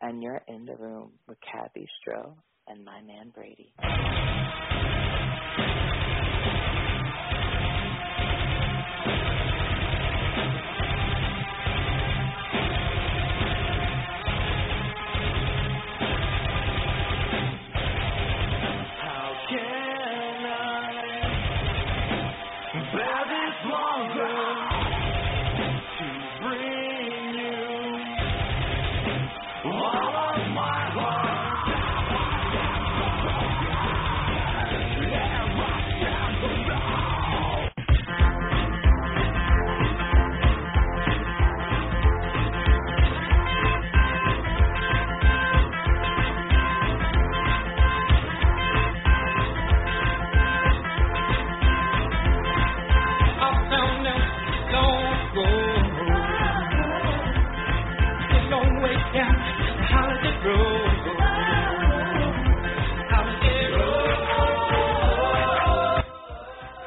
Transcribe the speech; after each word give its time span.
and 0.00 0.22
you're 0.22 0.42
in 0.48 0.66
the 0.66 0.76
room 0.76 1.12
with 1.28 1.38
Kathy 1.40 1.88
Bistro 2.08 2.34
and 2.68 2.84
my 2.84 3.00
man 3.02 3.30
Brady. 3.34 3.74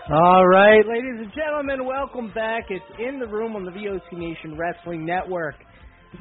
All 0.09 0.47
right, 0.47 0.87
ladies 0.87 1.19
and 1.19 1.33
gentlemen, 1.35 1.85
welcome 1.85 2.31
back. 2.33 2.63
It's 2.69 2.85
in 2.97 3.19
the 3.19 3.27
room 3.27 3.57
on 3.57 3.65
the 3.65 3.71
VOC 3.71 4.13
Nation 4.13 4.57
Wrestling 4.57 5.05
Network. 5.05 5.55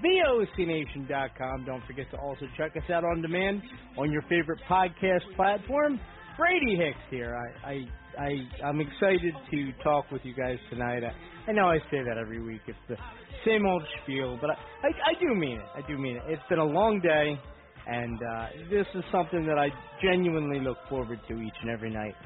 VOCNation.com. 0.03 1.65
Don't 1.65 1.87
forget 1.87 2.11
to 2.11 2.17
also 2.19 2.47
check 2.57 2.73
us 2.77 2.83
out 2.91 3.05
on 3.05 3.23
demand 3.23 3.62
on 3.97 4.11
your 4.11 4.23
favorite 4.23 4.59
podcast 4.69 5.23
platform. 5.37 6.01
Brady 6.37 6.75
Hicks 6.75 6.98
here. 7.11 7.39
I, 7.64 7.70
I, 7.70 7.84
I, 8.19 8.67
I'm 8.67 8.81
excited 8.81 9.34
to 9.53 9.73
talk 9.84 10.11
with 10.11 10.23
you 10.25 10.34
guys 10.34 10.59
tonight. 10.69 11.05
I, 11.05 11.51
I 11.51 11.53
know 11.53 11.67
I 11.67 11.79
say 11.89 12.03
that 12.05 12.19
every 12.20 12.42
week. 12.42 12.62
It's 12.67 12.77
the 12.89 12.97
same 13.45 13.64
old 13.67 13.84
spiel, 14.03 14.37
but 14.41 14.51
I, 14.51 14.55
I, 14.83 14.89
I 14.89 15.20
do 15.20 15.33
mean 15.33 15.61
it. 15.61 15.67
I 15.77 15.87
do 15.87 15.97
mean 15.97 16.17
it. 16.17 16.23
It's 16.27 16.42
been 16.48 16.59
a 16.59 16.64
long 16.64 17.01
day, 17.03 17.39
and 17.87 18.19
uh, 18.20 18.47
this 18.69 18.87
is 18.97 19.05
something 19.12 19.47
that 19.47 19.61
I 19.61 19.69
genuinely 20.03 20.59
look 20.59 20.79
forward 20.89 21.20
to 21.29 21.41
each 21.41 21.57
and 21.62 21.70
every 21.70 21.91
night. 21.91 22.17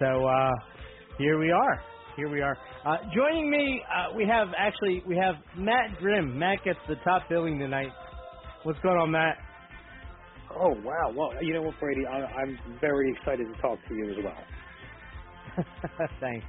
So, 0.00 0.26
uh, 0.26 0.50
here 1.18 1.38
we 1.38 1.50
are. 1.50 1.80
Here 2.16 2.28
we 2.28 2.40
are. 2.40 2.56
Uh, 2.84 2.96
joining 3.14 3.50
me, 3.50 3.82
uh, 3.92 4.14
we 4.16 4.26
have 4.26 4.48
actually 4.56 5.02
we 5.06 5.16
have 5.16 5.36
Matt 5.56 5.98
Grimm. 5.98 6.38
Matt 6.38 6.58
gets 6.64 6.78
the 6.88 6.96
top 7.04 7.22
billing 7.28 7.58
tonight. 7.58 7.90
What's 8.62 8.78
going 8.80 8.96
on, 8.96 9.10
Matt? 9.10 9.36
Oh 10.50 10.74
wow! 10.82 11.12
Well, 11.14 11.30
you 11.42 11.54
know 11.54 11.62
what, 11.62 11.78
Brady, 11.80 12.06
I, 12.06 12.18
I'm 12.18 12.58
very 12.80 13.12
excited 13.12 13.46
to 13.52 13.60
talk 13.60 13.78
to 13.88 13.94
you 13.94 14.10
as 14.10 14.24
well. 14.24 15.66
Thanks. 16.20 16.46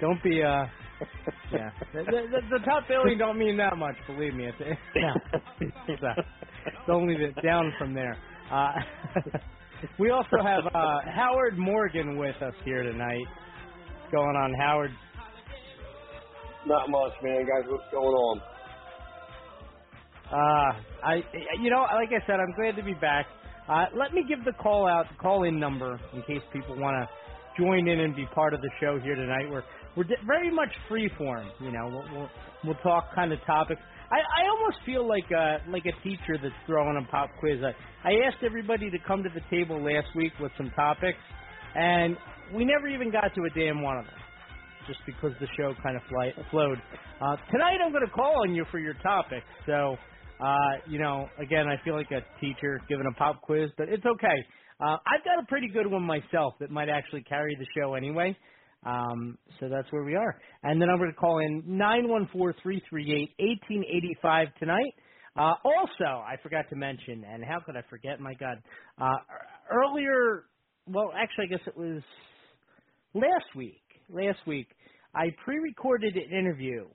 Don't 0.00 0.22
be 0.22 0.42
uh. 0.42 0.66
yeah, 1.52 1.70
the, 1.92 2.04
the, 2.04 2.58
the, 2.58 2.64
top 2.64 2.84
billing 2.86 3.18
don't 3.18 3.36
mean 3.36 3.56
that 3.56 3.76
much. 3.76 3.96
Believe 4.06 4.32
me, 4.34 4.46
it's 4.46 4.56
it's, 4.60 4.80
it's, 5.88 6.02
uh, 6.02 6.22
it's 6.66 6.88
only 6.88 7.16
the, 7.16 7.40
down 7.42 7.72
from 7.78 7.94
there. 7.94 8.16
Uh, 8.50 8.70
we 9.98 10.10
also 10.10 10.36
have 10.40 10.64
uh, 10.72 11.00
Howard 11.12 11.58
Morgan 11.58 12.16
with 12.16 12.36
us 12.40 12.54
here 12.64 12.84
tonight 12.84 13.26
going 14.14 14.36
on, 14.36 14.54
Howard? 14.54 14.92
Not 16.66 16.88
much, 16.88 17.12
man. 17.22 17.42
Guys, 17.42 17.68
what's 17.68 17.90
going 17.90 18.14
on? 18.14 18.40
Uh, 20.30 20.72
I, 21.04 21.14
you 21.60 21.68
know, 21.68 21.82
like 21.82 22.10
I 22.10 22.24
said, 22.26 22.38
I'm 22.38 22.54
glad 22.54 22.76
to 22.76 22.82
be 22.84 22.94
back. 22.94 23.26
Uh, 23.68 23.86
let 23.96 24.14
me 24.14 24.24
give 24.28 24.44
the 24.44 24.52
call 24.52 24.86
out, 24.88 25.06
the 25.10 25.16
call 25.16 25.42
in 25.44 25.58
number, 25.58 25.98
in 26.12 26.22
case 26.22 26.42
people 26.52 26.78
want 26.78 26.94
to 26.96 27.62
join 27.62 27.88
in 27.88 28.00
and 28.00 28.14
be 28.14 28.26
part 28.34 28.54
of 28.54 28.60
the 28.60 28.70
show 28.80 29.00
here 29.02 29.16
tonight. 29.16 29.50
We're 29.50 29.64
we're 29.96 30.04
very 30.26 30.50
much 30.50 30.70
free 30.88 31.10
form. 31.18 31.48
You 31.60 31.72
know, 31.72 31.88
we'll 31.88 32.18
we'll, 32.18 32.30
we'll 32.64 32.82
talk 32.82 33.14
kind 33.14 33.32
of 33.32 33.40
topics. 33.46 33.80
I, 34.12 34.16
I 34.16 34.48
almost 34.48 34.78
feel 34.86 35.08
like 35.08 35.30
a 35.30 35.58
like 35.68 35.86
a 35.86 36.02
teacher 36.02 36.38
that's 36.40 36.54
throwing 36.66 37.02
a 37.02 37.10
pop 37.10 37.30
quiz. 37.40 37.58
I, 37.62 38.08
I 38.08 38.12
asked 38.26 38.44
everybody 38.44 38.90
to 38.90 38.98
come 39.06 39.22
to 39.24 39.30
the 39.34 39.42
table 39.50 39.82
last 39.82 40.08
week 40.14 40.32
with 40.40 40.52
some 40.56 40.70
topics, 40.76 41.18
and 41.74 42.16
we 42.52 42.64
never 42.64 42.88
even 42.88 43.10
got 43.10 43.34
to 43.34 43.44
a 43.44 43.50
damn 43.50 43.82
one 43.82 43.98
of 43.98 44.04
them, 44.04 44.14
just 44.86 45.00
because 45.06 45.32
the 45.40 45.48
show 45.56 45.74
kind 45.82 45.96
of 45.96 46.02
fly, 46.08 46.32
flowed. 46.50 46.80
Uh, 47.20 47.36
tonight 47.50 47.78
I'm 47.84 47.92
going 47.92 48.04
to 48.04 48.12
call 48.12 48.42
on 48.42 48.54
you 48.54 48.64
for 48.70 48.78
your 48.78 48.94
topic. 48.94 49.42
So, 49.66 49.96
uh, 50.40 50.72
you 50.88 50.98
know, 50.98 51.28
again, 51.38 51.66
I 51.68 51.76
feel 51.84 51.94
like 51.94 52.10
a 52.10 52.22
teacher 52.40 52.80
giving 52.88 53.06
a 53.10 53.14
pop 53.14 53.42
quiz, 53.42 53.70
but 53.78 53.88
it's 53.88 54.04
okay. 54.04 54.44
Uh, 54.80 54.96
I've 55.06 55.24
got 55.24 55.38
a 55.42 55.46
pretty 55.48 55.68
good 55.68 55.86
one 55.86 56.02
myself 56.02 56.54
that 56.60 56.70
might 56.70 56.88
actually 56.88 57.22
carry 57.22 57.56
the 57.56 57.66
show 57.78 57.94
anyway. 57.94 58.36
Um, 58.84 59.38
so 59.60 59.68
that's 59.68 59.90
where 59.92 60.02
we 60.04 60.14
are. 60.14 60.38
And 60.62 60.82
then 60.82 60.90
I'm 60.90 60.98
going 60.98 61.10
to 61.10 61.16
call 61.16 61.38
in 61.38 61.62
914-338-1885 61.62 64.54
tonight. 64.58 64.92
Uh, 65.36 65.54
also, 65.64 66.04
I 66.04 66.36
forgot 66.42 66.66
to 66.70 66.76
mention, 66.76 67.24
and 67.24 67.44
how 67.44 67.60
could 67.64 67.76
I 67.76 67.82
forget? 67.88 68.20
My 68.20 68.34
God, 68.34 68.62
uh, 69.00 69.16
earlier, 69.72 70.44
well, 70.86 71.12
actually, 71.16 71.46
I 71.46 71.48
guess 71.56 71.66
it 71.66 71.76
was 71.76 72.02
last 73.14 73.54
week, 73.56 73.82
last 74.08 74.38
week, 74.46 74.68
I 75.14 75.34
pre-recorded 75.44 76.16
an 76.16 76.36
interview 76.36 76.86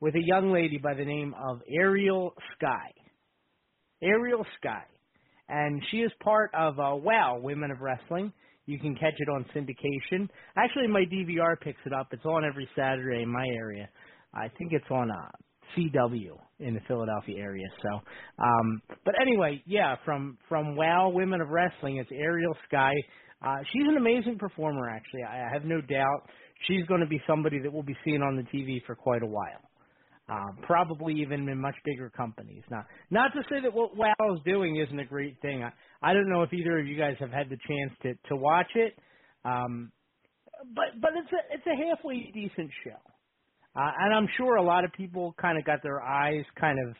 with 0.00 0.14
a 0.14 0.22
young 0.22 0.52
lady 0.52 0.78
by 0.78 0.94
the 0.94 1.04
name 1.04 1.34
of 1.42 1.62
Ariel 1.68 2.34
Sky. 2.56 2.90
Ariel 4.02 4.44
Sky, 4.60 4.82
and 5.48 5.82
she 5.90 5.98
is 5.98 6.12
part 6.22 6.50
of 6.54 6.78
uh, 6.78 6.94
WOW 6.94 7.40
Women 7.42 7.70
of 7.70 7.80
Wrestling. 7.80 8.32
You 8.66 8.78
can 8.78 8.94
catch 8.94 9.14
it 9.16 9.28
on 9.28 9.46
syndication. 9.54 10.28
Actually, 10.56 10.88
my 10.88 11.04
DVR 11.10 11.58
picks 11.58 11.80
it 11.86 11.92
up. 11.92 12.08
It's 12.12 12.24
on 12.24 12.44
every 12.44 12.68
Saturday 12.76 13.22
in 13.22 13.32
my 13.32 13.46
area. 13.46 13.88
I 14.34 14.48
think 14.58 14.72
it's 14.72 14.90
on 14.90 15.10
uh, 15.10 15.30
CW 15.76 16.38
in 16.60 16.74
the 16.74 16.80
Philadelphia 16.86 17.38
area. 17.38 17.66
So, 17.82 18.00
um, 18.42 18.82
but 19.04 19.14
anyway, 19.20 19.62
yeah, 19.66 19.96
from 20.04 20.38
from 20.48 20.76
WOW 20.76 21.10
Women 21.14 21.40
of 21.40 21.48
Wrestling, 21.48 21.96
it's 21.96 22.10
Ariel 22.12 22.56
Sky. 22.68 22.92
Uh, 23.44 23.58
she's 23.72 23.86
an 23.86 23.96
amazing 23.96 24.38
performer, 24.38 24.88
actually. 24.88 25.22
I, 25.22 25.48
I 25.48 25.52
have 25.52 25.64
no 25.64 25.80
doubt 25.80 26.28
she's 26.66 26.86
going 26.86 27.00
to 27.00 27.06
be 27.06 27.20
somebody 27.26 27.58
that 27.60 27.72
we'll 27.72 27.82
be 27.82 27.96
seeing 28.04 28.22
on 28.22 28.36
the 28.36 28.42
TV 28.56 28.84
for 28.86 28.94
quite 28.94 29.22
a 29.22 29.26
while. 29.26 29.60
Um, 30.26 30.56
probably 30.62 31.20
even 31.20 31.46
in 31.50 31.60
much 31.60 31.74
bigger 31.84 32.08
companies. 32.08 32.62
Now, 32.70 32.86
not 33.10 33.32
to 33.34 33.42
say 33.50 33.60
that 33.62 33.74
what 33.74 33.94
WoW 33.94 34.14
is 34.34 34.40
doing 34.46 34.76
isn't 34.76 34.98
a 34.98 35.04
great 35.04 35.38
thing. 35.42 35.62
I, 35.62 35.70
I 36.00 36.14
don't 36.14 36.30
know 36.30 36.42
if 36.42 36.52
either 36.54 36.78
of 36.78 36.86
you 36.86 36.96
guys 36.96 37.16
have 37.20 37.30
had 37.30 37.50
the 37.50 37.58
chance 37.68 37.92
to 38.04 38.14
to 38.30 38.36
watch 38.36 38.70
it, 38.74 38.98
um, 39.44 39.92
but 40.74 40.98
but 40.98 41.10
it's 41.14 41.30
a 41.30 41.54
it's 41.54 41.66
a 41.66 41.88
halfway 41.90 42.30
decent 42.32 42.70
show, 42.84 42.96
uh, 43.78 43.90
and 44.00 44.14
I'm 44.14 44.26
sure 44.38 44.56
a 44.56 44.62
lot 44.62 44.86
of 44.86 44.92
people 44.94 45.34
kind 45.38 45.58
of 45.58 45.66
got 45.66 45.82
their 45.82 46.00
eyes 46.00 46.44
kind 46.58 46.78
of 46.88 46.96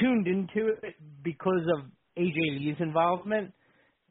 tuned 0.00 0.26
into 0.26 0.72
it 0.82 0.96
because 1.22 1.62
of 1.78 1.84
AJ 2.18 2.58
Lee's 2.58 2.76
involvement. 2.80 3.52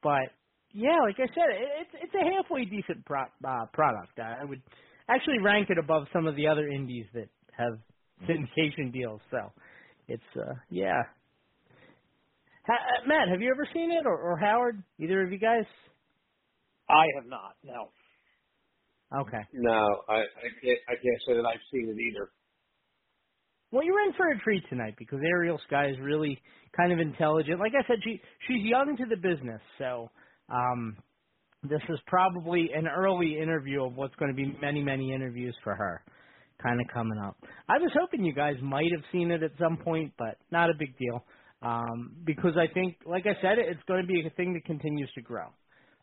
But 0.02 0.32
yeah, 0.74 0.98
like 1.06 1.16
I 1.18 1.28
said, 1.28 1.50
it's 1.82 1.92
it's 2.04 2.14
a 2.16 2.36
halfway 2.36 2.66
decent 2.66 3.06
pro, 3.06 3.22
uh, 3.24 3.66
product. 3.74 4.20
I 4.20 4.46
would 4.46 4.62
actually 5.10 5.40
rank 5.44 5.70
it 5.70 5.78
above 5.78 6.08
some 6.14 6.28
of 6.28 6.36
the 6.36 6.48
other 6.48 6.68
indies 6.70 7.06
that 7.14 7.30
have 7.58 7.80
syndication 8.30 8.94
deals. 8.94 9.22
So 9.32 9.52
it's 10.08 10.24
uh 10.36 10.54
yeah. 10.70 11.02
Ha, 12.68 12.74
uh, 12.76 13.08
Matt, 13.08 13.30
have 13.30 13.42
you 13.42 13.52
ever 13.52 13.68
seen 13.74 13.92
it, 13.92 14.06
or, 14.06 14.18
or 14.18 14.38
Howard? 14.38 14.84
Either 15.00 15.24
of 15.24 15.32
you 15.32 15.40
guys? 15.40 15.66
I 16.90 17.06
have 17.18 17.28
not. 17.28 17.56
No. 17.64 17.90
Okay. 19.22 19.44
No, 19.54 20.04
I, 20.10 20.16
I 20.22 20.50
can't. 20.64 20.80
I 20.90 20.94
can't 20.94 21.22
say 21.28 21.36
that 21.36 21.46
I've 21.46 21.64
seen 21.72 21.90
it 21.90 22.00
either. 22.02 22.32
well, 23.72 23.84
you're 23.84 24.02
in 24.06 24.14
for 24.14 24.30
a 24.30 24.40
treat 24.40 24.64
tonight 24.70 24.96
because 24.98 25.20
Ariel 25.26 25.60
Sky 25.68 25.90
is 25.90 25.98
really 26.02 26.40
kind 26.78 26.94
of 26.94 27.00
intelligent. 27.00 27.60
Like 27.60 27.74
I 27.78 27.88
said, 27.88 27.98
she 28.04 28.22
she's 28.48 28.64
young 28.64 28.98
to 28.98 29.06
the 29.10 29.18
business, 29.18 29.62
so 29.78 30.10
um, 30.52 30.98
this 31.64 31.82
is 31.90 32.00
probably 32.08 32.70
an 32.76 32.88
early 32.88 33.38
interview 33.42 33.84
of 33.84 33.96
what's 33.96 34.16
going 34.16 34.32
to 34.32 34.36
be 34.36 34.58
many 34.62 34.82
many 34.84 35.14
interviews 35.14 35.56
for 35.64 35.76
her, 35.76 36.04
kind 36.62 36.80
of 36.80 36.88
coming 36.94 37.20
up. 37.20 37.38
I 37.68 37.78
was 37.78 37.92
hoping 38.00 38.24
you 38.24 38.34
guys 38.34 38.56
might 38.62 38.92
have 38.96 39.04
seen 39.12 39.32
it 39.32 39.44
at 39.44 39.52
some 39.60 39.78
point, 39.78 40.14
but 40.18 40.38
not 40.52 40.70
a 40.70 40.74
big 40.78 40.98
deal 40.98 41.24
um, 41.62 42.16
because 42.26 42.54
I 42.58 42.72
think, 42.74 42.98
like 43.06 43.26
I 43.26 43.40
said, 43.42 43.58
it's 43.58 43.84
going 43.88 44.02
to 44.02 44.08
be 44.08 44.26
a 44.26 44.30
thing 44.32 44.54
that 44.54 44.66
continues 44.66 45.12
to 45.16 45.22
grow, 45.22 45.48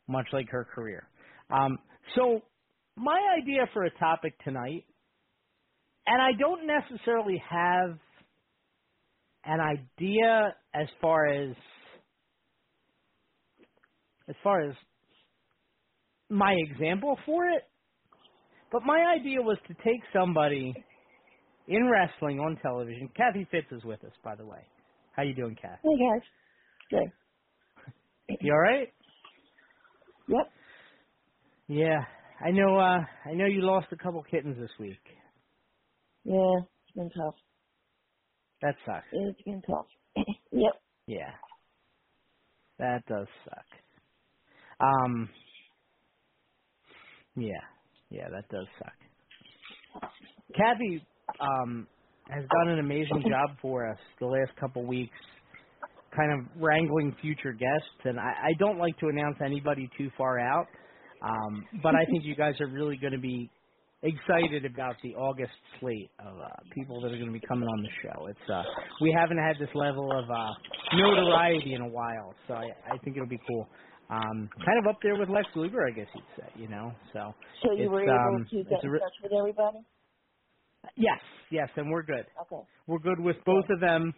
much 0.08 0.26
like 0.32 0.48
her 0.50 0.64
career. 0.64 1.08
Um, 1.50 1.78
so 2.14 2.42
my 2.96 3.18
idea 3.40 3.66
for 3.72 3.84
a 3.84 3.90
topic 3.98 4.34
tonight 4.44 4.84
and 6.06 6.22
I 6.22 6.32
don't 6.38 6.66
necessarily 6.66 7.42
have 7.48 7.98
an 9.44 9.60
idea 9.60 10.54
as 10.74 10.86
far 11.00 11.26
as 11.26 11.54
as 14.28 14.34
far 14.42 14.62
as 14.68 14.74
my 16.28 16.54
example 16.70 17.18
for 17.24 17.46
it, 17.46 17.62
but 18.72 18.82
my 18.84 19.14
idea 19.18 19.40
was 19.40 19.58
to 19.68 19.74
take 19.74 20.00
somebody 20.12 20.74
in 21.68 21.88
wrestling 21.88 22.38
on 22.40 22.56
television. 22.62 23.08
Kathy 23.16 23.46
Fitz 23.50 23.68
is 23.70 23.84
with 23.84 24.02
us, 24.04 24.12
by 24.24 24.34
the 24.34 24.44
way. 24.44 24.66
How 25.12 25.22
you 25.22 25.34
doing, 25.34 25.56
Kathy? 25.60 25.80
Hey 25.82 26.04
guys. 26.04 26.22
Good. 26.90 27.12
You 28.40 28.52
all 28.52 28.58
right? 28.60 28.88
Yep. 30.28 30.50
Yeah, 31.68 32.00
I 32.44 32.50
know. 32.50 32.76
uh 32.76 32.98
I 33.24 33.34
know 33.34 33.46
you 33.46 33.62
lost 33.62 33.86
a 33.92 33.96
couple 33.96 34.22
kittens 34.24 34.56
this 34.58 34.70
week. 34.80 34.98
Yeah, 36.24 36.34
it's 36.82 36.94
been 36.96 37.10
tough. 37.10 37.34
That 38.62 38.74
sucks. 38.84 39.06
It's 39.12 39.42
been 39.42 39.62
tough. 39.62 39.86
yep. 40.52 40.72
Yeah. 41.06 41.30
That 42.78 43.04
does 43.06 43.28
suck. 43.44 43.64
Um 44.80 45.30
Yeah. 47.36 47.52
Yeah, 48.10 48.28
that 48.30 48.48
does 48.50 48.66
suck. 48.78 48.94
Kathy 50.56 51.06
um 51.40 51.88
has 52.28 52.44
done 52.50 52.68
an 52.74 52.78
amazing 52.80 53.24
job 53.28 53.56
for 53.62 53.90
us 53.90 53.98
the 54.20 54.26
last 54.26 54.56
couple 54.60 54.86
weeks 54.86 55.18
kind 56.16 56.32
of 56.32 56.62
wrangling 56.62 57.14
future 57.20 57.52
guests 57.52 57.90
and 58.04 58.18
I, 58.20 58.48
I 58.48 58.52
don't 58.58 58.78
like 58.78 58.98
to 58.98 59.08
announce 59.08 59.36
anybody 59.44 59.88
too 59.98 60.10
far 60.18 60.38
out. 60.40 60.66
Um 61.22 61.68
but 61.82 61.94
I 61.94 62.04
think 62.06 62.24
you 62.24 62.36
guys 62.38 62.54
are 62.60 62.68
really 62.68 62.96
gonna 62.96 63.20
be 63.20 63.50
excited 64.02 64.64
about 64.64 64.96
the 65.02 65.14
August 65.14 65.52
slate 65.80 66.10
of 66.20 66.38
uh, 66.38 66.48
people 66.74 67.00
that 67.00 67.08
are 67.08 67.16
going 67.16 67.32
to 67.32 67.32
be 67.32 67.44
coming 67.48 67.68
on 67.68 67.82
the 67.82 67.90
show. 68.02 68.26
It's 68.28 68.50
uh, 68.50 68.62
we 69.00 69.14
haven't 69.18 69.38
had 69.38 69.56
this 69.58 69.74
level 69.74 70.08
of 70.12 70.30
uh, 70.30 70.52
notoriety 70.94 71.74
in 71.74 71.82
a 71.82 71.88
while, 71.88 72.34
so 72.46 72.54
I, 72.54 72.66
I 72.94 72.98
think 73.04 73.16
it'll 73.16 73.28
be 73.28 73.40
cool. 73.48 73.66
Um, 74.10 74.50
kind 74.64 74.78
of 74.80 74.86
up 74.90 74.98
there 75.02 75.16
with 75.16 75.30
Lex 75.30 75.48
Luger, 75.56 75.86
I 75.86 75.92
guess 75.92 76.08
you'd 76.14 76.24
say. 76.36 76.50
You 76.56 76.68
know, 76.68 76.92
so 77.12 77.34
So 77.62 77.72
you 77.72 77.90
were 77.90 78.04
able 78.04 78.38
um, 78.38 78.50
to 78.50 78.64
get 78.64 78.84
a 78.84 78.88
in 78.88 78.92
touch 78.92 79.14
with 79.22 79.32
everybody? 79.32 79.78
yes, 80.96 81.20
yes, 81.50 81.68
and 81.76 81.90
we're 81.90 82.04
good. 82.04 82.26
Okay. 82.42 82.62
We're 82.86 83.00
good 83.00 83.20
with 83.20 83.36
both 83.46 83.66
of 83.70 83.80
them, 83.80 84.14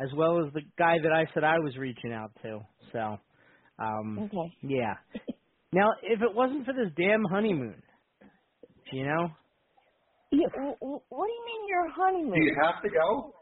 as 0.00 0.10
well 0.16 0.46
as 0.46 0.52
the 0.54 0.62
guy 0.78 0.98
that 1.02 1.12
I 1.12 1.26
said 1.34 1.44
I 1.44 1.58
was 1.60 1.76
reaching 1.76 2.12
out 2.12 2.32
to. 2.42 2.60
So, 2.92 3.18
um, 3.78 4.24
Okay. 4.24 4.56
yeah. 4.62 4.94
Now, 5.72 5.88
if 6.02 6.20
it 6.22 6.34
wasn't 6.34 6.66
for 6.66 6.74
this 6.74 6.92
damn 6.96 7.24
honeymoon, 7.24 7.82
you 8.92 9.04
know, 9.06 9.28
Yeah, 10.32 10.48
w- 10.54 10.76
w- 10.80 11.00
what 11.08 11.26
do 11.28 11.32
you 11.32 11.44
mean 11.46 11.68
your 11.68 11.88
honeymoon? 11.90 12.34
Do 12.34 12.40
you 12.42 12.56
have 12.62 12.82
to 12.82 12.90
go? 12.90 13.34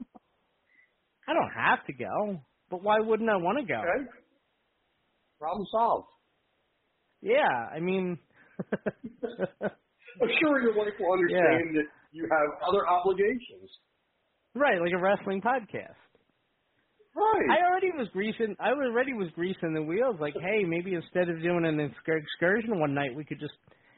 I 1.29 1.35
don't 1.35 1.53
have 1.55 1.87
to 1.87 1.93
go, 1.95 2.41
but 2.71 2.83
why 2.83 3.01
wouldn't 3.01 3.31
I 3.31 3.37
want 3.37 3.59
to 3.61 3.67
go? 3.67 3.83
Okay. 3.83 4.11
Problem 5.45 5.67
solved. 5.71 6.09
Yeah, 7.21 7.53
I 7.69 7.81
mean, 7.81 8.17
I'm 8.73 10.31
sure 10.41 10.61
your 10.63 10.73
wife 10.75 10.97
will 10.99 11.13
understand 11.13 11.77
that 11.77 11.85
you 12.13 12.25
have 12.31 12.49
other 12.67 12.89
obligations. 12.89 13.69
right, 14.55 14.81
like 14.81 14.93
a 14.97 14.99
wrestling 15.03 15.43
podcast. 15.43 16.01
Right. 17.15 17.47
I 17.61 17.69
already 17.71 17.91
was 17.97 18.09
greasing. 18.13 18.57
I 18.59 18.71
already 18.71 19.13
was 19.13 19.29
greasing 19.35 19.75
the 19.75 19.83
wheels. 19.83 20.17
Like, 20.19 20.33
hey, 20.35 20.65
maybe 20.65 20.95
instead 20.95 21.29
of 21.29 21.43
doing 21.43 21.65
an 21.67 21.79
excur- 21.79 22.17
excursion 22.17 22.81
one 22.81 22.95
night, 22.95 23.15
we 23.15 23.25
could 23.25 23.39
just 23.39 23.53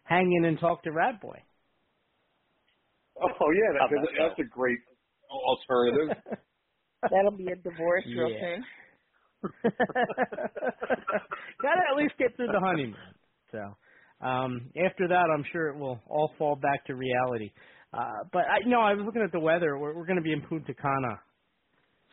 hang 0.05 0.31
in 0.39 0.45
and 0.47 0.59
talk 0.59 0.83
to 0.83 0.91
Rat 0.91 1.21
Boy. 1.23 1.39
oh 3.23 3.51
yeah, 3.55 3.79
that, 3.79 3.89
that, 3.91 4.09
that's 4.19 4.39
a 4.41 4.51
great 4.51 4.79
alternative. 5.31 6.17
That'll 7.03 7.37
be 7.39 7.47
a 7.53 7.57
divorce 7.57 8.05
real 8.07 8.31
Yeah. 8.31 8.41
soon. 8.57 8.65
Gotta 11.63 11.83
at 11.91 11.97
least 11.97 12.15
get 12.19 12.37
through 12.37 12.51
the 12.51 12.61
honeymoon. 12.61 13.15
So 13.53 13.61
um 14.27 14.71
after 14.85 15.09
that 15.09 15.29
I'm 15.35 15.45
sure 15.53 15.69
it 15.69 15.79
will 15.79 16.01
all 16.09 16.33
fall 16.39 16.57
back 16.57 16.87
to 16.87 16.95
reality. 16.95 17.51
Uh 17.93 18.25
but 18.33 18.45
I 18.47 18.61
no, 18.67 18.81
I 18.81 18.95
was 18.95 19.05
looking 19.07 19.23
at 19.23 19.33
the 19.33 19.41
weather. 19.41 19.79
We're 19.79 19.95
we're 19.97 20.07
gonna 20.07 20.23
be 20.23 20.33
in 20.33 20.43
Punta 20.43 20.75
Cana 20.75 21.21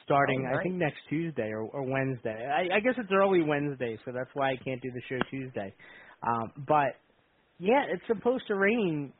starting 0.06 0.46
Oh, 0.46 0.54
I 0.54 0.58
think 0.64 0.76
next 0.76 1.00
Tuesday 1.10 1.50
or, 1.52 1.64
or 1.64 1.84
Wednesday. 1.84 2.48
I, 2.48 2.78
I 2.78 2.80
guess 2.82 2.96
it's 2.98 3.12
early 3.14 3.44
Wednesday, 3.44 3.98
so 4.06 4.12
that's 4.14 4.32
why 4.34 4.52
I 4.52 4.58
can't 4.66 4.82
do 4.82 4.92
the 4.92 5.02
show 5.10 5.22
Tuesday. 5.30 5.76
Um 6.24 6.54
but 6.68 6.96
yeah, 7.60 7.86
it's 7.90 8.08
supposed 8.08 8.46
to 8.48 8.56
rain 8.56 9.14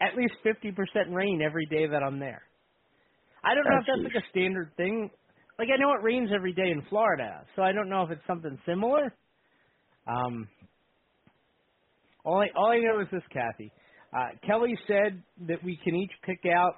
at 0.00 0.16
least 0.16 0.34
fifty 0.42 0.72
percent 0.72 1.10
rain 1.12 1.42
every 1.42 1.66
day 1.66 1.86
that 1.88 2.02
I'm 2.02 2.20
there. 2.20 2.42
I 3.44 3.54
don't 3.54 3.68
know 3.68 3.78
if 3.78 3.84
that's 3.86 4.04
like 4.04 4.22
a 4.24 4.28
standard 4.30 4.72
thing. 4.76 5.10
Like 5.58 5.68
I 5.74 5.78
know 5.80 5.92
it 5.92 6.02
rains 6.04 6.30
every 6.34 6.52
day 6.54 6.70
in 6.70 6.82
Florida, 6.90 7.46
so 7.56 7.62
I 7.62 7.72
don't 7.72 7.88
know 7.90 8.04
if 8.04 8.10
it's 8.10 8.26
something 8.26 8.58
similar. 8.66 9.14
Um, 10.06 10.48
all 12.24 12.40
I 12.40 12.48
all 12.56 12.72
I 12.72 12.78
know 12.78 13.00
is 13.00 13.08
this, 13.12 13.22
Kathy. 13.32 13.72
Uh, 14.16 14.36
Kelly 14.46 14.76
said 14.88 15.22
that 15.48 15.64
we 15.64 15.78
can 15.84 15.94
each 15.96 16.12
pick 16.24 16.40
out 16.52 16.74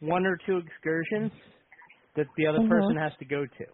one 0.00 0.26
or 0.26 0.38
two 0.46 0.58
excursions 0.58 1.32
that 2.16 2.26
the 2.36 2.46
other 2.46 2.60
Mhm. 2.60 2.68
person 2.68 2.96
has 2.96 3.12
to 3.18 3.24
go 3.26 3.44
to. 3.46 3.64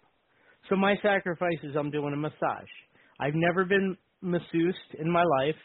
So 0.69 0.77
my 0.77 0.97
sacrifice 1.03 1.59
is 1.63 1.77
I'm 1.77 1.91
doing 1.91 2.13
a 2.15 2.17
massage. 2.17 2.71
I've 3.21 3.35
never 3.35 3.65
been 3.65 3.97
masseused 4.23 4.95
in 4.99 5.11
my 5.11 5.25
life. 5.41 5.57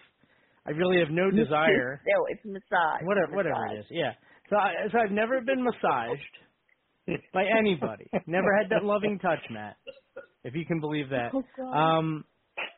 I 0.65 0.71
really 0.71 0.99
have 0.99 1.09
no 1.11 1.31
desire. 1.31 2.01
No, 2.07 2.25
it's 2.29 2.45
massage. 2.45 3.01
Whatever, 3.03 3.35
whatever 3.35 3.65
it 3.67 3.79
is. 3.79 3.85
Yeah. 3.91 4.13
So, 4.49 4.57
I, 4.57 4.73
so 4.91 4.99
I've 4.99 5.11
never 5.11 5.41
been 5.41 5.63
massaged 5.63 6.35
by 7.33 7.43
anybody. 7.59 8.09
Never 8.27 8.55
had 8.57 8.69
that 8.71 8.83
loving 8.83 9.19
touch, 9.19 9.39
Matt. 9.51 9.77
If 10.43 10.55
you 10.55 10.65
can 10.65 10.79
believe 10.79 11.09
that. 11.09 11.31
Oh. 11.33 11.63
Um, 11.63 12.25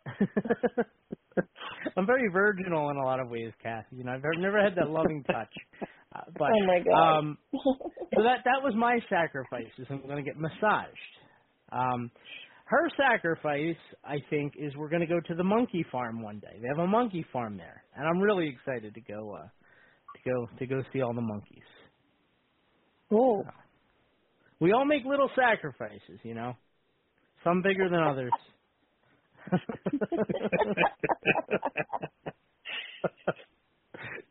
I'm 1.97 2.05
very 2.05 2.29
virginal 2.31 2.89
in 2.89 2.97
a 2.97 3.03
lot 3.03 3.19
of 3.19 3.29
ways, 3.29 3.51
Kathy. 3.61 3.97
You 3.97 4.03
know, 4.03 4.13
I've 4.13 4.21
never 4.39 4.61
had 4.61 4.75
that 4.75 4.89
loving 4.89 5.23
touch. 5.23 5.53
Uh, 6.15 6.21
but 6.37 6.49
oh 6.49 6.65
my 6.65 6.79
god. 6.79 7.19
um, 7.19 7.37
so 7.53 8.23
that 8.23 8.39
that 8.45 8.63
was 8.63 8.73
my 8.75 8.99
sacrifice. 9.09 9.67
Is 9.77 9.87
I'm 9.89 10.01
going 10.01 10.23
to 10.23 10.23
get 10.23 10.37
massaged. 10.37 10.97
Um, 11.71 12.09
her 12.65 12.89
sacrifice, 12.97 13.77
I 14.03 14.17
think, 14.29 14.53
is 14.57 14.75
we're 14.75 14.89
going 14.89 15.01
to 15.01 15.07
go 15.07 15.19
to 15.19 15.35
the 15.35 15.43
monkey 15.43 15.85
farm 15.91 16.21
one 16.21 16.39
day. 16.39 16.59
They 16.61 16.67
have 16.67 16.79
a 16.79 16.87
monkey 16.87 17.25
farm 17.31 17.57
there, 17.57 17.83
and 17.95 18.07
I'm 18.07 18.19
really 18.19 18.47
excited 18.49 18.93
to 18.93 19.01
go 19.01 19.35
uh, 19.35 19.47
to 20.15 20.29
go 20.29 20.47
to 20.57 20.65
go 20.65 20.81
see 20.93 21.01
all 21.01 21.13
the 21.13 21.21
monkeys. 21.21 21.63
cool. 23.09 23.45
We 24.59 24.71
all 24.71 24.85
make 24.85 25.05
little 25.05 25.29
sacrifices, 25.35 26.19
you 26.23 26.33
know. 26.33 26.55
Some 27.43 27.61
bigger 27.61 27.89
than 27.89 28.01
others. 28.01 28.31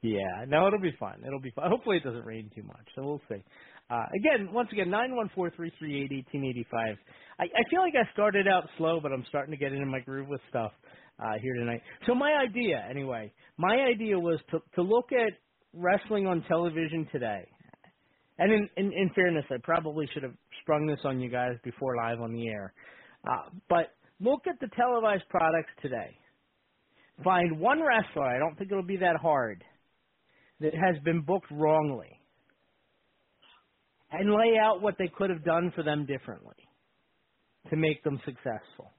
yeah, 0.02 0.44
no, 0.48 0.66
it'll 0.66 0.80
be 0.80 0.94
fun. 0.98 1.22
It'll 1.26 1.40
be 1.40 1.50
fun. 1.52 1.70
Hopefully, 1.70 1.98
it 1.98 2.04
doesn't 2.04 2.24
rain 2.24 2.50
too 2.54 2.62
much, 2.62 2.86
so 2.94 3.02
we'll 3.02 3.22
see. 3.28 3.42
Uh, 3.88 4.04
again, 4.18 4.52
once 4.52 4.68
again, 4.72 4.90
nine 4.90 5.14
one 5.14 5.30
four 5.34 5.50
three 5.50 5.72
three 5.78 6.02
eight 6.02 6.12
eighteen 6.12 6.44
eighty 6.44 6.66
five. 6.70 6.96
I, 7.38 7.44
I 7.44 7.62
feel 7.70 7.80
like 7.80 7.94
I 7.94 8.12
started 8.12 8.48
out 8.48 8.64
slow, 8.78 9.00
but 9.00 9.12
I'm 9.12 9.24
starting 9.28 9.52
to 9.52 9.56
get 9.56 9.72
into 9.72 9.86
my 9.86 10.00
groove 10.00 10.28
with 10.28 10.40
stuff 10.50 10.72
uh, 11.20 11.38
here 11.40 11.54
tonight. 11.54 11.82
So 12.06 12.14
my 12.14 12.32
idea, 12.32 12.84
anyway, 12.88 13.32
my 13.56 13.76
idea 13.76 14.18
was 14.18 14.40
to 14.50 14.58
to 14.74 14.82
look 14.82 15.12
at 15.12 15.32
wrestling 15.72 16.26
on 16.26 16.42
television 16.48 17.08
today. 17.12 17.46
And 18.38 18.52
in, 18.52 18.68
in, 18.76 18.92
in 18.92 19.10
fairness, 19.14 19.44
I 19.50 19.56
probably 19.62 20.06
should 20.12 20.22
have 20.22 20.34
sprung 20.62 20.86
this 20.86 21.00
on 21.04 21.20
you 21.20 21.30
guys 21.30 21.52
before 21.64 21.96
live 21.96 22.20
on 22.20 22.32
the 22.32 22.48
air. 22.48 22.72
Uh, 23.26 23.48
but 23.68 23.94
look 24.20 24.42
at 24.46 24.60
the 24.60 24.68
televised 24.76 25.28
products 25.30 25.70
today. 25.80 26.16
Find 27.24 27.58
one 27.58 27.80
wrestler, 27.82 28.26
I 28.26 28.38
don't 28.38 28.56
think 28.58 28.70
it'll 28.70 28.82
be 28.82 28.98
that 28.98 29.16
hard, 29.16 29.64
that 30.60 30.74
has 30.74 31.02
been 31.02 31.22
booked 31.22 31.50
wrongly. 31.50 32.20
And 34.12 34.30
lay 34.30 34.58
out 34.62 34.82
what 34.82 34.96
they 34.98 35.08
could 35.08 35.30
have 35.30 35.44
done 35.44 35.72
for 35.74 35.82
them 35.82 36.06
differently 36.06 36.54
to 37.70 37.76
make 37.76 38.04
them 38.04 38.20
successful. 38.24 38.92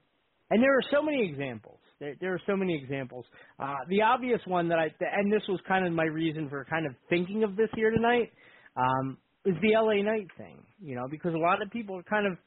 And 0.50 0.62
there 0.62 0.76
are 0.76 0.82
so 0.90 1.02
many 1.02 1.28
examples. 1.28 1.78
There, 2.00 2.34
are 2.34 2.40
so 2.46 2.56
many 2.56 2.80
examples. 2.80 3.24
Uh, 3.58 3.74
the 3.88 4.02
obvious 4.02 4.40
one 4.46 4.68
that 4.68 4.78
I, 4.78 4.90
and 5.00 5.32
this 5.32 5.42
was 5.48 5.60
kind 5.66 5.86
of 5.86 5.92
my 5.92 6.04
reason 6.04 6.48
for 6.48 6.64
kind 6.64 6.86
of 6.86 6.92
thinking 7.08 7.42
of 7.42 7.56
this 7.56 7.68
here 7.74 7.90
tonight, 7.90 8.32
um, 8.76 9.18
is 9.48 9.56
the 9.62 9.72
LA 9.74 10.02
Knight 10.02 10.28
thing, 10.36 10.62
you 10.80 10.94
know, 10.94 11.06
because 11.10 11.34
a 11.34 11.38
lot 11.38 11.62
of 11.62 11.70
people 11.70 11.96
are 11.96 12.02
kind 12.02 12.26
of 12.26 12.38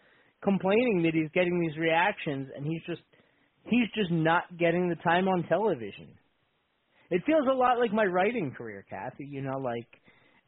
complaining 0.44 1.04
that 1.04 1.14
he's 1.14 1.30
getting 1.34 1.60
these 1.60 1.78
reactions 1.78 2.50
and 2.56 2.66
he's 2.66 2.82
just 2.88 3.02
he's 3.66 3.88
just 3.96 4.12
not 4.12 4.44
getting 4.58 4.90
the 4.90 4.96
time 4.98 5.28
on 5.28 5.44
television. 5.48 6.10
It 7.10 7.24
feels 7.26 7.46
a 7.52 7.54
lot 7.56 7.80
like 7.80 7.94
my 7.94 8.06
writing 8.06 8.54
career, 8.58 8.86
Kathy. 8.90 9.26
You 9.30 9.42
know, 9.42 9.58
like 9.60 9.88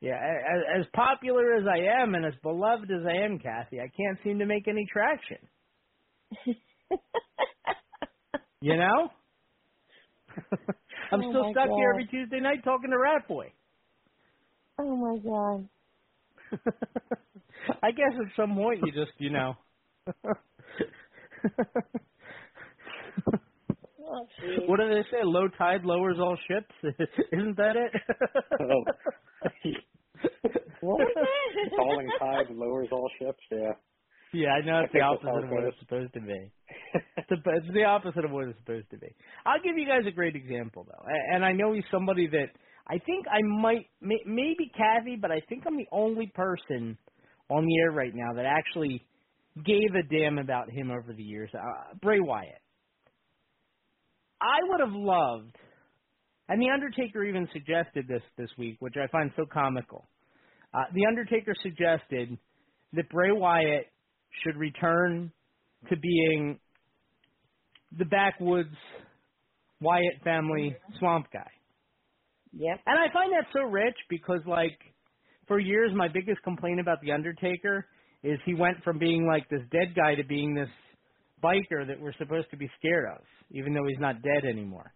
yeah, 0.01 0.15
as, 0.15 0.81
as 0.81 0.85
popular 0.93 1.55
as 1.55 1.63
I 1.65 2.01
am 2.01 2.15
and 2.15 2.25
as 2.25 2.33
beloved 2.43 2.91
as 2.91 3.05
I 3.07 3.23
am, 3.25 3.39
Kathy, 3.39 3.79
I 3.79 3.87
can't 3.95 4.17
seem 4.23 4.39
to 4.39 4.45
make 4.45 4.67
any 4.67 4.85
traction. 4.91 5.37
you 8.61 8.77
know? 8.77 9.09
I'm 11.11 11.21
Oh 11.21 11.29
still 11.29 11.51
stuck 11.51 11.67
God. 11.67 11.75
here 11.77 11.91
every 11.91 12.07
Tuesday 12.07 12.39
night 12.39 12.63
talking 12.63 12.89
to 12.89 12.97
Rat 12.97 13.27
Boy. 13.27 13.53
Oh 14.79 14.95
my 14.95 15.17
god. 15.17 15.69
I 17.81 17.91
guess 17.91 18.13
at 18.19 18.35
some 18.35 18.55
point 18.55 18.81
you 18.85 18.91
just, 18.91 19.13
you 19.17 19.29
know. 19.29 19.55
Oh, 24.05 24.27
what 24.67 24.79
do 24.79 24.89
they 24.89 25.01
say? 25.09 25.23
Low 25.23 25.47
tide 25.57 25.85
lowers 25.85 26.17
all 26.19 26.37
ships. 26.47 26.73
Isn't 27.31 27.57
that 27.57 27.75
it? 27.75 27.91
Oh. 28.61 28.83
What 30.83 30.99
was 30.99 31.11
that? 31.15 31.71
Falling 31.77 32.07
tide 32.19 32.49
lowers 32.53 32.89
all 32.91 33.09
ships. 33.17 33.39
Yeah. 33.49 33.71
yeah, 34.33 34.49
I 34.49 34.65
know 34.65 34.73
I 34.73 34.83
it's 34.83 34.93
the 34.93 34.99
that's 34.99 35.23
how 35.23 35.29
opposite 35.29 35.37
it 35.39 35.43
of 35.45 35.49
what 35.49 35.63
it's 35.63 35.79
supposed 35.79 36.13
to 36.13 36.21
be. 36.21 36.51
It's 37.17 37.29
the, 37.29 37.51
it's 37.55 37.73
the 37.73 37.85
opposite 37.85 38.25
of 38.25 38.31
what 38.31 38.47
it's 38.47 38.59
supposed 38.59 38.89
to 38.91 38.97
be. 38.97 39.07
I'll 39.45 39.61
give 39.63 39.77
you 39.77 39.87
guys 39.87 40.05
a 40.05 40.11
great 40.11 40.35
example 40.35 40.85
though, 40.85 41.05
and 41.33 41.43
I 41.43 41.51
know 41.53 41.73
he's 41.73 41.85
somebody 41.89 42.27
that 42.27 42.49
I 42.87 42.97
think 42.99 43.25
I 43.31 43.41
might, 43.41 43.87
may- 44.01 44.23
maybe 44.25 44.71
Kathy, 44.75 45.15
but 45.15 45.31
I 45.31 45.41
think 45.47 45.63
I'm 45.65 45.77
the 45.77 45.87
only 45.91 46.27
person 46.27 46.97
on 47.49 47.65
the 47.65 47.79
air 47.79 47.91
right 47.91 48.13
now 48.13 48.33
that 48.35 48.45
actually 48.45 49.05
gave 49.65 49.95
a 49.95 50.03
damn 50.03 50.37
about 50.37 50.69
him 50.69 50.91
over 50.91 51.13
the 51.15 51.23
years. 51.23 51.49
Uh, 51.53 51.95
Bray 52.01 52.19
Wyatt. 52.19 52.61
I 54.41 54.57
would 54.67 54.81
have 54.81 54.93
loved, 54.93 55.55
and 56.49 56.61
the 56.61 56.69
Undertaker 56.73 57.23
even 57.23 57.47
suggested 57.53 58.05
this 58.07 58.21
this 58.37 58.49
week, 58.57 58.75
which 58.79 58.95
I 59.01 59.07
find 59.07 59.31
so 59.37 59.45
comical. 59.51 60.09
Uh, 60.73 60.83
the 60.93 61.05
Undertaker 61.05 61.53
suggested 61.61 62.37
that 62.93 63.09
Bray 63.09 63.31
Wyatt 63.31 63.85
should 64.43 64.57
return 64.57 65.31
to 65.89 65.95
being 65.95 66.59
the 67.97 68.05
backwoods 68.05 68.75
Wyatt 69.79 70.23
family 70.23 70.75
swamp 70.99 71.27
guy. 71.31 71.49
Yep. 72.55 72.79
And 72.85 72.99
I 72.99 73.11
find 73.11 73.31
that 73.33 73.47
so 73.51 73.61
rich 73.61 73.95
because, 74.09 74.41
like, 74.45 74.77
for 75.47 75.59
years, 75.59 75.91
my 75.95 76.07
biggest 76.07 76.41
complaint 76.43 76.79
about 76.79 77.01
The 77.01 77.11
Undertaker 77.11 77.87
is 78.23 78.39
he 78.45 78.53
went 78.53 78.83
from 78.83 78.99
being, 78.99 79.27
like, 79.27 79.49
this 79.49 79.61
dead 79.71 79.95
guy 79.95 80.15
to 80.15 80.23
being 80.23 80.53
this 80.53 80.69
biker 81.43 81.85
that 81.87 81.99
we're 81.99 82.13
supposed 82.17 82.49
to 82.51 82.57
be 82.57 82.69
scared 82.79 83.05
of, 83.11 83.21
even 83.51 83.73
though 83.73 83.85
he's 83.87 83.99
not 83.99 84.21
dead 84.21 84.49
anymore. 84.49 84.93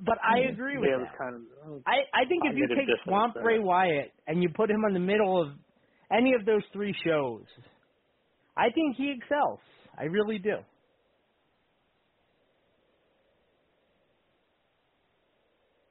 But 0.00 0.18
I 0.22 0.40
mm-hmm. 0.40 0.52
agree 0.52 0.78
with 0.78 0.90
yeah, 0.90 1.02
it 1.02 1.08
that. 1.10 1.18
kind 1.18 1.34
of. 1.34 1.82
I, 1.86 2.22
I 2.22 2.24
think 2.28 2.42
if 2.44 2.56
you 2.56 2.68
take 2.68 2.86
Swamp 3.04 3.34
there. 3.34 3.42
Bray 3.42 3.58
Wyatt 3.58 4.12
and 4.26 4.42
you 4.42 4.48
put 4.48 4.70
him 4.70 4.82
in 4.86 4.94
the 4.94 5.00
middle 5.00 5.42
of 5.42 5.48
any 6.10 6.34
of 6.34 6.46
those 6.46 6.62
three 6.72 6.94
shows, 7.04 7.44
I 8.56 8.70
think 8.70 8.96
he 8.96 9.14
excels. 9.16 9.58
I 9.98 10.04
really 10.04 10.38
do. 10.38 10.56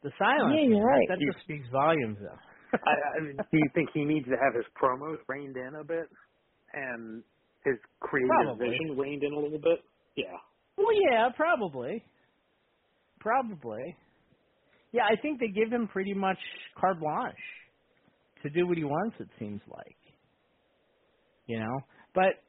The 0.07 0.13
silence. 0.17 0.55
Yeah, 0.55 0.69
you're 0.71 0.85
right. 0.87 1.03
That, 1.09 1.19
that 1.19 1.33
just 1.33 1.43
speaks 1.43 1.67
volumes, 1.69 2.17
though. 2.21 2.79
I, 2.79 3.19
I 3.19 3.23
mean, 3.23 3.35
do 3.35 3.57
you 3.57 3.69
think 3.75 3.89
he 3.93 4.05
needs 4.05 4.25
to 4.27 4.39
have 4.39 4.55
his 4.55 4.63
promos 4.81 5.17
reined 5.27 5.57
in 5.57 5.75
a 5.75 5.83
bit, 5.83 6.07
and 6.73 7.23
his 7.65 7.75
creative 7.99 8.31
Probably. 8.31 8.69
vision 8.69 8.97
reined 8.97 9.23
in 9.23 9.33
a 9.33 9.35
little 9.35 9.59
bit? 9.59 9.83
Yeah. 10.15 10.31
well, 10.77 10.95
yeah, 11.11 11.27
probably. 11.35 12.05
Probably. 13.19 13.97
Yeah, 14.93 15.03
I 15.03 15.19
think 15.21 15.41
they 15.41 15.49
give 15.49 15.73
him 15.73 15.89
pretty 15.89 16.13
much 16.13 16.39
carte 16.79 17.01
blanche 17.01 17.35
to 18.43 18.49
do 18.49 18.65
what 18.65 18.77
he 18.77 18.85
wants. 18.85 19.17
It 19.19 19.27
seems 19.37 19.59
like. 19.67 19.97
You 21.47 21.59
know, 21.59 21.79
but 22.15 22.39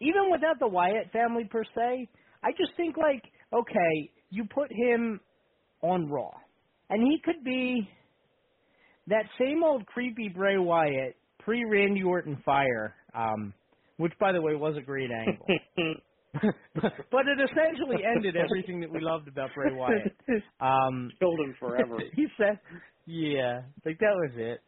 even 0.00 0.30
without 0.32 0.58
the 0.58 0.68
Wyatt 0.68 1.12
family 1.12 1.44
per 1.50 1.64
se, 1.64 2.08
I 2.42 2.52
just 2.52 2.72
think 2.78 2.96
like, 2.96 3.24
okay, 3.52 4.10
you 4.30 4.44
put 4.54 4.70
him 4.72 5.20
on 5.82 6.08
Raw, 6.08 6.30
and 6.88 7.02
he 7.02 7.18
could 7.24 7.44
be 7.44 7.88
that 9.06 9.24
same 9.38 9.62
old 9.62 9.86
creepy 9.86 10.28
Bray 10.28 10.58
Wyatt 10.58 11.16
pre 11.38 11.64
Randy 11.64 12.02
Orton 12.02 12.40
fire, 12.44 12.94
um, 13.14 13.52
which 13.96 14.12
by 14.20 14.32
the 14.32 14.40
way 14.40 14.54
was 14.54 14.76
a 14.76 14.82
great 14.82 15.10
angle. 15.10 15.46
but 16.80 17.26
it 17.26 17.50
essentially 17.50 18.04
ended 18.16 18.36
everything 18.36 18.80
that 18.80 18.90
we 18.90 19.00
loved 19.00 19.28
about 19.28 19.50
Bray 19.54 19.72
Wyatt. 19.72 20.14
Um, 20.60 21.10
Killed 21.18 21.40
him 21.40 21.54
forever. 21.58 21.98
he 22.14 22.26
said, 22.36 22.58
"Yeah, 23.06 23.62
like 23.84 23.98
that 23.98 24.14
was 24.14 24.32
it. 24.36 24.60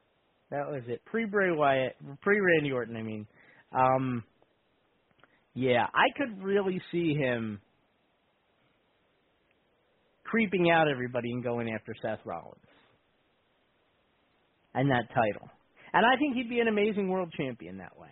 That 0.51 0.69
was 0.69 0.83
it. 0.87 1.03
Pre 1.07 1.25
Bray 1.25 1.53
Wyatt, 1.53 1.97
pre 2.21 2.41
Randy 2.41 2.73
Orton. 2.73 2.97
I 2.97 3.03
mean, 3.03 3.27
um, 3.73 4.25
yeah, 5.55 5.87
I 5.95 6.07
could 6.17 6.43
really 6.43 6.81
see 6.91 7.15
him 7.15 7.61
creeping 10.33 10.71
out 10.71 10.89
everybody 10.89 11.31
and 11.31 11.45
going 11.45 11.71
after 11.79 11.95
Seth 12.03 12.21
Rollins 12.25 12.57
and 14.75 14.91
that 14.91 15.09
title. 15.15 15.47
And 15.93 16.07
I 16.07 16.17
think 16.19 16.35
he'd 16.37 16.49
be 16.49 16.61
an 16.61 16.69
amazing 16.69 17.11
world 17.11 17.31
champion 17.37 17.77
that 17.79 17.99
way. 17.99 18.09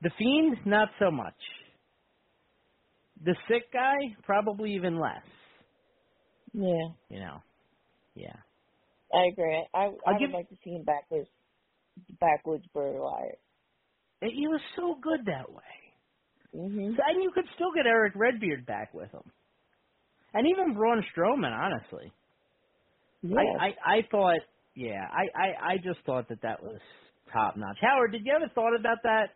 The 0.00 0.10
Fiend, 0.18 0.56
not 0.64 0.88
so 0.98 1.10
much. 1.10 1.34
The 3.22 3.36
sick 3.46 3.70
guy, 3.74 3.94
probably 4.22 4.72
even 4.72 4.98
less. 4.98 5.22
Yeah, 6.54 6.88
You 7.10 7.20
know, 7.20 7.36
yeah. 8.14 8.36
I 9.12 9.26
agree. 9.32 9.66
I 9.74 9.78
I 9.78 9.82
I'll 9.84 9.92
would 10.14 10.20
give- 10.20 10.30
like 10.30 10.48
to 10.48 10.56
see 10.64 10.70
him 10.70 10.84
backwoods, 10.84 11.28
backwoods 12.20 12.64
Bray 12.72 12.94
Wyatt. 12.94 13.38
He 14.22 14.48
was 14.48 14.60
so 14.76 14.94
good 15.02 15.26
that 15.26 15.52
way. 15.52 15.62
Mhm. 16.54 16.96
And 17.06 17.22
you 17.22 17.30
could 17.34 17.44
still 17.54 17.72
get 17.74 17.86
Erick 17.86 18.14
Redbeard 18.16 18.64
back 18.66 18.94
with 18.94 19.10
him. 19.12 19.30
And 20.34 20.46
even 20.48 20.74
Braun 20.74 21.02
Strowman, 21.16 21.52
honestly. 21.52 22.12
Yes. 23.22 23.38
I, 23.60 23.66
I, 23.66 23.96
I 23.96 23.98
thought, 24.10 24.40
yeah, 24.74 25.00
I, 25.10 25.38
I, 25.38 25.72
I 25.72 25.76
just 25.76 26.00
thought 26.04 26.28
that 26.28 26.42
that 26.42 26.62
was 26.62 26.80
top 27.32 27.56
notch. 27.56 27.78
Howard, 27.80 28.12
did 28.12 28.22
you 28.24 28.32
ever 28.34 28.50
thought 28.54 28.78
about 28.78 28.98
that? 29.04 29.30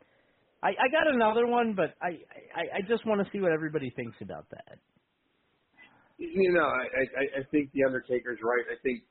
I, 0.62 0.70
I 0.70 0.88
got 0.90 1.12
another 1.14 1.46
one, 1.46 1.74
but 1.74 1.94
I, 2.02 2.18
I, 2.54 2.78
I 2.78 2.80
just 2.88 3.06
want 3.06 3.24
to 3.24 3.30
see 3.32 3.40
what 3.40 3.52
everybody 3.52 3.90
thinks 3.94 4.16
about 4.20 4.50
that. 4.50 4.78
You 6.18 6.52
know, 6.52 6.66
I, 6.66 6.82
I, 6.82 7.40
I 7.40 7.42
think 7.52 7.70
the 7.72 7.84
Undertaker's 7.86 8.40
right. 8.42 8.64
I 8.66 8.76
think 8.82 9.04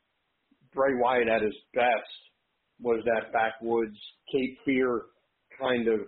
Bray 0.73 0.91
Wyatt 0.99 1.29
at 1.29 1.41
his 1.41 1.55
best 1.73 2.11
was 2.81 3.01
that 3.05 3.31
backwoods 3.31 3.97
Cape 4.31 4.57
Fear 4.65 5.03
kind 5.59 5.87
of 5.87 6.01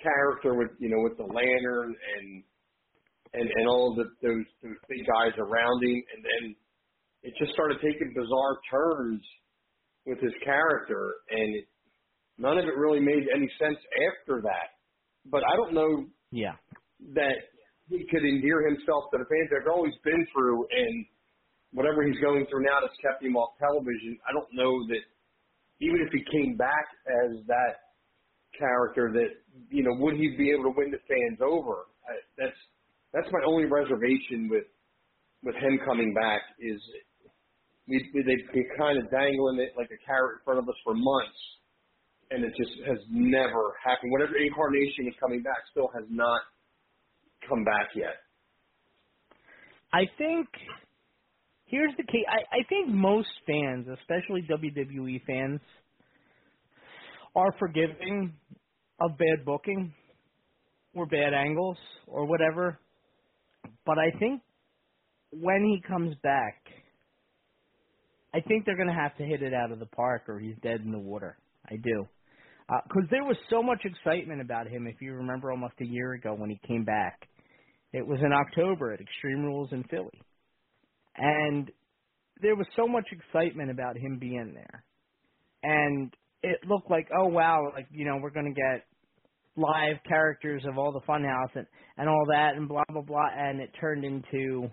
character 0.00 0.54
with 0.54 0.70
you 0.78 0.88
know 0.88 1.02
with 1.02 1.16
the 1.18 1.24
lantern 1.24 1.94
and 2.18 2.44
and 3.34 3.48
and 3.50 3.68
all 3.68 3.94
the 3.94 4.04
those 4.22 4.46
those 4.62 4.80
big 4.88 5.06
guys 5.06 5.34
around 5.38 5.82
him, 5.84 6.02
and 6.14 6.20
then 6.24 6.56
it 7.22 7.34
just 7.38 7.52
started 7.52 7.78
taking 7.82 8.14
bizarre 8.14 8.58
turns 8.70 9.22
with 10.06 10.20
his 10.20 10.32
character, 10.44 11.14
and 11.30 11.56
it, 11.56 11.66
none 12.38 12.58
of 12.58 12.64
it 12.64 12.76
really 12.76 13.00
made 13.00 13.24
any 13.34 13.50
sense 13.58 13.78
after 14.10 14.42
that. 14.42 14.78
But 15.26 15.42
I 15.44 15.56
don't 15.56 15.74
know 15.74 16.06
Yeah. 16.32 16.56
that 17.14 17.38
he 17.88 18.04
could 18.10 18.24
endear 18.24 18.68
himself 18.68 19.10
to 19.12 19.18
the 19.18 19.26
fans 19.28 19.48
that 19.50 19.64
have 19.64 19.72
always 19.74 19.94
been 20.04 20.26
through 20.32 20.66
and 20.70 21.06
whatever 21.72 22.06
he's 22.06 22.20
going 22.20 22.46
through 22.50 22.64
now 22.64 22.80
that's 22.80 22.96
kept 23.02 23.22
him 23.22 23.36
off 23.36 23.56
television, 23.58 24.18
I 24.28 24.32
don't 24.32 24.48
know 24.52 24.86
that 24.88 25.04
even 25.80 26.00
if 26.06 26.12
he 26.12 26.22
came 26.32 26.56
back 26.56 26.86
as 27.06 27.44
that 27.46 27.94
character 28.58 29.12
that, 29.14 29.30
you 29.70 29.84
know, 29.84 29.94
would 30.00 30.16
he 30.16 30.34
be 30.36 30.50
able 30.52 30.72
to 30.72 30.74
win 30.76 30.90
the 30.90 31.02
fans 31.08 31.40
over? 31.42 31.86
I, 32.08 32.16
that's 32.38 32.56
that's 33.12 33.28
my 33.32 33.40
only 33.46 33.64
reservation 33.64 34.48
with 34.50 34.64
with 35.42 35.54
him 35.56 35.78
coming 35.86 36.12
back 36.14 36.42
is 36.58 36.80
we 37.86 37.98
they've 38.12 38.52
been 38.52 38.68
kind 38.76 38.98
of 38.98 39.10
dangling 39.10 39.60
it 39.60 39.72
like 39.76 39.88
a 39.90 40.00
carrot 40.04 40.40
in 40.40 40.44
front 40.44 40.58
of 40.58 40.68
us 40.68 40.74
for 40.84 40.94
months 40.94 41.38
and 42.30 42.44
it 42.44 42.52
just 42.56 42.72
has 42.86 42.98
never 43.10 43.74
happened. 43.82 44.12
Whatever 44.12 44.36
incarnation 44.36 45.06
is 45.08 45.14
coming 45.20 45.42
back 45.42 45.58
still 45.70 45.88
has 45.94 46.04
not 46.10 46.40
come 47.48 47.64
back 47.64 47.88
yet. 47.94 48.16
I 49.92 50.04
think 50.18 50.46
here's 51.64 51.92
the 51.96 52.02
key. 52.04 52.24
I, 52.28 52.58
I 52.58 52.62
think 52.68 52.88
most 52.88 53.28
fans, 53.46 53.86
especially 53.88 54.46
WWE 54.50 55.24
fans, 55.26 55.60
are 57.34 57.54
forgiving 57.58 58.34
of 59.00 59.16
bad 59.16 59.44
booking 59.46 59.92
or 60.94 61.06
bad 61.06 61.32
angles 61.32 61.78
or 62.06 62.26
whatever. 62.26 62.78
But 63.84 63.98
I 63.98 64.10
think 64.18 64.42
when 65.30 65.64
he 65.64 65.82
comes 65.86 66.14
back, 66.22 66.56
I 68.34 68.40
think 68.40 68.64
they're 68.64 68.76
going 68.76 68.88
to 68.88 68.94
have 68.94 69.16
to 69.16 69.24
hit 69.24 69.42
it 69.42 69.54
out 69.54 69.72
of 69.72 69.78
the 69.78 69.86
park, 69.86 70.24
or 70.28 70.38
he's 70.38 70.56
dead 70.62 70.80
in 70.84 70.92
the 70.92 70.98
water. 70.98 71.38
I 71.70 71.76
do, 71.76 72.06
because 72.68 73.04
uh, 73.04 73.10
there 73.10 73.24
was 73.24 73.36
so 73.50 73.62
much 73.62 73.82
excitement 73.84 74.40
about 74.40 74.68
him. 74.68 74.86
If 74.86 75.00
you 75.00 75.14
remember, 75.14 75.50
almost 75.50 75.74
a 75.80 75.86
year 75.86 76.12
ago 76.12 76.34
when 76.34 76.50
he 76.50 76.60
came 76.66 76.84
back, 76.84 77.28
it 77.92 78.06
was 78.06 78.18
in 78.20 78.32
October 78.32 78.92
at 78.92 79.00
Extreme 79.00 79.44
Rules 79.44 79.70
in 79.72 79.84
Philly, 79.84 80.22
and 81.16 81.70
there 82.40 82.56
was 82.56 82.66
so 82.76 82.86
much 82.86 83.06
excitement 83.12 83.70
about 83.70 83.96
him 83.96 84.18
being 84.18 84.54
there, 84.54 84.84
and 85.62 86.14
it 86.42 86.60
looked 86.68 86.90
like, 86.90 87.08
oh 87.18 87.26
wow, 87.26 87.70
like 87.74 87.86
you 87.90 88.04
know 88.04 88.18
we're 88.22 88.30
going 88.30 88.54
to 88.54 88.60
get 88.60 88.84
live 89.58 89.96
characters 90.08 90.62
of 90.68 90.78
all 90.78 90.92
the 90.92 91.00
Funhouse 91.00 91.54
and 91.54 91.66
and 91.96 92.08
all 92.08 92.24
that 92.30 92.52
and 92.56 92.68
blah 92.68 92.84
blah 92.90 93.02
blah, 93.02 93.28
and 93.36 93.60
it 93.60 93.70
turned 93.80 94.04
into 94.04 94.68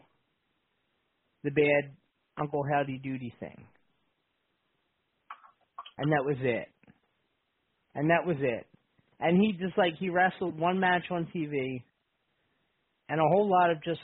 the 1.43 1.51
bad 1.51 1.95
Uncle 2.39 2.63
Howdy 2.71 2.99
Doody 3.03 3.33
thing, 3.39 3.65
and 5.97 6.11
that 6.11 6.23
was 6.23 6.37
it, 6.41 6.67
and 7.95 8.09
that 8.09 8.25
was 8.25 8.37
it, 8.39 8.67
and 9.19 9.37
he 9.41 9.53
just 9.53 9.77
like 9.77 9.93
he 9.99 10.09
wrestled 10.09 10.59
one 10.59 10.79
match 10.79 11.05
on 11.11 11.27
TV, 11.35 11.83
and 13.09 13.19
a 13.19 13.23
whole 13.23 13.49
lot 13.49 13.71
of 13.71 13.83
just 13.83 14.01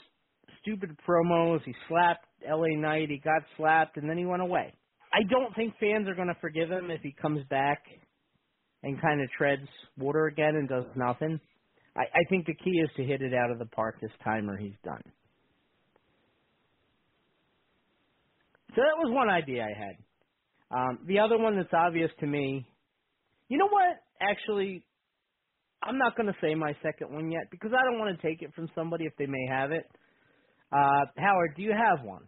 stupid 0.60 0.90
promos. 1.08 1.60
He 1.64 1.74
slapped 1.88 2.26
L.A. 2.48 2.76
Knight, 2.76 3.08
he 3.08 3.18
got 3.18 3.42
slapped, 3.56 3.96
and 3.96 4.08
then 4.08 4.18
he 4.18 4.26
went 4.26 4.42
away. 4.42 4.72
I 5.14 5.22
don't 5.30 5.54
think 5.54 5.74
fans 5.78 6.08
are 6.08 6.14
going 6.14 6.28
to 6.28 6.40
forgive 6.40 6.70
him 6.70 6.90
if 6.90 7.02
he 7.02 7.14
comes 7.20 7.44
back 7.50 7.82
and 8.82 9.00
kind 9.00 9.20
of 9.22 9.28
treads 9.36 9.68
water 9.98 10.26
again 10.26 10.56
and 10.56 10.68
does 10.68 10.84
nothing. 10.96 11.40
I, 11.96 12.02
I 12.02 12.24
think 12.28 12.46
the 12.46 12.54
key 12.54 12.80
is 12.82 12.90
to 12.96 13.04
hit 13.04 13.22
it 13.22 13.34
out 13.34 13.50
of 13.50 13.58
the 13.58 13.66
park 13.66 14.00
this 14.00 14.10
time 14.24 14.48
or 14.48 14.56
he's 14.56 14.76
done. 14.84 15.02
So 18.74 18.76
that 18.76 18.96
was 18.98 19.12
one 19.12 19.28
idea 19.28 19.64
I 19.64 19.78
had. 19.78 19.96
Um, 20.70 20.98
the 21.06 21.18
other 21.18 21.38
one 21.38 21.56
that's 21.56 21.72
obvious 21.74 22.10
to 22.20 22.26
me, 22.26 22.66
you 23.48 23.58
know 23.58 23.68
what? 23.68 24.00
Actually, 24.20 24.82
I'm 25.82 25.98
not 25.98 26.16
going 26.16 26.28
to 26.28 26.36
say 26.40 26.54
my 26.54 26.74
second 26.82 27.12
one 27.12 27.30
yet 27.30 27.50
because 27.50 27.72
I 27.76 27.84
don't 27.84 27.98
want 27.98 28.18
to 28.18 28.26
take 28.26 28.40
it 28.40 28.54
from 28.54 28.68
somebody 28.74 29.04
if 29.04 29.12
they 29.18 29.26
may 29.26 29.46
have 29.50 29.72
it. 29.72 29.84
Uh, 30.72 31.04
Howard, 31.18 31.54
do 31.56 31.62
you 31.62 31.72
have 31.72 32.04
one? 32.04 32.22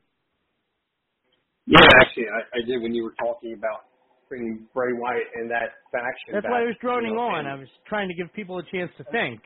Yeah, 1.66 1.80
actually, 2.02 2.26
I, 2.28 2.58
I 2.58 2.66
did 2.66 2.82
when 2.82 2.92
you 2.94 3.04
were 3.04 3.14
talking 3.18 3.54
about 3.54 3.88
bringing 4.28 4.66
Bray 4.74 4.92
Wyatt 4.92 5.28
and 5.34 5.50
that 5.50 5.84
faction. 5.92 6.32
That's 6.32 6.44
back, 6.44 6.52
why 6.52 6.60
I 6.62 6.66
was 6.70 6.76
droning 6.80 7.12
you 7.12 7.16
know, 7.16 7.34
on. 7.34 7.46
I 7.46 7.54
was 7.54 7.68
trying 7.86 8.08
to 8.08 8.14
give 8.14 8.32
people 8.32 8.58
a 8.58 8.66
chance 8.70 8.90
to 8.98 9.04
uh, 9.04 9.12
think. 9.12 9.40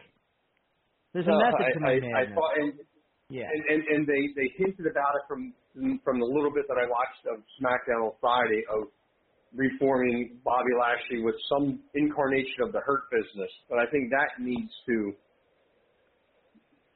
There's 1.12 1.26
a 1.26 1.34
method 1.34 1.64
I, 1.64 1.72
to 1.72 1.80
my 1.80 1.94
I, 1.96 2.00
madness. 2.00 2.28
I 2.30 2.34
thought, 2.34 2.54
and, 2.60 2.72
yeah. 3.30 3.48
and, 3.48 3.62
and 3.68 3.80
and 3.88 4.00
they 4.06 4.22
they 4.36 4.48
hinted 4.56 4.86
about 4.86 5.16
it 5.16 5.24
from 5.26 5.52
from 6.04 6.20
the 6.20 6.26
little 6.26 6.52
bit 6.52 6.66
that 6.68 6.76
I 6.76 6.86
watched 6.86 7.24
of 7.32 7.42
SmackDown 7.60 8.06
on 8.06 8.12
Friday 8.20 8.62
of 8.72 8.88
reforming 9.54 10.38
Bobby 10.44 10.74
Lashley 10.78 11.22
with 11.24 11.34
some 11.48 11.80
incarnation 11.94 12.60
of 12.62 12.72
the 12.72 12.80
Hurt 12.80 13.08
Business, 13.10 13.50
but 13.68 13.78
I 13.78 13.86
think 13.90 14.10
that 14.10 14.36
needs 14.40 14.72
to 14.86 15.12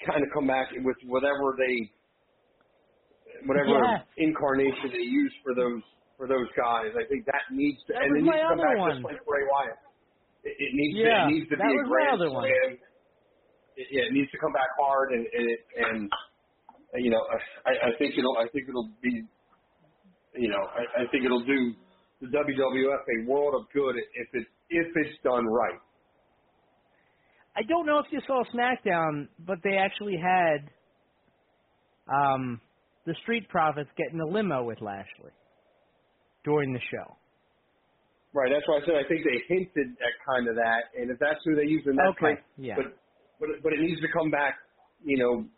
kind 0.06 0.22
of 0.22 0.28
come 0.34 0.46
back 0.46 0.68
with 0.84 0.96
whatever 1.06 1.56
they 1.56 1.90
whatever 3.46 3.68
Yeah. 3.82 3.98
incarnation 4.18 4.90
they 4.92 5.06
use 5.06 5.34
for 5.42 5.54
those 5.54 5.82
for 6.22 6.30
those 6.30 6.46
guys. 6.54 6.94
I 6.94 7.02
think 7.10 7.26
that 7.26 7.50
needs 7.50 7.82
to 7.90 7.98
That 7.98 8.06
and 8.06 8.14
it 8.14 8.22
needs 8.22 8.38
to 8.38 8.46
come 8.54 8.62
back 8.62 8.78
one. 8.78 8.94
just 8.94 9.02
like 9.02 9.18
Bray 9.26 9.42
Wyatt. 9.42 9.74
It, 10.46 10.54
it 10.54 10.70
needs 10.70 10.94
Yeah, 11.02 11.26
to 11.26 11.26
it 11.26 11.26
needs 11.34 11.50
to 11.50 11.58
be 11.58 11.66
a 11.66 11.82
grand 11.82 12.22
one. 12.30 12.46
slam. 12.46 12.78
It, 13.74 13.86
yeah, 13.90 14.06
it 14.06 14.14
needs 14.14 14.30
to 14.30 14.38
come 14.38 14.54
back 14.54 14.70
hard 14.78 15.10
and 15.18 15.26
and, 15.26 15.46
it, 15.50 15.60
and 15.82 15.98
you 17.02 17.10
know 17.10 17.18
I, 17.66 17.90
I 17.90 17.98
think 17.98 18.14
it'll 18.14 18.38
I 18.38 18.46
think 18.54 18.70
it'll 18.70 18.94
be 19.02 19.26
you 20.38 20.46
know 20.46 20.62
I, 20.62 21.02
I 21.02 21.04
think 21.10 21.26
it'll 21.26 21.42
do 21.42 21.74
the 22.22 22.30
WWF 22.30 23.02
a 23.02 23.18
world 23.26 23.58
of 23.58 23.66
good 23.74 23.98
if 23.98 24.28
it 24.38 24.46
if 24.70 24.86
it's 24.94 25.18
done 25.26 25.42
right. 25.50 25.80
I 27.56 27.62
don't 27.68 27.84
know 27.86 27.98
if 27.98 28.06
you 28.12 28.20
saw 28.26 28.44
SmackDown, 28.54 29.26
but 29.40 29.58
they 29.64 29.76
actually 29.76 30.16
had 30.16 30.70
um, 32.08 32.60
the 33.06 33.14
Street 33.22 33.48
Profits 33.48 33.90
getting 33.98 34.20
a 34.20 34.26
limo 34.26 34.64
with 34.64 34.80
Lashley 34.80 35.32
during 36.44 36.72
the 36.72 36.80
show. 36.90 37.16
Right, 38.34 38.52
that's 38.54 38.68
why 38.68 38.78
I 38.78 38.86
said 38.86 38.94
I 38.96 39.08
think 39.08 39.24
they 39.26 39.42
hinted 39.48 39.98
at 39.98 40.14
kind 40.26 40.48
of 40.48 40.56
that, 40.56 40.94
and 40.96 41.10
if 41.10 41.18
that's 41.18 41.40
who 41.44 41.56
they 41.56 41.66
use, 41.66 41.82
then 41.86 41.96
that's 41.96 42.14
Okay, 42.14 42.20
great. 42.20 42.40
yeah. 42.56 42.76
But 42.76 42.86
but 43.40 43.50
it- 43.50 43.62
but 43.64 43.72
it 43.74 43.80
needs 43.80 44.00
to 44.02 44.08
come 44.12 44.30
back, 44.30 44.58
you 45.04 45.18
know, 45.18 45.48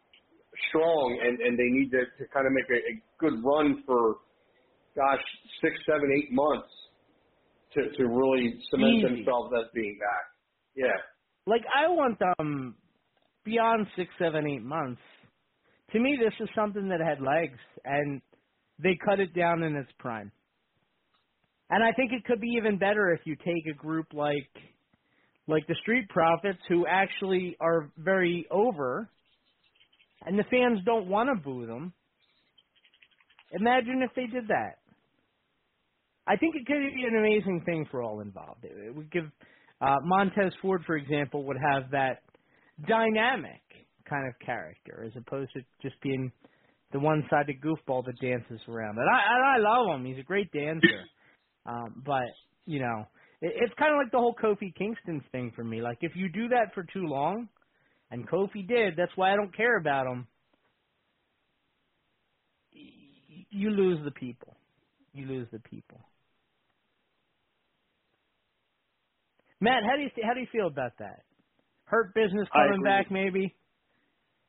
strong, 0.71 1.19
and 1.23 1.41
and 1.41 1.59
they 1.59 1.69
need 1.71 1.91
to 1.93 2.07
to 2.07 2.29
kind 2.33 2.47
of 2.47 2.53
make 2.55 2.71
a, 2.71 2.81
a 2.93 3.03
good 3.19 3.45
run 3.45 3.85
for, 3.87 4.19
gosh, 4.97 5.25
six, 5.63 5.77
seven, 5.87 6.11
eight 6.19 6.33
months 6.33 6.73
to 7.75 7.91
to 7.97 8.05
really 8.09 8.61
cement 8.71 9.01
Easy. 9.01 9.03
themselves 9.03 9.53
as 9.59 9.71
being 9.75 9.99
back. 10.01 10.25
Yeah, 10.77 10.99
Like 11.47 11.63
I 11.75 11.89
want 11.89 12.19
them 12.21 12.77
beyond 13.45 13.87
six, 13.97 14.11
seven, 14.19 14.47
eight 14.49 14.63
months. 14.65 15.03
To 15.93 16.01
me, 16.01 16.19
this 16.23 16.35
is 16.41 16.49
something 16.57 16.89
that 16.91 17.01
had 17.01 17.21
legs, 17.23 17.59
and 17.85 18.23
they 18.83 18.97
cut 19.05 19.21
it 19.21 19.35
down 19.35 19.63
in 19.65 19.77
its 19.77 19.91
prime. 19.99 20.33
And 21.71 21.83
I 21.83 21.93
think 21.93 22.13
it 22.13 22.25
could 22.25 22.41
be 22.41 22.55
even 22.59 22.79
better 22.79 23.13
if 23.13 23.21
you 23.25 23.37
take 23.37 23.67
a 23.71 23.77
group 23.77 24.07
like 24.13 24.49
like 25.47 25.67
the 25.67 25.75
Street 25.83 26.09
Profits, 26.09 26.59
who 26.69 26.87
actually 26.87 27.57
are 27.61 27.91
very 27.99 28.47
over, 28.51 29.11
and 30.25 30.39
the 30.39 30.45
fans 30.45 30.79
don't 30.87 31.07
want 31.07 31.29
to 31.29 31.43
boo 31.43 31.67
them. 31.67 31.93
Imagine 33.53 34.03
if 34.03 34.11
they 34.17 34.27
did 34.27 34.49
that. 34.49 34.79
I 36.27 36.37
think 36.37 36.55
it 36.57 36.67
could 36.67 36.79
be 36.95 37.05
an 37.07 37.19
amazing 37.19 37.63
thing 37.67 37.87
for 37.91 38.03
all 38.03 38.21
involved. 38.21 38.65
It, 38.65 38.95
would 38.95 39.13
give 39.13 39.25
uh, 39.83 39.97
Montez 40.03 40.55
Ford, 40.63 40.83
for 40.87 40.97
example, 40.97 41.45
would 41.45 41.59
have 41.73 41.91
that 41.91 42.23
dynamic 42.89 43.61
kind 44.09 44.27
of 44.27 44.35
character 44.45 45.05
as 45.07 45.13
opposed 45.17 45.53
to 45.53 45.61
just 45.83 46.01
being 46.03 46.33
the 46.93 46.99
one-sided 46.99 47.57
goofball 47.61 48.05
that 48.07 48.19
dances 48.21 48.61
around. 48.69 48.97
And 48.97 49.09
I, 49.09 49.21
and 49.35 49.45
I 49.45 49.69
love 49.71 50.01
him; 50.01 50.07
he's 50.07 50.19
a 50.19 50.23
great 50.23 50.51
dancer. 50.53 51.05
Um, 51.67 52.03
but 52.05 52.25
you 52.67 52.81
know, 52.81 53.07
it, 53.41 53.53
it's 53.57 53.75
kind 53.79 53.93
of 53.93 53.99
like 53.99 54.13
the 54.13 54.19
whole 54.19 54.35
Kofi 54.35 54.75
Kingston 54.77 55.23
thing 55.33 55.53
for 55.55 55.65
me. 55.65 55.83
Like 55.83 55.99
if 56.01 56.13
you 56.15 56.29
do 56.31 56.49
that 56.49 56.75
for 56.75 56.83
too 56.83 57.07
long, 57.07 57.49
and 58.11 58.29
Kofi 58.29 58.67
did, 58.67 58.95
that's 58.97 59.13
why 59.17 59.33
I 59.33 59.37
don't 59.37 59.55
care 59.57 59.79
about 59.79 60.07
him. 60.07 60.27
You 63.51 63.71
lose 63.71 64.01
the 64.05 64.11
people. 64.11 64.57
You 65.13 65.27
lose 65.27 65.47
the 65.53 65.61
people. 65.61 66.01
Matt, 69.61 69.83
how 69.89 69.97
do 69.97 70.03
you 70.03 70.11
how 70.23 70.35
do 70.35 70.41
you 70.41 70.47
feel 70.53 70.67
about 70.67 70.93
that? 70.99 71.23
Hurt 71.87 72.15
business 72.15 72.49
coming 72.53 72.83
back, 72.83 73.11
maybe. 73.11 73.55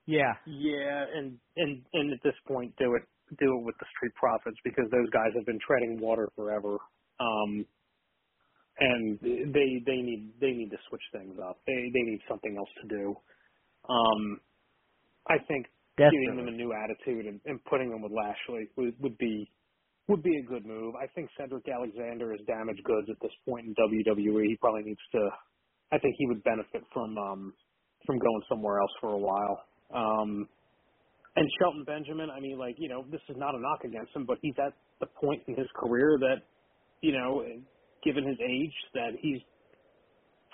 Yeah, 0.06 0.34
Yeah, 0.46 1.06
and 1.16 1.38
and 1.58 1.84
and 1.94 2.14
at 2.14 2.20
this 2.24 2.36
point, 2.48 2.76
do 2.78 2.96
it 2.96 3.04
do 3.40 3.58
it 3.58 3.66
with 3.66 3.76
the 3.80 3.86
Street 3.96 4.14
Profits 4.16 4.58
because 4.64 4.86
those 4.92 5.10
guys 5.10 5.32
have 5.36 5.46
been 5.46 5.60
treading 5.66 6.00
water 6.00 6.30
forever. 6.36 6.78
Um, 7.20 7.66
and 8.80 9.20
they 9.22 9.82
they 9.86 10.02
need 10.04 10.34
they 10.42 10.52
need 10.52 10.70
to 10.70 10.78
switch 10.90 11.04
things 11.14 11.38
up. 11.40 11.60
They 11.66 11.74
they 11.94 12.02
need 12.02 12.20
something 12.28 12.56
else 12.58 12.70
to 12.82 12.88
do. 12.88 13.16
Um, 13.88 14.40
I 15.28 15.38
think 15.48 15.68
giving 15.98 16.36
them 16.36 16.48
a 16.48 16.52
new 16.52 16.74
attitude 16.74 17.26
and, 17.26 17.40
and 17.46 17.64
putting 17.66 17.90
them 17.90 18.02
with 18.02 18.12
Lashley 18.12 18.68
would, 18.76 18.94
would 19.00 19.18
be 19.18 19.50
would 20.08 20.22
be 20.22 20.38
a 20.38 20.44
good 20.44 20.66
move. 20.66 20.94
I 21.02 21.08
think 21.16 21.30
Cedric 21.40 21.66
Alexander 21.68 22.34
is 22.34 22.42
damaged 22.46 22.84
goods 22.84 23.08
at 23.10 23.18
this 23.22 23.32
point 23.48 23.66
in 23.66 23.74
WWE. 23.74 24.46
He 24.46 24.58
probably 24.62 24.84
needs 24.84 25.02
to. 25.14 25.30
I 25.92 25.98
think 25.98 26.16
he 26.18 26.28
would 26.28 26.44
benefit 26.44 26.84
from 26.94 27.18
um, 27.18 27.54
from 28.06 28.20
going 28.20 28.42
somewhere 28.50 28.82
else 28.82 28.92
for 29.02 29.14
a 29.14 29.18
while. 29.18 29.64
Um, 29.94 30.48
and 31.36 31.50
Shelton 31.60 31.84
Benjamin, 31.86 32.30
I 32.30 32.40
mean, 32.40 32.58
like 32.58 32.76
you 32.78 32.90
know, 32.90 33.06
this 33.12 33.22
is 33.30 33.36
not 33.38 33.56
a 33.56 33.60
knock 33.60 33.84
against 33.84 34.16
him, 34.16 34.26
but 34.26 34.38
he's 34.42 34.56
at 34.60 34.74
the 35.00 35.08
point 35.08 35.42
in 35.48 35.56
his 35.56 35.68
career 35.76 36.18
that, 36.20 36.44
you 37.02 37.14
know, 37.14 37.44
given 38.04 38.28
his 38.28 38.38
age, 38.42 38.74
that 38.96 39.12
he's 39.22 39.42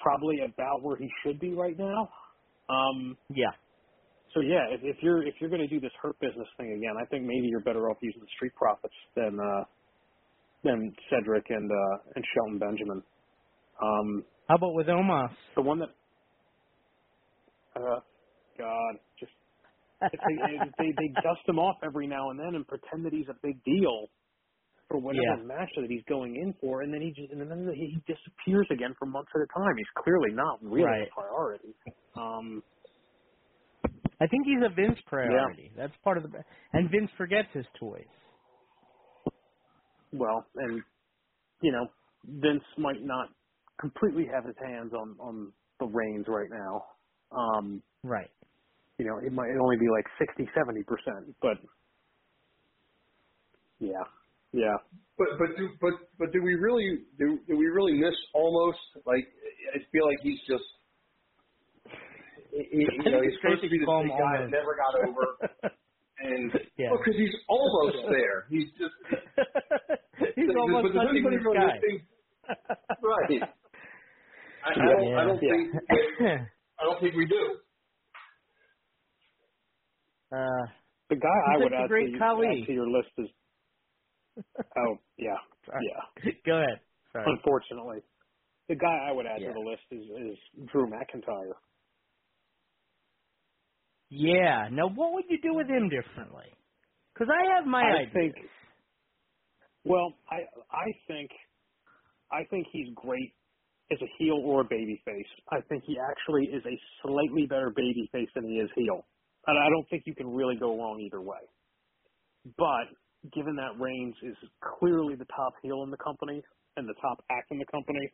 probably 0.01 0.37
about 0.45 0.83
where 0.83 0.97
he 0.97 1.09
should 1.23 1.39
be 1.39 1.53
right 1.53 1.77
now. 1.77 2.09
Um, 2.69 3.17
Yeah. 3.29 3.51
so 4.33 4.41
yeah, 4.41 4.67
if, 4.71 4.81
if 4.83 4.97
you're 5.03 5.25
if 5.27 5.35
you're 5.41 5.49
going 5.49 5.61
to 5.61 5.67
do 5.67 5.79
this 5.81 5.91
hurt 6.01 6.19
business 6.19 6.47
thing 6.57 6.73
again, 6.77 6.95
I 7.01 7.05
think 7.07 7.23
maybe 7.25 7.47
you're 7.47 7.61
better 7.63 7.89
off 7.89 7.97
using 8.01 8.21
the 8.21 8.27
Street 8.37 8.53
Profits 8.55 8.95
than 9.15 9.37
uh, 9.39 9.65
than 10.63 10.93
Cedric 11.11 11.45
and 11.49 11.71
uh, 11.71 11.97
and 12.15 12.25
Shelton 12.35 12.59
Benjamin. 12.59 13.03
Um, 13.81 14.25
How 14.47 14.55
about 14.55 14.73
with 14.75 14.87
Omos? 14.87 15.35
the 15.55 15.61
one 15.63 15.79
that, 15.79 15.89
uh, 17.75 18.01
God, 18.57 18.95
just 19.19 19.31
if 20.11 20.21
they, 20.25 20.35
they 20.77 20.91
they 20.97 21.09
dust 21.23 21.41
him 21.47 21.59
off 21.59 21.77
every 21.83 22.07
now 22.07 22.31
and 22.31 22.39
then 22.39 22.55
and 22.55 22.67
pretend 22.67 23.05
that 23.05 23.13
he's 23.13 23.29
a 23.29 23.37
big 23.43 23.63
deal 23.65 24.07
for 24.91 24.99
whatever 25.01 25.35
Yeah. 25.35 25.37
match 25.37 25.69
that 25.77 25.87
he's 25.89 26.03
going 26.09 26.35
in 26.37 26.55
for, 26.61 26.83
and 26.83 26.93
then 26.93 27.01
he 27.01 27.09
just 27.11 27.33
and 27.33 27.41
then 27.41 27.73
he 27.75 27.97
disappears 28.11 28.67
again 28.71 28.95
for 28.99 29.07
months 29.07 29.31
at 29.35 29.41
a 29.41 29.47
time. 29.59 29.77
He's 29.77 30.03
clearly 30.03 30.31
not 30.33 30.59
really 30.63 30.97
Right. 30.97 31.03
a 31.03 31.15
priority. 31.15 31.75
Um, 32.17 32.63
I 34.21 34.27
think 34.27 34.45
he's 34.45 34.63
a 34.65 34.69
Vince 34.75 34.99
priority. 35.07 35.73
That's 35.77 35.93
part 36.03 36.17
of 36.17 36.23
the. 36.23 36.29
And 36.73 36.91
Vince 36.91 37.11
forgets 37.17 37.49
his 37.53 37.65
toys. 37.79 38.05
well, 40.13 40.47
and 40.55 40.83
you 41.61 41.71
know, 41.73 41.87
Vince 42.25 42.63
might 42.77 43.01
not 43.03 43.29
completely 43.81 44.25
have 44.33 44.45
his 44.45 44.55
hands 44.65 44.93
on 44.93 45.17
on 45.19 45.53
the 45.79 45.87
reins 45.87 46.25
right 46.29 46.49
now. 46.51 46.85
Um, 47.37 47.83
right. 48.03 48.31
You 48.99 49.05
know, 49.05 49.17
it 49.25 49.33
might 49.33 49.49
only 49.61 49.77
be 49.77 49.89
like 49.89 50.05
sixty, 50.19 50.49
seventy 50.57 50.83
percent, 50.83 51.35
but 51.41 51.57
yeah, 53.79 54.05
yeah. 54.53 54.75
But 55.17 55.27
but 55.37 55.57
do 55.57 55.69
but 55.79 55.93
but 56.17 56.31
do 56.33 56.41
we 56.41 56.55
really 56.55 57.05
do 57.17 57.39
do 57.47 57.57
we 57.57 57.67
really 57.67 57.93
miss 57.93 58.15
Omos 58.35 58.73
like 59.05 59.27
I 59.75 59.79
feel 59.91 60.07
like 60.07 60.19
he's 60.23 60.39
just 60.47 60.63
he, 62.51 62.83
you 62.83 63.11
know 63.11 63.21
he's 63.21 63.37
supposed 63.41 63.61
to 63.61 63.69
be 63.69 63.79
the 63.79 63.85
big 63.85 64.11
guy 64.11 64.41
that 64.41 64.49
never 64.49 64.75
got 64.75 64.93
over 65.07 65.71
and 66.19 66.51
yeah. 66.77 66.89
well 66.91 66.99
because 66.99 67.19
he's 67.19 67.35
almost 67.47 67.97
there 68.09 68.45
he's 68.49 68.69
just 68.75 68.95
he's 70.35 70.49
almost 70.57 70.93
but 70.93 71.05
touching 71.05 71.23
the 71.23 71.29
really 71.29 71.55
sky. 71.55 71.79
Think, 71.79 72.01
right 73.03 73.49
I, 74.63 74.69
I 74.69 74.73
don't 74.73 75.07
yeah. 75.07 75.17
I 75.17 75.23
don't 75.25 75.43
yeah. 75.43 75.51
think 75.53 75.67
I 76.79 76.83
don't 76.83 76.99
think 76.99 77.15
we 77.15 77.25
do 77.25 77.57
uh, 80.33 80.65
the 81.09 81.15
guy 81.15 81.39
I 81.53 81.57
would 81.57 81.73
add 81.73 81.89
to, 81.89 81.95
add 81.95 82.65
to 82.65 82.73
your 82.73 82.89
list 82.89 83.11
is 83.17 83.27
oh 84.77 84.97
yeah 85.17 85.37
yeah 85.79 86.01
Go 86.45 86.57
ahead. 86.57 86.79
Sorry. 87.13 87.25
unfortunately 87.33 87.99
the 88.69 88.75
guy 88.75 89.07
I 89.09 89.11
would 89.11 89.25
add 89.25 89.41
Yeah. 89.41 89.49
to 89.49 89.53
the 89.53 89.59
list 89.59 89.83
is 89.91 90.03
is 90.33 90.67
Drew 90.71 90.87
McIntyre 90.87 91.53
Yeah. 94.09 94.69
Now, 94.71 94.89
what 94.89 95.13
would 95.13 95.25
you 95.29 95.39
do 95.41 95.53
with 95.55 95.67
him 95.67 95.89
differently? 95.89 96.53
Because 97.13 97.29
I 97.33 97.55
have 97.55 97.65
my 97.65 97.83
I 97.83 98.01
ideas. 98.01 98.13
think 98.13 98.35
well 99.85 100.13
I 100.29 100.39
I 100.71 100.87
think 101.07 101.31
I 102.31 102.43
think 102.49 102.67
he's 102.71 102.87
great 102.95 103.33
as 103.91 103.99
a 104.01 104.09
heel 104.17 104.39
or 104.43 104.61
a 104.61 104.65
baby 104.65 105.01
face. 105.05 105.27
I 105.51 105.61
think 105.69 105.83
he 105.85 105.97
actually 105.99 106.45
is 106.45 106.63
a 106.65 106.77
slightly 107.03 107.45
better 107.47 107.71
baby 107.75 108.09
face 108.11 108.29
than 108.35 108.45
he 108.45 108.55
is 108.55 108.69
heel. 108.75 109.05
And 109.47 109.57
I 109.59 109.69
don't 109.69 109.87
think 109.89 110.03
you 110.07 110.15
can 110.15 110.33
really 110.33 110.55
go 110.57 110.77
wrong 110.77 111.01
either 111.01 111.21
way. 111.21 111.41
But 112.57 112.87
given 113.33 113.55
that 113.57 113.79
Reigns 113.79 114.15
is 114.23 114.37
clearly 114.79 115.15
the 115.15 115.27
top 115.35 115.53
heel 115.61 115.83
in 115.83 115.91
the 115.91 115.97
company 115.97 116.41
and 116.77 116.87
the 116.87 116.95
top 117.01 117.23
act 117.29 117.51
in 117.51 117.59
the 117.59 117.65
company, 117.71 118.11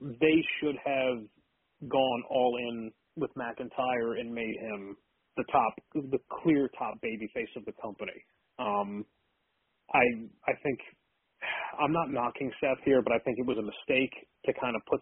they 0.00 0.38
should 0.60 0.76
have 0.84 1.24
gone 1.88 2.22
all 2.30 2.58
in 2.68 2.92
with 3.16 3.30
McIntyre 3.34 4.20
and 4.20 4.32
made 4.32 4.56
him 4.60 4.96
the 5.36 5.44
top, 5.52 5.74
the 5.94 6.18
clear 6.42 6.70
top 6.78 7.00
baby 7.00 7.28
face 7.34 7.48
of 7.56 7.64
the 7.64 7.72
company. 7.82 8.18
Um, 8.58 9.06
I 9.94 10.04
I 10.46 10.54
think 10.62 10.78
I'm 11.80 11.92
not 11.92 12.10
knocking 12.10 12.50
Seth 12.60 12.82
here, 12.84 13.02
but 13.02 13.12
I 13.12 13.18
think 13.20 13.38
it 13.38 13.46
was 13.46 13.58
a 13.58 13.62
mistake 13.62 14.12
to 14.46 14.52
kind 14.60 14.76
of 14.76 14.82
put 14.90 15.00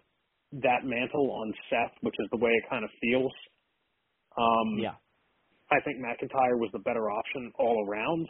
that 0.63 0.85
mantle 0.85 1.31
on 1.33 1.55
Seth, 1.71 1.95
which 2.03 2.15
is 2.19 2.29
the 2.31 2.39
way 2.39 2.51
it 2.51 2.65
kind 2.71 2.85
of 2.85 2.91
feels. 3.01 3.33
Um, 4.39 4.79
Yeah. 4.79 4.97
I 5.71 5.81
think 5.81 5.99
McIntyre 5.99 6.59
was 6.61 6.71
the 6.73 6.81
better 6.81 7.11
option 7.11 7.53
all 7.59 7.85
around. 7.89 8.29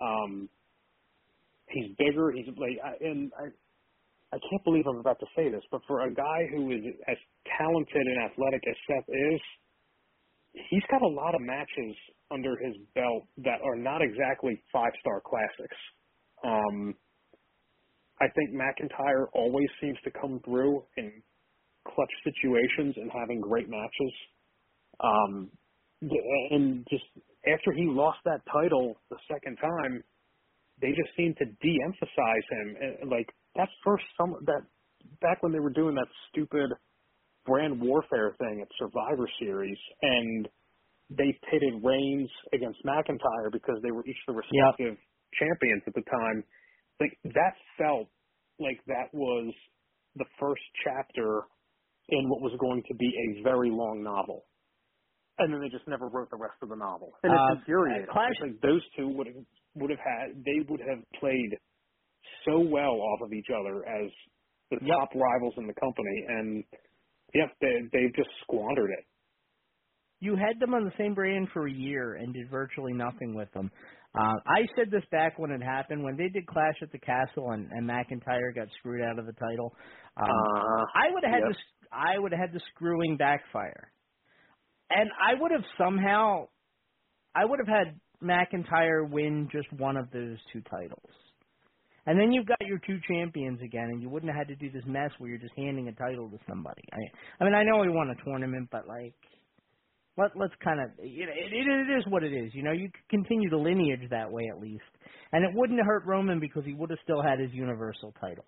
Um, 0.00 0.48
he's 1.68 1.94
bigger. 1.98 2.32
He's 2.32 2.46
like, 2.56 2.78
and 3.00 3.32
I, 3.38 3.44
I 4.34 4.38
can't 4.50 4.64
believe 4.64 4.84
I'm 4.88 4.98
about 4.98 5.20
to 5.20 5.26
say 5.36 5.50
this, 5.50 5.62
but 5.70 5.80
for 5.86 6.02
a 6.02 6.12
guy 6.12 6.46
who 6.50 6.70
is 6.72 6.82
as 7.08 7.16
talented 7.58 8.06
and 8.06 8.30
athletic 8.30 8.62
as 8.68 8.76
Seth 8.86 9.08
is, 9.08 9.40
he's 10.70 10.82
got 10.90 11.02
a 11.02 11.08
lot 11.08 11.34
of 11.34 11.40
matches 11.40 11.96
under 12.30 12.56
his 12.56 12.74
belt 12.94 13.24
that 13.38 13.60
are 13.64 13.76
not 13.76 14.02
exactly 14.02 14.60
five 14.72 14.92
star 15.00 15.22
classics. 15.24 15.76
Um, 16.44 16.94
I 18.20 18.26
think 18.34 18.50
McIntyre 18.50 19.26
always 19.34 19.68
seems 19.80 19.98
to 20.04 20.10
come 20.10 20.40
through 20.44 20.84
in 20.96 21.12
clutch 21.86 22.10
situations 22.24 22.94
and 22.96 23.10
having 23.12 23.40
great 23.40 23.68
matches. 23.68 24.12
Um, 25.00 25.50
and 26.50 26.86
just 26.90 27.04
after 27.52 27.72
he 27.72 27.86
lost 27.86 28.18
that 28.24 28.40
title 28.50 28.96
the 29.10 29.18
second 29.30 29.56
time, 29.56 30.02
they 30.80 30.88
just 30.88 31.10
seemed 31.16 31.36
to 31.38 31.44
de-emphasize 31.44 32.46
him. 32.50 32.76
And 33.00 33.10
like 33.10 33.28
that 33.54 33.68
first 33.84 34.04
summer, 34.18 34.38
that 34.46 34.62
back 35.20 35.42
when 35.42 35.52
they 35.52 35.60
were 35.60 35.72
doing 35.72 35.94
that 35.94 36.08
stupid 36.30 36.70
brand 37.46 37.80
warfare 37.80 38.34
thing 38.38 38.60
at 38.60 38.68
Survivor 38.78 39.28
Series, 39.40 39.78
and 40.02 40.48
they 41.10 41.38
pitted 41.50 41.74
Reigns 41.82 42.28
against 42.52 42.84
McIntyre 42.84 43.52
because 43.52 43.76
they 43.82 43.92
were 43.92 44.04
each 44.06 44.16
the 44.26 44.34
respective 44.34 44.98
champions 45.38 45.82
at 45.86 45.94
the 45.94 46.02
time. 46.10 46.42
Like 47.00 47.16
that 47.24 47.54
felt 47.78 48.08
like 48.58 48.80
that 48.86 49.12
was 49.12 49.54
the 50.16 50.24
first 50.40 50.62
chapter 50.84 51.42
in 52.08 52.28
what 52.28 52.40
was 52.40 52.56
going 52.60 52.82
to 52.88 52.94
be 52.94 53.06
a 53.06 53.42
very 53.42 53.70
long 53.70 54.02
novel. 54.02 54.44
And 55.38 55.52
then 55.52 55.60
they 55.60 55.68
just 55.68 55.86
never 55.88 56.08
wrote 56.08 56.30
the 56.30 56.36
rest 56.36 56.56
of 56.62 56.68
the 56.70 56.76
novel. 56.76 57.12
And 57.22 57.32
it's 57.32 57.40
Uh, 57.42 57.54
infuriating. 57.60 58.06
Clash- 58.10 58.40
like 58.40 58.60
those 58.60 58.82
two 58.96 59.08
would 59.08 59.26
have 59.28 59.36
would 59.76 59.90
have 59.90 60.00
had 60.00 60.44
they 60.44 60.60
would 60.68 60.80
have 60.80 61.04
played 61.20 61.58
so 62.44 62.60
well 62.60 63.00
off 63.00 63.20
of 63.22 63.32
each 63.32 63.48
other 63.50 63.86
as 63.86 64.10
the 64.70 64.78
Yep. 64.80 64.96
top 64.96 65.10
rivals 65.14 65.54
in 65.58 65.66
the 65.66 65.74
company 65.74 66.24
and 66.28 66.64
yep, 67.34 67.52
they 67.60 67.82
they 67.92 68.08
just 68.16 68.30
squandered 68.42 68.90
it. 68.90 69.04
You 70.20 70.36
had 70.36 70.58
them 70.60 70.74
on 70.74 70.84
the 70.84 70.92
same 70.98 71.14
brand 71.14 71.48
for 71.52 71.66
a 71.66 71.72
year 71.72 72.14
and 72.14 72.32
did 72.34 72.50
virtually 72.50 72.94
nothing 72.94 73.34
with 73.34 73.52
them. 73.52 73.70
Uh, 74.14 74.34
I 74.46 74.66
said 74.76 74.90
this 74.90 75.04
back 75.12 75.38
when 75.38 75.50
it 75.50 75.62
happened 75.62 76.02
when 76.02 76.16
they 76.16 76.30
did 76.30 76.46
Clash 76.46 76.76
at 76.82 76.90
the 76.90 76.98
Castle 76.98 77.50
and, 77.52 77.70
and 77.70 77.86
McIntyre 77.88 78.54
got 78.54 78.68
screwed 78.78 79.02
out 79.02 79.18
of 79.18 79.26
the 79.26 79.34
title. 79.34 79.76
Um, 80.16 80.30
Uh, 80.30 80.84
I 80.94 81.10
would 81.12 81.22
have 81.24 81.34
had 81.34 81.44
yep. 81.44 81.50
this. 81.50 81.58
I 81.92 82.18
would 82.18 82.32
have 82.32 82.40
had 82.40 82.52
the 82.54 82.60
screwing 82.74 83.18
backfire, 83.18 83.92
and 84.90 85.10
I 85.20 85.40
would 85.40 85.52
have 85.52 85.64
somehow. 85.78 86.48
I 87.34 87.44
would 87.44 87.58
have 87.58 87.68
had 87.68 88.00
McIntyre 88.22 89.08
win 89.08 89.48
just 89.52 89.70
one 89.78 89.96
of 89.96 90.10
those 90.10 90.38
two 90.52 90.62
titles, 90.70 91.10
and 92.06 92.18
then 92.18 92.32
you've 92.32 92.46
got 92.46 92.60
your 92.64 92.78
two 92.86 92.98
champions 93.08 93.60
again, 93.62 93.88
and 93.90 94.00
you 94.00 94.08
wouldn't 94.08 94.32
have 94.32 94.46
had 94.46 94.48
to 94.48 94.56
do 94.56 94.70
this 94.70 94.84
mess 94.86 95.10
where 95.18 95.28
you're 95.30 95.38
just 95.38 95.52
handing 95.56 95.88
a 95.88 95.92
title 95.92 96.30
to 96.30 96.38
somebody. 96.48 96.82
I, 96.92 96.98
I 97.40 97.44
mean, 97.44 97.54
I 97.54 97.62
know 97.62 97.82
he 97.82 97.90
won 97.90 98.10
a 98.10 98.24
tournament, 98.24 98.68
but 98.70 98.88
like, 98.88 99.14
let 100.16 100.30
let's 100.36 100.54
kind 100.64 100.80
of 100.80 100.90
you 101.02 101.26
know, 101.26 101.32
it, 101.32 101.52
it, 101.52 101.98
is 101.98 102.04
what 102.08 102.22
it 102.22 102.32
is. 102.32 102.54
You 102.54 102.62
know, 102.62 102.72
you 102.72 102.88
could 102.90 103.08
continue 103.10 103.50
the 103.50 103.56
lineage 103.56 104.08
that 104.10 104.30
way 104.30 104.48
at 104.50 104.60
least, 104.60 104.84
and 105.32 105.44
it 105.44 105.50
wouldn't 105.54 105.80
hurt 105.84 106.04
Roman 106.06 106.40
because 106.40 106.64
he 106.64 106.74
would 106.74 106.90
have 106.90 106.98
still 107.02 107.22
had 107.22 107.38
his 107.38 107.52
Universal 107.52 108.14
title. 108.20 108.46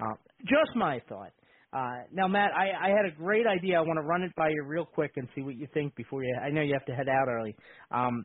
Uh, 0.00 0.14
just 0.40 0.74
my 0.74 1.00
thought. 1.08 1.32
Uh, 1.74 2.04
now, 2.12 2.28
Matt, 2.28 2.52
I, 2.56 2.86
I 2.86 2.88
had 2.90 3.04
a 3.04 3.16
great 3.16 3.46
idea. 3.46 3.76
I 3.76 3.80
want 3.80 3.98
to 3.98 4.06
run 4.06 4.22
it 4.22 4.34
by 4.36 4.50
you 4.50 4.62
real 4.64 4.84
quick 4.84 5.12
and 5.16 5.26
see 5.34 5.42
what 5.42 5.56
you 5.56 5.66
think 5.74 5.96
before 5.96 6.22
you. 6.22 6.32
I 6.40 6.50
know 6.50 6.60
you 6.60 6.72
have 6.72 6.86
to 6.86 6.94
head 6.94 7.08
out 7.08 7.26
early. 7.28 7.56
Um, 7.90 8.24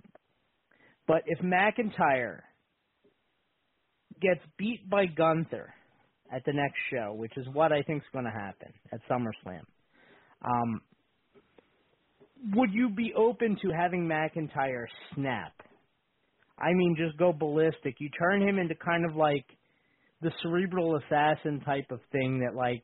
but 1.08 1.24
if 1.26 1.40
McIntyre 1.40 2.42
gets 4.22 4.42
beat 4.58 4.88
by 4.88 5.08
Gunther 5.08 5.74
at 6.32 6.44
the 6.46 6.54
next 6.54 6.78
show, 6.94 7.14
which 7.16 7.36
is 7.38 7.48
what 7.52 7.72
I 7.72 7.82
think 7.82 8.04
is 8.04 8.10
going 8.14 8.26
to 8.26 8.32
happen 8.32 8.72
at 8.94 9.00
SummerSlam, 9.10 9.62
um, 10.46 10.82
would 12.54 12.72
you 12.72 12.90
be 12.90 13.14
open 13.18 13.58
to 13.64 13.70
having 13.76 14.08
McIntyre 14.08 14.86
snap? 15.16 15.54
I 16.60 16.72
mean, 16.74 16.96
just 16.98 17.18
go 17.18 17.34
ballistic. 17.34 17.96
You 18.00 18.10
turn 18.10 18.48
him 18.48 18.60
into 18.60 18.76
kind 18.76 19.10
of 19.10 19.16
like 19.16 19.46
the 20.22 20.32
cerebral 20.44 20.98
assassin 20.98 21.62
type 21.62 21.90
of 21.90 22.00
thing 22.12 22.42
that 22.46 22.56
like 22.56 22.84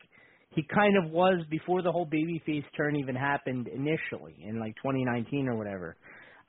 he 0.49 0.63
kind 0.73 0.95
of 0.97 1.12
was 1.12 1.43
before 1.49 1.81
the 1.81 1.91
whole 1.91 2.08
babyface 2.08 2.63
turn 2.77 2.95
even 2.95 3.15
happened 3.15 3.67
initially 3.67 4.36
in 4.41 4.60
like 4.60 4.75
2019 4.77 5.47
or 5.47 5.55
whatever. 5.55 5.97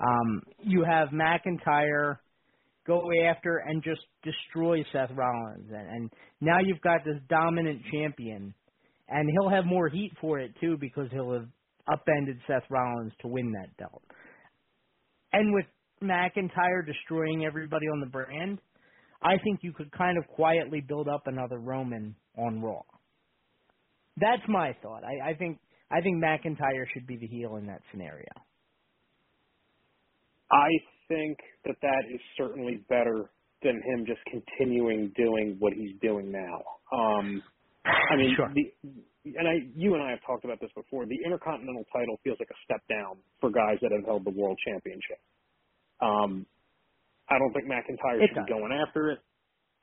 Um, 0.00 0.42
you 0.60 0.84
have 0.84 1.08
McIntyre 1.08 2.18
go 2.86 3.02
after 3.28 3.58
and 3.66 3.82
just 3.82 4.02
destroy 4.22 4.84
Seth 4.92 5.10
Rollins, 5.14 5.70
and, 5.70 5.88
and 5.88 6.10
now 6.40 6.58
you've 6.60 6.80
got 6.82 7.04
this 7.04 7.16
dominant 7.28 7.82
champion, 7.92 8.54
and 9.08 9.30
he'll 9.30 9.50
have 9.50 9.64
more 9.64 9.88
heat 9.88 10.12
for 10.20 10.38
it 10.38 10.52
too 10.60 10.76
because 10.78 11.08
he'll 11.10 11.32
have 11.32 11.48
upended 11.88 12.38
Seth 12.46 12.64
Rollins 12.70 13.12
to 13.22 13.28
win 13.28 13.52
that 13.52 13.76
belt. 13.76 14.02
And 15.32 15.52
with 15.52 15.66
McIntyre 16.02 16.86
destroying 16.86 17.44
everybody 17.44 17.86
on 17.86 18.00
the 18.00 18.06
brand, 18.06 18.58
I 19.22 19.38
think 19.42 19.60
you 19.62 19.72
could 19.72 19.90
kind 19.92 20.18
of 20.18 20.26
quietly 20.28 20.80
build 20.80 21.08
up 21.08 21.22
another 21.26 21.58
Roman 21.58 22.14
on 22.36 22.60
Raw. 22.60 22.82
That's 24.18 24.42
my 24.48 24.74
thought. 24.82 25.02
I, 25.04 25.30
I 25.30 25.34
think 25.34 25.58
I 25.90 26.00
think 26.00 26.22
McIntyre 26.22 26.86
should 26.92 27.06
be 27.06 27.16
the 27.16 27.26
heel 27.26 27.56
in 27.56 27.66
that 27.66 27.82
scenario. 27.90 28.28
I 30.50 30.68
think 31.08 31.38
that 31.64 31.76
that 31.82 32.02
is 32.12 32.20
certainly 32.36 32.84
better 32.88 33.30
than 33.62 33.80
him 33.82 34.06
just 34.06 34.20
continuing 34.30 35.12
doing 35.16 35.56
what 35.58 35.72
he's 35.72 35.94
doing 36.00 36.30
now. 36.30 36.62
Um, 36.92 37.42
I 37.84 38.16
mean, 38.16 38.34
Sure. 38.36 38.52
the, 38.54 38.72
and 39.24 39.48
I, 39.48 39.66
you 39.74 39.94
and 39.94 40.02
I 40.02 40.10
have 40.10 40.20
talked 40.26 40.44
about 40.44 40.60
this 40.60 40.70
before. 40.74 41.04
The 41.06 41.18
Intercontinental 41.24 41.84
title 41.92 42.18
feels 42.22 42.38
like 42.38 42.50
a 42.50 42.58
step 42.64 42.82
down 42.88 43.18
for 43.40 43.50
guys 43.50 43.78
that 43.82 43.90
have 43.90 44.04
held 44.06 44.24
the 44.24 44.30
World 44.30 44.58
Championship. 44.66 45.18
Um, 46.00 46.46
I 47.28 47.38
don't 47.38 47.52
think 47.52 47.66
McIntyre 47.66 48.22
It 48.22 48.30
should 48.30 48.46
be 48.46 48.52
going 48.52 48.70
after 48.70 49.10
it. 49.10 49.18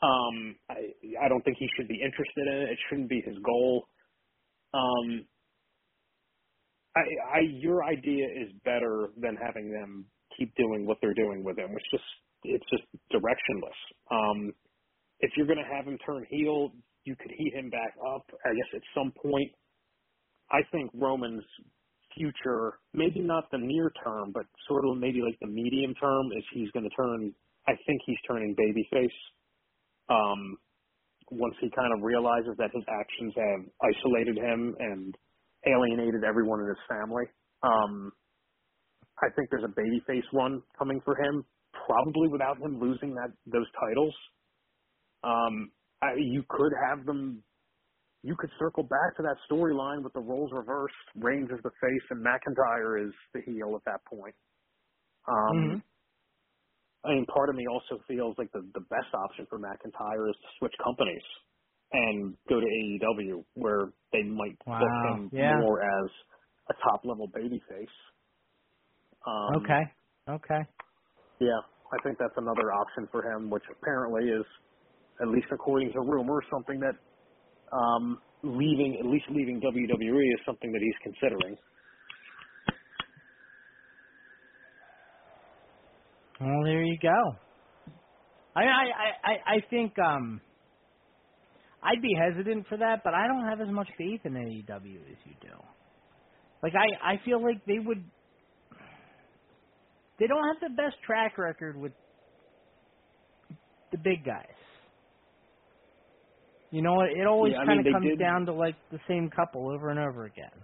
Um, 0.01 0.55
I 0.69 1.25
I 1.25 1.27
don't 1.27 1.43
think 1.43 1.57
he 1.59 1.67
should 1.75 1.87
be 1.87 1.99
interested 1.99 2.47
in 2.47 2.55
it. 2.63 2.69
It 2.71 2.79
shouldn't 2.89 3.09
be 3.09 3.21
his 3.25 3.35
goal. 3.43 3.87
Um, 4.73 5.25
I, 6.95 7.01
I 7.37 7.39
your 7.61 7.83
idea 7.85 8.25
is 8.25 8.51
better 8.65 9.09
than 9.17 9.37
having 9.37 9.71
them 9.71 10.05
keep 10.37 10.55
doing 10.55 10.85
what 10.85 10.97
they're 11.01 11.13
doing 11.15 11.43
with 11.43 11.57
him. 11.57 11.71
It's 11.71 11.91
just 11.91 12.03
it's 12.43 12.65
just 12.71 12.83
directionless. 13.13 13.79
Um, 14.11 14.53
if 15.19 15.31
you're 15.37 15.47
going 15.47 15.59
to 15.59 15.75
have 15.75 15.87
him 15.87 15.97
turn 16.05 16.25
heel, 16.29 16.71
you 17.05 17.15
could 17.15 17.31
heat 17.37 17.53
him 17.55 17.69
back 17.69 17.95
up. 18.15 18.25
I 18.45 18.49
guess 18.55 18.69
at 18.75 18.81
some 18.95 19.13
point. 19.21 19.51
I 20.51 20.61
think 20.71 20.91
Roman's 20.93 21.43
future, 22.15 22.79
maybe 22.93 23.21
not 23.21 23.45
the 23.51 23.57
near 23.59 23.91
term, 24.03 24.31
but 24.33 24.45
sort 24.67 24.85
of 24.87 24.97
maybe 24.97 25.21
like 25.21 25.39
the 25.41 25.47
medium 25.47 25.95
term, 25.95 26.27
is 26.37 26.43
he's 26.53 26.71
going 26.71 26.83
to 26.89 26.95
turn. 26.95 27.33
I 27.67 27.73
think 27.87 28.01
he's 28.05 28.17
turning 28.27 28.55
babyface. 28.55 29.17
Um, 30.09 30.57
once 31.37 31.55
he 31.61 31.69
kind 31.75 31.91
of 31.93 32.03
realizes 32.03 32.55
that 32.57 32.71
his 32.73 32.83
actions 32.89 33.33
have 33.37 33.61
isolated 33.81 34.37
him 34.37 34.75
and 34.79 35.15
alienated 35.67 36.23
everyone 36.23 36.61
in 36.61 36.67
his 36.67 36.83
family. 36.89 37.25
Um, 37.63 38.11
I 39.21 39.29
think 39.35 39.49
there's 39.49 39.63
a 39.65 39.75
babyface 39.79 40.25
run 40.33 40.61
coming 40.77 41.01
for 41.05 41.15
him, 41.15 41.45
probably 41.85 42.29
without 42.29 42.57
him 42.57 42.79
losing 42.79 43.13
that 43.15 43.31
those 43.45 43.67
titles. 43.79 44.15
Um, 45.23 45.71
I, 46.01 46.15
you 46.17 46.43
could 46.49 46.73
have 46.89 47.05
them. 47.05 47.43
You 48.23 48.35
could 48.39 48.49
circle 48.59 48.83
back 48.83 49.17
to 49.17 49.23
that 49.23 49.37
storyline 49.51 50.03
with 50.03 50.13
the 50.13 50.21
roles 50.21 50.51
reversed. 50.53 50.95
Reigns 51.15 51.49
is 51.51 51.59
the 51.63 51.71
face 51.81 52.05
and 52.09 52.25
McIntyre 52.25 53.05
is 53.07 53.13
the 53.33 53.41
heel 53.45 53.75
at 53.75 53.83
that 53.85 53.99
point. 54.05 54.35
Um, 55.27 55.57
Mm-hmm. 55.57 55.92
I 57.05 57.09
mean, 57.09 57.25
part 57.25 57.49
of 57.49 57.55
me 57.55 57.65
also 57.67 58.01
feels 58.07 58.35
like 58.37 58.51
the 58.53 58.61
the 58.73 58.81
best 58.81 59.13
option 59.13 59.45
for 59.49 59.59
McIntyre 59.59 60.29
is 60.29 60.35
to 60.35 60.47
switch 60.59 60.73
companies 60.83 61.23
and 61.91 62.33
go 62.49 62.59
to 62.59 62.65
AEW, 62.65 63.43
where 63.53 63.91
they 64.11 64.23
might 64.23 64.57
book 64.65 64.89
him 65.05 65.29
yeah. 65.31 65.59
more 65.59 65.81
as 65.81 66.09
a 66.69 66.73
top 66.83 67.01
level 67.03 67.27
babyface. 67.27 67.95
Um, 69.27 69.61
okay. 69.61 69.83
Okay. 70.29 70.61
Yeah, 71.39 71.59
I 71.91 72.01
think 72.03 72.17
that's 72.19 72.33
another 72.37 72.71
option 72.71 73.07
for 73.11 73.23
him, 73.23 73.49
which 73.49 73.63
apparently 73.69 74.29
is, 74.29 74.45
at 75.21 75.27
least 75.27 75.47
according 75.51 75.91
to 75.93 75.99
rumor, 75.99 76.41
something 76.51 76.79
that 76.79 76.95
um, 77.75 78.19
leaving 78.43 78.97
at 78.99 79.05
least 79.05 79.25
leaving 79.29 79.61
WWE 79.61 80.33
is 80.33 80.39
something 80.45 80.71
that 80.71 80.81
he's 80.81 80.97
considering. 81.03 81.57
Well, 86.43 86.63
there 86.65 86.83
you 86.83 86.97
go. 87.01 87.37
I 88.55 88.63
I 88.63 88.65
I 88.65 89.11
I 89.23 89.33
I 89.55 89.57
think 89.69 89.93
um 89.99 90.41
I'd 91.83 92.01
be 92.01 92.15
hesitant 92.19 92.67
for 92.69 92.77
that, 92.77 93.01
but 93.03 93.13
I 93.13 93.27
don't 93.27 93.47
have 93.49 93.61
as 93.61 93.73
much 93.73 93.89
faith 93.97 94.21
in 94.25 94.33
AEW 94.33 95.11
as 95.11 95.17
you 95.25 95.35
do. 95.41 95.55
Like 96.63 96.73
I 96.75 97.13
I 97.13 97.21
feel 97.25 97.43
like 97.43 97.65
they 97.65 97.79
would 97.79 98.11
they 100.19 100.27
don't 100.27 100.47
have 100.47 100.61
the 100.61 100.75
best 100.75 100.97
track 101.05 101.37
record 101.37 101.77
with 101.77 101.93
the 103.91 103.97
big 103.99 104.25
guys. 104.25 104.55
You 106.71 106.81
know, 106.83 107.01
it 107.01 107.11
it 107.19 107.27
always 107.27 107.53
Yeah, 107.53 107.65
kind 107.65 107.79
of 107.79 107.87
comes 107.87 108.11
did- 108.11 108.19
down 108.19 108.47
to 108.47 108.53
like 108.53 108.75
the 108.91 108.99
same 109.07 109.29
couple 109.35 109.71
over 109.73 109.89
and 109.89 109.99
over 109.99 110.25
again. 110.25 110.63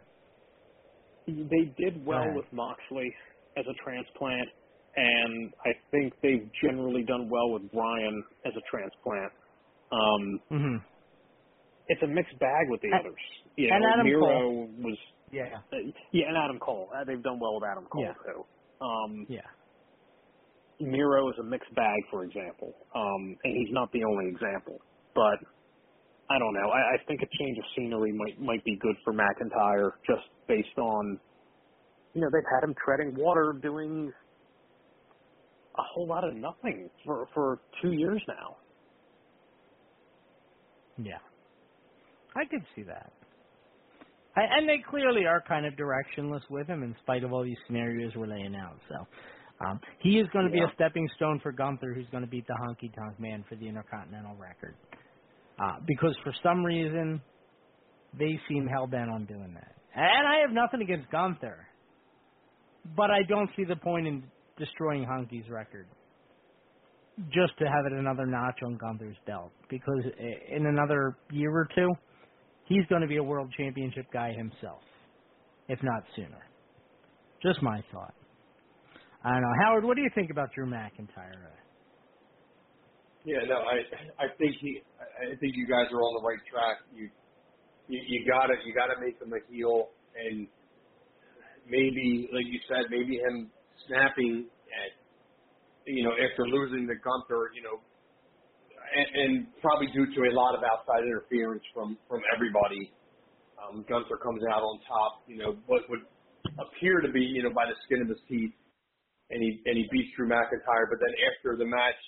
They 1.27 1.73
did 1.77 2.05
well 2.05 2.31
with 2.31 2.45
Moxley 2.51 3.13
as 3.57 3.65
a 3.67 3.73
transplant, 3.83 4.49
and 4.95 5.53
I 5.65 5.71
think 5.91 6.13
they've 6.21 6.49
generally 6.63 7.03
done 7.03 7.29
well 7.29 7.51
with 7.51 7.71
Bryan 7.71 8.23
as 8.45 8.53
a 8.55 8.61
transplant. 8.69 9.33
Um, 9.91 10.41
Mhm. 10.51 10.85
it's 11.87 12.01
a 12.03 12.07
mixed 12.07 12.37
bag 12.39 12.69
with 12.69 12.81
the 12.81 12.89
And- 12.91 12.99
others. 13.01 13.21
You 13.55 13.69
and 13.71 13.83
Adam 13.85 14.05
Miro 14.05 14.21
Cole. 14.21 14.67
was 14.83 14.97
Yeah. 15.31 15.61
uh, 15.73 15.77
yeah, 16.11 16.27
and 16.29 16.37
Adam 16.37 16.59
Cole. 16.59 16.89
Uh, 16.93 17.03
they've 17.05 17.21
done 17.23 17.39
well 17.39 17.55
with 17.55 17.69
Adam 17.69 17.85
Cole 17.87 18.03
Yeah. 18.03 18.13
too. 18.25 18.45
Um, 18.81 19.25
Yeah. 19.29 19.47
Miro 20.79 21.29
is 21.29 21.37
a 21.39 21.43
mixed 21.43 21.73
bag, 21.75 21.99
for 22.09 22.23
example, 22.23 22.73
um, 22.95 23.37
and 23.43 23.57
he's 23.57 23.71
not 23.71 23.91
the 23.91 24.03
only 24.05 24.27
example. 24.29 24.79
But 25.13 25.39
I 26.29 26.39
don't 26.39 26.53
know. 26.53 26.69
I, 26.69 26.95
I 26.95 26.97
think 27.07 27.21
a 27.21 27.27
change 27.39 27.57
of 27.57 27.65
scenery 27.75 28.11
might 28.13 28.39
might 28.39 28.63
be 28.63 28.77
good 28.77 28.95
for 29.03 29.13
McIntyre, 29.13 29.91
just 30.07 30.29
based 30.47 30.77
on 30.77 31.19
you 32.13 32.21
know 32.21 32.29
they've 32.31 32.49
had 32.55 32.63
him 32.63 32.75
treading 32.75 33.15
water, 33.15 33.53
doing 33.61 34.13
a 35.79 35.83
whole 35.93 36.07
lot 36.07 36.23
of 36.23 36.35
nothing 36.35 36.89
for 37.05 37.27
for 37.33 37.61
two 37.81 37.93
years 37.93 38.21
now. 38.27 38.57
Yeah. 40.97 41.19
I 42.35 42.45
could 42.49 42.63
see 42.75 42.83
that. 42.83 43.13
I, 44.35 44.41
and 44.57 44.69
they 44.69 44.83
clearly 44.89 45.25
are 45.25 45.41
kind 45.47 45.65
of 45.65 45.73
directionless 45.73 46.41
with 46.49 46.67
him 46.67 46.83
in 46.83 46.95
spite 47.01 47.23
of 47.23 47.33
all 47.33 47.43
these 47.43 47.57
scenarios 47.67 48.13
we're 48.15 48.27
laying 48.27 48.55
out. 48.55 48.79
So 48.87 49.65
um, 49.65 49.79
he 50.01 50.19
is 50.19 50.27
going 50.31 50.45
to 50.45 50.51
be 50.51 50.59
a 50.59 50.71
stepping 50.75 51.07
stone 51.15 51.39
for 51.41 51.51
Gunther, 51.51 51.93
who's 51.93 52.07
going 52.11 52.23
to 52.23 52.29
beat 52.29 52.45
the 52.47 52.55
Honky 52.61 52.93
Tonk 52.95 53.19
Man 53.19 53.43
for 53.49 53.55
the 53.55 53.67
Intercontinental 53.67 54.35
record. 54.35 54.75
Uh, 55.61 55.77
because 55.87 56.15
for 56.23 56.33
some 56.43 56.63
reason, 56.63 57.21
they 58.17 58.39
seem 58.47 58.67
hell 58.67 58.87
bent 58.87 59.09
on 59.09 59.25
doing 59.25 59.53
that. 59.55 59.75
And 59.95 60.27
I 60.27 60.41
have 60.41 60.51
nothing 60.51 60.81
against 60.81 61.11
Gunther, 61.11 61.67
but 62.95 63.11
I 63.11 63.23
don't 63.27 63.49
see 63.57 63.65
the 63.65 63.75
point 63.75 64.07
in 64.07 64.31
destroying 64.59 65.05
Honky's 65.05 65.49
record 65.49 65.87
just 67.27 67.57
to 67.59 67.65
have 67.65 67.85
it 67.85 67.93
another 67.93 68.25
notch 68.25 68.59
on 68.63 68.77
Gunther's 68.77 69.17
belt. 69.27 69.51
Because 69.69 70.03
in 70.49 70.65
another 70.65 71.17
year 71.31 71.51
or 71.51 71.67
two, 71.75 71.89
he's 72.65 72.85
going 72.89 73.01
to 73.01 73.07
be 73.07 73.17
a 73.17 73.23
world 73.23 73.51
championship 73.57 74.05
guy 74.13 74.31
himself, 74.33 74.81
if 75.67 75.79
not 75.83 76.03
sooner. 76.15 76.47
Just 77.43 77.61
my 77.61 77.83
thought. 77.91 78.13
I 79.23 79.33
don't 79.33 79.41
know, 79.41 79.53
Howard. 79.63 79.83
What 79.83 79.95
do 79.95 80.01
you 80.01 80.09
think 80.15 80.31
about 80.31 80.49
Drew 80.53 80.65
McIntyre? 80.65 81.51
Yeah, 83.25 83.43
no, 83.47 83.55
I 83.55 83.83
I 84.23 84.27
think 84.37 84.55
he 84.61 84.81
I 85.19 85.35
think 85.39 85.53
you 85.55 85.67
guys 85.67 85.91
are 85.91 85.99
on 85.99 86.23
the 86.23 86.27
right 86.27 86.39
track. 86.49 86.77
You 86.95 87.09
you, 87.89 87.99
you 88.07 88.25
gotta 88.25 88.55
you 88.65 88.73
gotta 88.73 88.95
make 88.99 89.19
him 89.21 89.33
a 89.33 89.43
heel 89.51 89.89
and 90.15 90.47
maybe 91.67 92.29
like 92.31 92.45
you 92.47 92.59
said, 92.67 92.87
maybe 92.89 93.17
him 93.17 93.51
snapping 93.87 94.47
at 94.47 94.91
you 95.87 96.03
know, 96.03 96.13
after 96.13 96.45
losing 96.45 96.85
the 96.85 96.95
Gunther, 96.95 97.51
you 97.55 97.63
know 97.63 97.79
and, 98.95 99.07
and 99.13 99.33
probably 99.61 99.87
due 99.93 100.05
to 100.05 100.19
a 100.29 100.33
lot 100.33 100.55
of 100.55 100.61
outside 100.65 101.05
interference 101.05 101.63
from 101.73 101.97
from 102.07 102.21
everybody, 102.33 102.91
um, 103.61 103.85
Gunther 103.87 104.17
comes 104.21 104.41
out 104.49 104.61
on 104.61 104.79
top. 104.87 105.23
You 105.27 105.37
know 105.37 105.51
what 105.67 105.85
would 105.89 106.05
appear 106.57 107.01
to 107.01 107.11
be 107.11 107.21
you 107.21 107.43
know 107.43 107.53
by 107.53 107.65
the 107.65 107.77
skin 107.85 108.01
of 108.01 108.09
his 108.09 108.21
teeth, 108.27 108.53
and 109.29 109.39
he 109.41 109.61
and 109.65 109.77
he 109.77 109.85
beats 109.91 110.09
Drew 110.15 110.27
McIntyre. 110.27 110.89
But 110.89 110.99
then 111.01 111.13
after 111.29 111.57
the 111.57 111.65
match, 111.69 111.99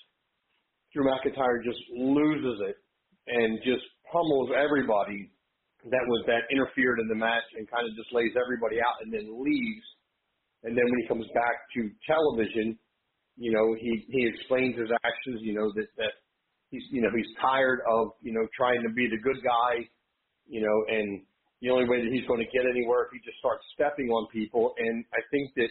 Drew 0.94 1.06
McIntyre 1.06 1.62
just 1.64 1.82
loses 1.94 2.62
it 2.66 2.78
and 3.28 3.60
just 3.64 3.86
pummels 4.12 4.50
everybody 4.58 5.30
that 5.90 6.06
was 6.06 6.22
that 6.28 6.46
interfered 6.54 7.00
in 7.00 7.08
the 7.10 7.18
match 7.18 7.46
and 7.58 7.66
kind 7.70 7.90
of 7.90 7.96
just 7.98 8.14
lays 8.14 8.34
everybody 8.38 8.78
out 8.78 9.02
and 9.02 9.10
then 9.14 9.26
leaves. 9.42 9.86
And 10.64 10.78
then 10.78 10.86
when 10.86 11.00
he 11.02 11.08
comes 11.08 11.26
back 11.34 11.56
to 11.76 11.90
television, 12.06 12.78
you 13.38 13.52
know, 13.52 13.76
he 13.80 14.06
he 14.10 14.28
explains 14.28 14.78
his 14.78 14.90
actions. 15.04 15.42
You 15.42 15.56
know 15.56 15.72
that 15.76 15.88
that 15.98 16.14
he's 16.70 16.84
you 16.92 17.02
know 17.02 17.10
he's 17.16 17.30
tired 17.42 17.80
of 17.90 18.14
you 18.22 18.34
know 18.34 18.46
trying 18.56 18.82
to 18.84 18.90
be 18.94 19.08
the 19.10 19.18
good 19.22 19.42
guy, 19.44 19.88
you 20.48 20.62
know, 20.62 20.78
and 20.96 21.22
the 21.62 21.70
only 21.70 21.88
way 21.88 22.02
that 22.04 22.12
he's 22.12 22.26
going 22.28 22.40
to 22.40 22.50
get 22.52 22.66
anywhere 22.70 23.06
if 23.06 23.12
he 23.14 23.20
just 23.26 23.38
starts 23.38 23.64
stepping 23.74 24.10
on 24.10 24.28
people. 24.34 24.74
And 24.78 25.06
I 25.14 25.22
think 25.30 25.54
that 25.58 25.70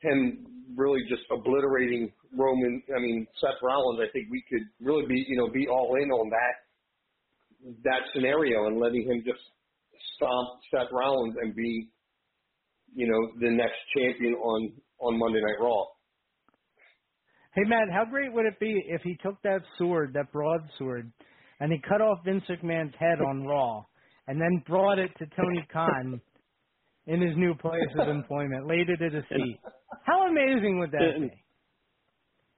him 0.00 0.46
really 0.76 1.00
just 1.08 1.22
obliterating 1.30 2.12
Roman, 2.36 2.82
I 2.94 3.00
mean 3.00 3.26
Seth 3.40 3.58
Rollins, 3.62 4.00
I 4.02 4.10
think 4.12 4.28
we 4.30 4.44
could 4.48 4.62
really 4.80 5.06
be 5.06 5.24
you 5.28 5.36
know 5.36 5.48
be 5.48 5.66
all 5.68 5.96
in 5.96 6.10
on 6.10 6.30
that 6.30 6.54
that 7.84 8.02
scenario 8.14 8.66
and 8.66 8.78
letting 8.78 9.02
him 9.02 9.22
just 9.26 9.42
stomp 10.14 10.48
Seth 10.70 10.92
Rollins 10.92 11.34
and 11.42 11.54
be 11.54 11.88
you 12.94 13.06
know 13.08 13.32
the 13.40 13.50
next 13.50 13.78
champion 13.96 14.34
on 14.34 14.72
on 15.00 15.18
Monday 15.18 15.40
Night 15.40 15.60
Raw. 15.60 15.84
Hey 17.54 17.62
Matt, 17.66 17.88
how 17.92 18.04
great 18.04 18.32
would 18.32 18.46
it 18.46 18.58
be 18.60 18.74
if 18.88 19.02
he 19.02 19.16
took 19.22 19.40
that 19.42 19.60
sword, 19.78 20.12
that 20.14 20.32
broadsword, 20.32 21.10
and 21.60 21.72
he 21.72 21.78
cut 21.88 22.00
off 22.00 22.18
Vince 22.24 22.44
McMahon's 22.48 22.94
head 22.98 23.20
on 23.26 23.44
Raw, 23.46 23.84
and 24.26 24.40
then 24.40 24.62
brought 24.66 24.98
it 24.98 25.10
to 25.18 25.26
Tony 25.36 25.66
Khan 25.72 26.20
in 27.06 27.20
his 27.20 27.36
new 27.36 27.54
place 27.54 27.88
of 27.98 28.08
employment, 28.08 28.66
laid 28.66 28.88
it 28.90 29.00
at 29.02 29.12
his 29.12 29.24
feet. 29.30 29.58
How 30.04 30.28
amazing 30.28 30.78
would 30.78 30.90
that 30.92 31.02
And- 31.02 31.30
be? 31.30 31.36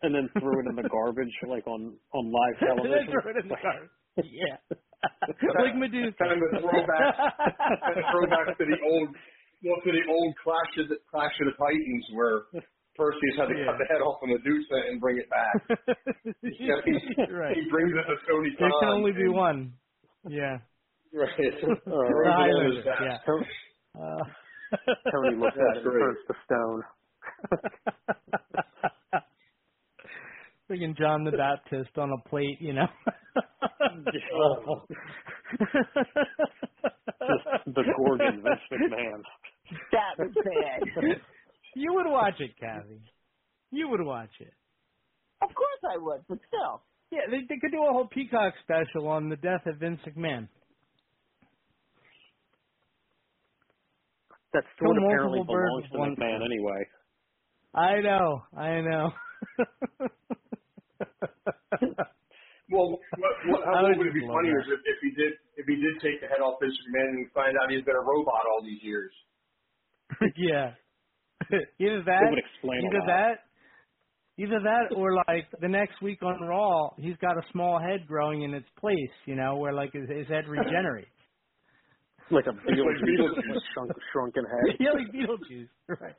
And 0.03 0.15
then 0.15 0.31
threw 0.33 0.61
it 0.61 0.67
in 0.71 0.77
the 0.77 0.89
garbage, 0.89 1.29
like 1.47 1.67
on 1.67 1.95
on 2.15 2.33
live 2.33 2.57
Then 2.59 2.69
television. 2.77 3.13
throw 3.13 3.31
it 3.33 3.37
in 3.45 3.49
the 3.49 3.57
garbage. 3.61 3.91
Yeah. 4.17 4.57
like 5.61 5.77
Medusa. 5.77 6.17
Kind 6.19 6.33
of 6.33 6.49
a 6.57 6.61
throwback, 6.61 7.17
kind 7.85 7.99
of 8.01 8.05
throwback 8.11 8.57
to 8.59 8.65
the 8.65 8.79
old, 8.91 9.09
well, 9.65 9.81
to 9.85 9.91
the 9.93 10.05
old 10.09 10.35
Clash 10.43 10.73
of 10.79 10.89
the 10.89 10.97
Clash 11.11 11.33
of 11.41 11.47
the 11.53 11.57
Titans, 11.59 12.07
where 12.15 12.43
First, 12.97 13.17
he 13.23 13.29
just 13.31 13.41
had 13.41 13.49
to 13.49 13.57
Yeah. 13.57 13.65
cut 13.71 13.79
the 13.79 13.87
head 13.89 14.03
off 14.03 14.21
of 14.23 14.29
Medusa 14.29 14.77
and 14.91 15.01
bring 15.01 15.17
it 15.19 15.29
back. 15.31 15.55
Yeah, 16.43 16.75
he, 16.85 16.93
right. 17.33 17.57
he 17.57 17.65
brings 17.71 17.93
it 17.97 18.05
to 18.05 18.17
Tony 18.29 18.51
There 18.59 18.69
can 18.69 18.81
Khan, 18.81 18.89
only 18.91 19.13
be 19.13 19.23
and- 19.23 19.33
one. 19.35 19.73
Yeah. 20.29 20.59
Right. 21.15 21.31
Uh, 21.41 21.65
Throws 21.65 21.81
The 21.87 21.93
on 21.93 22.33
Highlander, 22.33 22.77
his 22.77 22.85
back. 22.85 23.01
yeah. 23.01 23.19
Tony, 23.25 23.47
Uh, 23.97 24.25
Tony 25.11 25.37
looks 25.37 25.57
at 25.57 25.77
it 25.77 25.83
and 25.83 25.85
great. 25.85 26.03
turns 26.03 26.19
to 26.29 26.35
stone. 26.45 26.83
Freaking 30.71 30.97
John 30.99 31.25
the 31.25 31.33
Baptist 31.33 31.97
on 31.99 32.11
a 32.13 32.29
plate, 32.29 32.61
you 32.61 32.73
know. 32.75 32.87
Just 34.13 34.27
the 37.67 37.83
Gorgon, 37.97 38.43
Vince 38.43 38.61
McMahon. 38.73 39.23
That 39.93 40.19
was 40.19 40.33
bad. 40.35 40.83
you 41.75 41.93
would 41.95 42.07
watch 42.07 42.41
it, 42.41 42.51
Kathy. 42.59 43.01
You 43.71 43.89
would 43.89 44.03
watch 44.05 44.31
it. 44.41 44.53
of 45.43 45.49
course 45.55 45.83
I 45.85 45.97
would, 45.99 46.23
but 46.29 46.39
still. 46.49 46.83
Yeah, 47.13 47.27
they 47.31 47.39
they 47.49 47.59
could 47.61 47.73
do 47.73 47.83
a 47.85 47.93
whole 47.93 48.09
Peacock 48.09 48.55
special 48.63 49.09
on 49.09 49.29
the 49.29 49.37
death 49.37 49.67
of 49.67 49.79
Vince 49.79 50.01
McMahon. 50.07 50.49
That 54.53 54.65
Kill 54.79 54.91
sword 54.91 54.99
apparently 54.99 55.39
multiple 55.39 55.55
birds 55.55 55.71
belongs 55.71 55.85
to 55.93 55.99
one 55.99 56.11
McMahon 56.17 56.39
stone. 56.39 56.47
anyway. 56.47 56.81
I 57.75 58.01
know, 58.01 58.43
I 58.57 58.81
know. 58.81 59.13
Well, 62.71 63.03
what, 63.19 63.35
what, 63.51 63.61
I 63.67 63.83
how 63.83 63.83
would 63.83 63.99
would 63.99 64.07
it 64.07 64.15
be 64.15 64.23
just 64.23 64.31
love 64.31 64.39
funnier 64.39 64.63
that. 64.63 64.71
is 64.71 64.79
if, 64.79 64.81
if 64.87 64.99
he 65.03 65.11
did 65.19 65.33
if 65.59 65.67
he 65.67 65.75
did 65.75 65.95
take 65.99 66.23
the 66.23 66.31
head 66.31 66.39
off 66.39 66.63
Vince 66.63 66.79
McMahon 66.87 67.09
and 67.11 67.19
we 67.19 67.27
find 67.35 67.59
out 67.59 67.67
he's 67.67 67.83
been 67.83 67.99
a 67.99 68.07
robot 68.07 68.47
all 68.47 68.63
these 68.63 68.79
years. 68.87 69.11
Yeah. 70.37 70.73
Either 71.79 71.99
It 72.01 72.05
that, 72.07 72.21
would 72.31 72.39
explain 72.39 72.83
either 72.87 72.97
a 72.99 73.01
lot. 73.01 73.07
that, 73.07 73.35
either 74.39 74.61
that, 74.63 74.95
or 74.95 75.15
like 75.29 75.47
the 75.61 75.69
next 75.69 76.01
week 76.03 76.23
on 76.23 76.41
Raw, 76.47 76.91
he's 76.99 77.17
got 77.17 77.37
a 77.39 77.43
small 77.53 77.79
head 77.81 78.07
growing 78.07 78.43
in 78.43 78.55
its 78.55 78.69
place. 78.79 78.97
You 79.27 79.37
know, 79.37 79.57
where 79.57 79.73
like 79.73 79.93
his, 79.93 80.09
his 80.09 80.29
head 80.29 80.47
regenerates. 80.49 81.09
Like 82.33 82.47
a 82.47 82.51
Beetlejuice. 82.71 83.03
Beetlejuice 83.03 83.61
shrunk, 83.75 83.91
shrunken 84.13 84.45
head. 84.45 84.77
yeah, 84.79 84.91
like 84.93 85.11
Beetlejuice, 85.13 85.69
right? 85.89 86.15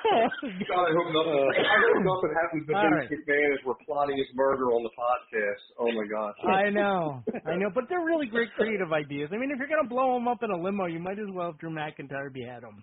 God, 0.70 0.84
I 0.86 0.92
hope 0.96 1.10
nothing. 1.12 1.36
Uh, 1.36 1.52
I 1.60 1.76
hope 1.92 2.02
nothing 2.04 2.32
happens 2.40 2.62
to 2.66 2.72
Vince 2.72 2.94
right. 2.94 3.10
McMahon 3.10 3.50
as 3.54 3.60
we're 3.64 3.80
plotting 3.86 4.16
his 4.16 4.26
murder 4.34 4.72
on 4.72 4.82
the 4.82 4.94
podcast. 4.96 5.62
Oh 5.78 5.90
my 5.92 6.06
gosh. 6.08 6.36
I 6.48 6.70
know, 6.70 7.22
I 7.46 7.56
know, 7.56 7.70
but 7.74 7.84
they're 7.88 8.04
really 8.04 8.26
great 8.26 8.48
creative 8.56 8.92
ideas. 8.92 9.30
I 9.32 9.36
mean, 9.36 9.50
if 9.50 9.58
you're 9.58 9.68
gonna 9.68 9.88
blow 9.88 10.16
him 10.16 10.28
up 10.28 10.42
in 10.42 10.50
a 10.50 10.56
limo, 10.56 10.86
you 10.86 10.98
might 10.98 11.18
as 11.18 11.28
well 11.32 11.52
have 11.52 11.58
Drew 11.58 11.70
McIntyre 11.70 12.32
behead 12.32 12.62
him. 12.62 12.82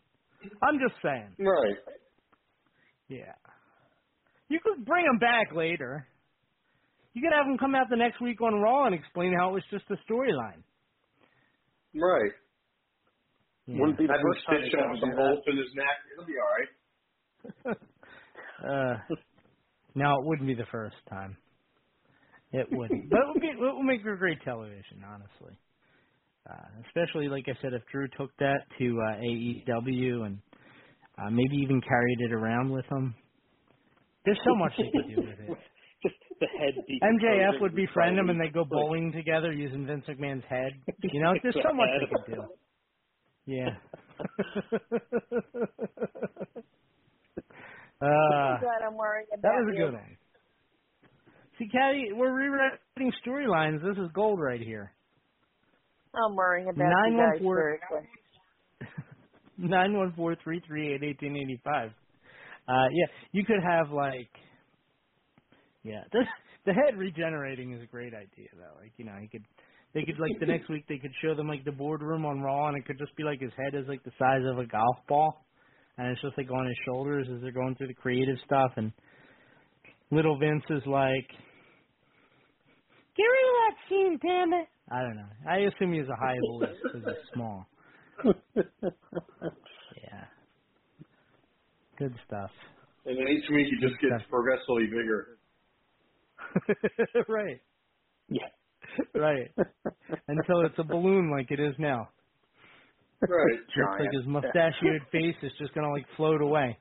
I'm 0.62 0.80
just 0.80 0.96
saying. 1.02 1.34
Right. 1.40 1.78
Yeah. 3.10 3.34
You 4.50 4.60
could 4.64 4.86
bring 4.86 5.06
him 5.06 5.18
back 5.20 5.54
later. 5.54 6.08
You 7.14 7.22
could 7.22 7.34
have 7.36 7.48
him 7.48 7.58
come 7.58 7.74
out 7.74 7.90
the 7.90 7.98
next 7.98 8.22
week 8.22 8.42
on 8.42 8.62
Raw 8.62 8.86
and 8.86 8.94
explain 8.94 9.34
how 9.34 9.50
it 9.50 9.54
was 9.54 9.64
just 9.72 9.86
a 9.90 9.98
storyline. 10.06 10.62
Right. 11.96 12.32
Yeah. 13.66 13.82
Wouldn't 13.82 13.98
be 13.98 14.06
the 14.08 14.14
Have 14.14 14.22
him 14.22 14.28
first 14.32 14.46
time 14.46 14.62
stitch 14.64 14.72
he's 14.72 14.80
up 14.80 14.96
some 15.02 15.10
done 15.12 15.18
that. 15.18 15.28
bolts 15.36 15.48
in 15.50 15.58
his 15.58 15.72
neck. 15.76 15.98
It'll 16.14 16.30
be 16.30 16.38
all 16.40 16.52
right. 16.56 16.72
uh, 18.70 18.96
no, 19.96 20.12
it 20.12 20.26
wouldn't 20.26 20.48
be 20.48 20.56
the 20.56 20.68
first 20.72 20.96
time. 21.10 21.38
It 22.52 22.68
wouldn't. 22.72 23.10
but 23.10 23.20
it 23.20 23.28
would, 23.34 23.42
be, 23.42 23.48
it 23.48 23.58
would 23.60 23.84
make 23.84 24.02
for 24.04 24.16
great 24.16 24.42
television, 24.44 25.04
honestly. 25.06 25.58
Uh, 26.50 26.82
especially, 26.88 27.28
like 27.28 27.46
I 27.48 27.62
said, 27.62 27.74
if 27.74 27.82
Drew 27.92 28.08
took 28.18 28.36
that 28.38 28.60
to 28.80 29.02
uh, 29.02 29.18
AEW 29.20 30.26
and 30.26 30.40
uh, 31.18 31.30
maybe 31.30 31.58
even 31.62 31.82
carried 31.82 32.22
it 32.22 32.32
around 32.32 32.72
with 32.72 32.86
him. 32.86 33.16
There's 34.24 34.40
so 34.46 34.56
much 34.56 34.74
they 34.78 34.92
could 34.92 35.10
do 35.10 35.22
with 35.22 35.40
it. 35.40 35.58
Just 36.04 36.16
the 36.40 36.48
head. 36.60 36.76
MJF 37.04 37.60
would 37.62 37.76
befriend 37.76 38.20
him 38.20 38.30
and 38.30 38.40
they 38.40 38.50
go 38.50 38.64
bowling 38.70 39.12
together 39.12 39.52
using 39.52 39.86
Vince 39.88 40.06
McMahon's 40.08 40.46
head. 40.48 40.72
You 41.04 41.22
know, 41.22 41.34
there's 41.42 41.56
so 41.56 41.74
much 41.74 41.90
they 42.00 42.08
could 42.08 42.26
do. 42.36 42.44
Yeah. 43.46 43.78
Uh, 48.02 48.60
God, 48.62 48.82
I'm 48.86 48.98
worrying 48.98 49.28
about 49.34 49.42
that 49.42 49.66
was 49.66 49.74
a 49.74 49.78
you. 49.78 49.86
good 49.86 49.94
one. 49.94 50.18
See, 51.58 51.68
Caddy, 51.70 52.12
we're 52.14 52.34
rewriting 52.34 53.12
storylines. 53.26 53.82
This 53.82 53.98
is 53.98 54.12
gold 54.14 54.40
right 54.40 54.62
here. 54.62 54.92
I'm 56.14 56.36
worrying 56.36 56.70
about 56.70 56.86
you 57.06 57.18
guys 57.18 57.42
914 57.42 57.80
seriously. 57.90 58.10
Nine 59.58 59.98
one 59.98 60.14
four 60.16 60.36
three 60.44 60.62
three 60.68 60.94
eight 60.94 61.04
eighteen 61.04 61.36
eighty 61.36 61.60
five. 61.64 61.90
Uh, 62.68 62.88
yeah, 62.92 63.08
you 63.32 63.44
could 63.44 63.64
have 63.64 63.90
like, 63.92 64.30
yeah, 65.84 66.02
the 66.12 66.20
the 66.66 66.74
head 66.74 66.98
regenerating 66.98 67.74
is 67.74 67.82
a 67.82 67.88
great 67.88 68.14
idea 68.14 68.50
though. 68.56 68.80
Like 68.80 68.92
you 68.98 69.06
know, 69.06 69.16
he 69.20 69.28
could, 69.28 69.44
they 69.96 70.04
could 70.04 70.20
like 70.20 70.40
the 70.40 70.46
next 70.46 70.70
week 70.70 70.86
they 70.88 71.00
could 71.00 71.14
show 71.24 71.34
them 71.34 71.48
like 71.48 71.66
the 71.66 71.72
boardroom 71.72 72.26
on 72.26 72.42
Raw, 72.42 72.68
and 72.68 72.78
it 72.78 72.86
could 72.86 73.00
just 73.00 73.16
be 73.16 73.24
like 73.24 73.42
his 73.42 73.52
head 73.58 73.80
is 73.80 73.88
like 73.88 74.04
the 74.04 74.12
size 74.20 74.44
of 74.46 74.60
a 74.60 74.66
golf 74.68 74.98
ball, 75.08 75.47
and 75.98 76.08
it's 76.08 76.22
just 76.22 76.38
like 76.38 76.50
on 76.52 76.68
his 76.68 76.76
shoulders 76.86 77.28
as 77.34 77.42
they're 77.42 77.52
going 77.52 77.76
through 77.76 77.88
the 77.88 77.94
creative 77.94 78.38
stuff, 78.46 78.72
and 78.78 78.92
little 80.12 80.38
Vince 80.38 80.64
is 80.70 80.86
like, 80.86 81.28
get 83.16 83.24
rid 83.24 83.48
of 83.48 83.56
that 83.64 83.76
scene, 83.90 84.20
damn 84.22 84.54
it. 84.54 84.68
I 84.90 85.02
don't 85.02 85.16
know. 85.18 85.30
I 85.50 85.58
assume 85.58 85.94
he's 85.94 86.08
a 86.08 86.16
high 86.16 86.38
voice 86.52 86.76
because 86.84 87.02
he's 87.06 87.34
small. 87.34 87.68
Yeah. 90.04 90.26
Good 91.98 92.14
stuff. 92.26 92.52
And 93.06 93.18
then 93.18 93.28
each 93.28 93.50
week 93.50 93.68
he 93.68 93.88
just 93.88 94.00
gets 94.02 94.24
progressively 94.30 94.86
bigger. 94.86 95.38
right. 97.28 97.60
Yeah. 98.30 98.48
Right. 99.16 99.52
Until 100.28 100.62
it's 100.66 100.78
a 100.78 100.84
balloon 100.84 101.32
like 101.32 101.52
it 101.52 101.60
is 101.60 101.74
now. 101.78 102.10
Right. 103.22 103.60
Looks 103.78 104.00
like 104.00 104.12
his 104.14 104.26
mustachioed 104.28 105.02
face 105.12 105.36
is 105.42 105.52
just 105.60 105.74
gonna 105.74 105.92
like 105.92 106.06
float 106.16 106.42
away. 106.42 106.78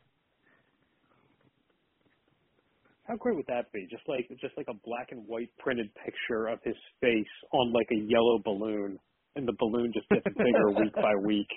How 3.09 3.17
great 3.17 3.37
would 3.37 3.47
that 3.47 3.71
be? 3.73 3.87
Just 3.91 4.03
like 4.09 4.29
just 4.41 4.57
like 4.57 4.67
a 4.69 4.75
black 4.85 5.13
and 5.13 5.27
white 5.27 5.51
printed 5.59 5.91
picture 6.05 6.49
of 6.49 6.59
his 6.65 6.75
face 7.01 7.25
on 7.53 7.73
like 7.73 7.87
a 7.93 8.01
yellow 8.09 8.41
balloon, 8.45 8.99
and 9.37 9.47
the 9.47 9.55
balloon 9.59 9.93
just 9.95 10.09
gets 10.09 10.27
bigger 10.37 10.71
week 10.71 10.95
by 10.95 11.15
week. 11.25 11.49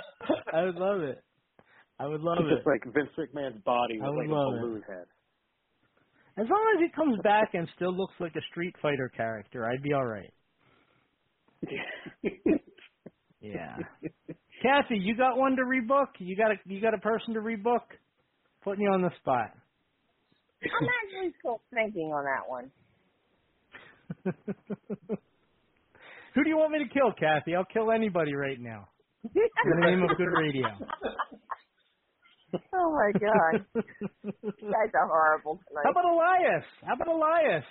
I 0.52 0.64
would 0.64 0.76
love 0.76 1.00
it. 1.00 1.22
I 1.98 2.06
would 2.06 2.20
love 2.20 2.38
Just 2.38 2.52
it. 2.52 2.54
Just 2.56 2.66
like 2.66 2.84
Vince 2.94 3.10
McMahon's 3.18 3.62
body 3.64 3.98
I 4.02 4.08
with 4.08 4.16
would 4.16 4.22
like 4.22 4.28
a 4.28 4.32
love 4.34 4.54
it. 4.54 4.60
balloon 4.60 4.82
head. 4.86 5.06
As 6.36 6.46
long 6.48 6.74
as 6.76 6.80
he 6.80 6.88
comes 6.94 7.18
back 7.24 7.50
and 7.54 7.66
still 7.74 7.92
looks 7.96 8.14
like 8.20 8.36
a 8.36 8.42
Street 8.52 8.74
Fighter 8.80 9.10
character, 9.16 9.66
I'd 9.66 9.82
be 9.82 9.92
all 9.92 10.06
right. 10.06 10.32
Yeah. 13.40 13.76
Kathy, 14.62 14.98
you 14.98 15.16
got 15.16 15.36
one 15.36 15.56
to 15.56 15.62
rebook? 15.62 16.08
You 16.18 16.36
got 16.36 16.50
a 16.50 16.56
you 16.66 16.80
got 16.80 16.94
a 16.94 16.98
person 16.98 17.34
to 17.34 17.40
rebook? 17.40 17.82
Putting 18.64 18.82
you 18.82 18.90
on 18.90 19.02
the 19.02 19.10
spot. 19.20 19.52
I'm 20.62 20.88
actually 21.04 21.32
still 21.38 21.60
thinking 21.72 22.12
on 22.12 22.24
that 22.24 22.48
one. 22.48 22.70
Who 26.34 26.44
do 26.44 26.50
you 26.50 26.56
want 26.56 26.72
me 26.72 26.78
to 26.80 26.88
kill, 26.92 27.12
Kathy? 27.18 27.54
I'll 27.54 27.64
kill 27.64 27.92
anybody 27.92 28.34
right 28.34 28.60
now. 28.60 28.88
In 29.24 29.80
the 29.80 29.86
name 29.86 30.02
of 30.02 30.16
good 30.16 30.26
radio. 30.26 30.66
oh 32.74 32.92
my 32.92 33.12
god, 33.12 33.64
you 34.24 34.70
guys 34.70 34.90
are 34.94 35.06
horrible 35.06 35.60
tonight. 35.68 35.84
How 35.84 35.90
about 35.90 36.04
Elias? 36.04 36.64
How 36.84 36.94
about 36.94 37.08
Elias? 37.08 37.64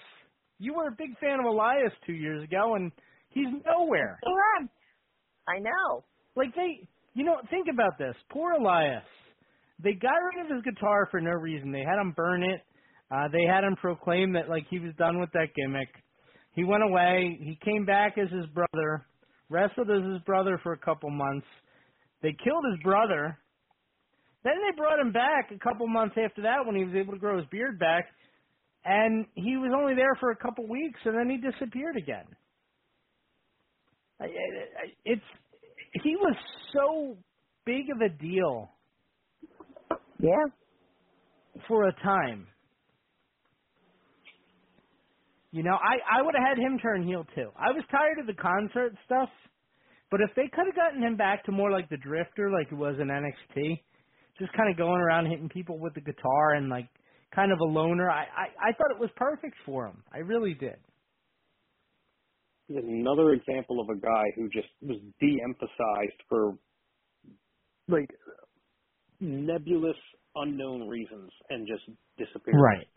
You 0.60 0.74
were 0.74 0.88
a 0.88 0.92
big 0.92 1.18
fan 1.20 1.40
of 1.40 1.46
Elias 1.46 1.92
two 2.06 2.14
years 2.14 2.44
ago, 2.44 2.76
and 2.76 2.92
he's 3.30 3.48
nowhere. 3.66 4.20
Correct. 4.24 4.72
I 5.48 5.60
know. 5.60 6.04
Like 6.36 6.54
they, 6.56 6.88
you 7.14 7.24
know, 7.24 7.38
think 7.50 7.68
about 7.72 7.98
this. 7.98 8.16
Poor 8.32 8.54
Elias. 8.54 9.04
They 9.84 9.94
got 9.94 10.16
rid 10.16 10.46
of 10.46 10.56
his 10.56 10.74
guitar 10.74 11.08
for 11.12 11.22
no 11.22 11.32
reason. 11.32 11.72
They 11.72 11.84
had 11.88 12.00
him 12.00 12.14
burn 12.16 12.44
it. 12.44 12.62
Uh, 13.10 13.28
they 13.32 13.44
had 13.44 13.64
him 13.64 13.76
proclaim 13.76 14.34
that 14.34 14.50
like 14.50 14.66
he 14.70 14.80
was 14.80 14.94
done 14.98 15.20
with 15.20 15.32
that 15.34 15.54
gimmick. 15.56 15.90
He 16.54 16.64
went 16.64 16.84
away. 16.84 17.38
He 17.40 17.58
came 17.64 17.86
back 17.86 18.18
as 18.18 18.30
his 18.32 18.48
brother, 18.48 19.06
wrestled 19.50 19.90
as 19.92 20.04
his 20.04 20.22
brother 20.26 20.60
for 20.64 20.74
a 20.74 20.78
couple 20.78 21.10
months. 21.10 21.46
They 22.22 22.36
killed 22.44 22.66
his 22.72 22.82
brother. 22.84 23.38
Then 24.44 24.56
they 24.66 24.76
brought 24.76 25.00
him 25.00 25.12
back 25.12 25.52
a 25.54 25.60
couple 25.60 25.88
months 25.88 26.16
after 26.18 26.42
that 26.42 26.66
when 26.66 26.76
he 26.76 26.84
was 26.84 26.96
able 26.96 27.14
to 27.14 27.20
grow 27.20 27.38
his 27.38 27.46
beard 27.52 27.80
back, 27.80 28.08
and 28.86 29.26
he 29.36 29.58
was 29.58 29.72
only 29.78 29.94
there 29.94 30.16
for 30.20 30.32
a 30.32 30.36
couple 30.36 30.68
weeks, 30.68 31.00
and 31.06 31.16
then 31.16 31.30
he 31.30 31.38
disappeared 31.38 31.98
again. 31.98 32.26
I, 34.20 34.26
I, 34.26 34.28
I- 34.28 34.96
it's 35.06 35.24
he 36.04 36.16
was 36.18 36.36
so 36.74 37.18
big 37.66 37.90
of 37.92 38.02
a 38.02 38.10
deal 38.10 38.72
Yeah. 40.20 40.46
for 41.68 41.88
a 41.88 41.94
time. 42.04 42.48
You 45.52 45.64
know, 45.64 45.76
I 45.76 46.20
I 46.20 46.22
would 46.24 46.36
have 46.36 46.48
had 46.48 46.58
him 46.60 46.78
turn 46.80 47.04
heel 47.08 47.26
too. 47.36 47.50
I 47.58 47.72
was 47.72 47.84
tired 47.92 48.20
of 48.20 48.28
the 48.28 48.34
concert 48.42 48.94
stuff, 49.06 49.30
but 50.12 50.22
if 50.22 50.32
they 50.36 50.48
could 50.54 50.66
have 50.68 50.76
gotten 50.76 51.02
him 51.04 51.18
back 51.18 51.46
to 51.46 51.52
more 51.52 51.72
like 51.72 51.90
the 51.90 51.98
Drifter, 51.98 52.52
like 52.52 52.72
it 52.72 52.76
was 52.76 52.96
in 53.00 53.08
NXT, 53.08 53.80
just 54.40 54.54
kind 54.54 54.70
of 54.72 54.78
going 54.78 55.02
around 55.02 55.28
hitting 55.28 55.50
people 55.50 55.80
with 55.80 55.94
the 55.96 56.02
guitar 56.02 56.56
and 56.56 56.70
like 56.70 56.90
kind 57.36 57.52
of 57.52 57.60
a 57.60 57.66
loner, 57.66 58.10
I 58.12 58.24
I, 58.26 58.70
I 58.70 58.74
thought 58.74 58.92
it 58.92 59.00
was 59.00 59.10
perfect 59.16 59.56
for 59.66 59.88
him. 59.88 60.04
I 60.14 60.20
really 60.20 60.54
did. 60.54 60.78
He's 62.68 62.78
another 62.78 63.32
example 63.32 63.80
of 63.80 63.90
a 63.90 64.00
guy 64.00 64.24
who 64.36 64.50
just 64.50 64.68
was 64.82 64.98
de-emphasized 65.20 66.22
for 66.28 66.58
like 67.88 68.10
nebulous, 69.20 69.96
unknown 70.36 70.88
reasons 70.88 71.32
and 71.50 71.68
just 71.68 71.84
disappeared. 72.18 72.58
Right. 72.60 72.88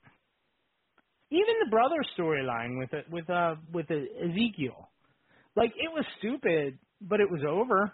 Even 1.31 1.55
the 1.64 1.71
brother 1.71 2.03
storyline 2.18 2.79
with 2.79 2.93
it 2.93 3.07
with 3.11 3.31
uh 3.31 3.55
with 3.73 3.87
Ezekiel, 3.91 4.89
like 5.55 5.71
it 5.77 5.93
was 5.93 6.05
stupid, 6.18 6.79
but 7.01 7.21
it 7.21 7.31
was 7.31 7.43
over. 7.49 7.93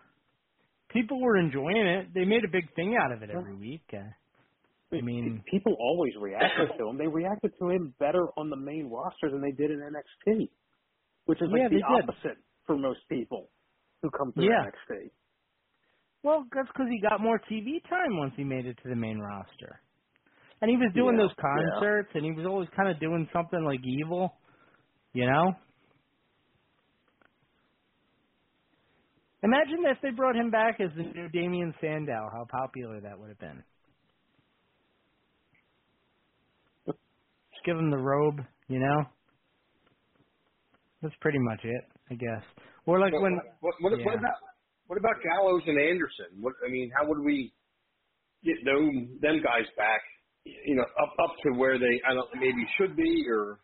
People 0.91 1.20
were 1.20 1.37
enjoying 1.37 1.87
it. 1.87 2.14
They 2.14 2.24
made 2.24 2.45
a 2.45 2.51
big 2.51 2.72
thing 2.74 2.97
out 2.99 3.12
of 3.12 3.22
it 3.22 3.29
every 3.31 3.55
week. 3.55 3.83
Uh, 3.93 4.97
I 4.97 5.01
mean, 5.01 5.43
people 5.51 5.77
always 5.79 6.12
reacted 6.18 6.70
to 6.79 6.89
him. 6.89 6.97
They 6.97 7.09
reacted 7.09 7.53
to 7.59 7.70
him 7.70 7.93
better 7.99 8.29
on 8.39 8.49
the 8.51 8.57
main 8.57 8.89
roster 8.89 9.31
than 9.31 9.43
they 9.43 9.51
did 9.51 9.70
in 9.70 9.81
NXT, 9.81 10.49
which 11.27 11.43
is 11.43 11.49
like 11.53 11.62
yeah, 11.62 11.68
the 11.70 11.79
they 11.79 11.83
did. 11.83 12.05
opposite 12.05 12.39
for 12.66 12.79
most 12.79 13.01
people 13.09 13.51
who 14.03 14.11
come 14.11 14.33
through 14.35 14.51
Yeah. 14.51 14.62
NXT. 14.62 15.11
Well, 16.24 16.45
that's 16.55 16.68
because 16.68 16.89
he 16.91 17.01
got 17.01 17.20
more 17.20 17.41
TV 17.51 17.83
time 17.89 18.18
once 18.18 18.35
he 18.37 18.45
made 18.45 18.66
it 18.66 18.79
to 18.83 18.89
the 18.89 18.97
main 18.97 19.18
roster. 19.18 19.81
And 20.62 20.70
he 20.70 20.77
was 20.77 20.93
doing 20.95 21.16
Yeah, 21.16 21.18
those 21.18 21.35
concerts, 21.41 22.11
and 22.14 22.24
he 22.24 22.33
was 22.33 22.47
always 22.47 22.68
kind 22.77 22.91
of 22.91 23.01
doing 23.01 23.29
something 23.33 23.64
like 23.64 23.81
evil, 23.85 24.33
you 25.14 25.27
know? 25.27 25.55
Imagine 29.45 29.85
if 29.87 29.99
they 30.03 30.11
brought 30.11 30.37
him 30.37 30.51
back 30.51 30.81
as 30.81 30.91
the 30.97 31.05
new 31.05 31.29
Damien 31.31 31.74
Sandow, 31.81 32.29
how 32.33 32.47
popular 32.51 33.01
that 33.03 33.18
would 33.18 33.31
have 33.31 33.39
been. 33.41 33.64
Just 36.87 37.66
give 37.66 37.77
him 37.79 37.91
the 37.91 37.99
robe, 37.99 38.41
you 38.68 38.81
know? 38.81 39.05
That's 41.03 41.14
pretty 41.20 41.38
much 41.38 41.61
it, 41.64 41.84
I 42.11 42.14
guess. 42.14 42.42
Or 42.86 42.99
like 43.01 43.12
What- 43.12 43.22
when 43.22 43.34
what, 43.61 43.74
what, 43.80 43.92
what 44.05 44.14
about 44.14 44.34
what 44.86 44.99
about 44.99 45.16
Gallows 45.22 45.62
and 45.66 45.78
Anderson? 45.80 46.40
What 46.40 46.55
I 46.66 46.70
mean, 46.70 46.90
how 46.97 47.07
would 47.09 47.20
we 47.24 47.53
get 48.44 48.57
them 48.64 49.18
them 49.20 49.42
guys 49.42 49.66
back? 49.76 50.01
You 50.44 50.76
know, 50.76 50.84
up 51.03 51.12
up 51.22 51.34
to 51.42 51.59
where 51.59 51.78
they 51.78 52.01
I 52.09 52.14
don't 52.14 52.28
maybe 52.36 52.64
should 52.78 52.94
be, 52.97 53.26
or 53.28 53.59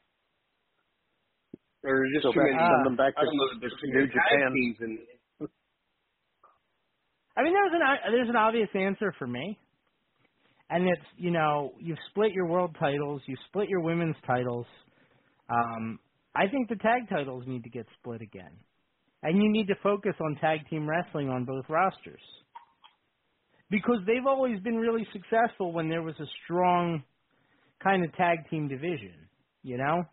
or 1.84 2.06
just 2.12 2.24
So 2.24 2.32
too 2.32 2.40
back- 2.40 2.50
many. 2.50 2.58
send 2.58 2.86
them 2.86 2.96
back 2.96 3.14
I 3.16 3.20
to 3.22 3.26
know. 3.32 3.48
There's 3.60 3.72
too 3.80 3.86
New 3.86 4.00
many 4.00 4.06
Japan. 4.08 4.52
teams 4.52 4.76
and 4.80 4.98
I 7.36 7.42
mean, 7.44 7.54
there's 7.54 7.72
an 7.72 8.12
there's 8.12 8.28
an 8.28 8.36
obvious 8.36 8.68
answer 8.74 9.12
for 9.18 9.26
me, 9.26 9.58
and 10.70 10.86
it's 10.88 11.06
you 11.16 11.30
know 11.30 11.72
you've 11.78 11.98
split 12.10 12.32
your 12.32 12.46
world 12.46 12.76
titles, 12.78 13.22
you've 13.26 13.38
split 13.48 13.68
your 13.68 13.80
women's 13.80 14.16
titles. 14.26 14.66
Um, 15.48 15.98
I 16.34 16.48
think 16.48 16.68
the 16.68 16.76
tag 16.76 17.08
titles 17.10 17.44
need 17.46 17.64
to 17.64 17.70
get 17.70 17.86
split 17.98 18.22
again, 18.22 18.52
and 19.22 19.42
you 19.42 19.50
need 19.50 19.66
to 19.68 19.74
focus 19.82 20.14
on 20.20 20.36
tag 20.36 20.60
team 20.70 20.88
wrestling 20.88 21.28
on 21.28 21.44
both 21.44 21.64
rosters 21.68 22.22
because 23.70 23.98
they've 24.06 24.26
always 24.26 24.60
been 24.60 24.76
really 24.76 25.06
successful 25.12 25.72
when 25.72 25.88
there 25.88 26.02
was 26.02 26.14
a 26.20 26.26
strong 26.44 27.02
kind 27.82 28.04
of 28.04 28.14
tag 28.16 28.38
team 28.50 28.68
division. 28.68 29.14
You 29.62 29.78
know, 29.78 30.04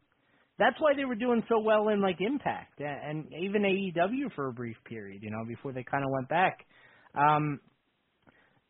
that's 0.57 0.75
why 0.79 0.93
they 0.95 1.05
were 1.05 1.15
doing 1.15 1.43
so 1.49 1.59
well 1.59 1.89
in 1.89 2.01
like 2.01 2.17
Impact 2.19 2.79
and 2.79 3.25
even 3.33 3.63
AEW 3.63 4.33
for 4.35 4.47
a 4.47 4.53
brief 4.53 4.77
period. 4.85 5.23
You 5.23 5.31
know, 5.31 5.43
before 5.47 5.73
they 5.73 5.83
kind 5.83 6.03
of 6.03 6.11
went 6.11 6.29
back. 6.29 6.65
Um, 7.15 7.59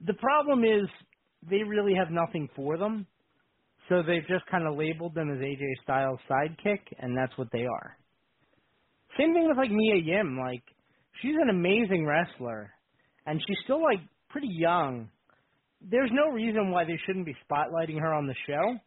the 0.06 0.14
problem 0.14 0.64
is 0.64 0.88
they 1.50 1.64
really 1.64 1.94
have 1.96 2.12
nothing 2.12 2.50
for 2.56 2.78
them, 2.78 3.06
so 3.90 4.04
they've 4.04 4.28
just 4.28 4.46
kind 4.52 4.68
of 4.68 4.78
labeled 4.78 5.16
them 5.16 5.32
as 5.32 5.40
AJ 5.40 5.66
Styles' 5.84 6.20
sidekick, 6.30 6.80
and 7.00 7.18
that's 7.18 7.38
what 7.38 7.50
they 7.52 7.66
are. 7.66 7.98
Same 9.18 9.34
thing 9.34 9.48
with 9.48 9.58
like 9.58 9.72
Mia 9.72 9.96
Yim. 9.96 10.38
Like 10.40 10.64
she's 11.22 11.36
an 11.42 11.50
amazing 11.50 12.06
wrestler, 12.06 12.72
and 13.26 13.42
she's 13.46 13.58
still 13.64 13.82
like 13.82 14.00
pretty 14.30 14.50
young. 14.52 15.10
There's 15.82 16.12
no 16.14 16.32
reason 16.32 16.72
why 16.72 16.86
they 16.86 17.00
shouldn't 17.06 17.26
be 17.26 17.36
spotlighting 17.50 18.00
her 18.00 18.14
on 18.14 18.28
the 18.28 18.36
show. 18.48 18.78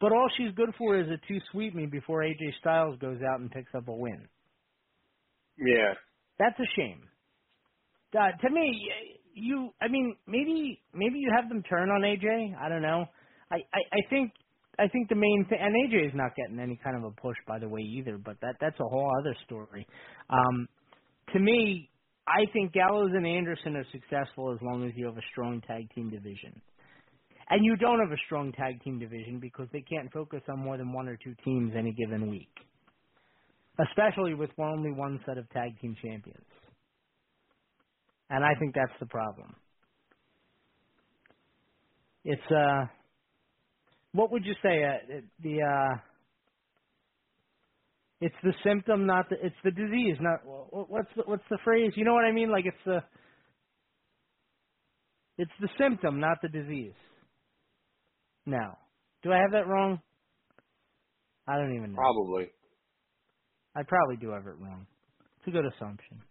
But 0.00 0.12
all 0.12 0.28
she's 0.36 0.52
good 0.54 0.70
for 0.76 0.98
is 0.98 1.08
a 1.08 1.18
two 1.28 1.40
sweep 1.50 1.74
me 1.74 1.86
before 1.86 2.22
AJ 2.22 2.58
Styles 2.60 2.98
goes 3.00 3.18
out 3.32 3.40
and 3.40 3.50
picks 3.50 3.74
up 3.74 3.88
a 3.88 3.94
win. 3.94 4.28
yeah. 5.58 5.94
That's 6.38 6.58
a 6.58 6.66
shame. 6.76 7.02
Uh, 8.14 8.30
to 8.42 8.50
me, 8.50 8.88
you. 9.34 9.70
I 9.80 9.88
mean, 9.88 10.16
maybe 10.26 10.80
maybe 10.92 11.18
you 11.18 11.32
have 11.34 11.48
them 11.48 11.62
turn 11.62 11.90
on 11.90 12.02
AJ. 12.02 12.54
I 12.60 12.68
don't 12.68 12.82
know. 12.82 13.06
I, 13.54 13.58
I 13.72 13.80
I 13.92 14.00
think 14.10 14.32
I 14.78 14.88
think 14.88 15.08
the 15.08 15.14
main 15.14 15.46
thing, 15.48 15.58
and 15.60 15.74
AJ 15.74 16.08
is 16.08 16.14
not 16.14 16.34
getting 16.36 16.58
any 16.58 16.78
kind 16.82 16.96
of 16.96 17.04
a 17.04 17.10
push, 17.20 17.36
by 17.46 17.58
the 17.58 17.68
way, 17.68 17.80
either. 17.80 18.18
But 18.18 18.36
that 18.42 18.56
that's 18.60 18.78
a 18.80 18.88
whole 18.88 19.10
other 19.20 19.36
story. 19.44 19.86
Um, 20.30 20.68
to 21.32 21.38
me, 21.38 21.90
I 22.26 22.46
think 22.52 22.72
Gallows 22.72 23.10
and 23.14 23.26
Anderson 23.26 23.76
are 23.76 23.86
successful 23.92 24.52
as 24.52 24.58
long 24.62 24.84
as 24.86 24.92
you 24.96 25.06
have 25.06 25.16
a 25.16 25.26
strong 25.32 25.60
tag 25.66 25.88
team 25.94 26.10
division. 26.10 26.60
And 27.50 27.64
you 27.64 27.76
don't 27.76 28.00
have 28.00 28.10
a 28.10 28.20
strong 28.26 28.52
tag 28.52 28.82
team 28.82 28.98
division 28.98 29.38
because 29.38 29.68
they 29.72 29.82
can't 29.82 30.10
focus 30.12 30.40
on 30.48 30.58
more 30.60 30.78
than 30.78 30.92
one 30.92 31.08
or 31.08 31.18
two 31.22 31.34
teams 31.44 31.74
any 31.76 31.92
given 31.92 32.30
week, 32.30 32.48
especially 33.78 34.34
with 34.34 34.50
only 34.58 34.92
one 34.92 35.20
set 35.26 35.36
of 35.36 35.48
tag 35.50 35.78
team 35.80 35.94
champions. 36.02 36.46
And 38.30 38.42
I 38.42 38.54
think 38.58 38.74
that's 38.74 38.98
the 38.98 39.06
problem. 39.06 39.54
It's 42.24 42.50
uh 42.50 42.86
what 44.14 44.32
would 44.32 44.46
you 44.46 44.54
say 44.62 44.82
uh, 44.84 45.20
the 45.42 45.60
uh 45.62 45.98
it's 48.20 48.36
the 48.42 48.54
symptom 48.64 49.06
not 49.06 49.28
the 49.28 49.36
it's 49.44 49.56
the 49.64 49.72
disease 49.72 50.16
not 50.20 50.40
what's 50.44 51.10
the, 51.16 51.24
what's 51.26 51.44
the 51.50 51.58
phrase? 51.64 51.92
You 51.96 52.04
know 52.04 52.14
what 52.14 52.24
I 52.24 52.32
mean? 52.32 52.50
Like 52.50 52.64
it's 52.66 52.84
the 52.86 53.00
it's 55.38 55.52
the 55.60 55.68
symptom 55.78 56.20
not 56.20 56.38
the 56.42 56.48
disease. 56.48 56.94
Now 58.46 58.78
do 59.22 59.32
I 59.32 59.38
have 59.38 59.52
that 59.52 59.66
wrong? 59.68 60.00
I 61.46 61.58
don't 61.58 61.76
even 61.76 61.92
know. 61.92 61.96
Probably. 61.96 62.52
I 63.76 63.82
probably 63.82 64.16
do 64.16 64.30
have 64.30 64.46
it 64.46 64.56
wrong. 64.58 64.86
It's 65.38 65.48
a 65.48 65.50
good 65.50 65.66
assumption 65.66 66.22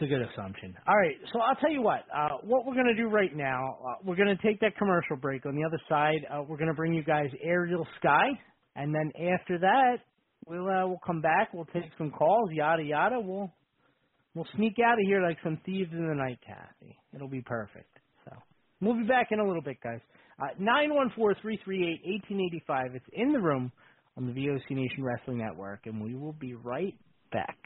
it's 0.00 0.10
a 0.10 0.14
good 0.14 0.22
assumption. 0.22 0.74
All 0.88 0.96
right, 0.96 1.16
so 1.32 1.40
I'll 1.40 1.56
tell 1.56 1.70
you 1.70 1.82
what. 1.82 2.04
Uh, 2.14 2.38
what 2.42 2.64
we're 2.64 2.74
going 2.74 2.86
to 2.86 2.94
do 2.94 3.08
right 3.08 3.36
now, 3.36 3.78
uh, 3.86 3.94
we're 4.02 4.16
going 4.16 4.34
to 4.34 4.42
take 4.42 4.58
that 4.60 4.76
commercial 4.78 5.16
break. 5.16 5.44
On 5.44 5.54
the 5.54 5.64
other 5.64 5.80
side, 5.88 6.26
uh, 6.32 6.42
we're 6.42 6.56
going 6.56 6.68
to 6.68 6.74
bring 6.74 6.94
you 6.94 7.04
guys 7.04 7.26
Ariel 7.42 7.86
Sky, 7.98 8.28
and 8.76 8.94
then 8.94 9.12
after 9.34 9.58
that, 9.58 9.96
we'll 10.46 10.66
uh, 10.66 10.86
we'll 10.86 11.00
come 11.04 11.20
back. 11.20 11.52
We'll 11.52 11.66
take 11.66 11.84
some 11.98 12.10
calls, 12.10 12.48
yada 12.52 12.82
yada. 12.82 13.20
We'll 13.20 13.52
we'll 14.34 14.46
sneak 14.56 14.76
out 14.82 14.94
of 14.94 15.04
here 15.04 15.22
like 15.22 15.36
some 15.44 15.58
thieves 15.66 15.90
in 15.92 16.08
the 16.08 16.14
night, 16.14 16.38
Kathy. 16.46 16.96
It'll 17.14 17.28
be 17.28 17.42
perfect. 17.42 17.98
So 18.24 18.32
we'll 18.80 18.96
be 18.96 19.06
back 19.06 19.28
in 19.32 19.40
a 19.40 19.46
little 19.46 19.62
bit, 19.62 19.76
guys. 19.84 20.00
Uh, 20.40 20.46
Nine 20.58 20.94
one 20.94 21.12
four 21.14 21.34
three 21.42 21.60
three 21.62 21.86
eight 21.86 22.08
eighteen 22.08 22.40
eighty 22.40 22.62
five. 22.66 22.94
It's 22.94 23.04
in 23.12 23.32
the 23.32 23.40
room 23.40 23.70
on 24.16 24.26
the 24.26 24.32
VOC 24.32 24.70
Nation 24.70 25.04
Wrestling 25.04 25.38
Network, 25.38 25.80
and 25.84 26.02
we 26.02 26.14
will 26.14 26.32
be 26.32 26.54
right 26.54 26.94
back. 27.32 27.58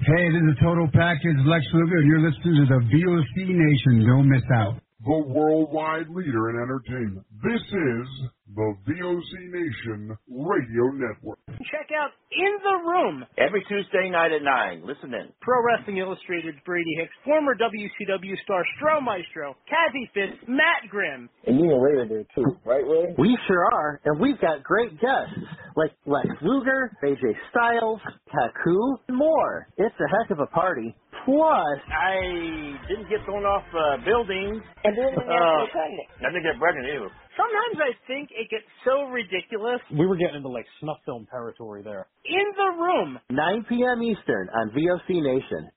Hey, 0.00 0.28
this 0.30 0.42
is 0.42 0.56
a 0.60 0.62
Total 0.62 0.88
Package 0.92 1.36
Lex 1.46 1.64
Luger, 1.72 1.96
and 1.96 2.06
you're 2.06 2.20
listening 2.20 2.54
to 2.62 2.66
the 2.68 2.80
VOC 2.84 3.48
Nation. 3.48 4.06
Don't 4.06 4.28
miss 4.28 4.42
out. 4.54 4.74
the 5.04 5.18
worldwide 5.26 6.08
leader 6.10 6.50
in 6.50 6.56
entertainment. 6.62 7.26
This 7.42 7.60
is 7.62 8.06
the 8.54 8.74
VOC 8.86 9.30
Nation 9.50 10.16
Radio 10.30 10.84
Network. 10.94 11.38
Check 11.70 11.90
out 11.98 12.10
In 12.30 12.52
the 12.62 12.76
Room, 12.88 13.24
Every 13.38 13.64
Tuesday 13.68 14.08
night 14.10 14.30
at 14.32 14.42
9. 14.42 14.82
Listen 14.86 15.12
in. 15.14 15.32
Pro 15.40 15.58
Wrestling 15.64 15.98
Illustrated's 15.98 16.58
Brady 16.64 16.94
Hicks, 16.98 17.12
former 17.24 17.54
WCW 17.56 18.34
star 18.44 18.62
Stro 18.78 19.02
Maestro, 19.02 19.56
Kathy 19.68 20.10
Fitz, 20.14 20.38
Matt 20.46 20.88
Grimm. 20.90 21.28
And 21.46 21.56
me 21.56 21.68
and 21.68 21.82
Ray 21.82 22.02
are 22.02 22.08
there 22.08 22.24
too, 22.34 22.56
right, 22.64 22.86
Ray? 22.86 23.14
We 23.18 23.36
sure 23.48 23.64
are, 23.72 24.00
and 24.04 24.20
we've 24.20 24.40
got 24.40 24.62
great 24.62 24.92
guests 25.00 25.34
like 25.74 25.90
Lex 26.06 26.28
Luger, 26.42 26.92
AJ 27.02 27.34
Styles, 27.50 28.00
Taku, 28.30 28.78
and 29.08 29.16
more. 29.16 29.66
It's 29.76 29.94
a 29.98 30.08
heck 30.22 30.30
of 30.30 30.38
a 30.38 30.46
party. 30.46 30.94
Plus, 31.24 31.78
I 31.90 32.78
didn't 32.88 33.10
get 33.10 33.18
thrown 33.24 33.42
off 33.44 33.64
uh, 33.74 34.04
buildings. 34.04 34.62
And 34.84 34.94
then 34.96 35.10
we 35.18 35.24
Uh, 35.26 35.66
get 35.66 35.72
pregnant. 35.74 36.08
I 36.22 36.26
didn't 36.30 36.42
get 36.46 36.58
pregnant 36.60 36.86
either. 36.94 37.10
Sometimes 37.36 37.76
I 37.84 37.92
think 38.08 38.32
it 38.32 38.48
gets 38.48 38.64
so 38.80 39.12
ridiculous. 39.12 39.84
We 39.92 40.08
were 40.08 40.16
getting 40.16 40.40
into 40.40 40.48
like 40.48 40.64
snuff 40.80 40.96
film 41.04 41.28
territory 41.28 41.84
there. 41.84 42.08
In 42.24 42.48
the 42.56 42.70
Room, 42.80 43.20
9 43.28 43.66
p.m. 43.68 44.00
Eastern 44.02 44.48
on 44.56 44.72
VOC 44.72 45.20
Nation. 45.20 45.68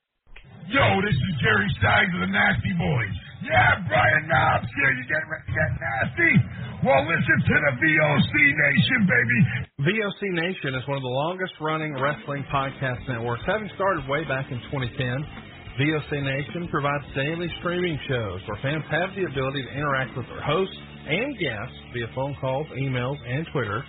Yo, 0.72 0.86
this 1.04 1.18
is 1.18 1.34
Jerry 1.44 1.68
Stein 1.84 2.08
of 2.16 2.22
the 2.24 2.32
Nasty 2.32 2.74
Boys. 2.80 3.16
Yeah, 3.44 3.84
Brian 3.92 4.26
Knobbs 4.32 4.72
here. 4.72 4.92
You 4.94 5.04
getting 5.12 5.30
ready 5.34 5.46
to 5.50 5.56
get 5.56 5.72
nasty? 5.84 6.34
Well, 6.80 7.04
listen 7.04 7.38
to 7.44 7.56
the 7.60 7.74
VOC 7.76 8.34
Nation, 8.56 9.00
baby. 9.04 9.40
VOC 9.84 10.22
Nation 10.40 10.72
is 10.80 10.84
one 10.88 10.96
of 10.96 11.04
the 11.04 11.16
longest 11.28 11.60
running 11.60 11.92
wrestling 12.00 12.48
podcast 12.48 13.04
networks, 13.12 13.44
having 13.44 13.68
started 13.76 14.08
way 14.08 14.24
back 14.24 14.48
in 14.48 14.64
2010. 14.72 14.96
VOC 15.76 16.12
Nation 16.24 16.72
provides 16.72 17.04
daily 17.16 17.52
streaming 17.60 18.00
shows 18.08 18.40
where 18.48 18.60
fans 18.64 18.84
have 18.92 19.12
the 19.16 19.28
ability 19.28 19.64
to 19.64 19.72
interact 19.76 20.16
with 20.16 20.28
their 20.32 20.44
hosts 20.44 20.76
and 21.10 21.38
guests 21.40 21.76
via 21.94 22.08
phone 22.14 22.36
calls, 22.40 22.68
emails, 22.78 23.18
and 23.28 23.48
Twitter. 23.52 23.84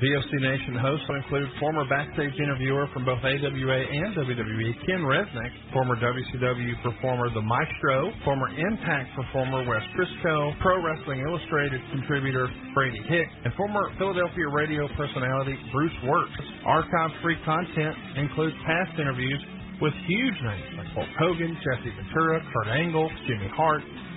VOC 0.00 0.32
Nation 0.40 0.80
hosts 0.80 1.04
will 1.12 1.20
include 1.20 1.48
former 1.60 1.84
backstage 1.84 2.32
interviewer 2.40 2.88
from 2.96 3.04
both 3.04 3.20
AWA 3.20 3.80
and 3.84 4.16
WWE, 4.16 4.72
Ken 4.88 5.04
Resnick, 5.04 5.52
former 5.76 5.92
WCW 6.00 6.72
performer 6.80 7.28
The 7.28 7.44
Maestro, 7.44 8.08
former 8.24 8.48
Impact 8.48 9.12
performer 9.12 9.60
Wes 9.68 9.84
Brisco, 9.92 10.56
Pro 10.64 10.80
Wrestling 10.80 11.20
Illustrated 11.20 11.82
contributor 11.92 12.48
Brady 12.72 13.02
Hicks, 13.12 13.34
and 13.44 13.52
former 13.60 13.92
Philadelphia 13.98 14.48
radio 14.48 14.88
personality 14.96 15.58
Bruce 15.70 15.98
Wirtz. 16.08 16.32
Archive 16.64 17.12
free 17.20 17.36
content 17.44 17.94
includes 18.16 18.56
past 18.64 18.96
interviews 18.98 19.44
with 19.82 19.92
huge 20.08 20.38
names 20.40 20.80
like 20.80 20.88
Hulk 20.96 21.12
Hogan, 21.20 21.52
Jesse 21.60 21.92
Ventura, 21.92 22.40
Kurt 22.52 22.68
Angle, 22.72 23.10
Jimmy 23.28 23.52
Hart, 23.52 23.84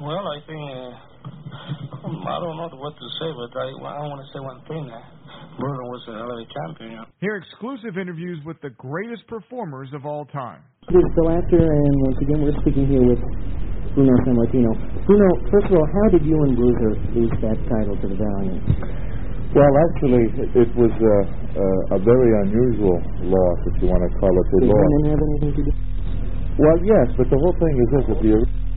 Well, 0.00 0.24
I 0.32 0.40
think 0.48 0.56
uh, 0.56 0.96
I 2.24 2.36
don't 2.40 2.56
know 2.56 2.72
what 2.72 2.96
to 2.96 3.06
say, 3.20 3.28
but 3.36 3.52
I, 3.52 3.68
I 3.68 4.04
want 4.08 4.24
to 4.24 4.28
say 4.32 4.40
one 4.40 4.64
thing. 4.64 4.88
Uh, 4.88 4.96
Bruno 5.60 5.84
was 5.92 6.00
a 6.08 6.16
hell 6.16 6.32
of 6.32 6.40
a 6.40 6.48
champion. 6.48 7.04
Hear 7.20 7.36
exclusive 7.36 8.00
interviews 8.00 8.40
with 8.48 8.56
the 8.64 8.72
greatest 8.80 9.28
performers 9.28 9.92
of 9.92 10.08
all 10.08 10.24
time. 10.32 10.64
This 10.88 11.04
is 11.04 11.10
Bill 11.20 11.36
Apter, 11.36 11.60
and 11.60 11.92
once 12.08 12.16
again, 12.16 12.40
we're 12.40 12.56
speaking 12.64 12.88
here 12.88 13.04
with 13.04 13.20
Bruno 13.92 14.16
Sammartino. 14.24 14.72
Bruno, 15.04 15.28
first 15.52 15.68
of 15.68 15.76
all, 15.76 15.84
how 15.84 16.06
did 16.16 16.24
you 16.24 16.36
and 16.48 16.56
Bruiser 16.56 16.92
lose 17.12 17.34
that 17.44 17.60
title 17.68 17.92
to 18.00 18.06
the 18.08 18.16
Valiant? 18.16 18.64
Well, 19.52 19.72
actually, 19.84 20.24
it 20.64 20.70
was 20.80 20.94
a, 20.96 21.16
a, 21.60 21.68
a 21.92 21.98
very 22.00 22.30
unusual 22.48 22.96
loss, 23.28 23.58
if 23.68 23.84
you 23.84 23.92
want 23.92 24.00
to 24.00 24.10
call 24.16 24.32
it 24.32 24.46
a 24.48 24.58
Did 24.64 24.72
loss. 24.72 24.80
women 24.80 25.12
have 25.12 25.20
anything 25.28 25.52
to 25.60 25.62
do? 25.68 25.72
Well, 26.56 26.78
yes, 26.88 27.06
but 27.20 27.28
the 27.28 27.36
whole 27.36 27.56
thing 27.60 27.74
is 27.76 27.88
this: 28.00 28.04
that 28.08 28.20
the 28.24 28.32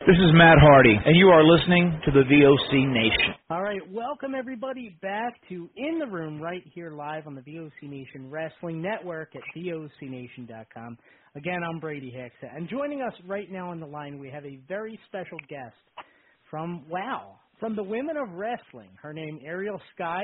This 0.00 0.16
is 0.16 0.34
Matt 0.34 0.58
Hardy, 0.60 0.94
and 1.02 1.16
you 1.16 1.28
are 1.28 1.42
listening 1.42 1.98
to 2.04 2.10
the 2.10 2.24
VOC 2.24 2.92
Nation. 2.92 3.34
All 3.48 3.62
right, 3.62 3.80
welcome 3.90 4.34
everybody 4.34 4.98
back 5.00 5.32
to 5.48 5.70
In 5.76 5.98
the 5.98 6.06
Room 6.06 6.42
right 6.42 6.62
here 6.74 6.90
live 6.90 7.26
on 7.26 7.34
the 7.34 7.40
VOC 7.40 7.84
Nation 7.84 8.28
Wrestling 8.28 8.82
Network 8.82 9.30
at 9.34 9.40
VOCNation.com. 9.56 10.98
Again, 11.36 11.60
I'm 11.66 11.80
Brady 11.80 12.10
Hicks, 12.10 12.34
and 12.42 12.68
joining 12.68 13.00
us 13.00 13.14
right 13.26 13.50
now 13.50 13.70
on 13.70 13.80
the 13.80 13.86
line, 13.86 14.18
we 14.18 14.28
have 14.28 14.44
a 14.44 14.58
very 14.68 15.00
special 15.06 15.38
guest 15.48 15.76
from 16.50 16.84
WOW, 16.90 17.36
from 17.58 17.74
the 17.74 17.82
Women 17.82 18.18
of 18.18 18.28
Wrestling. 18.34 18.90
Her 19.00 19.14
name, 19.14 19.40
Ariel 19.42 19.80
Sky. 19.94 20.22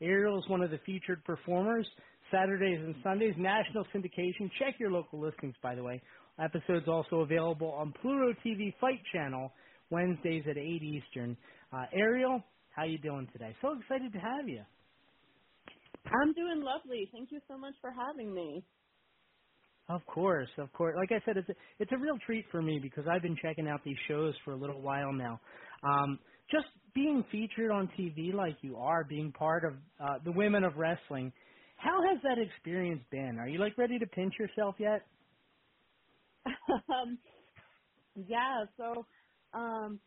Ariel 0.00 0.38
is 0.38 0.48
one 0.48 0.62
of 0.62 0.72
the 0.72 0.80
featured 0.84 1.22
performers 1.24 1.86
Saturdays 2.30 2.78
and 2.80 2.94
Sundays, 3.02 3.34
national 3.36 3.84
syndication. 3.94 4.50
Check 4.58 4.74
your 4.78 4.90
local 4.90 5.20
listings, 5.20 5.54
by 5.62 5.74
the 5.74 5.82
way. 5.82 6.00
Episodes 6.38 6.86
also 6.88 7.20
available 7.20 7.70
on 7.72 7.92
Pluto 8.00 8.32
TV 8.44 8.74
Fight 8.80 9.00
Channel 9.12 9.52
Wednesdays 9.90 10.44
at 10.48 10.56
8 10.56 10.62
Eastern. 10.62 11.36
Uh, 11.72 11.84
Ariel, 11.92 12.42
how 12.74 12.84
you 12.84 12.98
doing 12.98 13.28
today? 13.32 13.54
So 13.62 13.78
excited 13.78 14.12
to 14.12 14.18
have 14.18 14.48
you. 14.48 14.62
I'm 16.06 16.32
doing 16.34 16.62
lovely. 16.62 17.08
Thank 17.12 17.30
you 17.32 17.40
so 17.48 17.58
much 17.58 17.74
for 17.80 17.90
having 17.90 18.34
me. 18.34 18.64
Of 19.88 20.06
course, 20.06 20.48
of 20.58 20.72
course. 20.72 20.94
Like 20.96 21.10
I 21.12 21.24
said, 21.26 21.36
it's 21.36 21.48
a, 21.48 21.54
it's 21.80 21.92
a 21.92 21.98
real 21.98 22.16
treat 22.24 22.46
for 22.50 22.62
me 22.62 22.78
because 22.80 23.04
I've 23.10 23.22
been 23.22 23.36
checking 23.42 23.68
out 23.68 23.80
these 23.84 23.96
shows 24.08 24.34
for 24.44 24.52
a 24.52 24.56
little 24.56 24.80
while 24.80 25.12
now. 25.12 25.40
Um, 25.82 26.18
just 26.50 26.66
being 26.94 27.24
featured 27.32 27.70
on 27.72 27.88
TV 27.98 28.32
like 28.32 28.56
you 28.62 28.76
are, 28.76 29.04
being 29.04 29.32
part 29.32 29.64
of 29.64 29.74
uh, 30.00 30.18
the 30.24 30.32
Women 30.32 30.64
of 30.64 30.76
Wrestling, 30.76 31.32
how 31.76 32.00
has 32.08 32.22
that 32.22 32.38
experience 32.38 33.02
been? 33.10 33.38
Are 33.40 33.48
you 33.48 33.58
like 33.58 33.76
ready 33.78 33.98
to 33.98 34.06
pinch 34.06 34.34
yourself 34.38 34.76
yet? 34.78 35.02
um, 36.94 37.18
yeah. 38.16 38.64
So, 38.76 39.06
um, 39.54 40.00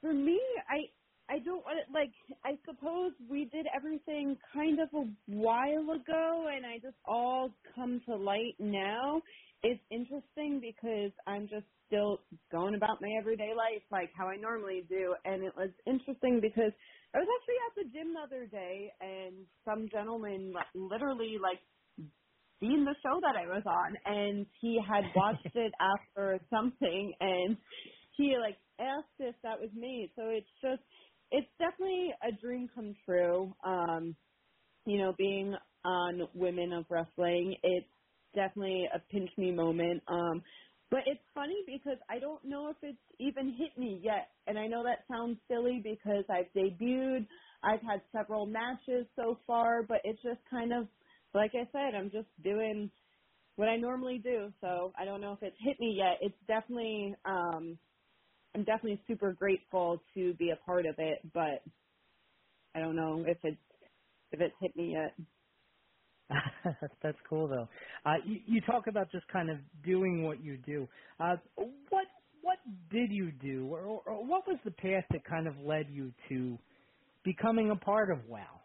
for 0.00 0.12
me, 0.12 0.40
I 0.68 1.34
I 1.34 1.38
don't 1.40 1.64
want 1.64 1.78
to 1.86 1.92
like. 1.92 2.12
I 2.44 2.58
suppose 2.66 3.12
we 3.30 3.46
did 3.46 3.66
everything 3.76 4.38
kind 4.52 4.80
of 4.80 4.88
a 4.94 5.06
while 5.26 5.90
ago, 5.92 6.48
and 6.54 6.66
I 6.66 6.78
just 6.82 6.96
all 7.06 7.50
come 7.74 8.02
to 8.08 8.16
light 8.16 8.56
now. 8.58 9.22
It's 9.62 9.82
interesting 9.90 10.60
because 10.60 11.12
I'm 11.26 11.48
just 11.48 11.66
still 11.86 12.20
going 12.52 12.74
about 12.76 13.00
my 13.00 13.08
everyday 13.20 13.54
life 13.56 13.82
like 13.90 14.10
how 14.16 14.28
I 14.28 14.36
normally 14.36 14.84
do, 14.88 15.14
and 15.24 15.44
it 15.44 15.54
was 15.56 15.70
interesting 15.86 16.40
because 16.42 16.72
I 17.14 17.18
was 17.18 17.28
actually 17.40 17.60
at 17.66 17.74
the 17.76 17.98
gym 17.98 18.14
the 18.14 18.20
other 18.20 18.46
day, 18.46 18.92
and 19.00 19.46
some 19.64 19.88
gentleman 19.90 20.52
like, 20.52 20.68
literally 20.74 21.38
like 21.42 21.60
seen 22.60 22.84
the 22.86 22.96
show 23.02 23.20
that 23.22 23.36
I 23.36 23.46
was 23.46 23.64
on, 23.66 23.96
and 24.04 24.46
he 24.60 24.78
had 24.80 25.04
watched 25.16 25.50
it 25.54 25.72
after 25.80 26.40
something, 26.50 27.14
and 27.20 27.58
he 28.16 28.36
like 28.40 28.58
asked 28.78 29.16
if 29.20 29.36
that 29.42 29.60
was 29.60 29.72
me. 29.74 30.12
So 30.16 30.24
it's 30.28 30.48
just, 30.62 30.82
it's 31.30 31.50
definitely 31.58 32.10
a 32.22 32.32
dream 32.40 32.70
come 32.74 32.96
true. 33.06 33.54
Um, 33.64 34.16
you 34.86 34.98
know, 34.98 35.14
being 35.16 35.54
on 35.84 36.22
Women 36.34 36.72
of 36.72 36.86
Wrestling, 36.90 37.56
it's 37.62 37.88
definitely 38.34 38.84
a 38.94 39.00
pinch 39.10 39.30
me 39.38 39.52
moment. 39.52 40.02
Um, 40.08 40.42
but 40.90 41.00
it's 41.06 41.22
funny 41.34 41.62
because 41.66 41.98
I 42.08 42.18
don't 42.18 42.44
know 42.44 42.68
if 42.70 42.76
it's 42.82 42.98
even 43.20 43.56
hit 43.58 43.78
me 43.78 44.00
yet. 44.02 44.30
And 44.46 44.58
I 44.58 44.66
know 44.66 44.82
that 44.84 45.04
sounds 45.10 45.38
silly 45.48 45.80
because 45.82 46.24
I've 46.28 46.52
debuted, 46.54 47.28
I've 47.62 47.82
had 47.82 48.02
several 48.12 48.46
matches 48.46 49.06
so 49.16 49.38
far, 49.46 49.84
but 49.84 49.98
it's 50.04 50.22
just 50.22 50.40
kind 50.50 50.72
of, 50.72 50.88
like 51.34 51.52
I 51.54 51.68
said, 51.72 51.94
I'm 51.96 52.10
just 52.10 52.28
doing 52.42 52.90
what 53.56 53.68
I 53.68 53.76
normally 53.76 54.18
do. 54.18 54.52
So 54.60 54.92
I 54.98 55.04
don't 55.06 55.20
know 55.22 55.34
if 55.34 55.42
it's 55.42 55.56
hit 55.60 55.80
me 55.80 55.94
yet. 55.96 56.18
It's 56.22 56.36
definitely, 56.48 57.14
um, 57.26 57.78
I'm 58.54 58.64
definitely 58.64 59.02
super 59.08 59.34
grateful 59.34 60.00
to 60.14 60.34
be 60.34 60.50
a 60.50 60.64
part 60.66 60.86
of 60.86 60.96
it, 60.98 61.20
but 61.32 61.64
I 62.74 62.80
don't 62.80 62.96
know 62.96 63.24
if 63.26 63.38
it's, 63.44 63.62
if 64.32 64.40
it's 64.40 64.54
hit 64.60 64.76
me 64.76 64.92
yet. 64.94 65.16
That's 67.02 67.18
cool 67.28 67.48
though. 67.48 67.68
Uh, 68.04 68.16
you, 68.26 68.38
you 68.46 68.60
talk 68.62 68.86
about 68.88 69.10
just 69.12 69.26
kind 69.32 69.50
of 69.50 69.58
doing 69.84 70.24
what 70.24 70.42
you 70.42 70.58
do. 70.58 70.88
Uh, 71.20 71.36
what 71.90 72.06
what 72.42 72.58
did 72.90 73.10
you 73.12 73.32
do, 73.32 73.68
or, 73.74 74.02
or 74.06 74.26
what 74.26 74.46
was 74.46 74.58
the 74.64 74.70
path 74.72 75.04
that 75.10 75.24
kind 75.28 75.48
of 75.48 75.56
led 75.58 75.86
you 75.90 76.12
to 76.30 76.58
becoming 77.24 77.70
a 77.70 77.76
part 77.84 78.10
of 78.12 78.26
WoW? 78.26 78.60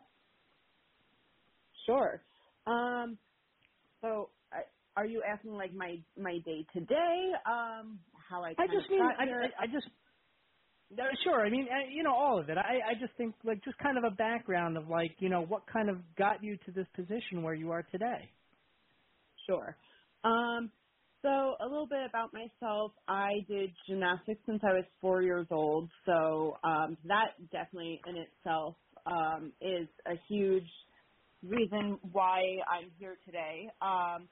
Sure. 1.85 2.23
Um, 2.67 3.17
so, 4.01 4.31
I, 4.51 4.61
are 4.97 5.05
you 5.05 5.23
asking 5.27 5.53
like 5.53 5.73
my 5.73 5.97
my 6.17 6.39
day 6.45 6.65
to 6.73 6.81
day? 6.81 7.31
Um, 7.45 7.99
how 8.29 8.43
I 8.43 8.55
I 8.57 8.67
just 8.67 8.89
mean 8.89 9.09
I? 9.19 9.23
I, 9.23 9.63
I 9.63 9.67
just 9.67 9.87
no, 10.91 11.03
sure. 11.23 11.45
I 11.45 11.49
mean, 11.49 11.67
uh, 11.71 11.89
you 11.91 12.03
know, 12.03 12.13
all 12.13 12.39
of 12.39 12.49
it. 12.49 12.57
I, 12.57 12.91
I 12.91 12.93
just 12.99 13.13
think 13.17 13.35
like 13.43 13.63
just 13.63 13.77
kind 13.79 13.97
of 13.97 14.03
a 14.03 14.15
background 14.15 14.77
of 14.77 14.87
like, 14.87 15.15
you 15.19 15.29
know, 15.29 15.41
what 15.41 15.63
kind 15.71 15.89
of 15.89 15.97
got 16.15 16.43
you 16.43 16.57
to 16.65 16.71
this 16.71 16.87
position 16.95 17.41
where 17.43 17.55
you 17.55 17.71
are 17.71 17.83
today. 17.83 18.31
Sure. 19.47 19.77
Um, 20.23 20.71
so 21.21 21.29
a 21.29 21.65
little 21.65 21.87
bit 21.87 22.05
about 22.07 22.33
myself. 22.33 22.93
I 23.07 23.31
did 23.49 23.71
gymnastics 23.87 24.41
since 24.47 24.61
I 24.63 24.73
was 24.73 24.85
four 25.01 25.23
years 25.23 25.47
old. 25.51 25.89
So 26.05 26.57
um, 26.63 26.97
that 27.05 27.31
definitely 27.51 28.01
in 28.07 28.17
itself 28.17 28.75
um, 29.05 29.53
is 29.61 29.87
a 30.07 30.15
huge 30.29 30.67
reason 31.47 31.99
why 32.11 32.41
I'm 32.69 32.91
here 32.99 33.17
today. 33.25 33.69
Um, 33.81 34.29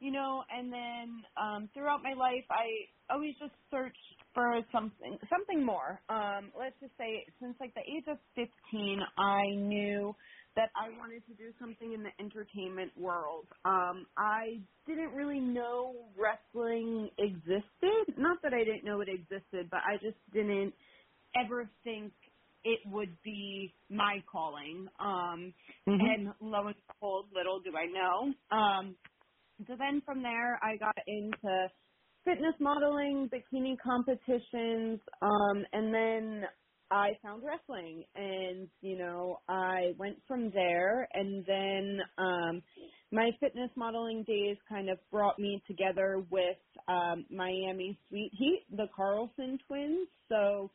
you 0.00 0.12
know, 0.12 0.42
and 0.50 0.72
then 0.72 1.22
um, 1.40 1.70
throughout 1.74 2.02
my 2.02 2.14
life, 2.14 2.44
I 2.50 2.66
always 3.14 3.34
just 3.40 3.52
searched 3.70 3.96
for 4.34 4.60
something, 4.72 5.18
something 5.30 5.64
more. 5.64 6.00
Um, 6.08 6.52
let's 6.58 6.76
just 6.80 6.92
say, 6.98 7.24
since 7.40 7.56
like 7.60 7.74
the 7.74 7.82
age 7.82 8.04
of 8.08 8.18
15, 8.34 9.00
I 9.18 9.42
knew 9.56 10.14
that 10.56 10.70
I 10.76 10.90
wanted 10.98 11.26
to 11.28 11.34
do 11.34 11.52
something 11.60 11.92
in 11.94 12.02
the 12.02 12.10
entertainment 12.20 12.96
world. 12.98 13.46
Um, 13.64 14.06
I 14.18 14.62
didn't 14.86 15.12
really 15.12 15.40
know 15.40 16.10
wrestling 16.18 17.10
existed. 17.18 18.16
Not 18.18 18.42
that 18.42 18.52
I 18.54 18.64
didn't 18.64 18.84
know 18.84 19.00
it 19.00 19.08
existed, 19.08 19.68
but 19.70 19.80
I 19.86 19.96
just 20.02 20.18
didn't 20.32 20.74
ever 21.36 21.70
think 21.84 22.14
it 22.64 22.80
would 22.86 23.18
be 23.22 23.74
my 23.90 24.24
calling. 24.30 24.88
Um, 25.00 25.54
Mhm. 25.88 26.16
And 26.16 26.28
lo 26.40 26.66
and 26.68 26.76
behold, 26.88 27.28
little 27.34 27.60
do 27.60 27.72
I 27.76 27.86
know. 27.86 28.34
Um, 28.56 28.96
so 29.68 29.76
then 29.78 30.02
from 30.04 30.22
there, 30.22 30.60
I 30.62 30.76
got 30.78 30.96
into 31.06 31.68
fitness 32.24 32.54
modeling, 32.60 33.30
bikini 33.32 33.76
competitions, 33.82 35.00
um, 35.22 35.64
and 35.72 35.94
then 35.94 36.44
I 36.90 37.10
found 37.22 37.42
wrestling, 37.44 38.04
and 38.16 38.68
you 38.82 38.98
know, 38.98 39.38
I 39.48 39.94
went 39.98 40.18
from 40.28 40.50
there, 40.52 41.08
and 41.14 41.44
then 41.46 42.00
um, 42.18 42.62
my 43.12 43.30
fitness 43.40 43.70
modeling 43.76 44.24
days 44.24 44.58
kind 44.68 44.90
of 44.90 44.98
brought 45.10 45.38
me 45.38 45.62
together 45.68 46.24
with 46.30 46.58
um, 46.88 47.26
Miami 47.30 47.98
Sweet 48.08 48.32
Heat, 48.38 48.66
the 48.70 48.88
Carlson 48.94 49.58
twins. 49.68 50.08
So 50.28 50.70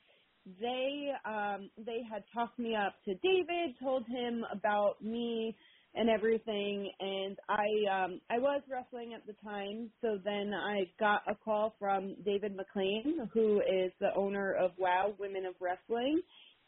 they 0.46 1.12
um, 1.26 1.70
they 1.78 2.02
had 2.10 2.24
talked 2.34 2.60
me 2.60 2.76
up 2.76 2.96
to 3.06 3.16
David, 3.16 3.76
told 3.82 4.06
him 4.08 4.44
about 4.52 5.02
me 5.02 5.56
and 5.96 6.10
everything 6.10 6.92
and 7.00 7.38
I 7.50 8.04
um 8.06 8.22
I 8.30 8.38
was 8.38 8.62
wrestling 8.70 9.14
at 9.14 9.26
the 9.26 9.34
time 9.44 9.92
so 10.02 10.20
then 10.24 10.54
I 10.54 10.92
got 11.00 11.22
a 11.28 11.36
call 11.36 11.76
from 11.80 12.16
David 12.24 12.56
McLane 12.56 13.30
who 13.34 13.62
is 13.62 13.92
the 14.00 14.10
owner 14.16 14.54
of 14.54 14.72
Wow 14.78 15.16
Women 15.18 15.46
of 15.46 15.56
Wrestling 15.60 16.22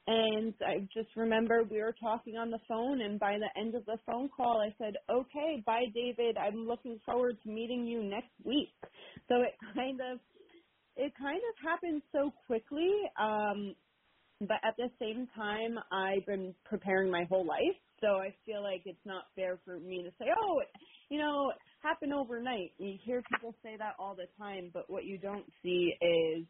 and 0.08 0.54
I 0.66 0.88
just 0.94 1.10
remember 1.18 1.64
we 1.70 1.82
were 1.82 1.96
talking 2.02 2.38
on 2.38 2.50
the 2.50 2.60
phone 2.68 3.02
and 3.02 3.20
by 3.20 3.38
the 3.38 3.60
end 3.60 3.76
of 3.76 3.86
the 3.86 3.98
phone 4.06 4.30
call 4.36 4.62
I 4.62 4.74
said 4.78 4.96
okay 5.10 5.62
bye 5.66 5.86
David. 5.94 6.38
I'm 6.38 6.66
looking 6.66 7.00
forward 7.06 7.38
to 7.44 7.50
meeting 7.50 7.86
you 7.86 8.04
next 8.04 8.34
week. 8.44 8.74
So 9.28 9.42
it 9.42 9.56
kind 9.76 10.00
of 10.02 10.20
it 10.98 11.14
kind 11.20 11.38
of 11.50 11.56
happened 11.64 12.04
so 12.12 12.32
quickly 12.48 12.92
um 13.20 13.76
but 14.42 14.58
at 14.64 14.76
the 14.78 14.90
same 15.00 15.28
time 15.36 15.78
I've 15.92 16.26
been 16.26 16.56
preparing 16.66 17.12
my 17.12 17.26
whole 17.30 17.46
life 17.46 17.78
so 18.02 18.08
I 18.08 18.36
feel 18.46 18.62
like 18.62 18.84
it's 18.86 19.06
not 19.06 19.26
fair 19.36 19.60
for 19.66 19.80
me 19.80 20.04
to 20.04 20.12
say, 20.20 20.26
oh, 20.40 20.62
you 21.10 21.20
know, 21.20 21.50
it 21.50 21.58
happened 21.82 22.14
overnight. 22.14 22.74
You 22.78 22.98
hear 23.04 23.24
people 23.32 23.56
say 23.64 23.76
that 23.78 23.96
all 24.00 24.16
the 24.16 24.28
time, 24.38 24.70
but 24.74 24.90
what 24.90 25.06
you 25.06 25.18
don't 25.18 25.46
see 25.64 25.94
is 26.02 26.46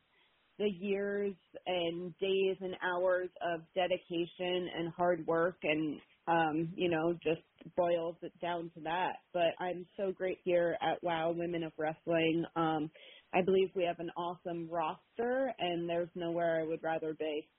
the 0.59 0.69
years 0.69 1.35
and 1.65 2.17
days 2.17 2.57
and 2.61 2.75
hours 2.83 3.29
of 3.41 3.61
dedication 3.75 4.69
and 4.75 4.93
hard 4.93 5.25
work 5.27 5.57
and 5.63 5.99
um, 6.27 6.73
you 6.75 6.89
know, 6.89 7.13
just 7.23 7.41
boils 7.77 8.17
it 8.21 8.33
down 8.41 8.69
to 8.75 8.81
that. 8.81 9.13
But 9.33 9.55
I'm 9.59 9.85
so 9.95 10.11
great 10.11 10.39
here 10.43 10.77
at 10.81 11.01
Wow 11.01 11.31
Women 11.31 11.63
of 11.63 11.71
Wrestling. 11.77 12.43
Um, 12.55 12.91
I 13.33 13.43
believe 13.43 13.69
we 13.75 13.85
have 13.85 13.99
an 13.99 14.11
awesome 14.17 14.69
roster 14.69 15.53
and 15.59 15.89
there's 15.89 16.09
nowhere 16.15 16.61
I 16.61 16.65
would 16.65 16.83
rather 16.83 17.13
be. 17.15 17.49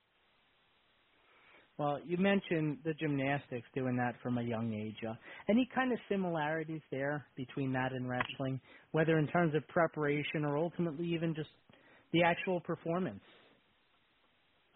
Well, 1.78 2.00
you 2.06 2.18
mentioned 2.18 2.78
the 2.84 2.94
gymnastics, 2.94 3.66
doing 3.74 3.96
that 3.96 4.14
from 4.22 4.38
a 4.38 4.42
young 4.42 4.74
age. 4.74 4.96
Uh, 5.08 5.14
any 5.48 5.68
kind 5.74 5.92
of 5.92 5.98
similarities 6.08 6.82
there 6.90 7.26
between 7.36 7.72
that 7.72 7.92
and 7.92 8.08
wrestling, 8.08 8.60
whether 8.92 9.18
in 9.18 9.26
terms 9.28 9.54
of 9.54 9.66
preparation 9.68 10.44
or 10.44 10.58
ultimately 10.58 11.06
even 11.08 11.34
just 11.34 11.50
the 12.12 12.22
actual 12.22 12.60
performance? 12.60 13.22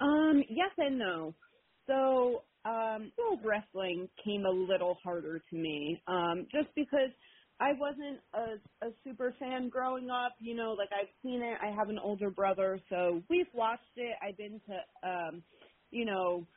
Um, 0.00 0.42
yes 0.48 0.70
and 0.78 0.98
no. 0.98 1.34
So, 1.86 2.44
um, 2.64 3.12
wrestling 3.44 4.08
came 4.24 4.44
a 4.46 4.50
little 4.50 4.96
harder 5.04 5.40
to 5.50 5.56
me, 5.56 6.02
um, 6.08 6.46
just 6.52 6.74
because 6.74 7.10
I 7.62 7.72
wasn't 7.78 8.20
a, 8.34 8.86
a 8.88 8.90
super 9.04 9.34
fan 9.40 9.70
growing 9.70 10.10
up. 10.10 10.34
You 10.40 10.56
know, 10.56 10.72
like 10.72 10.90
I've 10.92 11.14
seen 11.22 11.42
it. 11.42 11.58
I 11.62 11.68
have 11.76 11.90
an 11.90 12.00
older 12.02 12.30
brother, 12.30 12.80
so 12.90 13.22
we've 13.30 13.52
watched 13.54 13.84
it. 13.96 14.16
I've 14.22 14.38
been 14.38 14.60
to, 14.68 15.08
um, 15.08 15.44
you 15.90 16.06
know, 16.06 16.48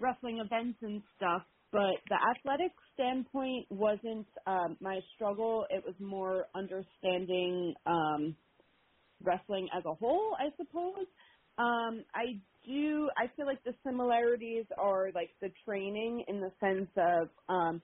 wrestling 0.00 0.38
events 0.44 0.78
and 0.82 1.02
stuff. 1.16 1.42
But 1.72 1.96
the 2.08 2.16
athletic 2.38 2.72
standpoint 2.94 3.66
wasn't 3.70 4.28
um, 4.46 4.78
my 4.80 5.00
struggle. 5.16 5.66
It 5.70 5.84
was 5.84 5.96
more 6.00 6.46
understanding 6.54 7.74
um, 7.86 8.36
wrestling 9.22 9.68
as 9.76 9.84
a 9.86 9.94
whole, 9.94 10.36
I 10.38 10.50
suppose. 10.56 11.06
Um, 11.58 12.04
I 12.14 12.42
do. 12.66 13.08
I 13.16 13.34
feel 13.36 13.46
like 13.46 13.64
the 13.64 13.74
similarities 13.86 14.66
are 14.78 15.12
like 15.14 15.30
the 15.40 15.50
training 15.66 16.24
in 16.28 16.40
the 16.40 16.52
sense 16.60 16.90
of 16.96 17.30
um, 17.48 17.82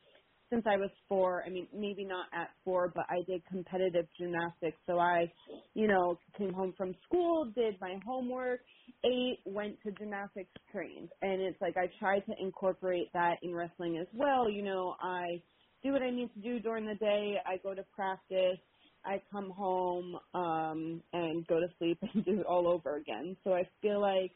since 0.50 0.64
I 0.66 0.76
was 0.76 0.90
four. 1.08 1.44
I 1.44 1.50
mean, 1.50 1.68
maybe 1.72 2.04
not 2.04 2.28
at 2.34 2.50
four, 2.64 2.92
but 2.94 3.04
I 3.10 3.22
did 3.28 3.44
competitive 3.46 4.06
gymnastics. 4.18 4.78
So 4.86 4.98
I, 4.98 5.32
you 5.74 5.88
know, 5.88 6.18
came 6.38 6.52
home 6.54 6.74
from 6.76 6.94
school, 7.06 7.52
did 7.56 7.80
my 7.80 7.98
homework, 8.06 8.60
ate, 9.04 9.40
went 9.46 9.78
to 9.84 9.92
gymnastics, 9.92 10.50
trained, 10.72 11.10
and 11.22 11.42
it's 11.42 11.60
like 11.60 11.76
I 11.76 11.88
tried 12.00 12.20
to 12.26 12.34
incorporate 12.40 13.08
that 13.14 13.38
in 13.42 13.54
wrestling 13.54 13.98
as 14.00 14.08
well. 14.14 14.50
You 14.50 14.62
know, 14.64 14.96
I 15.00 15.42
do 15.82 15.92
what 15.92 16.02
I 16.02 16.10
need 16.10 16.34
to 16.34 16.40
do 16.42 16.60
during 16.60 16.86
the 16.86 16.96
day. 16.96 17.36
I 17.46 17.58
go 17.62 17.74
to 17.74 17.84
practice. 17.84 18.58
I 19.04 19.22
come 19.32 19.50
home 19.50 20.16
um 20.34 21.02
and 21.12 21.46
go 21.46 21.60
to 21.60 21.68
sleep 21.78 21.98
and 22.14 22.24
do 22.24 22.40
it 22.40 22.46
all 22.46 22.68
over 22.68 22.96
again. 22.96 23.36
So 23.44 23.52
I 23.54 23.64
feel 23.82 24.00
like 24.00 24.32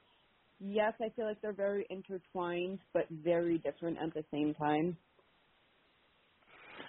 yes, 0.61 0.95
I 1.01 1.11
feel 1.17 1.27
like 1.27 1.41
they're 1.43 1.55
very 1.55 1.87
intertwined 1.91 2.81
but 2.93 3.05
very 3.11 3.59
different 3.59 3.99
at 3.99 4.15
the 4.15 4.25
same 4.33 4.55
time. 4.55 4.99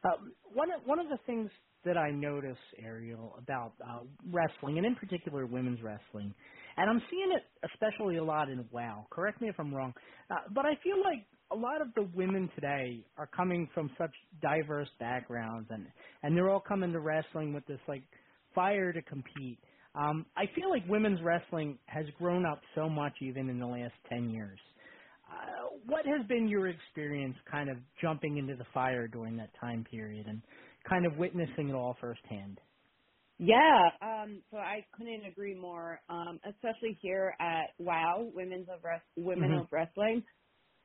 Uh, 0.06 0.12
one 0.53 0.72
of 0.72 0.82
one 0.86 0.99
of 0.99 1.10
the 1.10 1.18
things 1.26 1.49
that 1.86 1.97
I 1.97 2.12
notice, 2.12 2.58
Ariel, 2.84 3.36
about 3.39 3.74
uh, 3.84 4.01
wrestling, 4.32 4.78
and 4.78 4.86
in 4.86 4.95
particular 4.95 5.47
women's 5.47 5.82
wrestling, 5.84 6.34
and 6.78 6.89
I'm 6.89 7.01
seeing 7.12 7.32
it 7.36 7.43
especially 7.74 8.18
a 8.18 8.24
lot 8.24 8.49
in 8.49 8.66
WoW. 8.72 9.08
Correct 9.12 9.41
me 9.41 9.49
if 9.49 9.56
I'm 9.60 9.74
wrong, 9.74 9.93
uh, 10.32 10.36
but 10.53 10.66
I 10.66 10.76
feel 10.84 10.97
like 11.03 11.26
a 11.51 11.56
lot 11.56 11.82
of 11.82 11.89
the 11.95 12.10
women 12.16 12.49
today 12.56 13.06
are 13.18 13.28
coming 13.28 13.70
from 13.74 13.91
such 13.97 14.12
diverse 14.41 14.89
backgrounds, 14.99 15.68
and 15.72 15.88
and 16.24 16.38
they're 16.38 16.49
all 16.49 16.62
coming 16.62 16.91
to 16.93 16.99
wrestling 16.99 17.53
with 17.53 17.66
this 17.68 17.82
like 17.88 18.03
fire 18.53 18.93
to 18.93 19.01
compete. 19.01 19.60
Um, 19.95 20.26
I 20.38 20.45
feel 20.56 20.70
like 20.70 20.84
women's 20.89 21.22
wrestling 21.24 21.80
has 21.88 22.06
grown 22.20 22.45
up 22.45 22.62
so 22.76 22.89
much 22.89 23.14
even 23.22 23.49
in 23.49 23.60
the 23.60 23.66
last 23.66 23.93
10 24.10 24.30
years. 24.30 24.60
Uh, 25.30 25.78
what 25.86 26.05
has 26.05 26.26
been 26.28 26.47
your 26.49 26.69
experience 26.69 27.36
kind 27.51 27.69
of 27.69 27.78
jumping 28.01 28.38
into 28.38 28.55
the 28.55 28.65
fire 28.73 29.07
during 29.07 29.38
that 29.38 29.51
time 29.59 29.86
period 29.89 30.28
and 30.28 30.41
kind 30.89 31.05
of 31.05 31.17
witnessing 31.17 31.69
it 31.69 31.76
all 31.76 31.97
firsthand? 32.01 32.59
Yeah, 33.39 33.89
um, 34.01 34.43
so 34.51 34.57
I 34.57 34.86
couldn't 34.97 35.26
agree 35.26 35.55
more. 35.55 36.01
Um, 36.09 36.39
especially 36.47 36.97
here 37.01 37.36
at 37.39 37.71
WOW, 37.80 38.32
Women's 38.36 38.69
of 38.69 38.84
Res- 38.84 39.01
Women 39.26 39.51
Mhm. 39.51 39.61
of 39.61 39.67
Wrestling. 39.71 40.23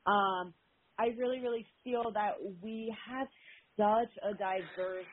Um, 0.07 0.55
I 0.99 1.07
really, 1.17 1.39
really 1.41 1.67
feel 1.85 2.05
that 2.13 2.33
we 2.63 2.95
have 3.09 3.27
such 3.77 4.11
a 4.23 4.35
diverse 4.35 5.07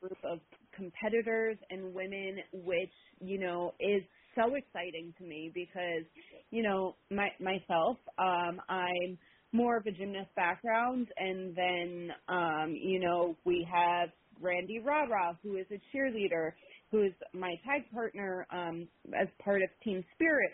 group 0.00 0.18
of 0.24 0.40
competitors 0.74 1.58
and 1.70 1.94
women, 1.94 2.38
which 2.52 2.92
you 3.20 3.38
know 3.40 3.72
is 3.80 4.02
so 4.36 4.54
exciting 4.54 5.14
to 5.18 5.24
me 5.24 5.50
because 5.54 6.04
you 6.50 6.62
know 6.62 6.96
my 7.10 7.28
myself, 7.40 7.98
um, 8.18 8.60
I'm 8.68 9.18
more 9.52 9.76
of 9.76 9.86
a 9.86 9.92
gymnast 9.92 10.34
background, 10.36 11.08
and 11.16 11.56
then 11.56 12.10
um, 12.28 12.74
you 12.74 13.00
know 13.00 13.36
we 13.44 13.66
have 13.72 14.10
Randi 14.40 14.80
Rah 14.84 15.04
Rah, 15.04 15.34
who 15.42 15.56
is 15.56 15.66
a 15.70 15.80
cheerleader, 15.96 16.52
who 16.90 17.04
is 17.04 17.12
my 17.32 17.54
tag 17.64 17.90
partner 17.92 18.46
um, 18.52 18.88
as 19.20 19.28
part 19.44 19.62
of 19.62 19.68
Team 19.84 20.04
Spirit. 20.14 20.52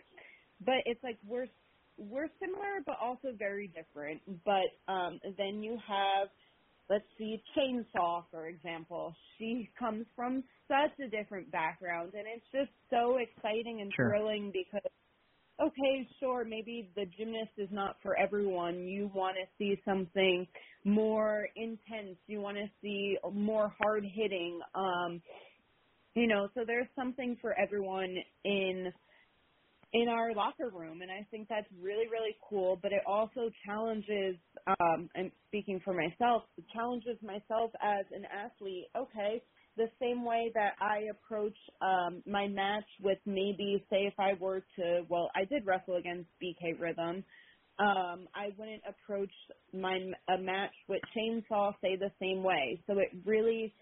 But 0.60 0.82
it's 0.86 1.02
like 1.02 1.18
we're 1.24 1.46
we're 1.98 2.28
similar, 2.40 2.80
but 2.86 2.96
also 3.00 3.28
very 3.38 3.68
different. 3.68 4.22
But 4.44 4.92
um, 4.92 5.20
then 5.36 5.62
you 5.62 5.78
have, 5.86 6.28
let's 6.90 7.04
see, 7.16 7.42
Chainsaw, 7.56 8.24
for 8.30 8.48
example. 8.48 9.14
She 9.38 9.70
comes 9.78 10.06
from 10.16 10.44
such 10.68 10.98
a 11.04 11.08
different 11.08 11.50
background, 11.52 12.12
and 12.14 12.24
it's 12.26 12.44
just 12.52 12.70
so 12.90 13.18
exciting 13.18 13.80
and 13.80 13.94
Sure. 13.94 14.10
thrilling 14.10 14.52
because 14.52 14.90
okay, 15.62 16.08
sure, 16.18 16.44
maybe 16.44 16.90
the 16.96 17.04
gymnast 17.18 17.50
is 17.58 17.68
not 17.70 17.96
for 18.02 18.18
everyone. 18.18 18.86
You 18.86 19.10
want 19.14 19.36
to 19.36 19.46
see 19.58 19.80
something 19.84 20.46
more 20.84 21.46
intense. 21.56 22.16
You 22.26 22.40
want 22.40 22.56
to 22.56 22.66
see 22.82 23.16
more 23.32 23.72
hard 23.80 24.04
hitting. 24.04 24.60
Um, 24.74 25.22
you 26.14 26.26
know, 26.26 26.48
so 26.54 26.62
there's 26.66 26.88
something 26.96 27.36
for 27.40 27.54
everyone 27.58 28.16
in 28.44 28.92
in 29.92 30.08
our 30.08 30.34
locker 30.34 30.70
room 30.72 31.02
and 31.02 31.10
I 31.10 31.26
think 31.30 31.48
that's 31.48 31.68
really, 31.80 32.08
really 32.08 32.36
cool. 32.48 32.78
But 32.82 32.92
it 32.92 33.02
also 33.06 33.50
challenges 33.66 34.36
um 34.66 35.10
and 35.14 35.32
speaking 35.48 35.80
for 35.84 35.94
myself, 35.94 36.44
it 36.58 36.64
challenges 36.74 37.18
myself 37.22 37.72
as 37.82 38.06
an 38.12 38.24
athlete, 38.26 38.86
okay, 38.96 39.42
the 39.76 39.88
same 40.00 40.24
way 40.24 40.52
that 40.54 40.74
I 40.80 41.04
approach 41.10 41.56
um 41.82 42.22
my 42.26 42.48
match 42.48 42.86
with 43.02 43.18
maybe 43.26 43.84
say 43.90 44.06
if 44.06 44.14
I 44.18 44.34
were 44.40 44.62
to 44.78 45.02
well, 45.08 45.30
I 45.34 45.44
did 45.46 45.66
wrestle 45.66 45.96
against 45.96 46.30
BK 46.42 46.80
Rhythm. 46.80 47.24
Um, 47.78 48.28
I 48.34 48.48
wouldn't 48.58 48.82
approach 48.88 49.32
my 49.72 49.98
a 50.28 50.38
match 50.38 50.74
with 50.88 51.02
Chainsaw 51.16 51.74
say 51.82 51.96
the 51.96 52.12
same 52.20 52.42
way. 52.44 52.82
So 52.86 52.98
it 52.98 53.08
really 53.26 53.72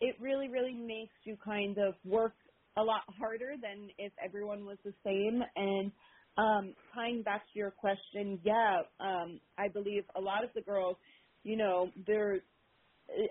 it 0.00 0.16
really, 0.20 0.48
really 0.48 0.74
makes 0.74 1.14
you 1.24 1.36
kind 1.44 1.78
of 1.78 1.94
work 2.04 2.34
a 2.78 2.82
lot 2.82 3.02
harder 3.18 3.54
than 3.60 3.88
if 3.98 4.12
everyone 4.24 4.64
was 4.64 4.78
the 4.84 4.94
same. 5.04 5.42
And 5.56 5.92
um, 6.36 6.74
tying 6.94 7.22
back 7.22 7.42
to 7.52 7.58
your 7.58 7.70
question, 7.70 8.40
yeah, 8.44 8.82
um, 9.00 9.40
I 9.58 9.68
believe 9.68 10.04
a 10.16 10.20
lot 10.20 10.44
of 10.44 10.50
the 10.54 10.62
girls, 10.62 10.96
you 11.42 11.56
know, 11.56 11.90
they're 12.06 12.40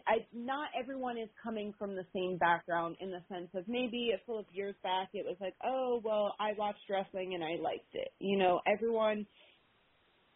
I, 0.08 0.26
not 0.34 0.70
everyone 0.80 1.18
is 1.18 1.30
coming 1.43 1.74
from 1.78 1.95
the 1.95 2.06
same 2.14 2.38
background 2.38 2.98
in 3.00 3.12
the 3.12 3.22
sense 3.30 3.50
of 3.54 3.68
maybe 3.68 4.10
a 4.14 4.18
couple 4.20 4.39
of 4.39 4.45
years 4.52 4.76
back 4.84 5.10
it 5.14 5.26
was 5.26 5.38
like, 5.39 5.54
oh, 5.64 6.02
well, 6.04 6.34
I 6.39 6.54
watched 6.58 6.89
wrestling 6.89 7.36
and 7.36 7.43
I 7.43 7.62
liked 7.62 7.93
it. 7.93 8.10
You 8.20 8.39
know, 8.39 8.60
everyone, 8.66 9.26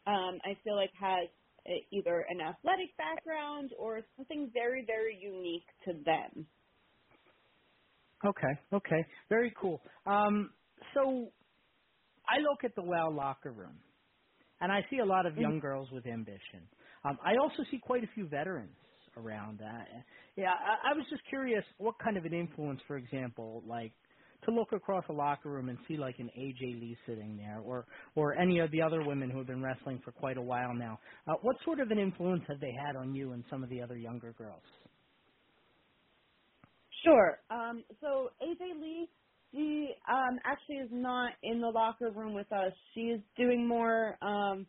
um, 0.06 0.40
I 0.46 0.58
feel 0.64 0.76
like 0.76 0.92
has 1.00 1.28
uh, 1.68 1.72
either 1.92 2.26
an 2.30 2.40
athletic 2.42 2.96
background 2.98 3.72
or 3.80 4.02
something 4.16 4.52
very, 4.54 4.86
very 4.86 5.18
unique 5.20 5.68
to 5.86 5.94
them. 6.06 6.46
Okay, 8.26 8.62
okay, 8.74 9.06
very 9.30 9.54
cool. 9.62 9.82
Um, 10.06 10.54
so 10.96 11.32
I 12.28 12.40
look 12.40 12.64
at 12.66 12.76
the 12.76 12.84
WoW 12.84 13.12
locker 13.12 13.52
room, 13.54 13.84
and 14.62 14.72
I 14.72 14.82
see 14.90 15.00
a 15.00 15.06
lot 15.06 15.26
of 15.26 15.38
young 15.38 15.60
girls 15.60 15.90
with 15.92 16.06
ambition. 16.08 16.70
Um, 17.06 17.18
I 17.24 17.38
also 17.42 17.64
see 17.72 17.80
quite 17.84 18.04
a 18.04 18.08
few 18.16 18.28
veterans 18.30 18.78
around 19.18 19.60
that. 19.60 19.88
Yeah, 20.38 20.52
I, 20.54 20.92
I 20.92 20.94
was 20.96 21.06
just 21.10 21.24
curious 21.30 21.66
what 21.78 21.96
kind 22.04 22.18
of 22.18 22.26
an 22.26 22.34
influence, 22.34 22.82
for 22.88 22.98
example, 22.98 23.64
like 23.68 23.94
to 24.46 24.52
look 24.54 24.70
across 24.74 25.06
a 25.10 25.14
locker 25.14 25.52
room 25.52 25.70
and 25.70 25.80
see 25.88 25.98
like 25.98 26.16
an 26.20 26.30
AJ 26.38 26.82
Lee 26.82 26.98
sitting 27.08 27.38
there, 27.38 27.60
or 27.62 27.88
or 28.16 28.36
any 28.40 28.60
of 28.60 28.72
the 28.72 28.82
other 28.82 29.04
women 29.04 29.32
who 29.32 29.40
have 29.40 29.48
been 29.48 29.64
wrestling 29.64 30.02
for 30.06 30.12
quite 30.14 30.38
a 30.38 30.44
while 30.44 30.74
now. 30.76 31.00
Uh, 31.28 31.34
what 31.44 31.58
sort 31.66 31.80
of 31.82 31.90
an 31.92 32.00
influence 32.00 32.44
have 32.50 32.60
they 32.62 32.74
had 32.86 32.96
on 32.98 33.14
you 33.16 33.34
and 33.34 33.46
some 33.50 33.64
of 33.64 33.70
the 33.70 33.82
other 33.82 33.98
younger 33.98 34.34
girls? 34.34 34.64
Sure. 37.04 37.40
Um, 37.50 37.84
so 38.02 38.32
AJ 38.44 38.82
Lee, 38.82 39.10
she 39.54 39.90
um, 40.10 40.40
actually 40.46 40.78
is 40.78 40.90
not 40.92 41.34
in 41.44 41.62
the 41.62 41.70
locker 41.70 42.12
room 42.12 42.34
with 42.36 42.52
us. 42.52 42.74
She's 42.96 43.20
doing 43.38 43.68
more 43.68 44.18
um, 44.24 44.68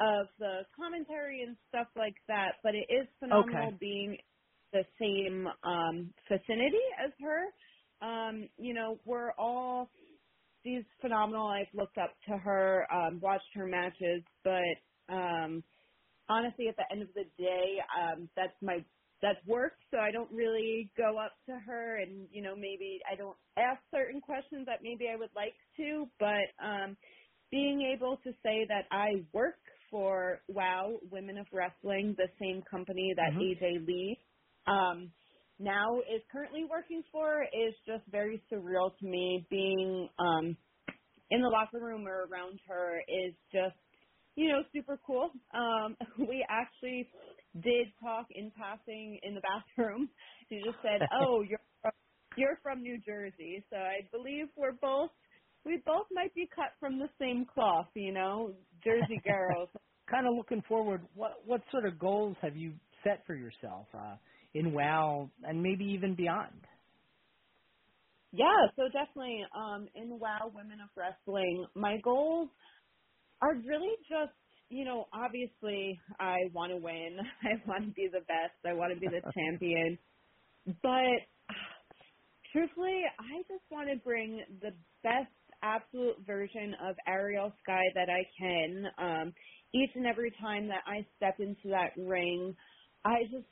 of 0.00 0.28
the 0.38 0.62
commentary 0.76 1.42
and 1.42 1.56
stuff 1.68 1.88
like 1.96 2.16
that. 2.28 2.54
But 2.64 2.74
it 2.74 2.86
is 2.92 3.08
phenomenal 3.20 3.72
Okay. 3.72 3.76
being 3.80 4.18
the 4.72 4.84
same 5.00 5.46
um, 5.64 6.14
vicinity 6.28 6.78
as 7.04 7.12
her. 7.20 7.46
Um, 8.06 8.48
you 8.58 8.74
know, 8.74 9.00
we're 9.06 9.32
all 9.38 9.90
she's 10.64 10.84
phenomenal. 11.00 11.48
I've 11.48 11.72
looked 11.74 11.98
up 11.98 12.14
to 12.28 12.38
her, 12.38 12.86
um, 12.92 13.20
watched 13.22 13.50
her 13.54 13.66
matches, 13.66 14.22
but 14.44 15.14
um, 15.14 15.64
honestly, 16.28 16.68
at 16.68 16.76
the 16.76 16.84
end 16.92 17.02
of 17.02 17.08
the 17.14 17.24
day, 17.38 17.78
um, 18.00 18.28
that's 18.36 18.56
my 18.62 18.84
that's 19.22 19.44
work. 19.46 19.74
So 19.90 19.98
I 19.98 20.12
don't 20.12 20.32
really 20.32 20.90
go 20.96 21.18
up 21.18 21.34
to 21.48 21.58
her, 21.66 21.98
and 22.02 22.28
you 22.32 22.42
know, 22.42 22.56
maybe 22.56 23.00
I 23.10 23.16
don't 23.16 23.36
ask 23.56 23.82
certain 23.92 24.20
questions 24.20 24.66
that 24.66 24.80
maybe 24.82 25.06
I 25.12 25.16
would 25.16 25.30
like 25.36 25.54
to. 25.78 26.06
But 26.20 26.64
um, 26.64 26.96
being 27.50 27.92
able 27.96 28.18
to 28.24 28.32
say 28.42 28.66
that 28.68 28.86
I 28.92 29.24
work 29.32 29.60
for 29.90 30.42
WOW 30.48 30.98
Women 31.10 31.38
of 31.38 31.46
Wrestling, 31.52 32.14
the 32.18 32.28
same 32.40 32.62
company 32.70 33.14
that 33.16 33.32
Mhm. 33.32 33.42
AJ 33.42 33.86
Lee 33.86 34.18
um, 34.66 35.12
now 35.58 36.00
is 36.00 36.22
currently 36.32 36.64
working 36.68 37.02
for, 37.12 37.42
is 37.44 37.74
just 37.86 38.04
very 38.10 38.42
surreal 38.52 38.96
to 38.98 39.06
me. 39.06 39.46
Being 39.50 40.08
um, 40.18 40.56
in 41.30 41.42
the 41.42 41.48
locker 41.48 41.80
room 41.80 42.06
or 42.08 42.26
around 42.30 42.60
her 42.68 43.00
is 43.08 43.34
just 43.52 43.76
you 44.36 44.48
know, 44.48 44.62
super 44.72 44.98
cool. 45.06 45.30
Um, 45.54 45.96
we 46.18 46.44
actually 46.48 47.08
did 47.62 47.88
talk 48.00 48.26
in 48.30 48.50
passing 48.56 49.18
in 49.22 49.34
the 49.34 49.40
bathroom. 49.40 50.08
She 50.48 50.62
just 50.64 50.78
said, 50.80 51.00
"Oh, 51.12 51.42
you're 51.48 51.58
from, 51.82 51.92
you're 52.36 52.58
from 52.62 52.82
New 52.82 52.98
Jersey," 53.04 53.64
so 53.68 53.76
I 53.76 54.06
believe 54.12 54.46
we're 54.56 54.78
both 54.80 55.10
we 55.64 55.82
both 55.84 56.06
might 56.12 56.32
be 56.34 56.48
cut 56.54 56.70
from 56.78 57.00
the 57.00 57.08
same 57.18 57.46
cloth. 57.52 57.88
You 57.94 58.12
know, 58.12 58.54
Jersey 58.84 59.20
girls. 59.26 59.68
kind 60.10 60.26
of 60.26 60.34
looking 60.36 60.62
forward, 60.68 61.02
what 61.14 61.42
what 61.44 61.60
sort 61.72 61.84
of 61.84 61.98
goals 61.98 62.36
have 62.42 62.56
you 62.56 62.74
set 63.02 63.26
for 63.26 63.34
yourself 63.34 63.86
uh, 63.92 64.16
in 64.54 64.72
WoW 64.72 65.30
and 65.42 65.62
maybe 65.62 65.84
even 65.84 66.14
beyond? 66.14 66.64
Yeah, 68.32 68.68
so 68.76 68.82
definitely 68.92 69.44
um, 69.56 69.88
in 69.94 70.18
WoW 70.18 70.52
Women 70.54 70.78
of 70.82 70.90
Wrestling, 70.96 71.66
my 71.74 71.96
goals 72.04 72.50
are 73.40 73.54
really 73.54 73.94
just, 74.08 74.36
you 74.68 74.84
know, 74.84 75.06
obviously 75.12 75.98
I 76.18 76.36
want 76.52 76.72
to 76.72 76.76
win. 76.76 77.18
I 77.42 77.68
want 77.68 77.84
to 77.86 77.90
be 77.92 78.08
the 78.12 78.20
best. 78.20 78.54
I 78.64 78.72
want 78.72 78.92
to 78.92 79.00
be 79.00 79.08
the 79.08 79.22
champion. 79.34 79.98
But 80.82 81.22
truthfully, 82.52 83.02
I 83.18 83.42
just 83.48 83.62
want 83.70 83.88
to 83.90 83.96
bring 83.96 84.42
the 84.60 84.72
best 85.02 85.30
absolute 85.62 86.16
version 86.26 86.74
of 86.88 86.96
Ariel 87.06 87.52
Sky 87.62 87.82
that 87.94 88.08
I 88.10 88.22
can. 88.38 88.86
Um, 88.98 89.32
each 89.74 89.90
and 89.94 90.06
every 90.06 90.32
time 90.40 90.68
that 90.68 90.82
I 90.86 91.06
step 91.16 91.36
into 91.38 91.68
that 91.68 91.90
ring, 91.96 92.54
I 93.04 93.22
just 93.30 93.46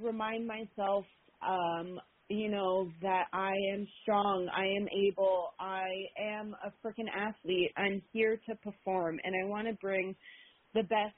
remind 0.00 0.46
myself, 0.46 1.04
um, 1.46 1.98
you 2.28 2.48
know, 2.48 2.88
that 3.02 3.24
I 3.32 3.52
am 3.74 3.86
strong, 4.02 4.48
I 4.54 4.64
am 4.64 4.86
able, 5.06 5.48
I 5.58 5.88
am 6.20 6.54
a 6.64 6.70
freaking 6.86 7.08
athlete. 7.12 7.72
I'm 7.76 8.02
here 8.12 8.38
to 8.48 8.54
perform, 8.56 9.18
and 9.24 9.34
I 9.34 9.48
want 9.48 9.66
to 9.66 9.74
bring 9.74 10.14
the 10.74 10.82
best 10.82 11.14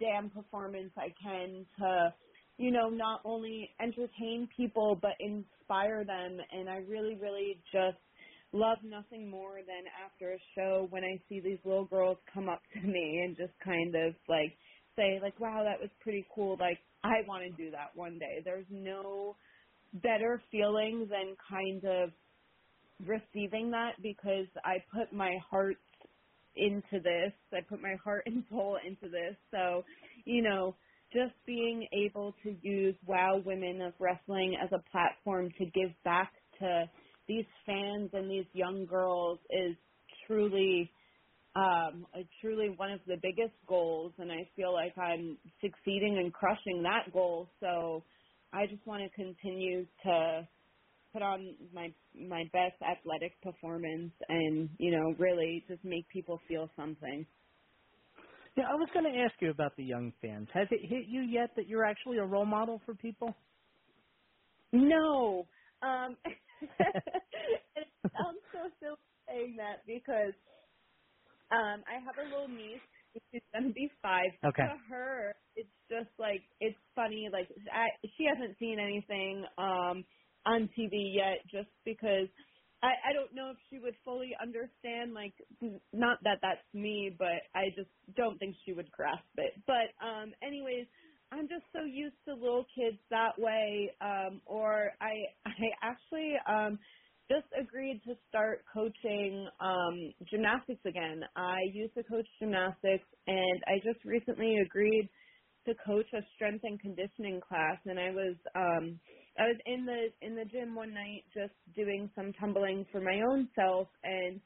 damn 0.00 0.30
performance 0.30 0.90
I 0.96 1.12
can 1.22 1.66
to, 1.78 2.14
you 2.56 2.70
know, 2.70 2.88
not 2.88 3.20
only 3.24 3.70
entertain 3.80 4.48
people 4.56 4.98
but 5.00 5.12
inspire 5.20 6.04
them. 6.04 6.38
And 6.52 6.68
I 6.68 6.78
really, 6.88 7.16
really 7.20 7.60
just 7.72 7.98
love 8.52 8.78
nothing 8.82 9.28
more 9.30 9.56
than 9.56 9.84
after 10.04 10.32
a 10.32 10.38
show 10.54 10.86
when 10.90 11.04
I 11.04 11.20
see 11.28 11.40
these 11.40 11.58
little 11.64 11.84
girls 11.84 12.18
come 12.32 12.48
up 12.48 12.62
to 12.74 12.80
me 12.80 13.22
and 13.24 13.36
just 13.36 13.52
kind 13.64 13.94
of 13.94 14.14
like 14.28 14.56
say 14.96 15.20
like, 15.22 15.38
wow, 15.38 15.62
that 15.64 15.80
was 15.80 15.90
pretty 16.00 16.26
cool. 16.34 16.56
Like 16.58 16.78
I 17.04 17.22
want 17.26 17.44
to 17.44 17.62
do 17.62 17.70
that 17.70 17.94
one 17.94 18.18
day. 18.18 18.42
There's 18.44 18.66
no 18.70 19.36
better 19.94 20.42
feeling 20.50 21.08
than 21.10 21.36
kind 21.48 21.84
of 21.84 22.10
receiving 23.06 23.70
that 23.70 23.92
because 24.02 24.46
I 24.64 24.78
put 24.92 25.12
my 25.12 25.36
heart 25.50 25.76
into 26.58 27.02
this. 27.02 27.32
I 27.52 27.60
put 27.68 27.80
my 27.80 27.94
heart 28.02 28.24
and 28.26 28.44
soul 28.50 28.78
into 28.86 29.08
this. 29.08 29.36
So, 29.50 29.84
you 30.24 30.42
know, 30.42 30.74
just 31.12 31.34
being 31.46 31.86
able 31.92 32.34
to 32.42 32.54
use 32.62 32.94
Wow 33.06 33.40
Women 33.44 33.80
of 33.82 33.94
Wrestling 33.98 34.56
as 34.62 34.70
a 34.72 34.90
platform 34.90 35.50
to 35.58 35.64
give 35.66 35.90
back 36.04 36.32
to 36.58 36.90
these 37.26 37.46
fans 37.64 38.10
and 38.12 38.30
these 38.30 38.46
young 38.52 38.86
girls 38.86 39.38
is 39.50 39.76
truly 40.26 40.90
um 41.56 42.06
a 42.14 42.28
truly 42.42 42.74
one 42.76 42.90
of 42.90 43.00
the 43.06 43.16
biggest 43.22 43.54
goals 43.66 44.12
and 44.18 44.30
I 44.30 44.48
feel 44.54 44.72
like 44.72 44.96
I'm 44.98 45.38
succeeding 45.62 46.18
and 46.18 46.32
crushing 46.32 46.82
that 46.82 47.12
goal. 47.12 47.48
So 47.60 48.04
I 48.52 48.66
just 48.66 48.86
want 48.86 49.02
to 49.02 49.08
continue 49.10 49.86
to 50.04 50.48
put 51.12 51.22
on 51.22 51.56
my 51.72 51.94
my 52.14 52.44
best 52.52 52.80
athletic 52.82 53.40
performance 53.42 54.12
and, 54.28 54.70
you 54.78 54.92
know, 54.92 55.14
really 55.18 55.64
just 55.68 55.84
make 55.84 56.08
people 56.08 56.40
feel 56.48 56.70
something. 56.76 57.26
Yeah, 58.56 58.64
I 58.70 58.74
was 58.74 58.88
going 58.94 59.04
to 59.12 59.18
ask 59.20 59.34
you 59.40 59.50
about 59.50 59.76
the 59.76 59.84
young 59.84 60.12
fans. 60.22 60.48
Has 60.54 60.68
it 60.70 60.80
hit 60.88 61.06
you 61.08 61.22
yet 61.22 61.50
that 61.56 61.68
you're 61.68 61.84
actually 61.84 62.18
a 62.18 62.24
role 62.24 62.46
model 62.46 62.80
for 62.86 62.94
people? 62.94 63.34
No. 64.72 65.48
Um 65.82 66.16
it 66.24 67.88
sounds 68.12 68.40
so 68.52 68.70
silly 68.80 68.96
saying 69.28 69.56
that 69.58 69.86
because 69.86 70.34
um 71.52 71.84
I 71.88 72.00
have 72.04 72.18
a 72.18 72.24
little 72.24 72.48
niece 72.48 72.82
she's 73.32 73.42
gonna 73.54 73.72
be 73.72 73.90
five. 74.02 74.32
Okay. 74.44 74.64
To 74.64 74.76
her, 74.90 75.34
it's 75.56 75.70
just 75.90 76.10
like 76.18 76.42
it's 76.60 76.78
funny. 76.94 77.28
Like 77.32 77.48
I, 77.72 77.88
she 78.16 78.24
hasn't 78.26 78.58
seen 78.58 78.78
anything 78.80 79.44
um 79.58 80.04
on 80.48 80.70
TV 80.78 81.14
yet, 81.14 81.44
just 81.50 81.70
because 81.84 82.28
I 82.82 82.92
I 83.10 83.14
don't 83.14 83.34
know 83.34 83.50
if 83.52 83.58
she 83.70 83.78
would 83.80 83.96
fully 84.04 84.32
understand. 84.42 85.14
Like 85.14 85.34
not 85.92 86.18
that 86.24 86.40
that's 86.42 86.66
me, 86.74 87.14
but 87.18 87.44
I 87.54 87.70
just 87.76 87.90
don't 88.16 88.38
think 88.38 88.56
she 88.66 88.72
would 88.74 88.90
grasp 88.92 89.26
it. 89.36 89.54
But 89.66 89.94
um 90.04 90.34
anyways. 90.42 90.86
I'm 91.32 91.48
just 91.48 91.64
so 91.74 91.84
used 91.84 92.16
to 92.28 92.34
little 92.34 92.66
kids 92.76 92.98
that 93.10 93.38
way. 93.38 93.90
Um, 94.00 94.42
or 94.46 94.92
I 95.00 95.14
I 95.46 95.52
actually 95.82 96.34
um 96.48 96.78
just 97.30 97.46
agreed 97.60 98.02
to 98.06 98.14
start 98.28 98.64
coaching 98.72 99.48
um 99.60 100.14
gymnastics 100.30 100.82
again. 100.86 101.22
I 101.36 101.58
used 101.74 101.94
to 101.96 102.04
coach 102.04 102.26
gymnastics 102.40 103.08
and 103.26 103.62
I 103.68 103.78
just 103.84 104.04
recently 104.04 104.56
agreed 104.64 105.10
to 105.66 105.74
coach 105.86 106.06
a 106.14 106.22
strength 106.36 106.64
and 106.64 106.80
conditioning 106.80 107.40
class 107.46 107.78
and 107.86 108.00
I 108.00 108.10
was 108.10 108.36
um 108.56 109.00
I 109.38 109.44
was 109.48 109.58
in 109.66 109.86
the 109.86 110.08
in 110.26 110.36
the 110.36 110.46
gym 110.46 110.74
one 110.76 110.94
night 110.94 111.24
just 111.34 111.54
doing 111.76 112.10
some 112.16 112.32
tumbling 112.34 112.86
for 112.92 113.00
my 113.00 113.22
own 113.30 113.48
self 113.56 113.88
and 114.04 114.40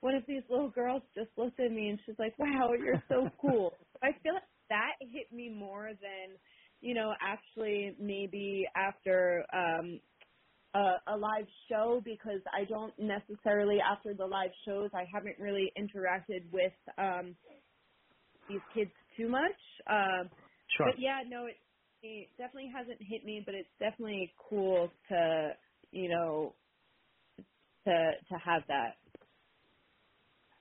one 0.00 0.14
of 0.16 0.24
these 0.28 0.42
little 0.50 0.70
girls 0.70 1.02
just 1.16 1.30
looked 1.38 1.60
at 1.60 1.72
me 1.72 1.88
and 1.90 1.98
she's 2.06 2.16
like, 2.18 2.38
"Wow, 2.38 2.70
you're 2.78 3.02
so 3.08 3.28
cool." 3.42 3.72
I 4.02 4.12
feel 4.22 4.34
like 4.34 4.44
that 4.70 4.94
hit 5.00 5.32
me 5.32 5.50
more 5.50 5.90
than, 6.00 6.38
you 6.80 6.94
know, 6.94 7.14
actually 7.20 7.96
maybe 8.00 8.66
after 8.76 9.44
um 9.52 10.00
a, 10.74 11.14
a 11.14 11.16
live 11.16 11.46
show 11.70 12.02
because 12.04 12.40
I 12.52 12.64
don't 12.66 12.94
necessarily 12.98 13.78
after 13.80 14.14
the 14.14 14.26
live 14.26 14.52
shows 14.66 14.90
I 14.94 15.06
haven't 15.12 15.38
really 15.40 15.72
interacted 15.78 16.50
with 16.52 16.74
um 16.98 17.36
these 18.48 18.62
kids 18.74 18.92
too 19.16 19.28
much. 19.28 19.60
Um 19.90 20.30
Sure. 20.76 20.86
but 20.86 20.94
yeah, 20.98 21.22
no, 21.28 21.46
it, 21.46 21.56
it 22.06 22.28
definitely 22.38 22.70
hasn't 22.74 22.98
hit 23.00 23.24
me, 23.24 23.42
but 23.44 23.54
it's 23.54 23.68
definitely 23.78 24.32
cool 24.48 24.90
to, 25.08 25.50
you 25.92 26.08
know, 26.08 26.54
to 27.84 27.92
to 27.92 28.38
have 28.44 28.62
that. 28.68 28.96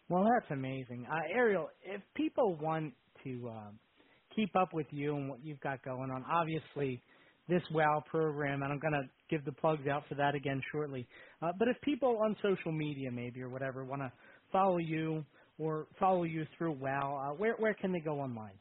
Well, 0.10 0.24
that's 0.24 0.52
amazing. 0.52 1.08
Uh, 1.10 1.34
Ariel, 1.34 1.70
if 1.84 2.02
people 2.16 2.56
want 2.56 2.94
to 3.24 3.50
um, 3.50 3.80
keep 4.36 4.56
up 4.56 4.70
with 4.74 4.88
you 4.92 5.16
and 5.16 5.30
what 5.30 5.44
you've 5.44 5.60
got 5.62 5.84
going 5.84 6.12
on, 6.12 6.24
obviously 6.32 7.02
this 7.48 7.62
WOW 7.72 8.04
program, 8.10 8.62
and 8.64 8.72
I'm 8.72 8.80
going 8.80 8.94
to 8.94 9.10
give 9.30 9.46
the 9.46 9.52
plugs 9.52 9.88
out 9.88 10.04
for 10.08 10.16
that 10.16 10.36
again 10.36 10.62
shortly. 10.72 11.08
Uh, 11.42 11.52
but 11.58 11.68
if 11.68 11.80
people 11.82 12.20
on 12.24 12.36
social 12.42 12.72
media, 12.72 13.10
maybe 13.12 13.42
or 13.42 13.50
whatever, 13.50 13.84
want 13.84 14.02
to 14.02 14.12
follow 14.52 14.78
you 14.78 15.26
or 15.58 15.88
follow 16.00 16.24
you 16.24 16.46
through 16.58 16.74
WOW, 16.74 17.32
uh, 17.32 17.36
where 17.36 17.56
where 17.58 17.74
can 17.74 17.92
they 17.92 18.00
go 18.00 18.20
online? 18.20 18.60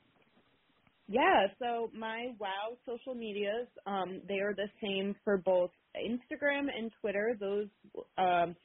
Yeah, 1.06 1.48
so 1.58 1.90
my 1.96 2.28
WoW 2.38 2.76
social 2.86 3.14
medias, 3.14 3.68
um, 3.86 4.22
they 4.26 4.38
are 4.38 4.54
the 4.54 4.68
same 4.82 5.14
for 5.22 5.36
both 5.36 5.70
Instagram 5.96 6.66
and 6.76 6.90
Twitter. 7.00 7.36
Those 7.38 7.68
um, 8.16 8.56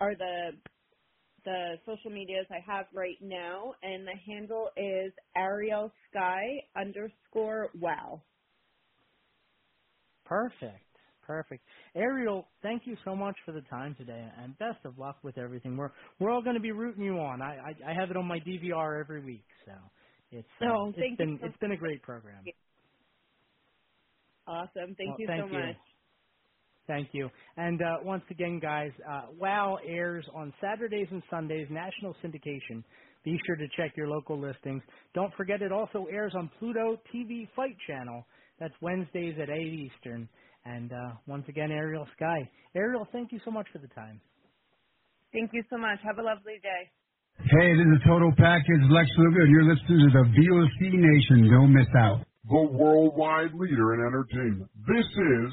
are 0.00 0.14
the 0.14 0.50
the 1.44 1.76
social 1.86 2.10
medias 2.10 2.46
I 2.50 2.60
have 2.70 2.86
right 2.92 3.16
now, 3.20 3.72
and 3.82 4.06
the 4.06 4.14
handle 4.26 4.68
is 4.76 5.12
Ariel 5.36 5.90
Sky 6.10 6.42
underscore 6.76 7.70
Wow. 7.80 8.22
Perfect. 10.24 10.82
Perfect. 11.26 11.62
Ariel, 11.94 12.48
thank 12.62 12.82
you 12.86 12.96
so 13.04 13.14
much 13.14 13.36
for 13.44 13.52
the 13.52 13.60
time 13.62 13.94
today, 13.98 14.26
and 14.42 14.56
best 14.58 14.78
of 14.84 14.98
luck 14.98 15.18
with 15.22 15.36
everything. 15.36 15.76
We're 15.76 15.90
we're 16.18 16.30
all 16.30 16.42
going 16.42 16.56
to 16.56 16.60
be 16.60 16.72
rooting 16.72 17.04
you 17.04 17.18
on. 17.18 17.42
I, 17.42 17.56
I 17.56 17.90
I 17.90 17.94
have 17.94 18.10
it 18.10 18.16
on 18.16 18.26
my 18.26 18.38
DVR 18.40 19.00
every 19.00 19.22
week, 19.22 19.44
so 19.66 19.72
it's 20.30 20.48
uh, 20.62 20.66
Oh, 20.66 20.92
it's 20.94 20.98
thank 20.98 21.20
you 21.20 21.26
been 21.26 21.38
so 21.40 21.46
it's 21.46 21.56
been 21.58 21.72
a 21.72 21.76
great 21.76 22.02
program. 22.02 22.48
Awesome. 24.46 24.94
Thank 24.96 25.10
Well, 25.10 25.18
you 25.18 25.26
thank 25.26 25.42
so 25.44 25.48
you. 25.52 25.58
much. 25.58 25.76
Thank 26.86 27.10
you. 27.12 27.28
And 27.56 27.80
uh, 27.82 27.96
once 28.02 28.24
again, 28.30 28.58
guys, 28.60 28.90
uh, 29.10 29.26
WOW 29.38 29.78
airs 29.86 30.26
on 30.34 30.52
Saturdays 30.60 31.08
and 31.10 31.22
Sundays, 31.30 31.68
national 31.70 32.16
syndication. 32.24 32.82
Be 33.24 33.38
sure 33.46 33.56
to 33.56 33.66
check 33.76 33.92
your 33.96 34.08
local 34.08 34.40
listings. 34.40 34.82
Don't 35.14 35.32
forget 35.34 35.62
it 35.62 35.70
also 35.72 36.06
airs 36.10 36.32
on 36.36 36.50
Pluto 36.58 36.96
TV 37.14 37.48
Fight 37.54 37.76
Channel. 37.86 38.24
That's 38.58 38.74
Wednesdays 38.80 39.36
at 39.42 39.50
8 39.50 39.60
Eastern. 39.60 40.28
And 40.64 40.92
uh, 40.92 41.14
once 41.26 41.44
again, 41.48 41.70
Ariel 41.70 42.06
Sky. 42.16 42.50
Ariel, 42.74 43.06
thank 43.12 43.32
you 43.32 43.40
so 43.44 43.50
much 43.50 43.66
for 43.72 43.78
the 43.78 43.88
time. 43.88 44.20
Thank 45.32 45.50
you 45.52 45.62
so 45.70 45.78
much. 45.78 45.98
Have 46.04 46.18
a 46.18 46.22
lovely 46.22 46.58
day. 46.62 46.90
Hey, 47.44 47.70
this 47.76 47.86
is 47.86 48.02
Total 48.06 48.32
Package 48.36 48.82
Lex 48.90 49.08
Luger, 49.16 49.42
and 49.42 49.50
you're 49.50 49.62
listening 49.72 50.10
to 50.10 50.10
the 50.10 50.24
VOC 50.26 50.92
Nation. 50.98 51.48
Don't 51.50 51.72
miss 51.72 51.86
out. 51.96 52.20
The 52.50 52.62
worldwide 52.76 53.54
leader 53.54 53.94
in 53.94 54.00
entertainment. 54.06 54.68
This 54.88 55.06
is 55.06 55.52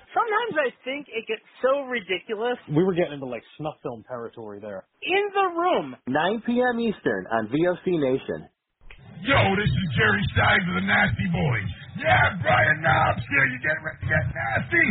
Sometimes 0.11 0.53
I 0.59 0.69
think 0.83 1.07
it 1.07 1.23
gets 1.27 1.43
so 1.63 1.87
ridiculous. 1.87 2.59
We 2.67 2.83
were 2.83 2.93
getting 2.93 3.15
into 3.15 3.31
like 3.31 3.43
snuff 3.55 3.79
film 3.79 4.03
territory 4.07 4.59
there. 4.59 4.83
In 5.03 5.23
the 5.31 5.47
Room. 5.55 5.95
9 6.07 6.43
p.m. 6.45 6.79
Eastern 6.83 7.23
on 7.31 7.47
VOC 7.47 7.95
Nation. 7.95 8.47
Yo, 9.23 9.37
this 9.55 9.69
is 9.69 9.87
Jerry 9.95 10.23
Stein 10.33 10.65
of 10.67 10.75
the 10.81 10.85
Nasty 10.89 11.27
Boys. 11.31 11.71
Yeah, 12.01 12.41
Brian 12.41 12.81
Knobbs 12.81 13.21
here. 13.29 13.45
You 13.53 13.57
getting 13.61 13.83
ready 13.85 14.01
to 14.01 14.09
get 14.09 14.25
nasty? 14.33 14.87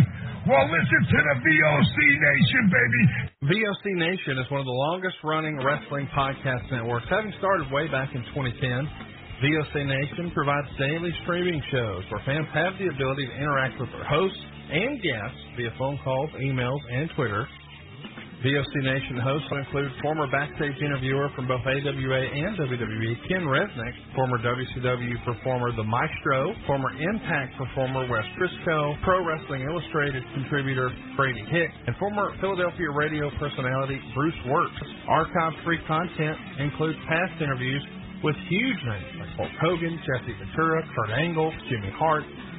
Well, 0.48 0.64
listen 0.70 1.00
to 1.04 1.18
the 1.20 1.36
VOC 1.42 1.96
Nation, 1.98 2.62
baby. 2.70 3.02
VOC 3.50 3.84
Nation 4.00 4.38
is 4.38 4.46
one 4.48 4.62
of 4.62 4.68
the 4.70 4.78
longest 4.88 5.18
running 5.26 5.58
wrestling 5.60 6.08
podcast 6.16 6.64
networks, 6.70 7.10
having 7.10 7.34
started 7.42 7.68
way 7.74 7.90
back 7.92 8.14
in 8.14 8.22
2010. 8.32 8.56
VOC 9.42 9.74
Nation 9.84 10.30
provides 10.32 10.68
daily 10.78 11.12
streaming 11.26 11.60
shows 11.68 12.06
where 12.08 12.22
fans 12.24 12.46
have 12.54 12.78
the 12.78 12.88
ability 12.88 13.26
to 13.26 13.34
interact 13.34 13.76
with 13.80 13.90
their 13.92 14.06
hosts 14.06 14.40
and 14.70 15.02
guests 15.02 15.40
via 15.56 15.70
phone 15.78 15.98
calls, 16.02 16.30
emails, 16.40 16.80
and 16.90 17.10
Twitter. 17.16 17.46
VOC 18.40 18.72
Nation 18.80 19.20
hosts 19.20 19.44
will 19.52 19.60
include 19.60 19.92
former 20.00 20.24
backstage 20.32 20.72
interviewer 20.80 21.28
from 21.36 21.44
both 21.44 21.60
AWA 21.60 22.22
and 22.24 22.56
WWE, 22.56 23.12
Ken 23.28 23.44
Resnick, 23.44 23.92
former 24.16 24.40
WCW 24.40 25.12
performer 25.28 25.76
The 25.76 25.84
Maestro, 25.84 26.54
former 26.66 26.88
Impact 26.96 27.52
performer 27.60 28.08
Wes 28.08 28.24
Brisco, 28.40 28.96
Pro 29.04 29.26
Wrestling 29.28 29.68
Illustrated 29.68 30.24
contributor 30.32 30.88
Brady 31.16 31.44
Hicks, 31.52 31.74
and 31.86 31.94
former 32.00 32.32
Philadelphia 32.40 32.88
radio 32.96 33.28
personality 33.36 34.00
Bruce 34.14 34.40
Wirtz. 34.46 34.72
Archive 35.06 35.52
free 35.62 35.78
content 35.86 36.38
includes 36.60 36.96
past 37.10 37.36
interviews, 37.42 37.84
with 38.24 38.36
huge 38.48 38.80
names 38.84 39.16
like 39.20 39.32
Hulk 39.36 39.52
Hogan, 39.60 39.96
Jesse 40.04 40.32
Ventura, 40.36 40.80
Kurt 40.96 41.10
Angle, 41.10 41.52
Jimmy 41.68 41.92
Hart, 41.96 42.24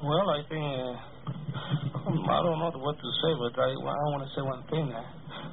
Well, 0.00 0.32
I 0.32 0.40
think 0.48 0.64
uh, 0.64 2.32
I 2.32 2.38
don't 2.40 2.56
know 2.56 2.72
what 2.80 2.96
to 2.96 3.08
say, 3.20 3.32
but 3.36 3.52
I, 3.60 3.68
I 3.68 4.06
want 4.16 4.24
to 4.24 4.30
say 4.32 4.40
one 4.40 4.64
thing. 4.72 4.88
Uh, 4.88 5.04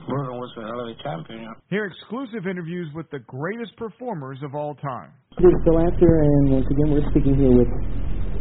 Bruno 0.08 0.40
was 0.40 0.48
a 0.56 0.64
hell 0.64 0.80
of 0.80 0.88
a 0.88 0.96
champion. 1.04 1.52
Hear 1.68 1.92
exclusive 1.92 2.48
interviews 2.48 2.88
with 2.96 3.12
the 3.12 3.20
greatest 3.28 3.76
performers 3.76 4.40
of 4.48 4.56
all 4.56 4.72
time. 4.80 5.12
This 5.36 5.52
is 5.52 5.60
Bill 5.68 5.84
Apter, 5.84 6.08
and 6.08 6.56
once 6.56 6.64
again, 6.64 6.96
we're 6.96 7.04
speaking 7.12 7.36
here 7.36 7.52
with 7.52 7.68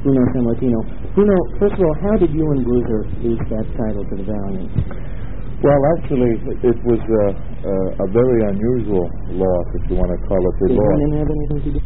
Bruno 0.07 0.23
Sammartino. 0.31 0.79
Bruno, 1.19 1.35
first 1.59 1.75
of 1.75 1.83
all, 1.83 1.97
how 2.07 2.15
did 2.23 2.31
you 2.31 2.47
and 2.55 2.63
Bruiser 2.63 3.01
lose 3.27 3.43
that 3.51 3.67
title 3.75 4.07
to 4.07 4.15
the 4.15 4.27
Valiant? 4.31 4.71
Well, 5.59 5.81
actually, 5.99 6.39
it 6.71 6.79
was 6.87 7.03
a, 7.03 7.25
a, 7.35 7.75
a 7.99 8.07
very 8.15 8.39
unusual 8.55 9.11
loss, 9.35 9.67
if 9.83 9.91
you 9.91 9.99
want 9.99 10.15
to 10.15 10.21
call 10.31 10.39
it 10.39 10.55
a 10.55 10.67
Did 10.71 10.79
loss. 10.79 10.87
women 11.03 11.11
have 11.19 11.31
anything 11.35 11.61
to 11.67 11.71
do? 11.75 11.81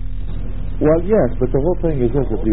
Well, 0.84 1.00
yes, 1.08 1.28
but 1.40 1.48
the 1.48 1.60
whole 1.64 1.78
thing 1.80 2.04
is 2.04 2.12
this: 2.12 2.28
that 2.28 2.40
the 2.44 2.52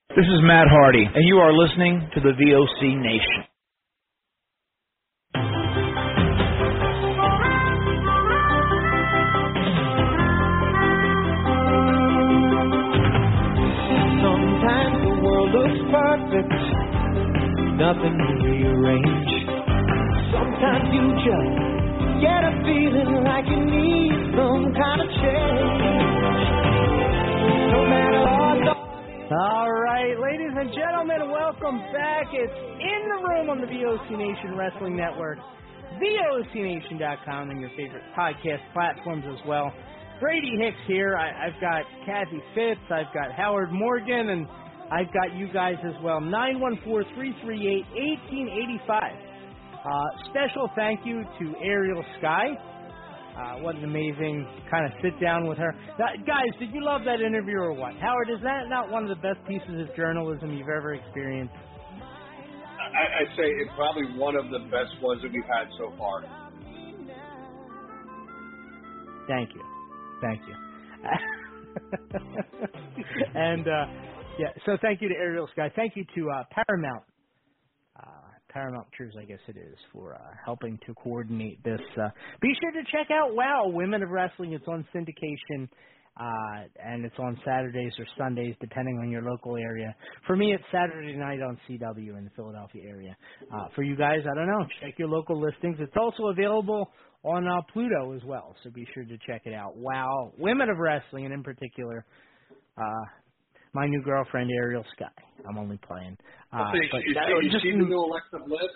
This 0.15 0.25
is 0.27 0.41
Matt 0.43 0.67
Hardy, 0.67 1.05
and 1.05 1.25
you 1.25 1.37
are 1.37 1.53
listening 1.53 2.09
to 2.15 2.19
the 2.21 2.31
VOC 2.35 2.99
Nation. 3.01 3.45
Sometimes 13.63 14.95
the 15.05 15.15
world 15.23 15.51
looks 15.53 15.81
perfect, 15.91 16.53
nothing 17.77 18.15
to 18.17 18.33
rearrange. 18.45 19.31
Sometimes 20.31 20.87
you 20.93 21.05
just 21.23 22.21
get 22.21 22.41
a 22.43 22.53
feeling 22.65 23.23
like 23.23 23.45
you 23.47 23.61
need 23.65 24.13
some 24.35 24.73
kind 24.75 25.01
of 25.01 25.09
change. 25.21 25.81
No 27.55 27.81
matter 27.85 27.99
what. 27.99 28.00
All 29.31 29.71
right, 29.71 30.19
ladies 30.19 30.51
and 30.57 30.73
gentlemen, 30.75 31.31
welcome 31.31 31.79
back. 31.93 32.25
It's 32.33 32.51
in 32.51 33.07
the 33.07 33.15
room 33.29 33.49
on 33.49 33.61
the 33.61 33.67
VOC 33.67 34.11
Nation 34.11 34.57
Wrestling 34.57 34.97
Network, 34.97 35.37
VOCNation.com, 36.03 37.49
and 37.49 37.61
your 37.61 37.69
favorite 37.77 38.03
podcast 38.17 38.59
platforms 38.73 39.23
as 39.29 39.37
well. 39.47 39.71
Brady 40.19 40.57
Hicks 40.59 40.75
here. 40.85 41.15
I, 41.15 41.47
I've 41.47 41.61
got 41.61 41.85
Kathy 42.05 42.43
Fitz. 42.53 42.81
I've 42.91 43.13
got 43.13 43.31
Howard 43.31 43.71
Morgan, 43.71 44.31
and 44.31 44.45
I've 44.91 45.13
got 45.13 45.33
you 45.33 45.47
guys 45.53 45.77
as 45.85 45.95
well. 46.03 46.19
914-338-1885. 46.19 48.91
Uh, 48.91 49.07
special 50.29 50.69
thank 50.75 51.05
you 51.05 51.23
to 51.39 51.55
Ariel 51.63 52.03
Sky. 52.19 52.47
Uh, 53.35 53.59
what 53.59 53.75
an 53.75 53.83
amazing 53.83 54.45
kind 54.69 54.85
of 54.85 54.91
sit 55.01 55.19
down 55.21 55.47
with 55.47 55.57
her. 55.57 55.73
That, 55.97 56.25
guys, 56.27 56.51
did 56.59 56.71
you 56.73 56.83
love 56.83 57.03
that 57.05 57.21
interview 57.21 57.57
or 57.57 57.73
what? 57.73 57.93
Howard, 57.95 58.29
is 58.29 58.41
that 58.43 58.67
not 58.67 58.91
one 58.91 59.03
of 59.03 59.09
the 59.09 59.15
best 59.21 59.39
pieces 59.47 59.87
of 59.87 59.95
journalism 59.95 60.57
you've 60.57 60.67
ever 60.67 60.93
experienced? 60.93 61.53
I, 61.95 63.23
I'd 63.23 63.35
say 63.37 63.43
it's 63.47 63.71
probably 63.75 64.17
one 64.17 64.35
of 64.35 64.49
the 64.51 64.59
best 64.69 65.01
ones 65.01 65.21
that 65.21 65.31
we've 65.31 65.43
had 65.45 65.69
so 65.77 65.93
far. 65.97 66.23
Thank 69.27 69.55
you. 69.55 69.61
Thank 70.21 70.41
you. 70.47 70.55
and 73.35 73.67
uh, 73.67 73.85
yeah, 74.37 74.49
so 74.65 74.77
thank 74.81 75.01
you 75.01 75.09
to 75.09 75.15
Ariel 75.15 75.47
Sky. 75.53 75.71
Thank 75.75 75.95
you 75.95 76.05
to 76.15 76.29
uh, 76.31 76.43
Paramount. 76.51 77.03
Paramount 78.51 78.87
Pictures, 78.91 79.15
I 79.19 79.25
guess 79.25 79.39
it 79.47 79.57
is, 79.57 79.77
for 79.93 80.15
uh, 80.15 80.19
helping 80.45 80.79
to 80.85 80.93
coordinate 80.95 81.63
this. 81.63 81.79
Uh, 81.97 82.09
be 82.41 82.53
sure 82.61 82.71
to 82.71 82.83
check 82.91 83.07
out 83.11 83.33
Wow 83.35 83.67
Women 83.67 84.03
of 84.03 84.09
Wrestling. 84.09 84.53
It's 84.53 84.67
on 84.67 84.85
syndication, 84.93 85.67
uh, 86.19 86.67
and 86.83 87.05
it's 87.05 87.17
on 87.19 87.39
Saturdays 87.45 87.93
or 87.97 88.05
Sundays, 88.17 88.55
depending 88.59 88.99
on 89.01 89.09
your 89.09 89.21
local 89.21 89.55
area. 89.57 89.95
For 90.27 90.35
me, 90.35 90.53
it's 90.53 90.63
Saturday 90.71 91.15
night 91.15 91.41
on 91.41 91.57
CW 91.69 92.17
in 92.17 92.25
the 92.25 92.31
Philadelphia 92.35 92.83
area. 92.87 93.15
Uh, 93.53 93.67
for 93.75 93.83
you 93.83 93.95
guys, 93.95 94.19
I 94.29 94.35
don't 94.35 94.47
know. 94.47 94.65
Check 94.81 94.95
your 94.97 95.07
local 95.07 95.41
listings. 95.41 95.77
It's 95.79 95.95
also 95.95 96.27
available 96.27 96.91
on 97.23 97.47
uh, 97.47 97.61
Pluto 97.71 98.13
as 98.15 98.21
well, 98.25 98.55
so 98.63 98.69
be 98.71 98.85
sure 98.93 99.03
to 99.03 99.17
check 99.27 99.43
it 99.45 99.53
out. 99.53 99.77
Wow, 99.77 100.33
Women 100.37 100.69
of 100.69 100.77
Wrestling, 100.77 101.25
and 101.25 101.33
in 101.33 101.43
particular, 101.43 102.05
uh, 102.77 103.05
my 103.73 103.85
new 103.87 104.01
girlfriend 104.01 104.49
Ariel 104.51 104.85
Sky. 104.95 105.05
I'm 105.47 105.57
only 105.57 105.77
playing. 105.77 106.17
Uh, 106.53 106.71
so 106.71 106.77
is, 106.77 106.89
but 106.91 106.99
is, 107.01 107.13
that- 107.15 107.29
is 107.45 107.51
just- 107.51 107.63
she 107.63 107.71
the 107.71 107.77
new 107.77 107.97
Alexa 107.99 108.37
Bliss? 108.47 108.71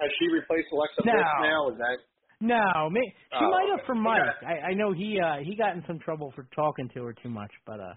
Has 0.00 0.10
she 0.18 0.28
replaced 0.32 0.68
Alexa 0.72 1.02
No. 1.04 1.12
Bliss 1.12 1.24
now? 1.42 1.70
Is 1.70 1.78
that 1.78 1.98
No, 2.40 2.90
may, 2.90 3.00
she 3.38 3.44
Oh, 3.44 3.50
might 3.50 3.68
have 3.76 3.84
for 3.86 3.94
Mike. 3.94 4.20
I, 4.46 4.70
I 4.70 4.74
know 4.74 4.92
he 4.92 5.18
uh 5.20 5.38
he 5.42 5.54
got 5.56 5.74
in 5.76 5.84
some 5.86 5.98
trouble 5.98 6.32
for 6.34 6.46
talking 6.54 6.88
to 6.94 7.04
her 7.04 7.12
too 7.22 7.30
much, 7.30 7.50
but 7.66 7.80
uh 7.80 7.94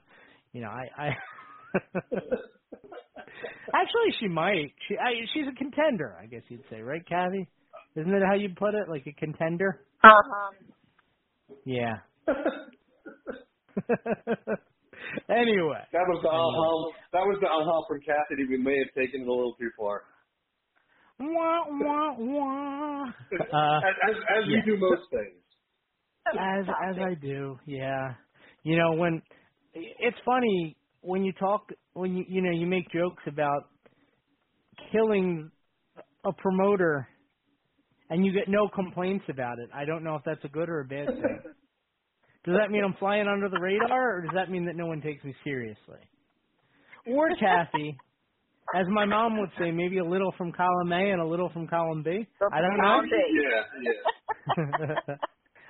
you 0.54 0.62
know, 0.62 0.70
I 0.70 0.86
I 0.98 1.16
Actually 3.74 4.12
she 4.20 4.28
might. 4.28 4.74
She 4.88 4.96
I, 4.98 5.14
she's 5.34 5.48
a 5.52 5.56
contender, 5.56 6.16
I 6.22 6.26
guess 6.28 6.42
you'd 6.50 6.64
say, 6.70 6.82
right, 6.82 7.06
Kathy? 7.08 7.48
Isn't 7.96 8.12
that 8.12 8.24
how 8.28 8.36
you 8.36 8.50
put 8.56 8.74
it? 8.76 8.88
Like 8.90 9.06
a 9.08 9.12
contender? 9.14 9.82
Uh 10.04 10.10
huh. 10.10 10.52
Yeah. 11.66 11.96
anyway. 15.30 15.84
That 15.92 16.06
was 16.08 16.20
the 16.24 16.30
uh-huh. 16.30 16.94
That 17.14 17.26
was 17.26 17.38
the 17.42 17.48
uh-huh 17.48 17.82
from 17.88 18.00
Cassidy. 18.02 18.48
We 18.50 18.58
may 18.58 18.78
have 18.78 18.94
taken 18.96 19.22
it 19.22 19.28
a 19.28 19.32
little 19.32 19.56
too 19.60 19.70
far. 19.78 20.04
Wah, 21.20 21.64
wah, 21.70 22.14
wah. 22.18 23.04
Uh, 23.04 23.08
as 23.88 23.96
as, 24.10 24.16
as 24.16 24.44
yeah. 24.48 24.62
we 24.66 24.72
do 24.72 24.78
most 24.78 25.02
things. 25.12 25.42
as 26.28 26.66
as 26.90 26.96
I 27.00 27.14
do, 27.16 27.58
yeah. 27.66 28.14
You 28.64 28.78
know 28.78 28.94
when 28.94 29.22
it's 29.74 30.18
funny 30.26 30.78
when 31.02 31.24
you 31.24 31.34
talk 31.34 31.70
when 31.94 32.16
you 32.16 32.26
you 32.28 32.42
know 32.42 32.52
you 32.52 32.68
make 32.68 32.90
jokes 32.92 33.24
about 33.28 33.70
killing 34.92 35.50
a 36.26 36.34
promoter 36.34 37.08
and 38.10 38.26
you 38.26 38.32
get 38.32 38.48
no 38.48 38.68
complaints 38.74 39.26
about 39.30 39.60
it. 39.60 39.70
I 39.74 39.86
don't 39.86 40.04
know 40.04 40.16
if 40.16 40.24
that's 40.26 40.44
a 40.44 40.50
good 40.50 40.70
or 40.70 40.82
a 40.82 40.86
bad 40.86 41.08
thing. 41.08 41.40
Does 42.48 42.56
that 42.60 42.72
mean 42.72 42.84
I'm 42.86 42.96
flying 42.98 43.28
under 43.28 43.50
the 43.50 43.60
radar, 43.60 44.18
or 44.18 44.22
does 44.22 44.32
that 44.34 44.50
mean 44.50 44.66
that 44.68 44.76
no 44.78 44.88
one 44.88 45.02
takes 45.02 45.24
me 45.24 45.36
seriously? 45.44 46.00
Or 47.06 47.30
Kathy, 47.40 47.98
as 48.76 48.88
my 48.90 49.06
mom 49.06 49.40
would 49.40 49.52
say, 49.60 49.72
maybe 49.72 50.00
a 50.00 50.06
little 50.06 50.34
from 50.38 50.54
column 50.54 50.94
A 50.94 51.12
and 51.12 51.22
a 51.22 51.26
little 51.26 51.50
from 51.50 51.68
column 51.68 52.04
B. 52.04 52.26
I 52.52 52.62
don't 52.62 52.78
know. 52.78 53.02
Yeah, 53.44 53.94
yeah. 55.08 55.16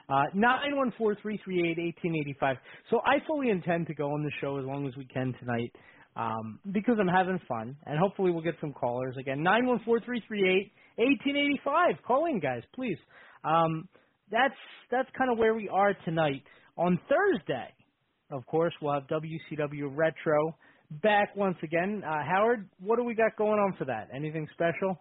Uh, 0.10 0.24
nine 0.34 0.78
one 0.78 0.94
four 0.98 1.16
three 1.22 1.38
three 1.44 1.60
eight 1.70 1.78
eighteen 1.80 2.16
eighty 2.16 2.34
five. 2.40 2.56
So 2.90 3.02
I 3.06 3.18
fully 3.28 3.50
intend 3.50 3.88
to 3.88 3.94
go 3.94 4.06
on 4.14 4.24
the 4.24 4.32
show 4.40 4.58
as 4.58 4.66
long 4.66 4.88
as 4.88 4.96
we 4.96 5.06
can 5.06 5.34
tonight, 5.38 5.74
um, 6.16 6.62
because 6.72 6.96
I'm 7.00 7.10
having 7.10 7.40
fun, 7.48 7.76
and 7.86 8.00
hopefully 8.00 8.32
we'll 8.32 8.44
get 8.44 8.56
some 8.62 8.72
callers 8.72 9.18
again. 9.20 9.44
Nine 9.44 9.66
one 9.66 9.82
four 9.84 10.00
three 10.00 10.24
three 10.26 10.48
eight 10.50 10.72
eighteen 10.98 11.36
eighty 11.36 11.60
five. 11.66 11.96
Call 12.08 12.28
in, 12.28 12.40
guys, 12.40 12.64
please. 12.74 12.98
Um, 13.44 13.90
that's 14.32 14.56
that's 14.92 15.10
kind 15.18 15.30
of 15.30 15.38
where 15.38 15.56
we 15.56 15.68
are 15.68 15.94
tonight. 16.06 16.44
On 16.78 17.00
Thursday, 17.10 17.74
of 18.30 18.46
course, 18.46 18.74
we'll 18.82 18.94
have 18.94 19.08
WCW 19.10 19.90
Retro 19.90 20.56
back 21.02 21.36
once 21.36 21.58
again. 21.64 22.04
Uh, 22.06 22.22
Howard, 22.22 22.70
what 22.80 22.98
do 22.98 23.04
we 23.04 23.16
got 23.16 23.36
going 23.36 23.58
on 23.58 23.74
for 23.78 23.86
that? 23.86 24.10
Anything 24.14 24.48
special? 24.54 24.94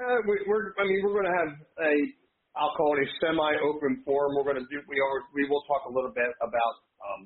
Uh, 0.00 0.18
we, 0.26 0.42
we're, 0.48 0.74
I 0.74 0.84
mean, 0.88 1.00
we're 1.04 1.22
going 1.22 1.30
to 1.30 1.38
have 1.38 1.52
a, 1.86 1.92
I'll 2.58 2.74
call 2.74 2.98
it 2.98 3.06
a 3.06 3.08
semi-open 3.22 4.02
forum. 4.04 4.34
We're 4.34 4.48
going 4.50 4.58
to 4.58 4.68
do, 4.74 4.82
we 4.88 4.98
are, 4.98 5.18
we 5.36 5.46
will 5.46 5.62
talk 5.70 5.86
a 5.86 5.92
little 5.92 6.10
bit 6.10 6.34
about, 6.42 6.74
um, 6.98 7.20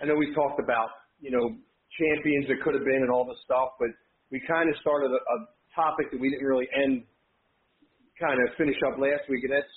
I 0.00 0.06
know 0.06 0.14
we 0.16 0.32
talked 0.32 0.62
about, 0.62 0.88
you 1.20 1.30
know, 1.30 1.52
champions 2.00 2.48
that 2.48 2.64
could 2.64 2.72
have 2.74 2.86
been 2.86 3.02
and 3.04 3.10
all 3.10 3.28
this 3.28 3.42
stuff, 3.44 3.76
but 3.76 3.92
we 4.32 4.40
kind 4.48 4.70
of 4.70 4.76
started 4.80 5.12
a, 5.12 5.20
a 5.20 5.36
topic 5.76 6.08
that 6.16 6.20
we 6.20 6.30
didn't 6.30 6.46
really 6.46 6.68
end, 6.72 7.04
kind 8.16 8.40
of 8.40 8.56
finish 8.56 8.78
up 8.88 8.96
last 8.96 9.28
week, 9.28 9.44
and 9.44 9.52
that's 9.52 9.74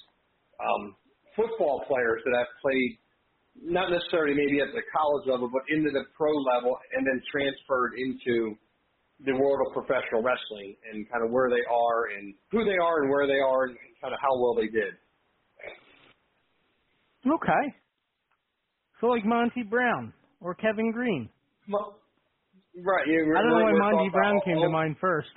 um, 0.62 0.96
football 1.36 1.84
players 1.88 2.22
that 2.26 2.34
have 2.38 2.52
played, 2.62 2.92
not 3.62 3.92
necessarily 3.92 4.36
maybe 4.36 4.60
at 4.62 4.74
the 4.74 4.82
college 4.96 5.28
level, 5.28 5.50
but 5.52 5.62
into 5.70 5.92
the 5.92 6.04
pro 6.16 6.32
level, 6.56 6.78
and 6.96 7.06
then 7.06 7.22
transferred 7.32 7.94
into 7.98 8.56
the 9.26 9.34
world 9.34 9.60
of 9.68 9.74
professional 9.74 10.22
wrestling 10.24 10.76
and 10.92 11.10
kind 11.12 11.24
of 11.24 11.32
where 11.32 11.50
they 11.50 11.62
are 11.70 12.18
and 12.18 12.34
who 12.52 12.66
they 12.66 12.78
are 12.82 13.04
and 13.04 13.10
where 13.12 13.28
they 13.28 13.40
are 13.40 13.66
and 13.66 13.78
kind 14.02 14.14
of 14.14 14.20
how 14.20 14.34
well 14.40 14.56
they 14.56 14.68
did. 14.68 14.98
Okay. 17.28 17.76
So 19.00 19.08
like 19.08 19.26
Monty 19.26 19.64
Brown 19.64 20.14
or 20.40 20.56
Kevin 20.56 20.92
Greene. 20.92 21.30
Right. 21.70 23.06
Yeah, 23.08 23.38
I 23.38 23.42
don't 23.42 23.50
know 23.52 23.64
why 23.64 23.74
Monty 23.74 24.10
Brown 24.10 24.40
came 24.46 24.58
to 24.58 24.70
mind 24.70 24.96
first. 25.00 25.30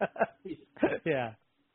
yeah. 1.04 1.34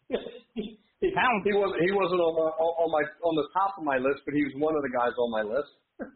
He, 1.43 1.51
he 1.51 1.57
wasn't. 1.57 1.81
He 1.81 1.91
wasn't 1.91 2.21
on 2.21 2.33
my 2.35 2.49
on 2.49 2.91
my 2.91 3.03
on 3.23 3.35
the 3.35 3.47
top 3.53 3.77
of 3.77 3.83
my 3.83 3.97
list, 3.97 4.21
but 4.25 4.33
he 4.33 4.43
was 4.43 4.53
one 4.57 4.75
of 4.75 4.81
the 4.81 4.89
guys 4.89 5.13
on 5.17 5.31
my 5.31 5.41
list. 5.43 5.69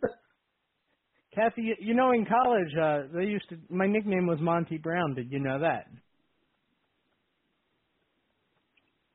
Kathy, 1.35 1.61
you- 1.61 1.77
you 1.79 1.93
know, 1.93 2.11
in 2.11 2.25
college, 2.25 2.73
uh, 2.81 3.03
they 3.15 3.25
used 3.25 3.47
to. 3.49 3.57
My 3.69 3.85
nickname 3.87 4.25
was 4.27 4.39
Monty 4.41 4.77
Brown. 4.77 5.13
Did 5.15 5.31
you 5.31 5.39
know 5.39 5.59
that? 5.59 5.87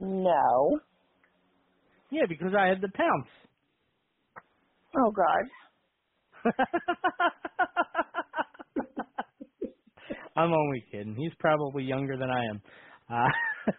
No. 0.00 0.80
Yeah, 2.10 2.26
because 2.28 2.52
I 2.58 2.66
had 2.68 2.80
the 2.80 2.88
pounce. 2.94 3.28
Oh 4.96 5.10
God. 5.12 5.50
I'm 10.36 10.52
only 10.52 10.84
kidding. 10.90 11.14
He's 11.16 11.32
probably 11.38 11.84
younger 11.84 12.16
than 12.16 12.28
I 12.30 12.44
am. 12.50 12.60
Uh, 13.10 13.28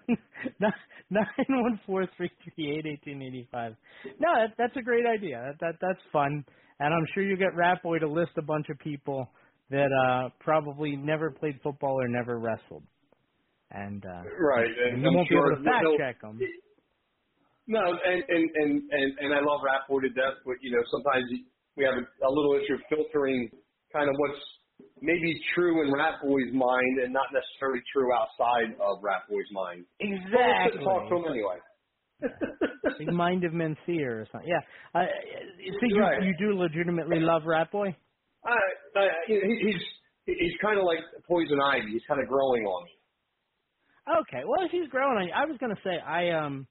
nine 1.10 1.24
one 1.50 1.80
four 1.86 2.06
three 2.18 2.30
three 2.56 2.78
eight 2.78 2.86
eighteen 2.86 3.22
eighty 3.22 3.48
five. 3.52 3.74
No, 4.20 4.30
that, 4.36 4.54
that's 4.58 4.76
a 4.78 4.82
great 4.82 5.06
idea. 5.06 5.42
That, 5.44 5.56
that 5.62 5.74
that's 5.82 6.00
fun, 6.14 6.44
and 6.80 6.94
I'm 6.94 7.06
sure 7.14 7.24
you 7.24 7.36
get 7.38 7.56
Rat 7.56 7.82
Boy 7.84 8.00
to 8.00 8.08
list 8.08 8.32
a 8.38 8.42
bunch 8.44 8.68
of 8.70 8.78
people 8.80 9.28
that 9.72 9.90
uh 9.92 10.30
probably 10.40 10.96
never 10.96 11.32
played 11.32 11.60
football 11.64 12.00
or 12.00 12.08
never 12.08 12.38
wrestled, 12.40 12.84
and 13.72 14.04
uh 14.06 14.24
Right, 14.40 14.70
and 14.70 14.94
and 14.96 15.02
you 15.02 15.08
I'm 15.10 15.16
won't 15.16 15.28
sure 15.28 15.42
be 15.42 15.54
able 15.54 15.64
to 15.64 15.70
fact 15.70 15.86
he'll- 15.86 15.98
check 15.98 16.22
them. 16.22 16.40
No, 17.68 17.82
and 17.82 18.24
and 18.30 18.46
and 18.62 18.72
and, 18.92 19.18
and 19.20 19.34
I 19.34 19.40
love 19.42 19.62
Rat 19.66 19.90
Boy 19.90 20.02
to 20.02 20.10
death, 20.10 20.38
but 20.46 20.56
you 20.62 20.70
know 20.72 20.84
sometimes 20.92 21.26
we 21.76 21.84
have 21.84 21.96
a, 21.98 22.06
a 22.06 22.30
little 22.30 22.54
issue 22.62 22.76
of 22.76 22.82
filtering 22.94 23.50
kind 23.92 24.08
of 24.08 24.14
what's 24.20 24.40
maybe 25.02 25.39
true 25.54 25.86
in 25.86 25.91
Rat 25.93 26.16
Boy's 26.24 26.54
mind 26.54 27.00
and 27.04 27.14
not 27.14 27.28
necessarily 27.34 27.82
true 27.91 28.10
outside 28.14 28.76
of 28.80 29.04
Rat 29.04 29.24
Boy's 29.30 29.50
mind. 29.52 29.86
Exactly. 30.00 30.84
talk 30.84 31.10
to 31.10 31.16
him 31.18 31.26
anyway. 31.30 31.58
Like 32.98 33.10
Mind 33.10 33.43
of 33.43 33.52
Mencia 33.52 34.06
or 34.08 34.28
something. 34.32 34.48
Yeah. 34.50 34.62
Uh, 35.00 35.04
so 35.04 35.86
you 35.89 36.00
Right. 36.00 36.24
you 36.24 36.34
do 36.39 36.58
legitimately 36.58 37.20
love 37.20 37.43
Rat 37.46 37.70
Boy? 37.72 37.96
I, 38.46 38.56
I, 39.00 39.08
he, 39.28 39.34
he's 39.36 39.82
he's 40.26 40.54
kind 40.62 40.80
of 40.80 40.86
like 40.86 41.00
poison 41.28 41.60
ivy. 41.62 41.91
He's 41.91 42.04
kind 42.08 42.22
of 42.22 42.28
growing 42.30 42.64
on 42.64 42.86
me. 42.86 42.91
Okay. 44.22 44.43
Well, 44.48 44.64
if 44.66 44.72
he's 44.72 44.88
growing 44.89 45.18
on 45.18 45.28
you, 45.28 45.34
I 45.36 45.46
was 45.46 45.58
going 45.60 45.76
to 45.76 45.82
say 45.84 45.98
I 46.00 46.30
um 46.30 46.68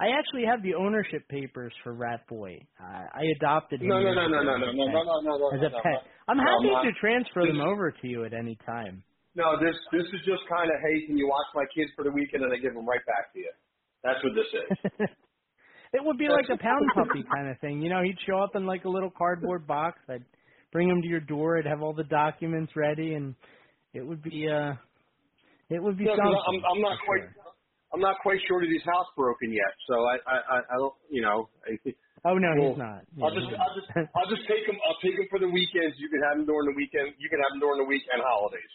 I 0.00 0.08
actually 0.18 0.44
have 0.50 0.62
the 0.62 0.74
ownership 0.74 1.28
papers 1.28 1.72
for 1.84 1.94
Rat 1.94 2.26
Boy. 2.28 2.58
Uh, 2.80 2.84
I 3.14 3.22
adopted 3.36 3.82
him. 3.82 3.88
No, 3.88 4.00
no, 4.00 4.14
no, 4.14 4.28
no, 4.28 4.42
no, 4.42 4.56
no, 4.56 4.56
as 4.56 4.62
a 4.62 4.72
no, 4.74 4.86
pet. 4.86 4.94
no, 4.94 5.02
no, 5.04 5.20
no, 5.22 5.38
no, 5.38 5.48
As 5.52 5.60
a 5.62 5.70
pet. 5.82 6.02
I'm 6.28 6.38
No, 6.38 6.44
happy 6.44 6.68
I'm 6.76 6.86
to 6.88 6.92
transfer 7.00 7.46
them 7.46 7.60
over 7.60 7.92
to 7.92 8.08
you 8.08 8.24
at 8.24 8.34
any 8.34 8.56
time. 8.66 9.04
No, 9.34 9.56
this 9.60 9.76
this 9.92 10.04
is 10.12 10.22
just 10.26 10.42
kind 10.48 10.70
of 10.70 10.76
hey, 10.84 11.06
can 11.06 11.18
you 11.18 11.28
watch 11.28 11.48
my 11.54 11.64
kids 11.74 11.90
for 11.96 12.04
the 12.04 12.12
weekend 12.12 12.44
and 12.44 12.52
I 12.52 12.58
give 12.58 12.74
them 12.74 12.86
right 12.86 13.04
back 13.06 13.32
to 13.34 13.40
you. 13.40 13.52
That's 14.04 14.22
what 14.24 14.34
this 14.36 14.46
is. 14.52 14.70
It 15.92 16.04
would 16.04 16.18
be 16.18 16.28
like 16.28 16.46
a 16.52 16.58
pound 16.62 16.92
puppy 16.94 17.24
kind 17.34 17.48
of 17.50 17.58
thing. 17.60 17.80
You 17.82 17.88
know, 17.88 18.02
he'd 18.02 18.18
show 18.26 18.38
up 18.40 18.50
in 18.56 18.66
like 18.66 18.84
a 18.84 18.90
little 18.90 19.10
cardboard 19.10 19.66
box. 19.66 19.98
I'd 20.08 20.24
bring 20.72 20.88
him 20.90 21.00
to 21.02 21.08
your 21.08 21.20
door. 21.20 21.58
I'd 21.58 21.66
have 21.66 21.82
all 21.82 21.94
the 21.94 22.04
documents 22.04 22.72
ready, 22.76 23.14
and 23.14 23.34
it 23.94 24.06
would 24.06 24.22
be 24.22 24.46
uh, 24.50 24.74
it 25.70 25.82
would 25.82 25.98
be 25.98 26.06
No, 26.06 26.12
something. 26.16 26.34
I'm 26.48 26.60
I'm 26.66 26.80
not 26.82 26.98
quite 27.06 27.22
sure. 27.22 27.43
I'm 27.94 28.02
not 28.02 28.18
quite 28.26 28.42
sure 28.50 28.60
that 28.60 28.68
he's 28.68 28.82
housebroken 28.82 29.54
yet. 29.54 29.70
So 29.86 29.94
I 29.94 30.16
I 30.26 30.36
I, 30.36 30.58
I 30.58 30.76
don't 30.78 30.94
you 31.08 31.22
know. 31.22 31.48
I, 31.62 31.78
Oh 32.26 32.38
no, 32.38 32.48
well, 32.56 32.70
he's 32.70 32.78
not. 32.78 33.02
I'll 33.22 33.34
just 33.36 33.46
he's 33.46 33.58
I'll 33.60 33.74
just 33.76 33.88
I'll 34.16 34.30
just 34.30 34.48
take 34.48 34.66
him 34.66 34.76
I'll 34.88 34.98
take 34.98 35.14
him 35.14 35.28
for 35.30 35.38
the 35.38 35.46
weekends. 35.46 35.94
You 36.00 36.08
can 36.08 36.20
have 36.26 36.40
him 36.40 36.46
during 36.46 36.66
the 36.72 36.76
weekend. 36.76 37.14
You 37.20 37.28
can 37.28 37.38
have 37.38 37.52
him 37.54 37.60
during 37.60 37.78
the 37.78 37.88
weekend 37.88 38.24
holidays. 38.24 38.72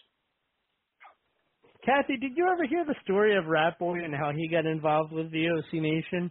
Kathy, 1.84 2.16
did 2.16 2.32
you 2.36 2.46
ever 2.46 2.64
hear 2.64 2.84
the 2.84 2.94
story 3.02 3.36
of 3.36 3.46
Rat 3.46 3.78
Boy 3.78 4.04
and 4.04 4.14
how 4.14 4.32
he 4.36 4.48
got 4.48 4.66
involved 4.66 5.12
with 5.12 5.32
VOC 5.32 5.80
Nation? 5.80 6.30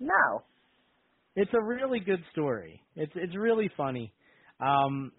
No. 0.00 0.42
It's 1.36 1.50
a 1.52 1.62
really 1.62 2.00
good 2.00 2.22
story. 2.32 2.80
It's 2.96 3.12
it's 3.14 3.36
really 3.36 3.70
funny, 3.76 4.12
um, 4.60 5.12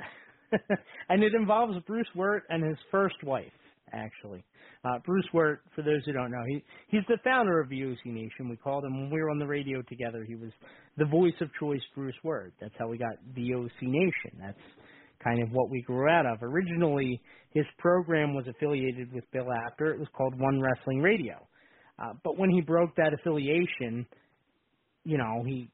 and 1.10 1.24
it 1.24 1.34
involves 1.36 1.78
Bruce 1.86 2.08
Wirt 2.16 2.44
and 2.50 2.64
his 2.66 2.78
first 2.90 3.22
wife. 3.24 3.52
Actually, 3.94 4.44
uh, 4.84 5.00
Bruce 5.06 5.28
Wirt, 5.34 5.62
for 5.76 5.82
those 5.82 6.04
who 6.06 6.14
don't 6.14 6.32
know, 6.32 6.44
he 6.48 6.64
he's 6.88 7.04
the 7.08 7.18
founder 7.24 7.60
of 7.60 7.70
VOC 7.70 8.06
Nation. 8.06 8.50
We 8.50 8.58
called 8.58 8.84
him 8.84 9.00
when 9.00 9.12
we 9.12 9.22
were 9.22 9.30
on 9.30 9.40
the 9.40 9.48
radio 9.48 9.82
together. 9.84 10.26
He 10.28 10.36
was 10.36 10.52
the 10.98 11.06
voice 11.06 11.34
of 11.40 11.50
choice, 11.60 11.82
Bruce 11.94 12.16
Wirt. 12.24 12.54
That's 12.60 12.74
how 12.80 12.88
we 12.88 12.98
got 12.98 13.16
VOC 13.38 13.72
Nation. 13.84 14.40
That's 14.40 14.58
kind 15.24 15.42
of 15.42 15.50
what 15.52 15.70
we 15.70 15.82
grew 15.82 16.10
out 16.10 16.26
of. 16.26 16.42
Originally, 16.42 17.22
his 17.54 17.66
program 17.78 18.34
was 18.34 18.46
affiliated 18.48 19.14
with 19.14 19.24
Bill 19.32 19.48
Apter. 19.52 19.94
It 19.94 20.00
was 20.00 20.10
called 20.16 20.40
One 20.40 20.62
Wrestling 20.62 21.00
Radio. 21.00 21.36
Uh, 21.98 22.14
but 22.24 22.38
when 22.38 22.50
he 22.50 22.62
broke 22.62 22.96
that 22.98 23.14
affiliation, 23.14 24.06
you 25.04 25.18
know, 25.18 25.44
he 25.46 25.70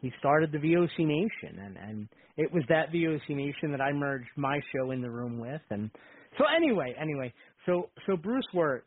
he 0.00 0.12
started 0.18 0.52
the 0.52 0.58
VOC 0.58 0.98
Nation, 0.98 1.58
and 1.58 1.76
and 1.76 2.08
it 2.36 2.52
was 2.52 2.62
that 2.68 2.92
VOC 2.92 3.28
Nation 3.30 3.70
that 3.72 3.80
I 3.80 3.92
merged 3.92 4.30
my 4.36 4.58
show 4.74 4.92
in 4.92 5.02
the 5.02 5.10
room 5.10 5.38
with, 5.38 5.60
and 5.70 5.90
so 6.38 6.44
anyway, 6.56 6.94
anyway, 7.00 7.32
so 7.66 7.90
so 8.06 8.16
Bruce 8.16 8.46
Wirt, 8.54 8.84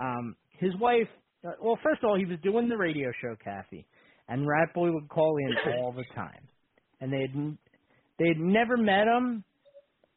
um, 0.00 0.36
his 0.58 0.72
wife. 0.80 1.08
Uh, 1.46 1.52
well, 1.62 1.78
first 1.82 2.02
of 2.02 2.08
all, 2.08 2.18
he 2.18 2.24
was 2.24 2.38
doing 2.42 2.68
the 2.68 2.76
radio 2.76 3.10
show, 3.22 3.36
Kathy, 3.42 3.86
and 4.28 4.46
Rat 4.46 4.74
Boy 4.74 4.90
would 4.90 5.08
call 5.08 5.36
in 5.38 5.72
all 5.78 5.92
the 5.92 6.04
time, 6.14 6.48
and 7.00 7.12
they 7.12 7.20
had 7.20 7.56
they 8.18 8.28
had 8.28 8.38
never 8.38 8.76
met 8.76 9.06
him, 9.06 9.44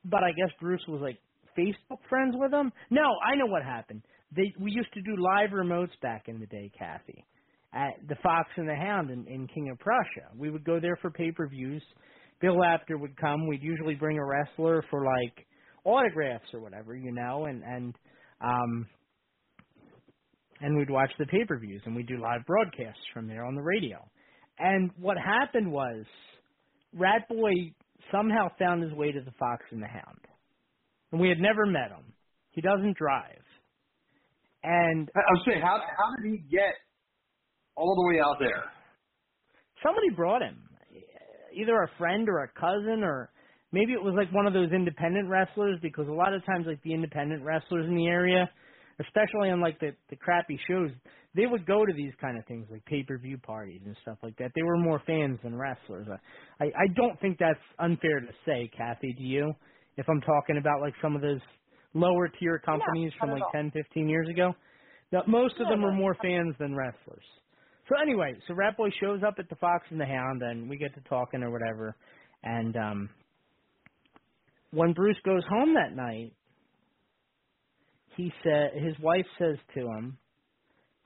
but 0.06 0.24
I 0.24 0.32
guess 0.32 0.54
Bruce 0.60 0.84
was 0.88 1.02
like 1.02 1.18
Facebook 1.58 2.00
friends 2.10 2.36
with 2.38 2.54
him. 2.54 2.72
No, 2.90 3.02
I 3.02 3.36
know 3.36 3.46
what 3.46 3.64
happened. 3.64 4.02
they 4.36 4.54
we 4.60 4.72
used 4.72 4.94
to 4.94 5.02
do 5.02 5.16
live 5.18 5.50
remotes 5.50 6.00
back 6.02 6.28
in 6.28 6.40
the 6.40 6.48
day, 6.48 6.72
Kathy, 6.78 7.26
at 7.74 7.96
the 8.08 8.16
Fox 8.24 8.50
and 8.56 8.68
the 8.68 8.76
Hound 8.76 9.12
in, 9.12 9.28
in 9.28 9.48
King 9.48 9.70
of 9.70 9.80
Prussia. 9.80 10.30
We 10.38 10.50
would 10.50 10.64
go 10.64 10.80
there 10.80 10.98
for 11.02 11.12
pay 11.12 11.32
per 11.32 11.48
views. 11.48 11.84
Bill 12.42 12.64
Apter 12.64 12.98
would 12.98 13.18
come. 13.18 13.48
We'd 13.48 13.62
usually 13.62 13.96
bring 13.96 14.18
a 14.18 14.26
wrestler 14.26 14.84
for 14.90 15.04
like 15.04 15.46
autographs 15.90 16.46
or 16.54 16.60
whatever, 16.60 16.96
you 16.96 17.12
know, 17.12 17.46
and 17.46 17.64
and 17.64 17.96
um 18.42 18.88
and 20.62 20.78
we'd 20.78 20.90
watch 20.90 21.12
the 21.18 21.26
pay 21.26 21.46
per 21.46 21.58
views 21.58 21.82
and 21.86 21.96
we'd 21.96 22.08
do 22.08 22.22
live 22.22 22.46
broadcasts 22.46 23.02
from 23.14 23.28
there 23.28 23.46
on 23.46 23.56
the 23.56 23.62
radio. 23.62 23.98
And 24.58 24.92
what 25.00 25.18
happened 25.18 25.72
was 25.72 26.06
Rat 26.94 27.28
Boy 27.30 27.74
somehow 28.12 28.50
found 28.58 28.84
his 28.84 28.94
way 28.94 29.12
to 29.12 29.22
the 29.22 29.32
Fox 29.40 29.64
and 29.72 29.82
the 29.82 29.88
Hound. 29.88 30.20
And 31.12 31.22
we 31.22 31.30
had 31.30 31.40
never 31.40 31.66
met 31.66 31.90
him. 31.90 32.14
He 32.52 32.62
doesn't 32.62 32.98
drive. 32.98 33.44
And 34.64 35.10
I 35.16 35.20
was 35.32 35.44
saying, 35.48 35.62
how 35.62 35.80
how 35.80 36.22
did 36.22 36.32
he 36.32 36.38
get 36.38 36.76
all 37.76 37.96
the 37.96 38.14
way 38.14 38.22
out 38.22 38.36
there? 38.40 38.66
Somebody 39.84 40.10
brought 40.16 40.42
him. 40.42 40.58
Either 41.56 41.82
a 41.82 41.90
friend 41.98 42.28
or 42.28 42.44
a 42.44 42.60
cousin 42.60 43.02
or 43.04 43.32
maybe 43.72 43.94
it 43.94 44.02
was 44.02 44.16
like 44.18 44.34
one 44.34 44.48
of 44.48 44.54
those 44.54 44.72
independent 44.72 45.30
wrestlers 45.30 45.80
because 45.82 46.08
a 46.08 46.12
lot 46.12 46.34
of 46.34 46.46
times 46.46 46.66
like 46.68 46.82
the 46.84 46.94
independent 46.94 47.44
wrestlers 47.44 47.88
in 47.88 47.96
the 47.96 48.08
area, 48.08 48.50
especially 49.00 49.50
on 49.50 49.62
like 49.62 49.80
the 49.80 49.92
the 50.10 50.16
crappy 50.16 50.60
shows, 50.68 50.92
they 51.36 51.46
would 51.46 51.66
go 51.66 51.86
to 51.86 51.94
these 51.94 52.14
kind 52.22 52.38
of 52.38 52.46
things 52.46 52.68
like 52.72 52.84
pay-per-view 52.86 53.38
parties 53.40 53.82
and 53.86 53.96
stuff 54.02 54.18
like 54.24 54.38
that. 54.38 54.52
They 54.56 54.64
were 54.64 54.78
more 54.78 55.02
fans 55.06 55.40
than 55.44 55.56
wrestlers. 55.58 56.08
I 56.60 56.66
I 56.66 56.88
don't 56.96 57.20
think 57.22 57.38
that's 57.40 57.60
unfair 57.80 58.20
to 58.22 58.34
say, 58.46 58.70
Kathy, 58.76 59.14
do 59.18 59.24
you? 59.24 59.54
If 59.98 60.08
I'm 60.10 60.22
talking 60.22 60.58
about 60.58 60.82
like 60.82 60.94
some 61.02 61.16
of 61.16 61.22
those 61.22 61.42
lower 61.94 62.30
tier 62.40 62.60
companies 62.60 63.12
No, 63.14 63.20
from 63.20 63.32
like. 63.32 63.44
10, 63.52 63.72
15 63.72 64.10
years 64.10 64.30
ago. 64.30 64.54
Now, 65.12 65.24
most 65.28 65.56
of 65.60 65.68
them 65.68 65.84
are 65.84 65.92
more 65.92 66.16
fans 66.22 66.56
than 66.60 66.76
wrestlers. 66.76 67.26
So 67.90 67.96
anyway, 68.02 68.36
so 68.48 68.54
Rat 68.54 68.78
Boy 68.78 68.90
shows 69.02 69.22
up 69.28 69.36
at 69.40 69.50
the 69.50 69.56
Fox 69.56 69.86
and 69.90 70.00
the 70.00 70.06
Hound, 70.06 70.44
and 70.44 70.70
we 70.70 70.78
get 70.78 70.94
to 70.96 71.02
talking 71.10 71.42
or 71.44 71.52
whatever. 71.52 71.96
And 72.44 72.76
um 72.78 73.10
when 74.72 74.94
Bruce 74.94 75.18
goes 75.26 75.44
home 75.50 75.74
that 75.76 75.96
night, 75.96 76.34
he 78.16 78.32
said 78.44 78.72
his 78.74 78.98
wife 79.00 79.26
says 79.38 79.58
to 79.76 79.82
him, 79.82 80.18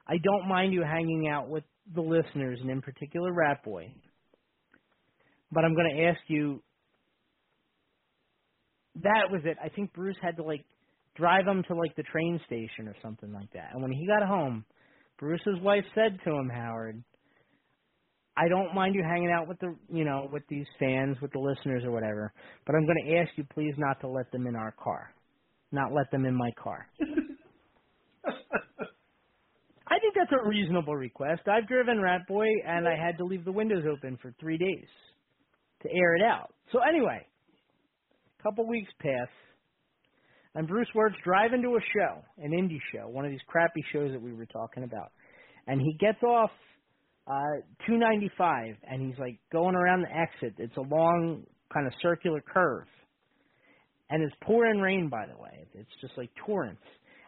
"I 0.08 0.18
don't 0.18 0.48
mind 0.48 0.74
you 0.74 0.84
hanging 0.84 1.28
out 1.28 1.50
with 1.50 1.64
the 1.94 2.02
listeners, 2.02 2.60
and 2.62 2.70
in 2.70 2.82
particular 2.82 3.32
Rat 3.32 3.64
Boy, 3.64 3.94
but 5.52 5.64
I'm 5.64 5.76
going 5.76 5.96
to 5.96 6.04
ask 6.04 6.20
you." 6.28 6.64
That 8.96 9.32
was 9.32 9.42
it. 9.46 9.58
I 9.64 9.70
think 9.70 9.94
Bruce 9.94 10.18
had 10.22 10.38
to 10.38 10.44
like 10.44 10.66
drive 11.16 11.48
him 11.48 11.64
to 11.68 11.76
like 11.76 11.96
the 11.96 12.04
train 12.04 12.40
station 12.46 12.88
or 12.88 12.96
something 13.02 13.32
like 13.32 13.52
that. 13.54 13.70
And 13.74 13.82
when 13.82 13.92
he 13.92 14.08
got 14.08 14.28
home, 14.28 14.66
Bruce's 15.20 15.60
wife 15.62 15.86
said 15.94 16.20
to 16.24 16.32
him, 16.32 16.50
Howard, 16.50 17.04
I 18.36 18.48
don't 18.48 18.74
mind 18.74 18.96
you 18.96 19.04
hanging 19.04 19.32
out 19.32 19.48
with 19.48 19.60
the, 19.60 19.76
you 19.90 20.04
know, 20.06 20.28
with 20.32 20.44
these 20.50 20.66
fans, 20.80 21.18
with 21.22 21.32
the 21.34 21.40
listeners 21.40 21.84
or 21.84 21.92
whatever, 21.92 22.34
but 22.66 22.76
I'm 22.76 22.86
going 22.86 23.06
to 23.06 23.18
ask 23.18 23.30
you 23.36 23.46
please 23.54 23.76
not 23.78 24.00
to 24.02 24.08
let 24.08 24.32
them 24.32 24.48
in 24.48 24.56
our 24.56 24.74
car. 24.84 25.14
Not 25.72 25.94
let 25.94 26.10
them 26.12 26.26
in 26.26 26.36
my 26.36 26.50
car. 26.62 26.88
I 29.88 30.00
think 30.00 30.16
that's 30.16 30.32
a 30.32 30.48
reasonable 30.48 30.96
request. 30.96 31.42
I've 31.48 31.68
driven 31.68 32.02
Rat 32.02 32.22
Boy 32.28 32.48
and 32.66 32.88
I 32.88 32.96
had 32.96 33.18
to 33.20 33.26
leave 33.26 33.46
the 33.46 33.52
windows 33.52 33.84
open 33.92 34.18
for 34.22 34.34
3 34.40 34.58
days 34.58 34.88
to 35.84 35.90
air 35.90 36.16
it 36.16 36.24
out. 36.24 36.54
So 36.72 36.80
anyway, 36.88 37.26
a 38.40 38.44
couple 38.44 38.68
weeks 38.68 38.92
pass 39.00 39.28
and 40.56 40.68
Bruce 40.68 40.88
Wirt's 40.94 41.16
driving 41.24 41.62
to 41.64 41.76
a 41.76 41.82
show, 41.96 42.24
an 42.38 42.52
indie 42.52 42.82
show, 42.94 43.08
one 43.08 43.26
of 43.26 43.32
these 43.32 43.42
crappy 43.48 43.84
shows 43.92 44.12
that 44.12 44.22
we 44.22 44.34
were 44.34 44.46
talking 44.46 44.84
about. 44.84 45.12
And 45.68 45.82
he 45.82 45.98
gets 46.00 46.22
off 46.24 46.52
uh 47.28 47.62
295 47.88 48.76
and 48.90 49.02
he's 49.02 49.20
like 49.20 49.40
going 49.52 49.76
around 49.76 50.04
the 50.04 50.12
exit. 50.12 50.56
It's 50.58 50.78
a 50.78 50.82
long 50.82 51.44
kind 51.74 51.88
of 51.88 51.94
circular 52.02 52.42
curve. 52.42 52.88
And 54.10 54.24
it's 54.24 54.36
pouring 54.44 54.80
rain 54.80 55.10
by 55.10 55.26
the 55.26 55.42
way. 55.42 55.68
It's 55.74 55.90
just 56.02 56.14
like 56.18 56.30
torrents. 56.46 56.82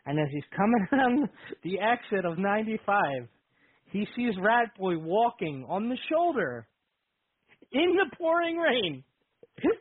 And 0.05 0.19
as 0.19 0.27
he's 0.31 0.43
coming 0.55 0.88
around 0.93 1.30
the 1.63 1.80
exit 1.80 2.26
of 2.26 2.38
95, 2.38 3.27
he 3.91 4.07
sees 4.15 4.34
Rat 4.39 4.76
Boy 4.77 4.97
walking 4.97 5.65
on 5.69 5.89
the 5.89 5.97
shoulder 6.09 6.67
in 7.72 7.95
the 7.95 8.15
pouring 8.17 8.57
rain, 8.57 9.03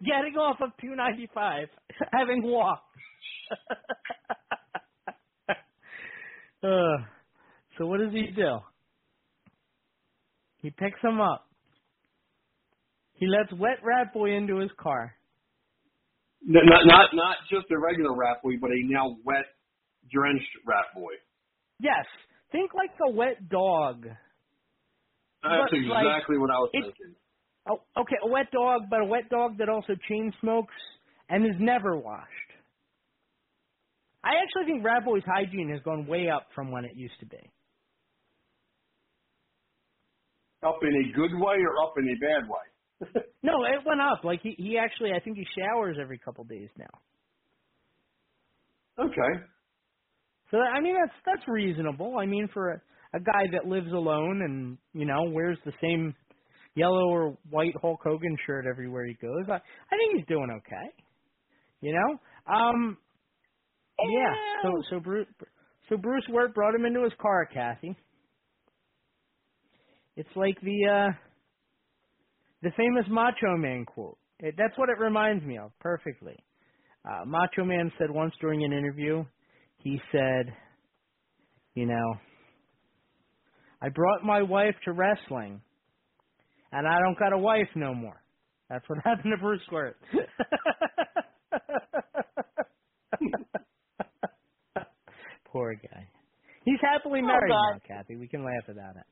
getting 0.04 0.36
off 0.36 0.56
of 0.60 0.70
295, 0.80 1.68
having 2.12 2.42
walked. 2.42 2.82
uh, 6.62 6.96
so 7.76 7.86
what 7.86 8.00
does 8.00 8.12
he 8.12 8.28
do? 8.34 8.58
He 10.64 10.70
picks 10.70 10.98
him 11.02 11.20
up. 11.20 11.44
He 13.12 13.26
lets 13.26 13.52
Wet 13.52 13.84
Rat 13.84 14.14
Boy 14.14 14.34
into 14.34 14.56
his 14.56 14.70
car. 14.80 15.12
No, 16.42 16.60
Not 16.62 16.86
not 16.86 17.10
not 17.12 17.36
just 17.50 17.66
a 17.70 17.78
regular 17.78 18.16
rat 18.16 18.42
boy, 18.42 18.52
but 18.58 18.70
a 18.70 18.80
now 18.84 19.16
wet, 19.24 19.44
drenched 20.10 20.48
rat 20.66 20.86
boy. 20.94 21.12
Yes, 21.80 22.06
think 22.50 22.70
like 22.72 22.90
a 23.06 23.10
wet 23.10 23.46
dog. 23.50 24.04
That's 25.42 25.70
But, 25.70 25.78
like, 25.90 26.04
exactly 26.06 26.38
what 26.38 26.50
I 26.50 26.56
was 26.56 26.70
thinking. 26.72 27.14
Oh, 27.68 27.80
okay, 28.00 28.16
a 28.22 28.28
wet 28.28 28.50
dog, 28.50 28.84
but 28.88 29.02
a 29.02 29.04
wet 29.04 29.28
dog 29.28 29.58
that 29.58 29.68
also 29.68 29.92
chain 30.08 30.32
smokes 30.40 30.74
and 31.28 31.44
is 31.44 31.60
never 31.60 31.98
washed. 31.98 32.30
I 34.22 34.32
actually 34.42 34.72
think 34.72 34.84
Rat 34.84 35.04
Boy's 35.04 35.24
hygiene 35.26 35.68
has 35.72 35.82
gone 35.82 36.06
way 36.06 36.30
up 36.30 36.46
from 36.54 36.70
when 36.70 36.86
it 36.86 36.92
used 36.94 37.20
to 37.20 37.26
be. 37.26 37.50
Up 40.66 40.78
in 40.82 40.88
a 40.88 41.12
good 41.14 41.32
way 41.34 41.56
or 41.56 41.84
up 41.84 41.94
in 41.98 42.08
a 42.08 42.16
bad 42.20 42.48
way? 42.48 43.22
No, 43.42 43.64
it 43.64 43.84
went 43.84 44.00
up. 44.00 44.24
Like 44.24 44.40
he 44.42 44.54
he 44.56 44.78
actually 44.78 45.12
I 45.12 45.20
think 45.20 45.36
he 45.36 45.46
showers 45.58 45.98
every 46.00 46.16
couple 46.16 46.44
days 46.44 46.70
now. 46.78 46.86
Okay. 49.04 49.44
So 50.50 50.56
I 50.58 50.80
mean 50.80 50.94
that's 50.98 51.12
that's 51.26 51.46
reasonable. 51.48 52.16
I 52.18 52.24
mean 52.24 52.48
for 52.54 52.70
a, 52.70 52.80
a 53.16 53.20
guy 53.20 53.44
that 53.52 53.66
lives 53.68 53.92
alone 53.92 54.40
and 54.42 54.78
you 54.94 55.04
know 55.04 55.24
wears 55.24 55.58
the 55.66 55.72
same 55.82 56.14
yellow 56.74 57.08
or 57.08 57.36
white 57.50 57.74
Hulk 57.82 58.00
Hogan 58.02 58.36
shirt 58.46 58.64
everywhere 58.66 59.06
he 59.06 59.14
goes, 59.20 59.44
I 59.48 59.56
I 59.56 59.96
think 59.98 60.16
he's 60.16 60.26
doing 60.26 60.48
okay. 60.58 61.04
You 61.80 61.92
know, 61.92 62.52
um, 62.54 62.96
yeah. 63.98 64.34
So 64.62 64.70
so 64.90 65.00
Bruce 65.00 65.26
so 65.88 65.98
Bruce 65.98 66.24
Wirt 66.30 66.54
brought 66.54 66.74
him 66.74 66.86
into 66.86 67.02
his 67.02 67.12
car, 67.20 67.46
Kathy. 67.52 67.94
It's 70.16 70.28
like 70.36 70.60
the 70.60 70.88
uh 70.88 71.12
the 72.62 72.70
famous 72.76 73.04
Macho 73.10 73.56
Man 73.56 73.84
quote. 73.84 74.16
It, 74.40 74.54
that's 74.58 74.76
what 74.78 74.88
it 74.88 74.98
reminds 74.98 75.44
me 75.44 75.58
of 75.58 75.70
perfectly. 75.80 76.36
Uh, 77.08 77.24
Macho 77.26 77.64
Man 77.64 77.92
said 77.98 78.10
once 78.10 78.32
during 78.40 78.64
an 78.64 78.72
interview, 78.72 79.24
he 79.76 80.00
said, 80.10 80.52
you 81.74 81.84
know, 81.86 82.14
I 83.82 83.90
brought 83.90 84.24
my 84.24 84.40
wife 84.42 84.74
to 84.86 84.92
wrestling, 84.92 85.60
and 86.72 86.86
I 86.88 86.98
don't 87.00 87.18
got 87.18 87.32
a 87.34 87.38
wife 87.38 87.68
no 87.76 87.94
more. 87.94 88.20
That's 88.70 88.84
what 88.88 88.98
happened 89.04 89.34
to 89.36 89.42
Bruce 89.42 89.60
Wirt. 89.70 89.96
Poor 95.52 95.74
guy. 95.74 96.08
He's 96.64 96.80
happily 96.80 97.20
Oh, 97.22 97.26
married 97.26 97.50
God. 97.50 97.74
now, 97.74 97.96
Kathy. 97.96 98.16
We 98.16 98.26
can 98.26 98.42
laugh 98.44 98.68
about 98.68 98.96
it. 98.96 99.04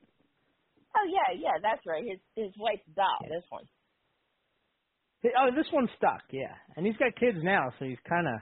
Oh 0.97 1.06
yeah, 1.09 1.39
yeah, 1.39 1.59
that's 1.62 1.81
right. 1.86 2.05
His 2.05 2.20
his 2.36 2.52
wife's 2.59 2.86
doll. 2.94 3.19
This 3.28 3.44
one. 3.48 3.64
Oh, 5.24 5.51
this 5.55 5.66
one's 5.73 5.90
stuck, 5.97 6.23
yeah. 6.31 6.55
And 6.77 6.85
he's 6.85 6.97
got 6.97 7.14
kids 7.14 7.39
now, 7.43 7.73
so 7.78 7.85
he's 7.85 7.98
kind 8.09 8.27
of 8.27 8.40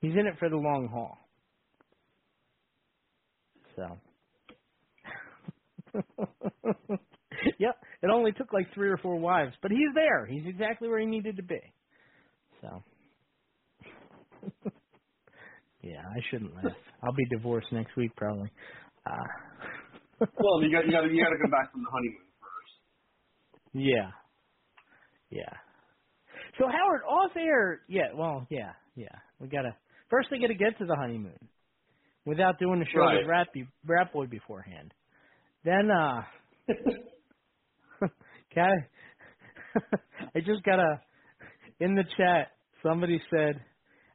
he's 0.00 0.12
in 0.12 0.26
it 0.26 0.34
for 0.38 0.48
the 0.50 0.56
long 0.56 0.88
haul. 0.92 1.18
So. 3.76 3.98
yep, 7.58 7.76
it 8.02 8.10
only 8.12 8.32
took 8.32 8.52
like 8.52 8.66
three 8.74 8.88
or 8.88 8.98
four 8.98 9.18
wives, 9.18 9.54
but 9.62 9.70
he's 9.70 9.94
there. 9.94 10.26
He's 10.26 10.46
exactly 10.46 10.88
where 10.88 11.00
he 11.00 11.06
needed 11.06 11.36
to 11.36 11.42
be. 11.42 11.60
So. 12.60 12.82
yeah, 15.82 16.02
I 16.02 16.20
shouldn't 16.30 16.54
laugh. 16.54 16.76
I'll 17.02 17.14
be 17.14 17.24
divorced 17.30 17.72
next 17.72 17.96
week 17.96 18.14
probably. 18.16 18.50
Uh, 19.06 19.24
well, 20.38 20.62
you 20.62 20.70
got 20.72 20.86
you 20.86 20.92
got 20.92 21.04
you 21.10 21.22
got 21.22 21.30
to 21.30 21.38
come 21.42 21.50
back 21.50 21.72
from 21.72 21.82
the 21.82 21.90
honeymoon 21.90 22.26
first. 22.40 22.74
Yeah. 23.72 24.10
Yeah. 25.30 25.56
So 26.58 26.66
Howard, 26.66 27.02
off 27.08 27.32
air, 27.36 27.80
yeah, 27.88 28.12
well, 28.14 28.46
yeah, 28.50 28.72
yeah. 28.94 29.08
We 29.40 29.48
gotta 29.48 29.74
first 30.10 30.28
they 30.30 30.38
gotta 30.38 30.54
get 30.54 30.78
to 30.78 30.84
the 30.86 30.94
honeymoon 30.96 31.38
without 32.26 32.58
doing 32.58 32.78
the 32.78 32.86
show 32.86 33.00
Right. 33.00 33.20
with 33.20 33.28
Rat, 33.28 33.48
Be- 33.54 33.68
Rat 33.86 34.12
Boy 34.12 34.26
beforehand. 34.26 34.92
Then 35.64 35.90
uh 35.90 36.22
Cat 38.54 38.72
I 40.34 40.40
just 40.40 40.62
got 40.64 40.78
a 40.78 41.00
in 41.80 41.94
the 41.94 42.04
chat 42.16 42.52
somebody 42.82 43.20
said, 43.34 43.60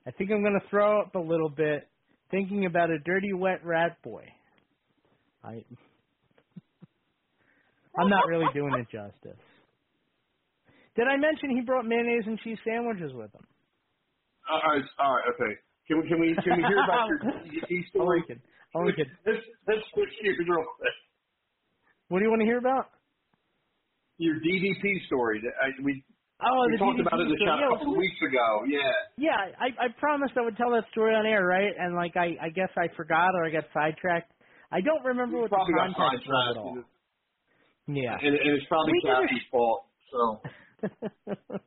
I 0.06 0.12
think 0.12 0.30
I'm 0.32 0.44
gonna 0.44 0.60
throw 0.70 1.02
up 1.02 1.16
a 1.16 1.20
little 1.20 1.50
bit 1.50 1.88
thinking 2.30 2.66
about 2.66 2.92
a 2.92 3.00
dirty, 3.00 3.34
wet 3.34 3.66
rat 3.66 3.98
boy. 4.04 4.26
I. 5.44 5.64
I'm 8.00 8.10
not 8.10 8.28
really 8.28 8.48
doing 8.54 8.74
it 8.76 8.88
justice. 8.92 9.40
Did 10.96 11.08
I 11.08 11.18
mention 11.18 11.50
he 11.54 11.62
brought 11.62 11.86
mayonnaise 11.86 12.26
and 12.26 12.40
cheese 12.40 12.58
sandwiches 12.66 13.14
with 13.14 13.34
him? 13.34 13.46
Uh, 14.50 14.54
all 14.54 14.74
right, 14.74 14.86
all 15.00 15.14
right, 15.16 15.26
okay. 15.36 15.54
Can 15.88 16.02
we 16.02 16.08
can 16.10 16.20
we 16.20 16.36
can 16.44 16.58
we 16.58 16.64
hear 16.66 16.82
about 16.84 17.10
your 17.10 17.20
DDP 17.46 17.88
story? 17.90 18.24
Only. 18.76 18.94
Let's 19.26 19.44
let's 19.68 19.86
switch 19.94 20.10
gears 20.22 20.38
real 20.40 20.66
quick. 20.78 20.98
What 22.10 22.20
do 22.20 22.26
you 22.26 22.32
want 22.32 22.42
to 22.42 22.48
hear 22.48 22.58
about? 22.58 22.90
Your 24.18 24.36
DDP 24.36 25.06
story. 25.06 25.40
that 25.44 25.54
I, 25.62 25.70
we 25.84 26.04
Oh, 26.42 26.66
we 26.66 26.74
the 26.74 26.78
talked 26.78 27.00
DDP 27.00 27.08
about 27.08 27.20
it 27.20 27.24
in 27.24 27.30
the 27.30 27.46
Yeah, 27.46 27.58
a 27.58 27.78
couple 27.78 27.94
of 27.94 27.98
weeks 27.98 28.22
ago. 28.22 28.48
Yeah. 28.70 28.94
Yeah, 29.18 29.42
I 29.58 29.68
I 29.86 29.88
promised 30.00 30.34
I 30.38 30.42
would 30.42 30.58
tell 30.58 30.72
that 30.72 30.86
story 30.92 31.16
on 31.16 31.26
air, 31.26 31.46
right? 31.46 31.74
And 31.78 31.96
like 31.96 32.18
I 32.18 32.38
I 32.42 32.50
guess 32.50 32.70
I 32.78 32.90
forgot 32.96 33.34
or 33.34 33.46
I 33.46 33.52
got 33.52 33.66
sidetracked. 33.74 34.34
I 34.72 34.82
don't 34.82 35.04
remember 35.06 35.42
what 35.42 35.50
the 35.50 35.58
context 35.58 36.28
was 36.28 36.56
at 36.56 36.58
all. 36.58 36.78
Yeah. 37.88 38.18
And, 38.22 38.36
and 38.36 38.58
it's 38.58 38.66
probably 38.68 38.94
We 38.94 39.02
did 39.02 39.12
a- 39.12 39.22
Kathy's 39.22 39.48
fault. 39.52 39.86
So 40.12 40.42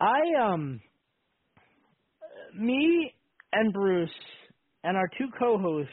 I 0.00 0.20
um 0.42 0.80
me 2.58 3.12
and 3.52 3.72
Bruce 3.72 4.10
and 4.84 4.96
our 4.96 5.08
two 5.18 5.28
co-hosts 5.38 5.92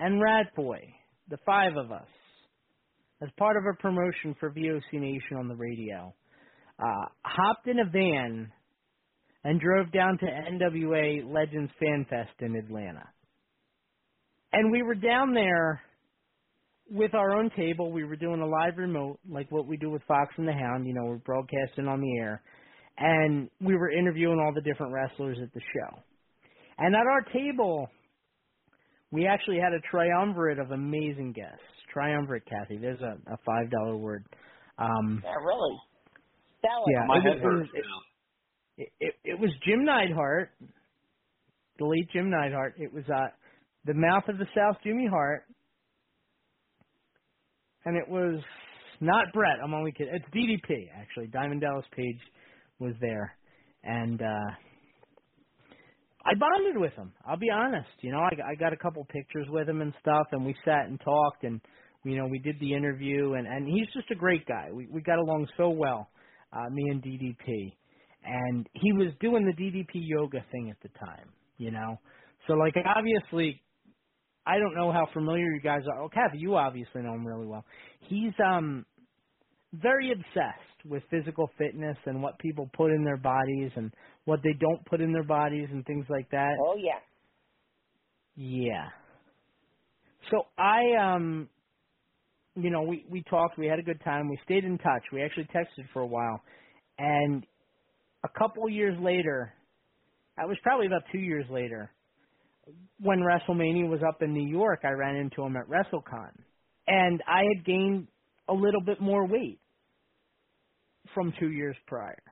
and 0.00 0.20
Rat 0.22 0.54
Boy, 0.56 0.80
the 1.28 1.38
five 1.44 1.76
of 1.76 1.90
us, 1.92 2.06
as 3.22 3.28
part 3.36 3.56
of 3.56 3.64
a 3.70 3.76
promotion 3.80 4.34
for 4.38 4.50
VOC 4.50 4.82
Nation 4.92 5.36
on 5.38 5.48
the 5.48 5.56
radio, 5.56 6.14
uh, 6.78 7.06
hopped 7.24 7.66
in 7.66 7.80
a 7.80 7.84
van 7.90 8.50
and 9.44 9.60
drove 9.60 9.90
down 9.92 10.18
to 10.18 10.26
NWA 10.26 11.24
Legends 11.32 11.72
Fan 11.80 12.06
Fest 12.08 12.30
in 12.40 12.56
Atlanta. 12.56 13.04
And 14.52 14.70
we 14.72 14.82
were 14.82 14.94
down 14.94 15.34
there 15.34 15.80
with 16.90 17.14
our 17.14 17.36
own 17.36 17.50
table. 17.56 17.92
We 17.92 18.04
were 18.04 18.16
doing 18.16 18.40
a 18.40 18.46
live 18.46 18.76
remote, 18.76 19.18
like 19.28 19.50
what 19.50 19.66
we 19.66 19.76
do 19.76 19.90
with 19.90 20.02
Fox 20.08 20.32
and 20.36 20.48
the 20.48 20.52
Hound. 20.52 20.86
You 20.86 20.94
know, 20.94 21.04
we're 21.04 21.16
broadcasting 21.16 21.86
on 21.86 22.00
the 22.00 22.18
air. 22.18 22.42
And 22.98 23.48
we 23.60 23.76
were 23.76 23.90
interviewing 23.90 24.40
all 24.40 24.52
the 24.52 24.60
different 24.60 24.92
wrestlers 24.92 25.38
at 25.42 25.52
the 25.54 25.60
show. 25.60 25.98
And 26.78 26.94
at 26.94 27.06
our 27.06 27.22
table, 27.32 27.88
we 29.10 29.26
actually 29.26 29.58
had 29.58 29.72
a 29.72 29.80
triumvirate 29.90 30.58
of 30.58 30.70
amazing 30.70 31.32
guests. 31.32 31.62
Triumvirate, 31.92 32.44
Kathy. 32.46 32.78
There's 32.78 33.00
a, 33.00 33.16
a 33.32 33.36
five 33.46 33.70
dollar 33.70 33.96
word. 33.96 34.24
Um, 34.78 35.22
Yeah, 35.24 35.30
really. 35.44 35.76
That 36.62 36.70
yeah, 36.92 37.06
my 37.06 37.18
it 37.18 37.22
head 37.22 37.42
was, 37.42 37.42
hurts 37.42 37.70
it, 37.74 37.84
it, 38.78 38.92
it, 39.00 39.14
it 39.32 39.40
was 39.40 39.50
Jim 39.66 39.84
Neidhart, 39.84 40.50
the 41.78 41.86
late 41.86 42.08
Jim 42.12 42.30
Neidhart. 42.30 42.74
It 42.78 42.92
was 42.92 43.04
uh, 43.08 43.28
the 43.84 43.94
mouth 43.94 44.24
of 44.28 44.38
the 44.38 44.46
South, 44.54 44.76
Jimmy 44.84 45.06
Hart, 45.06 45.44
and 47.84 47.96
it 47.96 48.08
was 48.08 48.42
not 49.00 49.26
Brett. 49.34 49.58
I'm 49.64 49.74
only 49.74 49.92
kidding. 49.92 50.14
It's 50.14 50.34
DDP 50.34 50.88
actually. 50.94 51.28
Diamond 51.28 51.60
Dallas 51.62 51.86
Page 51.96 52.20
was 52.80 52.94
there, 53.00 53.36
and 53.84 54.20
uh 54.22 54.50
I 56.24 56.34
bonded 56.38 56.76
with 56.78 56.92
him. 56.94 57.12
I'll 57.26 57.38
be 57.38 57.50
honest. 57.50 57.88
You 58.02 58.12
know, 58.12 58.18
I, 58.20 58.30
I 58.52 58.54
got 58.56 58.72
a 58.72 58.76
couple 58.76 59.04
pictures 59.06 59.46
with 59.50 59.68
him 59.68 59.80
and 59.82 59.94
stuff, 60.00 60.26
and 60.32 60.44
we 60.44 60.54
sat 60.64 60.86
and 60.86 61.00
talked, 61.00 61.44
and 61.44 61.60
you 62.04 62.16
know, 62.16 62.26
we 62.26 62.38
did 62.40 62.56
the 62.60 62.74
interview, 62.74 63.34
and 63.34 63.46
and 63.46 63.66
he's 63.68 63.86
just 63.94 64.10
a 64.10 64.16
great 64.16 64.46
guy. 64.46 64.68
We 64.72 64.88
we 64.92 65.02
got 65.02 65.18
along 65.18 65.48
so 65.56 65.70
well, 65.70 66.10
uh, 66.52 66.68
me 66.70 66.84
and 66.90 67.02
DDP, 67.02 67.72
and 68.24 68.68
he 68.74 68.92
was 68.94 69.12
doing 69.20 69.44
the 69.46 69.62
DDP 69.62 70.02
yoga 70.06 70.44
thing 70.52 70.70
at 70.70 70.78
the 70.82 70.90
time. 70.98 71.32
You 71.56 71.70
know, 71.70 71.96
so 72.48 72.54
like 72.54 72.74
obviously, 72.84 73.62
I 74.48 74.58
don't 74.58 74.74
know 74.74 74.90
how 74.90 75.06
familiar 75.12 75.52
you 75.52 75.60
guys 75.60 75.82
are. 75.92 76.02
Oh, 76.02 76.08
Kathy, 76.08 76.38
you 76.38 76.56
obviously 76.56 77.02
know 77.02 77.12
him 77.12 77.26
really 77.26 77.46
well. 77.46 77.64
He's 78.08 78.32
um 78.44 78.86
very 79.74 80.10
obsessed 80.12 80.86
with 80.86 81.02
physical 81.10 81.50
fitness 81.58 81.98
and 82.06 82.22
what 82.22 82.38
people 82.38 82.70
put 82.74 82.90
in 82.90 83.04
their 83.04 83.18
bodies 83.18 83.70
and 83.76 83.92
what 84.24 84.40
they 84.42 84.54
don't 84.58 84.82
put 84.86 85.02
in 85.02 85.12
their 85.12 85.24
bodies 85.24 85.68
and 85.70 85.84
things 85.84 86.06
like 86.08 86.30
that. 86.30 86.54
Oh 86.64 86.76
yeah. 86.78 87.00
Yeah. 88.36 88.88
So 90.30 90.44
I 90.56 90.96
um 90.98 91.50
you 92.56 92.70
know, 92.70 92.82
we 92.82 93.04
we 93.10 93.22
talked, 93.28 93.58
we 93.58 93.66
had 93.66 93.78
a 93.78 93.82
good 93.82 94.00
time, 94.02 94.30
we 94.30 94.38
stayed 94.44 94.64
in 94.64 94.78
touch. 94.78 95.02
We 95.12 95.22
actually 95.22 95.48
texted 95.54 95.84
for 95.92 96.00
a 96.00 96.06
while. 96.06 96.40
And 96.98 97.44
a 98.24 98.28
couple 98.38 98.68
years 98.68 98.98
later, 99.00 99.52
that 100.36 100.48
was 100.48 100.56
probably 100.62 100.86
about 100.86 101.02
2 101.12 101.18
years 101.18 101.44
later, 101.50 101.92
when 103.00 103.20
WrestleMania 103.20 103.88
was 103.88 104.00
up 104.06 104.22
in 104.22 104.32
New 104.32 104.48
York, 104.48 104.80
I 104.84 104.90
ran 104.90 105.16
into 105.16 105.42
him 105.42 105.56
at 105.56 105.68
WrestleCon. 105.68 106.30
And 106.86 107.22
I 107.26 107.42
had 107.54 107.64
gained 107.64 108.08
a 108.48 108.54
little 108.54 108.80
bit 108.80 109.00
more 109.00 109.26
weight 109.26 109.60
from 111.14 111.32
2 111.38 111.50
years 111.50 111.76
prior. 111.86 112.22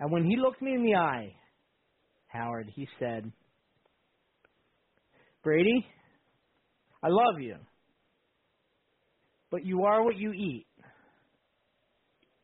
And 0.00 0.10
when 0.10 0.24
he 0.24 0.36
looked 0.36 0.62
me 0.62 0.74
in 0.74 0.82
the 0.82 0.96
eye, 0.96 1.34
Howard, 2.28 2.70
he 2.74 2.88
said, 2.98 3.30
Brady, 5.44 5.86
I 7.02 7.08
love 7.08 7.40
you, 7.40 7.56
but 9.50 9.66
you 9.66 9.84
are 9.84 10.02
what 10.04 10.16
you 10.16 10.32
eat. 10.32 10.66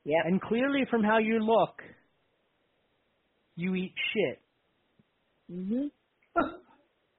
Yeah. 0.05 0.21
And 0.25 0.41
clearly, 0.41 0.85
from 0.91 1.03
how 1.05 1.19
you 1.19 1.39
look, 1.39 1.83
you 3.57 3.75
eat 3.75 3.95
shit. 4.13 4.41
Mhm. 5.51 5.91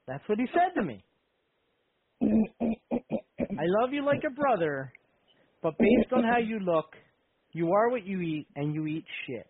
That's 0.10 0.27
what 0.27 0.40
he 0.40 0.45
said 0.53 0.73
to 0.76 0.84
me. 0.84 1.03
I 2.23 3.64
love 3.80 3.94
you 3.94 4.03
like 4.03 4.23
a 4.26 4.31
brother, 4.34 4.91
but 5.61 5.77
based 5.77 6.11
on 6.11 6.23
how 6.23 6.40
you 6.40 6.60
look, 6.60 6.88
you 7.52 7.72
are 7.72 7.90
what 7.91 8.07
you 8.07 8.19
eat, 8.22 8.48
and 8.56 8.73
you 8.73 8.88
eat 8.88 9.06
shit. 9.27 9.45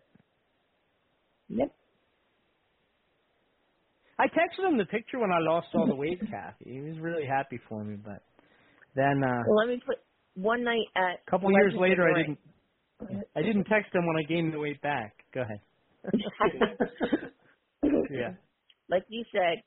Yep. 1.48 1.74
I 4.18 4.26
texted 4.26 4.70
him 4.70 4.76
the 4.76 4.84
picture 4.84 5.18
when 5.18 5.30
I 5.32 5.38
lost 5.40 5.68
all 5.74 5.86
the 5.86 5.94
weight, 5.94 6.20
Kathy. 6.30 6.72
He 6.74 6.80
was 6.82 6.98
really 7.00 7.24
happy 7.26 7.58
for 7.66 7.82
me, 7.82 7.96
but 7.96 8.22
then 8.94 9.22
uh, 9.24 9.42
Well, 9.48 9.56
let 9.56 9.68
me 9.68 9.80
put 9.86 9.96
one 10.34 10.62
night 10.62 10.88
at. 10.94 11.20
a 11.26 11.30
couple 11.30 11.50
years 11.50 11.72
later, 11.78 12.06
I 12.06 12.18
didn't. 12.18 12.38
I 13.34 13.40
didn't 13.40 13.64
text 13.64 13.94
him 13.94 14.06
when 14.06 14.16
I 14.18 14.28
gained 14.28 14.52
the 14.52 14.58
weight 14.58 14.82
back. 14.82 15.14
Go 15.32 15.40
ahead. 15.40 15.60
Yeah. 18.10 18.32
Like 18.90 19.04
you 19.08 19.24
said, 19.32 19.62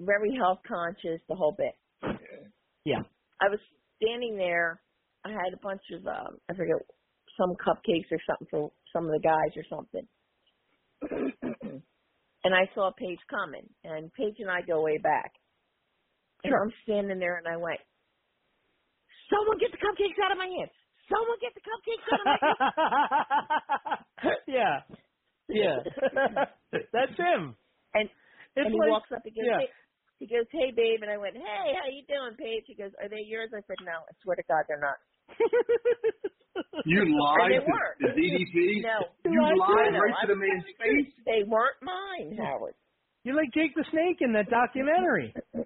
very 0.00 0.34
health 0.36 0.60
conscious, 0.66 1.20
the 1.28 1.34
whole 1.34 1.56
bit. 1.56 1.74
Yeah. 2.84 3.02
I 3.40 3.48
was 3.48 3.58
standing 3.96 4.36
there. 4.36 4.80
I 5.24 5.30
had 5.30 5.52
a 5.54 5.62
bunch 5.62 5.82
of 5.94 6.06
um, 6.06 6.38
I 6.50 6.54
forget 6.54 6.76
some 7.36 7.54
cupcakes 7.54 8.10
or 8.10 8.18
something 8.26 8.48
for 8.50 8.70
some 8.92 9.04
of 9.04 9.10
the 9.10 9.22
guys 9.22 9.52
or 9.56 9.64
something. 9.70 10.06
and 12.44 12.54
I 12.54 12.70
saw 12.74 12.90
Page 12.96 13.18
coming, 13.30 13.68
and 13.84 14.12
Page 14.14 14.36
and 14.38 14.50
I 14.50 14.62
go 14.62 14.82
way 14.82 14.98
back. 14.98 15.32
And 16.44 16.54
I'm 16.54 16.72
standing 16.82 17.18
there, 17.18 17.36
and 17.36 17.46
I 17.46 17.56
went, 17.56 17.78
"Someone 19.30 19.58
get 19.58 19.70
the 19.70 19.78
cupcakes 19.78 20.18
out 20.24 20.32
of 20.32 20.38
my 20.38 20.46
hands! 20.46 20.74
Someone 21.10 21.38
get 21.42 21.54
the 21.54 21.62
cupcakes 21.66 22.06
out 22.14 22.20
of 22.20 22.26
my 22.26 22.38
hands!" 24.22 24.38
yeah. 24.46 24.82
Yeah. 25.48 25.80
That's 26.92 27.16
him. 27.16 27.56
And 27.94 28.08
It's 28.56 28.64
and 28.66 28.72
he 28.74 28.78
like- 28.80 28.90
walks 28.90 29.10
up. 29.12 29.22
He 29.24 29.30
goes, 29.30 29.44
yeah. 29.44 29.60
hey, 29.60 29.70
he 30.18 30.26
goes, 30.26 30.46
"Hey, 30.50 30.72
babe," 30.74 31.02
and 31.02 31.10
I 31.10 31.16
went, 31.16 31.36
"Hey, 31.36 31.66
how 31.78 31.86
you 31.86 32.02
doing, 32.08 32.34
Page?" 32.36 32.64
He 32.66 32.74
goes, 32.74 32.90
"Are 33.00 33.08
they 33.08 33.22
yours?" 33.26 33.50
I 33.54 33.60
said, 33.66 33.78
"No, 33.86 34.02
I 34.02 34.12
swear 34.22 34.34
to 34.34 34.42
God, 34.50 34.64
they're 34.66 34.82
not." 34.82 34.98
You 36.84 37.04
lied 37.06 37.52
they 37.52 37.58
to 37.62 37.70
weren't. 37.70 37.98
the 38.00 38.08
DDP. 38.18 38.82
No, 38.82 39.30
You 39.30 39.38
lied 39.56 39.92
No, 39.92 39.98
right 40.00 40.14
I 40.22 40.26
to 40.26 40.34
the 40.34 40.40
man's 40.40 40.64
face. 40.74 41.12
They 41.24 41.44
weren't 41.46 41.78
mine, 41.82 42.36
Howard. 42.36 42.74
You're 43.22 43.36
like 43.36 43.52
Jake 43.54 43.74
the 43.76 43.84
Snake 43.92 44.18
in 44.20 44.32
that 44.32 44.50
documentary. 44.50 45.34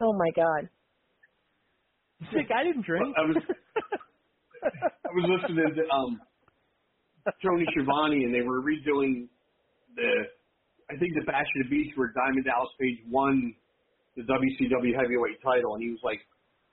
Oh 0.00 0.12
my 0.12 0.30
God. 0.36 0.68
Sick, 2.32 2.46
I 2.54 2.62
didn't 2.62 2.86
drink. 2.86 3.02
I 3.18 3.22
was 3.26 3.36
I 4.62 5.10
was 5.12 5.24
listening 5.26 5.74
to 5.74 5.82
um 5.92 6.20
Tony 7.42 7.66
Schiavone 7.74 8.22
and 8.22 8.32
they 8.32 8.42
were 8.42 8.62
redoing 8.62 9.26
the 9.96 10.10
I 10.90 10.96
think 10.96 11.12
the 11.14 11.24
Bash 11.26 11.46
of 11.60 11.68
the 11.68 11.70
Beach 11.70 11.92
where 11.96 12.12
Diamond 12.16 12.44
Dallas 12.44 12.72
Page 12.80 12.98
won 13.10 13.54
the 14.16 14.22
WCW 14.24 14.96
heavyweight 14.96 15.38
title 15.44 15.74
and 15.76 15.82
he 15.84 15.90
was 15.90 16.00
like 16.02 16.20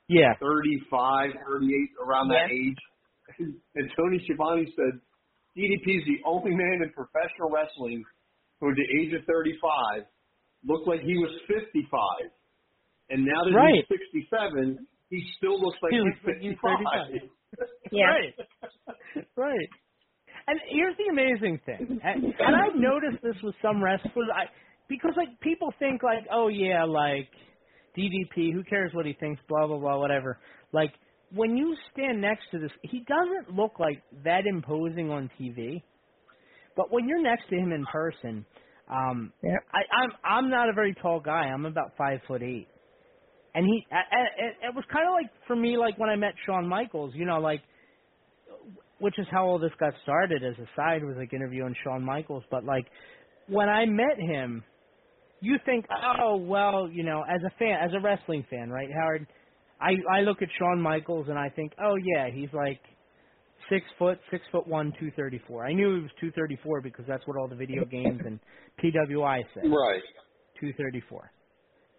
Yeah. 0.07 0.33
35, 0.39 1.31
38 1.35 1.89
around 2.01 2.29
that 2.29 2.49
age. 2.51 2.79
And 3.75 3.89
Tony 3.97 4.21
Schiavone 4.23 4.69
said 4.77 5.01
DDP 5.57 5.97
is 5.97 6.05
the 6.05 6.21
only 6.29 6.51
man 6.51 6.85
in 6.85 6.89
professional 6.93 7.49
wrestling 7.49 8.03
who 8.61 8.69
at 8.69 8.75
the 8.77 8.87
age 9.01 9.11
of 9.17 9.25
35 9.25 10.05
looked 10.63 10.87
like 10.87 11.01
he 11.01 11.17
was 11.17 11.33
55. 11.49 12.31
And 13.09 13.25
now 13.25 13.41
that 13.45 13.53
Right. 13.53 13.81
he's 13.89 14.29
67, 14.29 14.77
he 15.09 15.19
still 15.37 15.59
looks 15.59 15.77
like 15.81 15.91
He 15.91 15.97
he's 15.97 16.05
looks 16.05 16.23
like 16.25 16.39
he's 16.39 16.57
55. 16.61 17.29
Yeah. 17.91 18.05
Right. 18.05 18.33
right. 19.37 19.69
And 20.47 20.59
here's 20.69 20.95
the 20.97 21.11
amazing 21.11 21.59
thing, 21.65 21.99
and, 22.03 22.23
and 22.23 22.55
I've 22.55 22.75
noticed 22.75 23.23
this 23.23 23.35
with 23.43 23.55
some 23.61 23.83
wrestlers. 23.83 24.29
I 24.33 24.45
because 24.87 25.13
like 25.17 25.39
people 25.41 25.73
think 25.79 26.03
like, 26.03 26.25
oh 26.31 26.47
yeah, 26.49 26.83
like 26.83 27.29
DDP, 27.97 28.53
who 28.53 28.63
cares 28.63 28.93
what 28.93 29.05
he 29.05 29.13
thinks, 29.13 29.41
blah 29.49 29.67
blah 29.67 29.77
blah, 29.79 29.97
whatever. 29.97 30.39
Like 30.71 30.93
when 31.33 31.57
you 31.57 31.75
stand 31.91 32.21
next 32.21 32.43
to 32.51 32.59
this, 32.59 32.71
he 32.83 33.03
doesn't 33.07 33.55
look 33.55 33.79
like 33.79 34.03
that 34.23 34.45
imposing 34.45 35.09
on 35.09 35.29
TV. 35.39 35.81
But 36.75 36.91
when 36.91 37.07
you're 37.07 37.21
next 37.21 37.49
to 37.49 37.55
him 37.55 37.71
in 37.71 37.85
person, 37.91 38.45
um, 38.89 39.33
Yep. 39.43 39.63
I, 39.73 39.79
I'm 39.95 40.09
I'm 40.23 40.49
not 40.49 40.69
a 40.69 40.73
very 40.73 40.93
tall 41.01 41.19
guy. 41.19 41.45
I'm 41.47 41.65
about 41.65 41.93
five 41.97 42.19
foot 42.27 42.43
eight, 42.43 42.67
and 43.55 43.65
he 43.65 43.85
I, 43.91 43.95
I, 43.95 44.19
it, 44.45 44.55
it 44.69 44.75
was 44.75 44.83
kind 44.93 45.07
of 45.07 45.13
like 45.13 45.31
for 45.47 45.55
me 45.55 45.77
like 45.77 45.97
when 45.97 46.09
I 46.09 46.15
met 46.15 46.33
Shawn 46.45 46.67
Michaels. 46.67 47.13
You 47.15 47.25
know, 47.25 47.39
like 47.39 47.61
which 48.99 49.17
is 49.19 49.27
how 49.31 49.45
all 49.45 49.59
this 49.59 49.71
got 49.79 49.93
started 50.03 50.43
as 50.43 50.55
a 50.57 50.67
side 50.75 51.03
was 51.03 51.15
like 51.17 51.33
interviewing 51.33 51.75
Shawn 51.83 52.03
Michaels. 52.03 52.43
But 52.49 52.63
like 52.63 52.85
when 53.47 53.69
I 53.69 53.85
met 53.85 54.17
him, 54.17 54.63
you 55.41 55.57
think, 55.65 55.85
oh 56.19 56.37
well, 56.37 56.89
you 56.91 57.03
know, 57.03 57.23
as 57.23 57.41
a 57.45 57.51
fan, 57.59 57.77
as 57.83 57.91
a 57.93 57.99
wrestling 57.99 58.45
fan, 58.49 58.69
right, 58.69 58.89
Howard? 58.91 59.27
I 59.79 59.91
I 60.11 60.21
look 60.21 60.41
at 60.41 60.47
Shawn 60.57 60.81
Michaels 60.81 61.27
and 61.29 61.37
I 61.37 61.49
think, 61.49 61.73
oh 61.83 61.95
yeah, 61.95 62.29
he's 62.33 62.49
like 62.53 62.79
six 63.69 63.85
foot, 63.99 64.19
six 64.31 64.43
foot 64.51 64.67
one, 64.67 64.93
two 64.99 65.11
thirty 65.15 65.41
four. 65.47 65.65
I 65.65 65.73
knew 65.73 65.95
he 65.95 66.01
was 66.01 66.11
two 66.19 66.31
thirty 66.31 66.57
four 66.63 66.81
because 66.81 67.05
that's 67.07 67.25
what 67.27 67.37
all 67.37 67.47
the 67.47 67.55
video 67.55 67.83
games 67.85 68.21
and 68.25 68.39
PWI 68.81 69.41
said. 69.53 69.63
Right. 69.65 70.01
Two 70.59 70.71
thirty 70.77 71.01
four. 71.09 71.31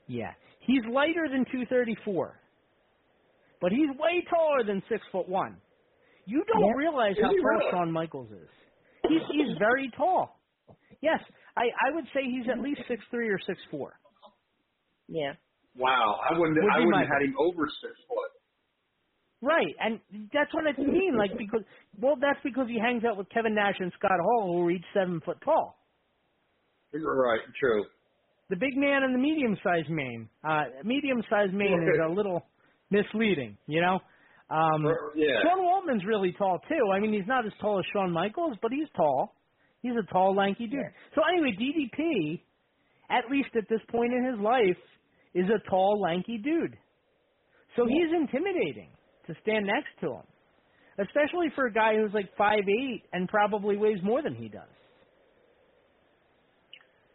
Yeah, 0.08 0.32
he's 0.60 0.82
lighter 0.90 1.28
than 1.30 1.44
two 1.52 1.66
thirty 1.66 1.96
four, 2.04 2.40
but 3.60 3.70
he's 3.72 3.88
way 3.98 4.24
taller 4.30 4.64
than 4.64 4.82
six 4.88 5.02
foot 5.12 5.28
one. 5.28 5.56
You 6.26 6.44
don't 6.52 6.66
Yep. 6.66 6.76
realize 6.76 7.16
Is 7.16 7.22
how 7.22 7.30
tall 7.30 7.38
really? 7.38 7.70
Shawn 7.70 7.92
Michaels 7.92 8.30
is. 8.32 8.48
He's 9.08 9.22
he's 9.32 9.56
very 9.58 9.90
tall. 9.96 10.40
Yes, 11.00 11.20
I 11.56 11.64
I 11.86 11.94
would 11.94 12.04
say 12.12 12.24
he's 12.24 12.48
at 12.50 12.60
least 12.60 12.80
six 12.88 13.02
three 13.10 13.28
or 13.28 13.38
six 13.46 13.58
four. 13.70 13.98
Yeah. 15.08 15.34
Wow, 15.76 16.18
I 16.28 16.36
wouldn't. 16.38 16.58
Would 16.60 16.72
I 16.72 16.78
wouldn't 16.80 16.96
have 16.96 17.08
had 17.08 17.22
him 17.22 17.36
over 17.38 17.68
six 17.80 17.94
foot. 18.08 18.32
Right, 19.42 19.74
and 19.78 20.00
that's 20.32 20.52
what 20.54 20.64
I 20.66 20.72
mean. 20.80 21.16
Like 21.16 21.36
because 21.38 21.62
well, 22.00 22.16
that's 22.20 22.40
because 22.42 22.66
he 22.68 22.78
hangs 22.80 23.04
out 23.04 23.16
with 23.16 23.28
Kevin 23.28 23.54
Nash 23.54 23.76
and 23.78 23.92
Scott 23.98 24.18
Hall, 24.20 24.52
who 24.52 24.66
are 24.66 24.70
each 24.70 24.84
seven 24.94 25.20
foot 25.24 25.36
tall. 25.44 25.78
You're 26.92 27.22
right. 27.22 27.40
True. 27.60 27.84
The 28.48 28.56
big 28.56 28.76
man 28.76 29.02
and 29.02 29.14
the 29.14 29.18
medium 29.18 29.56
sized 29.62 29.90
man. 29.90 30.28
Uh, 30.42 30.64
medium 30.84 31.22
sized 31.28 31.52
man 31.52 31.82
is 31.82 32.00
a 32.04 32.08
little 32.12 32.46
misleading, 32.90 33.58
you 33.66 33.80
know. 33.80 34.00
Um, 34.48 34.86
yeah. 35.16 35.42
Sean 35.42 35.64
Waltman's 35.64 36.04
really 36.04 36.32
tall 36.32 36.60
too. 36.68 36.90
I 36.94 37.00
mean, 37.00 37.12
he's 37.12 37.26
not 37.26 37.44
as 37.46 37.52
tall 37.60 37.78
as 37.78 37.84
Shawn 37.92 38.12
Michaels, 38.12 38.56
but 38.62 38.70
he's 38.70 38.88
tall. 38.96 39.34
He's 39.82 39.92
a 39.92 40.12
tall, 40.12 40.34
lanky 40.34 40.66
dude. 40.66 40.80
So 41.14 41.22
anyway, 41.28 41.52
DDP, 41.60 42.40
at 43.10 43.30
least 43.30 43.50
at 43.56 43.68
this 43.68 43.80
point 43.90 44.12
in 44.12 44.24
his 44.24 44.40
life, 44.40 44.78
is 45.34 45.46
a 45.50 45.70
tall, 45.70 46.00
lanky 46.00 46.38
dude. 46.38 46.76
So 47.76 47.86
he's 47.86 48.10
intimidating 48.14 48.90
to 49.26 49.34
stand 49.42 49.66
next 49.66 49.90
to 50.00 50.12
him, 50.12 50.26
especially 50.98 51.48
for 51.54 51.66
a 51.66 51.72
guy 51.72 51.96
who's 51.96 52.14
like 52.14 52.30
five 52.38 52.62
eight 52.66 53.02
and 53.12 53.28
probably 53.28 53.76
weighs 53.76 53.98
more 54.02 54.22
than 54.22 54.34
he 54.34 54.48
does. 54.48 54.62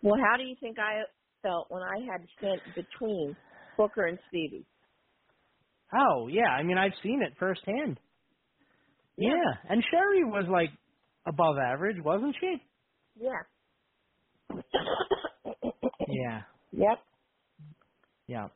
Well, 0.04 0.20
how 0.30 0.38
do 0.38 0.44
you 0.44 0.56
think 0.60 0.78
I 0.80 1.04
felt 1.42 1.68
when 1.70 1.82
I 1.82 2.12
had 2.12 2.22
to 2.22 2.28
stand 2.38 2.62
between 2.76 3.36
Booker 3.78 4.06
and 4.06 4.20
Stevie? 4.30 4.66
Oh 5.94 6.28
yeah, 6.28 6.48
I 6.50 6.64
mean 6.64 6.78
I've 6.78 6.94
seen 7.04 7.22
it 7.22 7.34
firsthand. 7.40 8.00
Yeah, 9.18 9.32
and 9.70 9.84
Sherri 9.92 10.24
was 10.24 10.46
like 10.52 10.70
above 11.28 11.58
average, 11.58 11.98
wasn't 12.04 12.36
she? 12.40 12.56
Yeah. 13.20 13.44
Yeah, 16.08 16.42
Yep. 16.72 16.98
yeah. 18.28 18.48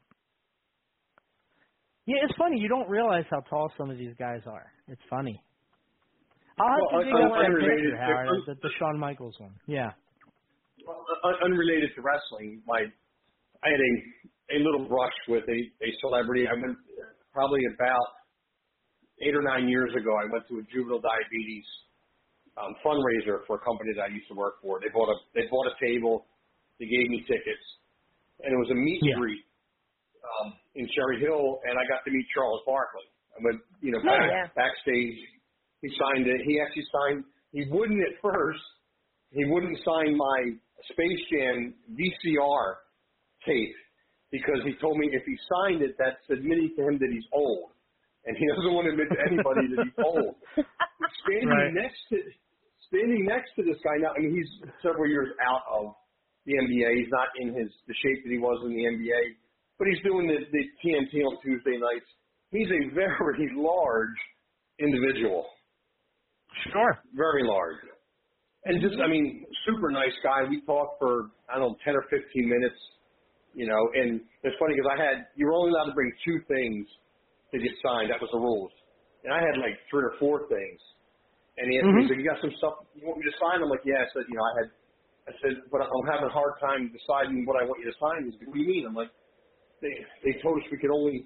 Yeah, 2.08 2.16
it's 2.24 2.36
funny. 2.38 2.60
You 2.60 2.70
don't 2.70 2.90
realize 2.90 3.26
how 3.32 3.40
tall 3.50 3.72
some 3.78 3.90
of 3.90 3.98
these 3.98 4.14
guys 4.20 4.42
are. 4.46 4.72
It's 4.88 5.02
funny. 5.10 5.42
I'll 6.60 6.68
have 6.70 6.80
Well, 6.92 7.00
to 7.02 7.06
dig 7.06 7.14
un- 7.16 7.24
up 7.26 7.32
that 7.34 7.46
unrelated- 7.46 7.92
picture, 7.92 7.98
Howard, 7.98 8.42
the, 8.46 8.56
the 8.62 8.70
Shawn 8.78 9.00
Michaels 9.00 9.36
one. 9.40 9.56
Yeah. 9.68 9.92
Well, 10.86 11.04
un- 11.24 11.40
unrelated 11.44 11.90
to 11.96 12.02
wrestling, 12.02 12.62
my 12.68 12.86
I 13.64 13.70
had 13.70 13.80
a 13.80 14.58
a 14.58 14.60
little 14.60 14.88
brush 14.88 15.14
with 15.28 15.44
a 15.50 15.60
a 15.84 15.90
celebrity. 16.02 16.46
I 16.48 16.54
went 16.54 16.78
probably 17.36 17.62
about 17.76 18.08
eight 19.28 19.36
or 19.36 19.44
nine 19.44 19.68
years 19.68 19.92
ago. 19.92 20.12
I 20.16 20.32
went 20.32 20.48
to 20.48 20.64
a 20.64 20.66
juvenile 20.72 21.04
diabetes 21.04 21.68
um, 22.56 22.72
fundraiser 22.80 23.44
for 23.48 23.60
a 23.60 23.64
company 23.68 23.92
that 24.00 24.08
I 24.08 24.12
used 24.16 24.28
to 24.32 24.36
work 24.40 24.64
for. 24.64 24.80
They 24.80 24.90
bought 24.96 25.12
a 25.12 25.18
they 25.36 25.44
bought 25.52 25.68
a 25.68 25.76
table. 25.84 26.28
They 26.80 26.88
gave 26.88 27.08
me 27.12 27.22
tickets, 27.28 27.68
and 28.42 28.50
it 28.56 28.60
was 28.60 28.72
a 28.72 28.80
meet 28.80 29.04
and 29.04 29.12
Yeah. 29.12 29.16
greet 29.16 29.44
um, 30.24 30.54
in 30.76 30.88
Cherry 30.96 31.20
Hill, 31.22 31.60
and 31.68 31.76
I 31.80 31.84
got 31.88 32.04
to 32.06 32.12
meet 32.12 32.26
Charles 32.36 32.62
Barkley. 32.66 33.08
I 33.36 33.40
went, 33.44 33.62
you 33.82 33.92
know, 33.92 34.00
Oh, 34.04 34.08
back, 34.08 34.32
yeah. 34.32 34.48
backstage. 34.56 35.20
He 35.82 35.90
signed 36.00 36.28
it. 36.28 36.42
He 36.48 36.60
actually 36.62 36.88
signed. 36.92 37.24
He 37.52 37.66
wouldn't 37.72 38.00
at 38.02 38.16
first. 38.22 38.64
He 39.32 39.44
wouldn't 39.46 39.78
sign 39.86 40.18
my 40.18 40.40
Space 40.92 41.22
Jam 41.32 41.76
VCR 41.92 42.66
tape 43.46 43.76
because 44.36 44.60
he 44.68 44.74
told 44.84 44.98
me 45.00 45.08
if 45.16 45.24
he 45.24 45.36
signed 45.48 45.82
it, 45.82 45.96
that's 45.98 46.20
admitting 46.30 46.74
to 46.76 46.82
him 46.88 47.00
that 47.00 47.12
he's 47.12 47.28
old, 47.32 47.72
and 48.28 48.36
he 48.36 48.44
doesn't 48.56 48.74
want 48.76 48.86
to 48.88 48.92
admit 48.92 49.08
to 49.16 49.22
anybody 49.32 49.64
that 49.72 49.80
he's 49.88 49.98
old. 50.04 50.36
Standing 51.24 51.50
Right. 51.50 51.74
next 51.74 52.02
to 52.12 52.18
standing 52.92 53.26
next 53.26 53.50
to 53.58 53.64
this 53.64 53.80
guy 53.84 53.98
now, 54.04 54.14
I 54.14 54.20
mean, 54.22 54.36
he's 54.36 54.52
several 54.84 55.08
years 55.10 55.30
out 55.42 55.64
of 55.72 55.96
the 56.46 56.54
NBA. 56.54 56.90
He's 57.02 57.12
not 57.12 57.30
in 57.42 57.50
his 57.56 57.70
the 57.88 57.96
shape 58.04 58.24
that 58.24 58.32
he 58.32 58.38
was 58.38 58.62
in 58.66 58.72
the 58.78 58.86
NBA, 58.86 59.24
but 59.80 59.88
he's 59.90 60.02
doing 60.06 60.28
the, 60.28 60.38
the 60.54 60.64
TNT 60.84 61.26
on 61.26 61.38
Tuesday 61.42 61.78
nights. 61.82 62.06
He's 62.52 62.70
a 62.70 62.94
very 62.94 63.50
large 63.58 64.20
individual, 64.80 65.46
Sure. 66.72 67.00
very 67.14 67.44
large, 67.44 67.82
and 68.66 68.82
just 68.82 68.96
I 69.04 69.08
mean, 69.08 69.46
super 69.66 69.90
nice 69.92 70.14
guy. 70.24 70.48
We 70.50 70.62
talked 70.62 71.00
for 71.00 71.32
I 71.50 71.58
don't 71.60 71.74
know 71.74 71.78
ten 71.84 71.96
or 71.96 72.04
fifteen 72.10 72.48
minutes, 72.50 72.78
you 73.56 73.66
know. 73.66 73.80
And 73.96 74.22
it's 74.44 74.58
funny 74.60 74.76
because 74.76 74.92
I 74.92 75.00
had 75.00 75.16
you 75.36 75.48
were 75.48 75.56
only 75.56 75.72
allowed 75.72 75.90
to 75.90 75.96
bring 75.96 76.12
two 76.28 76.40
things 76.52 76.86
to 77.52 77.58
get 77.58 77.72
signed. 77.82 78.12
That 78.12 78.20
was 78.22 78.30
the 78.32 78.40
rules, 78.40 78.72
and 79.24 79.34
I 79.34 79.40
had 79.40 79.58
like 79.58 79.80
three 79.90 80.04
or 80.04 80.14
four 80.20 80.48
things. 80.52 80.82
And 81.58 81.72
he 81.72 81.80
asked 81.80 81.96
me, 81.96 81.96
Mhm. 81.96 82.04
he 82.04 82.08
said, 82.12 82.20
"You 82.20 82.28
got 82.28 82.42
some 82.44 82.52
stuff 82.60 82.84
you 83.00 83.08
want 83.08 83.24
me 83.24 83.32
to 83.32 83.38
sign?" 83.40 83.64
I'm 83.64 83.72
like, 83.72 83.86
"Yeah." 83.88 84.04
I 84.04 84.08
said, 84.12 84.28
"You 84.28 84.36
know, 84.36 84.44
I 84.44 84.54
had." 84.60 84.68
I 85.26 85.34
said, 85.42 85.54
"But 85.72 85.82
I'm 85.88 86.08
having 86.12 86.28
a 86.28 86.36
hard 86.36 86.60
time 86.60 86.92
deciding 86.92 87.48
what 87.48 87.56
I 87.56 87.66
want 87.66 87.80
you 87.80 87.88
to 87.88 87.98
sign." 87.98 88.28
He's 88.28 88.36
like, 88.38 88.48
"What 88.52 88.56
do 88.56 88.62
you 88.62 88.68
mean?" 88.68 88.86
I'm 88.86 88.94
like, 88.94 89.10
"They 89.82 89.94
they 90.24 90.34
told 90.44 90.60
us 90.62 90.68
we 90.70 90.78
could 90.78 90.92
only 90.92 91.26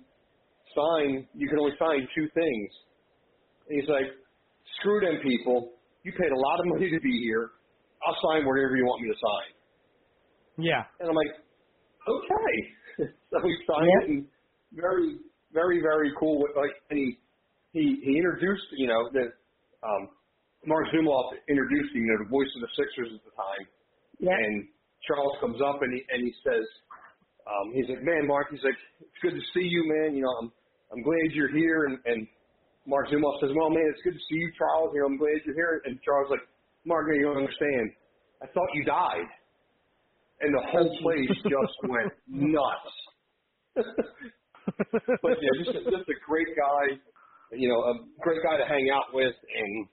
sign. 0.77 1.27
You 1.33 1.49
can 1.49 1.59
only 1.59 1.75
sign 1.77 2.07
two 2.13 2.29
things." 2.29 2.69
And 3.67 3.79
he's 3.81 3.89
like, 3.89 4.05
"Screw 4.77 5.01
them 5.01 5.19
people. 5.25 5.73
You 6.03 6.13
paid 6.13 6.31
a 6.31 6.39
lot 6.39 6.59
of 6.61 6.65
money 6.67 6.91
to 6.91 6.99
be 7.01 7.15
here. 7.25 7.51
I'll 8.05 8.15
sign 8.29 8.45
whatever 8.45 8.77
you 8.77 8.85
want 8.85 9.01
me 9.01 9.09
to 9.09 9.17
sign." 9.17 9.49
Yeah. 10.57 10.85
And 10.99 11.09
I'm 11.09 11.15
like, 11.15 11.33
"Okay." 12.07 12.53
so 13.31 13.35
we 13.43 13.53
signed 13.67 13.91
it, 14.03 14.09
and 14.09 14.25
very, 14.73 15.17
very, 15.53 15.81
very 15.81 16.11
cool. 16.19 16.41
With, 16.41 16.55
like, 16.55 16.75
and 16.89 16.99
he 16.99 17.17
he 17.73 18.01
he 18.03 18.17
introduced, 18.17 18.67
you 18.73 18.87
know, 18.87 19.09
the 19.13 19.31
um, 19.83 20.09
Marc 20.65 20.87
Zumoff 20.91 21.31
introduced 21.47 21.95
you 21.95 22.07
know, 22.07 22.23
the 22.23 22.29
voice 22.29 22.49
of 22.55 22.61
the 22.61 22.71
Sixers 22.75 23.15
at 23.15 23.23
the 23.23 23.33
time. 23.35 23.63
Yeah. 24.19 24.35
And 24.35 24.67
Charles 25.07 25.39
comes 25.39 25.61
up 25.63 25.79
and 25.81 25.91
he 25.93 26.03
and 26.11 26.19
he 26.23 26.33
says, 26.43 26.65
um, 27.47 27.71
he's 27.73 27.87
like, 27.87 28.03
man, 28.03 28.27
Mark, 28.27 28.51
he's 28.51 28.63
like, 28.63 28.77
it's 28.99 29.19
good 29.23 29.33
to 29.33 29.45
see 29.55 29.65
you, 29.65 29.87
man. 29.87 30.15
You 30.15 30.23
know, 30.27 30.33
I'm 30.43 30.51
I'm 30.91 31.03
glad 31.03 31.31
you're 31.31 31.53
here. 31.53 31.85
And, 31.87 31.97
and 32.05 32.27
Marc 32.85 33.07
Zumoff 33.07 33.39
says, 33.39 33.51
well, 33.55 33.69
man, 33.69 33.87
it's 33.87 34.03
good 34.03 34.17
to 34.17 34.25
see 34.27 34.39
you, 34.41 34.51
Charles. 34.57 34.91
You 34.93 35.01
know, 35.01 35.15
I'm 35.15 35.17
glad 35.17 35.39
you're 35.45 35.55
here. 35.55 35.81
And 35.85 35.95
Charles 36.03 36.27
like, 36.29 36.43
Mark, 36.85 37.07
you 37.13 37.23
don't 37.23 37.37
understand. 37.37 37.95
I 38.43 38.47
thought 38.51 38.67
you 38.73 38.83
died. 38.83 39.29
And 40.41 40.53
the 40.55 40.63
whole 40.71 40.91
place 41.01 41.29
just 41.43 41.77
went 41.89 42.13
nuts. 42.27 42.93
but 43.75 45.37
yeah, 45.41 45.53
just 45.63 45.69
a, 45.75 45.83
just 45.91 46.09
a 46.09 46.17
great 46.27 46.47
guy. 46.55 46.97
You 47.51 47.69
know, 47.69 47.81
a 47.81 47.93
great 48.21 48.39
guy 48.43 48.57
to 48.57 48.65
hang 48.65 48.89
out 48.93 49.13
with, 49.13 49.33
and 49.33 49.89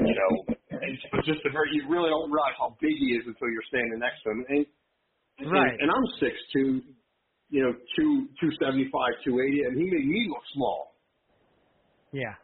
you 0.00 0.14
know, 0.14 0.54
it's 0.70 1.26
just 1.26 1.40
a 1.46 1.50
very. 1.52 1.68
You 1.72 1.88
really 1.88 2.10
don't 2.10 2.30
realize 2.30 2.54
how 2.58 2.76
big 2.80 2.92
he 2.98 3.06
is 3.16 3.24
until 3.26 3.48
you're 3.52 3.66
standing 3.68 3.98
next 4.00 4.22
to 4.24 4.30
him. 4.30 4.44
And, 4.48 4.58
and- 4.58 5.52
Right. 5.52 5.70
And, 5.80 5.90
I'm 5.90 6.04
six 6.20 6.34
two, 6.52 6.82
you 7.50 7.62
know, 7.62 7.72
two 7.96 8.28
two 8.40 8.50
seventy 8.60 8.90
five, 8.92 9.12
two 9.24 9.38
eighty, 9.40 9.62
and 9.64 9.76
he 9.78 9.84
made 9.84 10.06
me 10.06 10.26
look 10.30 10.42
small. 10.54 10.96
Yeah. 12.12 12.34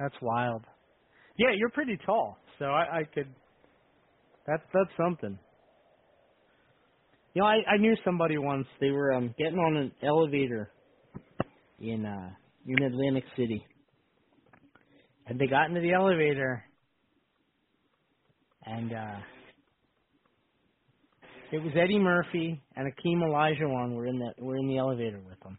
That's 0.00 0.16
wild. 0.22 0.64
Yeah, 1.36 1.50
you're 1.56 1.70
pretty 1.70 1.96
tall, 2.04 2.38
so 2.58 2.66
I, 2.66 2.98
I 3.00 3.04
could. 3.04 3.32
That's 4.48 4.62
that's 4.72 4.90
something. 4.96 5.38
You 7.34 7.42
know, 7.42 7.46
I 7.46 7.58
I 7.70 7.76
knew 7.76 7.94
somebody 8.02 8.38
once. 8.38 8.66
They 8.80 8.90
were 8.90 9.12
um 9.12 9.34
getting 9.38 9.58
on 9.58 9.76
an 9.76 9.92
elevator 10.02 10.70
in 11.78 12.06
uh 12.06 12.30
in 12.66 12.82
Atlantic 12.82 13.24
City, 13.36 13.62
And 15.26 15.38
they 15.38 15.46
got 15.46 15.68
into 15.68 15.82
the 15.82 15.92
elevator, 15.92 16.64
and 18.64 18.90
uh 18.90 19.18
it 21.52 21.62
was 21.62 21.72
Eddie 21.76 21.98
Murphy 21.98 22.62
and 22.74 22.90
Akeem 22.90 23.18
Olajuwon 23.22 23.94
were 23.94 24.06
in 24.06 24.18
the 24.18 24.32
were 24.42 24.56
in 24.56 24.66
the 24.66 24.78
elevator 24.78 25.20
with 25.28 25.38
them. 25.40 25.58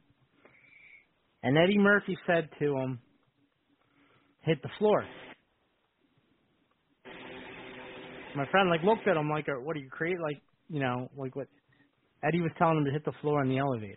And 1.43 1.59
Eddie 1.59 1.77
Murphy 1.77 2.17
said 2.25 2.49
to 2.57 2.75
him, 2.75 2.99
"Hit 4.41 4.63
the 4.63 4.69
floor." 4.79 5.05
My 8.35 8.45
friend 8.51 8.69
like 8.69 8.83
looked 8.83 9.07
at 9.07 9.17
him 9.17 9.29
like, 9.29 9.47
"What 9.47 9.75
are 9.75 9.79
you 9.79 9.89
create 9.89 10.19
like, 10.21 10.41
you 10.69 10.79
know, 10.79 11.09
like 11.17 11.35
what?" 11.35 11.47
Eddie 12.23 12.41
was 12.41 12.51
telling 12.57 12.77
him 12.79 12.85
to 12.85 12.91
hit 12.91 13.05
the 13.05 13.13
floor 13.21 13.41
in 13.41 13.49
the 13.49 13.57
elevator. 13.57 13.95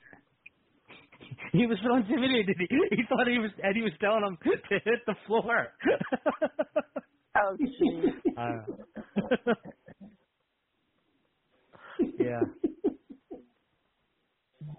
he 1.53 1.67
was 1.67 1.79
so 1.83 1.97
intimidated. 1.97 2.57
He, 2.59 2.67
he 2.97 3.03
thought 3.09 3.27
he 3.29 3.39
was 3.39 3.51
Eddie 3.63 3.83
was 3.83 3.93
telling 4.01 4.25
him 4.25 4.39
to 4.45 4.79
hit 4.85 5.01
the 5.07 5.15
floor. 5.27 5.69
oh, 7.37 7.57
jeez. 7.61 8.13
Uh, 8.37 9.53
yeah. 12.19 12.41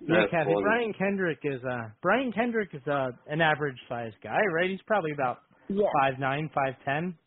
Yeah, 0.05 0.19
That's 0.21 0.31
Kathy. 0.31 0.51
funny. 0.53 0.61
Brian 0.63 0.93
Kendrick 0.97 1.39
is 1.43 1.61
uh 1.63 1.89
Brian 2.01 2.31
Kendrick 2.33 2.69
is 2.73 2.81
uh 2.87 3.11
an 3.27 3.41
average 3.41 3.77
sized 3.87 4.15
guy, 4.23 4.39
right? 4.53 4.69
He's 4.69 4.81
probably 4.85 5.11
about 5.11 5.37
Yeah. 5.69 5.87
five 6.01 6.19
nine, 6.19 6.49
five 6.53 6.75
ten. 6.83 7.17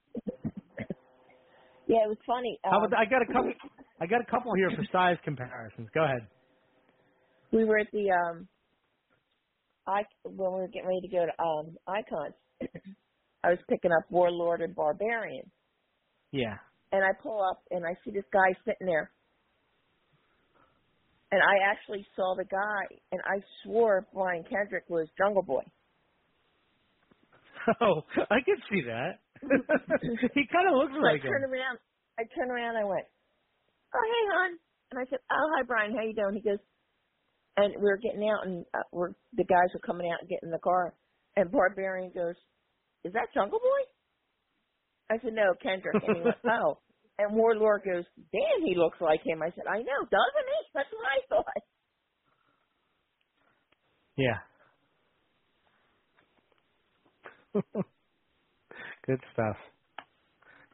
Yeah, 1.87 2.05
it 2.05 2.09
was 2.09 2.19
funny. 2.27 2.59
How 2.65 2.79
Um, 2.79 2.85
about 2.85 2.99
I 2.99 3.05
got 3.07 3.23
a 3.23 3.27
couple 3.27 3.53
I 4.01 4.07
got 4.07 4.21
a 4.21 4.31
couple 4.31 4.53
here 4.57 4.71
for 4.77 4.85
size 4.93 5.17
comparisons. 5.25 5.89
Go 5.95 6.05
ahead. 6.05 6.29
we 7.53 7.65
were 7.65 7.79
at 7.79 7.89
the 7.93 8.11
um 8.11 8.49
I 9.87 10.03
when 10.25 10.53
we 10.55 10.61
were 10.61 10.69
getting 10.69 10.89
ready 10.89 11.03
to 11.03 11.09
go 11.09 11.27
to 11.27 11.43
um 11.43 11.77
icons 11.87 12.35
I 13.45 13.51
was 13.51 13.59
picking 13.69 13.93
up 13.93 14.11
Warlord 14.11 14.61
and 14.63 14.75
Barbarian 14.75 15.51
Yeah. 16.33 16.57
and 16.93 17.05
I 17.05 17.11
pull 17.23 17.43
up 17.51 17.63
and 17.71 17.85
I 17.87 17.95
see 18.05 18.11
this 18.13 18.25
guy 18.33 18.55
sitting 18.65 18.87
there. 18.87 19.13
And 21.33 21.43
I 21.43 21.71
actually 21.71 22.07
saw 22.17 22.35
the 22.37 22.45
guy 22.45 22.97
and 23.13 23.21
I 23.25 23.43
swore 23.63 24.07
Brian 24.15 24.45
Kendrick 24.51 24.85
was 24.89 25.09
Jungle 25.19 25.43
Boy. 25.43 25.63
Oh, 27.81 28.03
I 28.31 28.41
can 28.45 28.57
see 28.71 28.83
that. 28.87 29.19
He 30.35 30.43
kind 30.53 30.69
of 30.69 30.75
looks 30.77 30.95
So 31.01 31.01
like 31.03 31.21
I 31.21 31.27
turned 31.27 31.45
him. 31.45 31.51
around 31.51 31.79
I 32.19 32.25
turned 32.35 32.51
around 32.51 32.77
I 32.77 32.85
went, 32.85 33.07
Oh 33.95 34.05
hey 34.05 34.25
hon 34.33 34.51
and 34.93 35.01
I 35.01 35.05
said, 35.11 35.21
Oh 35.31 35.47
hi 35.57 35.63
Brian, 35.67 35.95
how 35.95 36.03
you 36.03 36.15
doing? 36.15 36.35
He 36.37 36.43
goes 36.49 36.59
and 37.57 37.75
we 37.77 37.83
were 37.89 37.99
getting 37.99 38.29
out 38.29 38.47
and 38.47 38.65
uh, 38.75 38.85
we're 38.93 39.13
the 39.35 39.45
guys 39.45 39.73
were 39.75 39.81
coming 39.85 40.11
out 40.13 40.21
and 40.21 40.29
getting 40.29 40.49
in 40.49 40.53
the 40.53 40.59
car 40.65 40.95
and 41.37 41.51
Barbarian 41.51 42.13
goes, 42.15 42.37
Is 43.05 43.13
that 43.15 43.33
Jungle 43.35 43.59
Boy? 43.61 43.83
I 45.11 45.19
said, 45.23 45.35
No, 45.35 45.55
Kendrick 45.63 46.03
and 46.03 46.15
he 46.17 46.23
went, 46.23 46.39
Oh 46.47 46.79
and 47.19 47.35
Warlord 47.35 47.83
goes, 47.85 48.05
Damn, 48.33 48.63
he 48.65 48.75
looks 48.77 49.01
like 49.01 49.21
him. 49.25 49.43
I 49.43 49.51
said, 49.57 49.67
I 49.69 49.79
know, 49.79 50.01
doesn't 50.05 50.49
he? 50.53 50.61
That's 50.75 50.93
what 50.93 51.07
I 51.09 51.21
thought. 51.29 51.63
Yeah. 54.17 54.41
Good 59.07 59.21
stuff. 59.33 59.57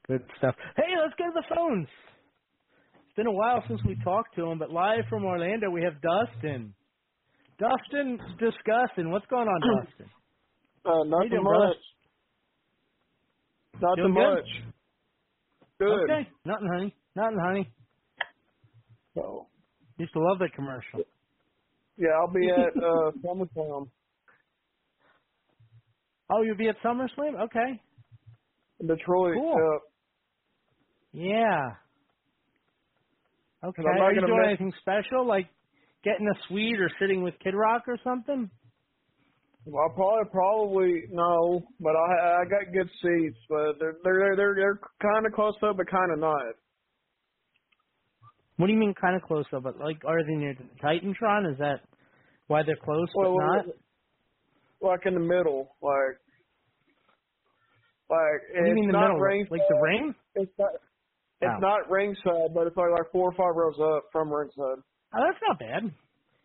Good 0.09 0.25
stuff. 0.39 0.55
Hey, 0.77 0.95
let's 1.03 1.15
go 1.19 1.27
to 1.27 1.33
the 1.35 1.55
phones. 1.55 1.89
It's 2.97 3.17
been 3.17 3.27
a 3.27 3.33
while 3.33 3.63
since 3.69 3.81
we 3.87 3.97
talked 4.05 4.37
to 4.37 4.47
him, 4.47 4.59
but 4.59 4.71
live 4.71 5.05
from 5.11 5.25
Orlando 5.25 5.71
we 5.71 5.83
have 5.85 5.95
Dustin. 6.03 6.75
Dustin, 7.59 8.19
discussing 8.39 9.11
what's 9.11 9.27
going 9.27 9.49
on, 9.49 9.65
Dustin? 9.65 10.11
Uh, 10.85 11.05
nothing 11.07 11.29
doing, 11.31 11.47
brother? 11.47 11.71
much. 11.71 11.77
Nothing 13.81 14.13
Doing 14.13 14.15
good? 14.15 14.39
much. 14.39 14.49
Good. 15.81 16.11
Okay, 16.11 16.29
nothing, 16.45 16.69
honey. 16.75 16.97
Nothing, 17.17 17.39
honey. 17.45 17.73
So, 19.15 19.49
Used 19.99 20.13
to 20.15 20.21
love 20.21 20.39
that 20.41 20.55
commercial. 20.55 21.01
yeah, 21.99 22.09
I'll 22.21 22.33
be 22.33 22.49
at 22.49 22.83
uh, 22.83 23.13
SummerSlam 23.25 23.89
Oh, 26.31 26.43
you'll 26.43 26.57
be 26.57 26.69
at 26.69 26.77
SummerSlam? 26.85 27.41
Okay. 27.45 27.81
Detroit. 28.87 29.35
Cool. 29.37 29.55
Uh, 29.57 29.79
Yeah. 31.13 31.77
Okay. 33.65 33.83
Are 33.83 34.13
you 34.13 34.21
doing 34.27 34.39
miss- 34.41 34.49
anything 34.49 34.73
special, 34.81 35.27
like 35.27 35.49
getting 36.05 36.27
a 36.29 36.35
suite 36.49 36.81
or 36.81 36.89
sitting 37.01 37.23
with 37.23 37.35
Kid 37.45 37.55
Rock 37.55 37.83
or 37.87 37.97
something? 38.03 38.51
well, 39.67 39.89
probably 39.95 40.31
probably 40.33 41.03
no, 41.11 41.63
but 41.79 41.95
I 41.95 42.41
I 42.41 42.45
got 42.51 42.73
good 42.73 42.91
seats, 43.01 43.39
but 43.49 43.79
they're 43.79 43.97
they're 44.03 44.37
they're 44.37 44.55
they're 44.57 44.81
kind 45.01 45.27
of 45.27 45.33
close 45.33 45.55
up, 45.63 45.77
but 45.77 45.89
kind 45.89 46.13
of 46.13 46.19
not. 46.19 46.55
What 48.57 48.67
do 48.67 48.73
you 48.73 48.79
mean 48.79 48.95
kind 49.01 49.17
of 49.17 49.23
close 49.23 49.45
up? 49.55 49.63
But 49.63 49.79
like, 49.79 50.05
are 50.05 50.23
they 50.25 50.35
near 50.35 50.55
the 50.55 50.65
Titantron? 50.83 51.51
Is 51.53 51.59
that 51.59 51.81
why 52.49 52.63
they're 52.65 52.77
close 52.77 53.09
Well, 53.15 53.35
but 53.37 53.67
not? 53.67 53.67
like 54.81 55.07
in 55.07 55.15
the 55.15 55.21
middle, 55.21 55.77
like 55.81 56.19
like 58.13 58.43
What 58.53 58.61
do 58.63 58.69
you 58.69 58.73
it's 58.73 58.77
mean 58.77 58.87
the 58.89 58.93
not 58.93 59.17
middle? 59.17 59.21
ringside. 59.25 59.51
Like 59.57 59.67
the 59.69 59.81
ring? 59.81 60.15
It's 60.37 60.53
not. 60.59 60.71
It's 61.41 61.57
Oh. 61.57 61.59
not 61.59 61.91
ringside, 61.91 62.55
but 62.55 62.69
it's 62.69 62.77
like 62.77 62.93
like 62.93 63.11
four 63.11 63.31
or 63.31 63.35
five 63.35 63.57
rows 63.57 63.75
up 63.81 64.05
from 64.13 64.31
ringside. 64.33 64.79
Oh, 65.17 65.21
that's 65.27 65.43
not 65.49 65.59
bad. 65.59 65.91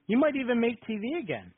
You 0.08 0.18
might 0.18 0.36
even 0.36 0.60
make 0.60 0.82
TV 0.88 1.20
again. 1.22 1.52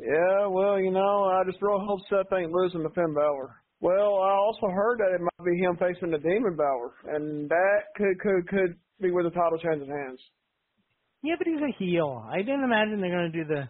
Yeah, 0.00 0.46
well, 0.48 0.80
you 0.80 0.90
know, 0.90 1.24
I 1.30 1.44
just 1.46 1.62
real 1.62 1.78
hope 1.78 2.00
Seth 2.10 2.32
ain't 2.36 2.50
losing 2.50 2.82
to 2.82 2.90
Finn 2.90 3.14
Balor. 3.14 3.54
Well, 3.80 4.18
I 4.18 4.32
also 4.34 4.66
heard 4.68 4.98
that 4.98 5.14
it 5.14 5.20
might 5.20 5.44
be 5.44 5.56
him 5.60 5.76
facing 5.76 6.10
the 6.10 6.18
Demon 6.18 6.56
Balor, 6.56 7.14
and 7.14 7.48
that 7.48 7.80
could 7.96 8.18
could 8.18 8.48
could 8.48 8.76
be 9.00 9.10
where 9.12 9.22
the 9.22 9.30
title 9.30 9.58
changes 9.58 9.88
hands. 9.88 10.20
Yeah, 11.22 11.34
but 11.38 11.46
he's 11.46 11.60
a 11.62 11.72
heel. 11.78 12.24
I 12.28 12.38
didn't 12.38 12.64
imagine 12.64 13.00
they're 13.00 13.10
gonna 13.14 13.30
do 13.30 13.44
the. 13.44 13.68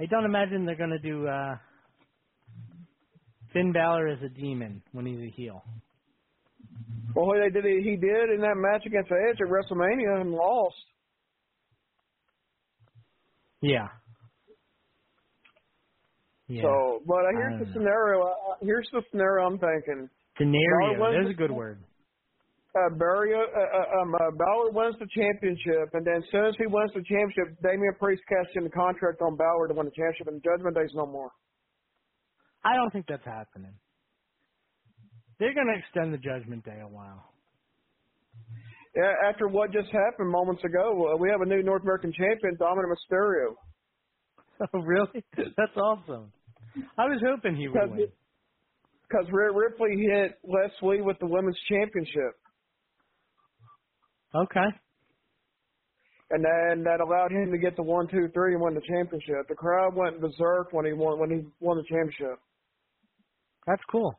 I 0.00 0.06
don't 0.06 0.24
imagine 0.24 0.64
they're 0.64 0.76
gonna 0.76 0.98
do 0.98 1.26
uh 1.28 1.56
Finn 3.54 3.72
Balor 3.72 4.08
as 4.08 4.18
a 4.22 4.28
demon 4.28 4.82
when 4.92 5.06
he's 5.06 5.20
a 5.20 5.30
heel. 5.34 5.64
Well, 7.14 7.30
they 7.40 7.48
did 7.48 7.64
he 7.64 7.96
did 7.96 8.30
in 8.34 8.40
that 8.40 8.56
match 8.56 8.82
against 8.84 9.10
Edge 9.10 9.38
at 9.40 9.48
WrestleMania 9.48 10.20
and 10.20 10.32
lost. 10.32 10.74
Yeah. 13.62 13.88
Yeah. 16.48 16.62
So, 16.62 17.00
but 17.06 17.24
uh, 17.24 17.32
here's 17.32 17.60
the 17.60 17.66
know. 17.66 17.72
scenario. 17.72 18.20
Uh, 18.20 18.54
here's 18.60 18.88
the 18.92 19.00
scenario 19.10 19.46
I'm 19.46 19.58
thinking. 19.58 20.10
Scenario. 20.36 20.98
Balor 20.98 21.12
There's 21.12 21.30
a 21.30 21.38
good 21.38 21.50
word. 21.50 21.78
Uh, 22.74 22.90
Barry, 22.98 23.32
uh, 23.32 23.38
uh, 23.38 24.02
um, 24.02 24.14
uh, 24.14 24.34
Balor 24.36 24.72
wins 24.72 24.96
the 24.98 25.06
championship, 25.14 25.94
and 25.94 26.04
then 26.04 26.16
as 26.16 26.24
soon 26.32 26.44
as 26.44 26.54
he 26.58 26.66
wins 26.66 26.90
the 26.92 27.06
championship, 27.06 27.54
Damian 27.62 27.94
Priest 28.00 28.22
casts 28.28 28.50
in 28.56 28.64
the 28.64 28.70
contract 28.70 29.22
on 29.22 29.36
Balor 29.36 29.68
to 29.68 29.74
win 29.74 29.86
the 29.86 29.94
championship, 29.94 30.26
and 30.26 30.42
Judgment 30.42 30.74
Day's 30.74 30.90
no 30.92 31.06
more. 31.06 31.30
I 32.64 32.74
don't 32.76 32.90
think 32.92 33.06
that's 33.08 33.24
happening. 33.24 33.74
They're 35.38 35.54
gonna 35.54 35.76
extend 35.78 36.12
the 36.14 36.18
Judgment 36.18 36.64
Day 36.64 36.80
a 36.82 36.88
while. 36.88 37.30
Yeah, 38.96 39.12
after 39.28 39.48
what 39.48 39.72
just 39.72 39.90
happened 39.90 40.30
moments 40.30 40.62
ago, 40.64 41.12
uh, 41.12 41.16
we 41.16 41.28
have 41.28 41.40
a 41.40 41.46
new 41.46 41.62
North 41.62 41.82
American 41.82 42.12
champion, 42.12 42.56
Dominik 42.60 42.92
Mysterio. 42.92 43.54
Oh, 44.72 44.78
really? 44.82 45.24
That's 45.56 45.76
awesome. 45.76 46.32
I 46.96 47.06
was 47.06 47.20
hoping 47.26 47.56
he 47.56 47.66
would 47.66 47.74
Because 47.74 47.90
win. 47.90 48.08
because 49.08 49.26
Ripley 49.32 49.96
hit 50.08 50.38
Wes 50.44 50.70
Lee 50.80 51.00
with 51.02 51.18
the 51.18 51.26
women's 51.26 51.58
championship, 51.68 52.34
Okay. 54.32 54.66
and 56.30 56.44
then 56.44 56.84
that 56.84 57.00
allowed 57.00 57.32
him 57.32 57.50
to 57.50 57.58
get 57.58 57.74
the 57.74 57.82
one, 57.82 58.06
two, 58.06 58.28
three, 58.32 58.54
and 58.54 58.62
win 58.62 58.74
the 58.74 58.80
championship. 58.88 59.48
The 59.48 59.56
crowd 59.56 59.96
went 59.96 60.20
berserk 60.20 60.72
when 60.72 60.86
he 60.86 60.92
won 60.92 61.18
when 61.18 61.30
he 61.30 61.42
won 61.58 61.76
the 61.76 61.84
championship. 61.90 62.38
That's 63.66 63.82
cool. 63.90 64.14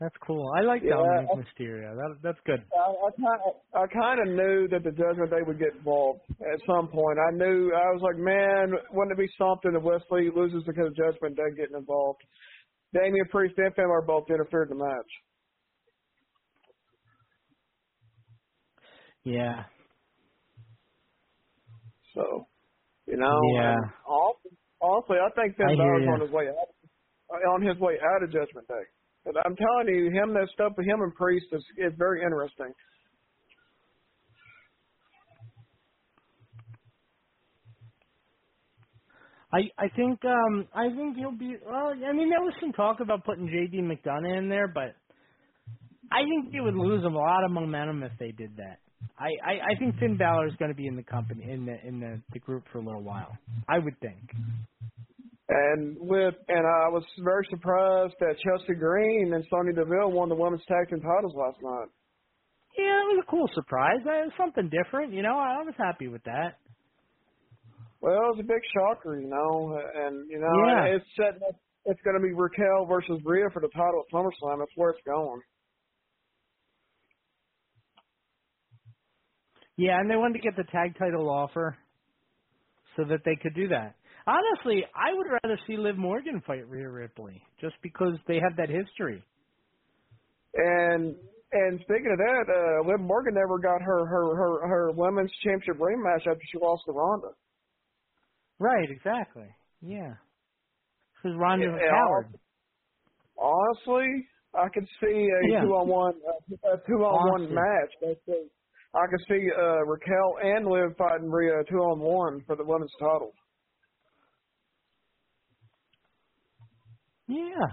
That's 0.00 0.14
cool. 0.26 0.50
I 0.58 0.62
like 0.62 0.82
Yeah, 0.82 0.94
Dominik 0.96 1.28
I- 1.30 1.36
Mysterio. 1.38 1.94
That 1.96 2.18
that's 2.22 2.40
good. 2.44 2.60
I, 2.76 2.90
I 2.90 3.10
kind 3.16 3.40
of, 3.46 3.54
I 3.74 3.86
kind 3.86 4.18
of 4.20 4.28
knew 4.34 4.68
that 4.68 4.82
the 4.82 4.90
Judgment 4.90 5.30
Day 5.30 5.42
would 5.46 5.58
get 5.58 5.74
involved 5.76 6.20
at 6.40 6.60
some 6.66 6.88
point. 6.88 7.18
I 7.18 7.30
knew 7.36 7.72
I 7.72 7.92
was 7.94 8.02
like, 8.02 8.18
man, 8.18 8.72
wouldn't 8.92 9.12
it 9.18 9.22
be 9.22 9.30
something 9.38 9.72
if 9.76 9.82
Wes 9.82 10.02
Lee 10.10 10.30
loses 10.34 10.64
because 10.66 10.88
of 10.88 10.96
Judgment 10.96 11.36
Day 11.36 11.48
getting 11.56 11.76
involved? 11.76 12.20
Damian 12.92 13.26
Priest 13.30 13.54
and 13.58 13.74
Finn 13.74 13.86
are 13.86 14.02
both 14.02 14.28
interfered 14.30 14.70
in 14.70 14.78
the 14.78 14.84
match. 14.84 15.12
Yeah. 19.24 19.64
So, 22.14 22.46
you 23.06 23.16
know, 23.16 23.38
Yeah. 23.56 23.74
honestly, 24.82 25.16
I 25.18 25.30
think 25.34 25.56
Finn 25.56 25.76
Balor's 25.78 26.08
on 26.08 26.20
his 26.20 26.30
way 26.30 26.48
out, 26.48 26.73
on 27.30 27.62
his 27.62 27.78
way 27.78 27.94
out 28.02 28.22
of 28.22 28.32
Judgment 28.32 28.66
Day. 28.68 28.84
But 29.24 29.36
I'm 29.44 29.56
telling 29.56 29.88
you, 29.94 30.10
him 30.10 30.34
that 30.34 30.48
stuff 30.52 30.72
with 30.76 30.86
him 30.86 31.00
and 31.00 31.14
Priest 31.14 31.46
is 31.52 31.64
is 31.78 31.92
very 31.96 32.22
interesting. 32.22 32.72
I 39.52 39.70
I 39.78 39.88
think 39.94 40.24
um 40.24 40.68
I 40.74 40.88
think 40.88 41.16
he'll 41.16 41.32
be 41.36 41.56
well. 41.64 41.92
I 41.94 42.12
mean, 42.12 42.30
there 42.30 42.42
was 42.42 42.54
some 42.60 42.72
talk 42.72 43.00
about 43.00 43.24
putting 43.24 43.46
J.D. 43.46 43.78
McDonagh 43.82 44.38
in 44.38 44.48
there, 44.48 44.68
but 44.68 44.96
I 46.12 46.22
think 46.22 46.52
they 46.52 46.60
would 46.60 46.74
lose 46.76 47.04
a 47.04 47.08
lot 47.08 47.44
of 47.44 47.50
momentum 47.50 48.02
if 48.02 48.12
they 48.18 48.32
did 48.32 48.56
that. 48.56 48.78
I 49.18 49.28
I, 49.44 49.52
I 49.74 49.78
think 49.78 49.96
Finn 49.98 50.16
Balor 50.18 50.48
is 50.48 50.56
going 50.56 50.70
to 50.70 50.76
be 50.76 50.86
in 50.86 50.96
the 50.96 51.02
company 51.04 51.50
in 51.50 51.66
the 51.66 51.76
in 51.86 52.00
the, 52.00 52.20
the 52.32 52.40
group 52.40 52.64
for 52.72 52.78
a 52.78 52.84
little 52.84 53.02
while. 53.02 53.36
I 53.68 53.78
would 53.78 53.98
think. 54.00 54.30
And 55.48 55.96
with 56.00 56.34
and 56.48 56.64
I 56.66 56.88
was 56.88 57.04
very 57.22 57.46
surprised 57.50 58.14
that 58.20 58.36
Chelsea 58.40 58.74
Green 58.80 59.34
and 59.34 59.44
Sonya 59.50 59.74
Deville 59.74 60.12
won 60.12 60.28
the 60.30 60.34
women's 60.34 60.64
tag 60.66 60.88
team 60.88 61.00
titles 61.00 61.34
last 61.36 61.58
night. 61.62 61.88
Yeah, 62.78 63.00
it 63.02 63.16
was 63.16 63.24
a 63.26 63.30
cool 63.30 63.48
surprise. 63.54 64.00
It 64.02 64.06
was 64.06 64.32
something 64.38 64.70
different, 64.70 65.12
you 65.12 65.22
know. 65.22 65.38
I 65.38 65.62
was 65.62 65.74
happy 65.78 66.08
with 66.08 66.24
that. 66.24 66.58
Well, 68.00 68.14
it 68.14 68.36
was 68.36 68.40
a 68.40 68.48
big 68.48 68.62
shocker, 68.74 69.20
you 69.20 69.28
know, 69.28 69.78
and 69.96 70.28
you 70.30 70.38
know 70.40 70.48
Yeah. 70.66 70.84
it's 70.96 71.06
set. 71.16 71.40
It's 71.86 72.00
going 72.02 72.16
to 72.16 72.22
be 72.22 72.32
Raquel 72.32 72.86
versus 72.86 73.20
Rhea 73.24 73.46
for 73.52 73.60
the 73.60 73.68
title 73.68 74.02
at 74.04 74.12
SummerSlam. 74.14 74.58
That's 74.60 74.72
where 74.76 74.90
it's 74.90 75.02
going. 75.06 75.40
Yeah, 79.76 79.98
and 79.98 80.10
they 80.10 80.16
wanted 80.16 80.34
to 80.34 80.44
get 80.44 80.56
the 80.56 80.64
tag 80.70 80.96
title 80.98 81.28
offer 81.28 81.76
so 82.96 83.04
that 83.08 83.20
they 83.24 83.36
could 83.36 83.54
do 83.54 83.68
that. 83.68 83.96
Honestly, 84.26 84.82
I 84.94 85.12
would 85.12 85.26
rather 85.30 85.58
see 85.66 85.76
Liv 85.76 85.96
Morgan 85.98 86.42
fight 86.46 86.66
Rhea 86.68 86.88
Ripley 86.88 87.42
just 87.60 87.74
because 87.82 88.14
they 88.26 88.36
have 88.36 88.56
that 88.56 88.70
history. 88.70 89.22
And 90.54 91.16
and 91.52 91.78
speaking 91.82 92.10
of 92.10 92.18
that, 92.18 92.44
uh, 92.48 92.88
Liv 92.90 93.00
Morgan 93.00 93.34
never 93.34 93.58
got 93.58 93.82
her 93.82 94.06
her 94.06 94.34
her 94.36 94.68
her 94.68 94.90
women's 94.92 95.30
championship 95.44 95.80
ring 95.80 96.02
match 96.02 96.22
after 96.26 96.40
she 96.50 96.58
lost 96.58 96.82
to 96.86 96.92
Ronda. 96.92 97.28
Right, 98.58 98.88
exactly. 98.90 99.48
Yeah. 99.82 100.14
Because 101.22 101.36
Ronda's 101.38 101.68
a 101.74 101.78
Yeah, 101.82 101.90
coward. 101.90 102.28
Honestly, 103.36 104.28
I 104.54 104.68
could 104.72 104.86
see 105.00 105.28
a 105.28 105.40
Yeah. 105.50 105.60
two 105.60 105.74
on 105.74 105.88
one 105.88 106.14
a 106.64 106.78
two 106.86 107.04
on 107.04 107.28
one 107.28 107.42
Awesome. 107.42 107.54
match. 107.54 107.92
Basically, 108.00 108.48
I 108.94 109.06
could 109.10 109.20
see 109.28 109.50
uh, 109.52 109.84
Raquel 109.84 110.38
and 110.42 110.66
Liv 110.66 110.96
fighting 110.96 111.30
Rhea 111.30 111.62
two 111.68 111.78
on 111.78 112.00
one 112.00 112.42
for 112.46 112.56
the 112.56 112.64
women's 112.64 112.94
title. 112.98 113.34
Yeah. 117.28 117.66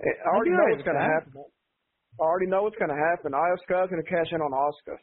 I 0.00 0.28
already 0.28 0.50
know 0.50 0.64
what's 0.70 0.84
going 0.84 0.96
to 0.96 1.02
happen. 1.02 1.32
I 2.20 2.22
already 2.22 2.46
know 2.46 2.62
what's 2.62 2.76
going 2.76 2.90
to 2.90 3.02
happen. 3.10 3.32
Iyo 3.32 3.56
Sky's 3.66 3.90
going 3.90 4.02
to 4.02 4.08
cash 4.08 4.30
in 4.32 4.40
on 4.40 4.52
Asuka. 4.52 4.94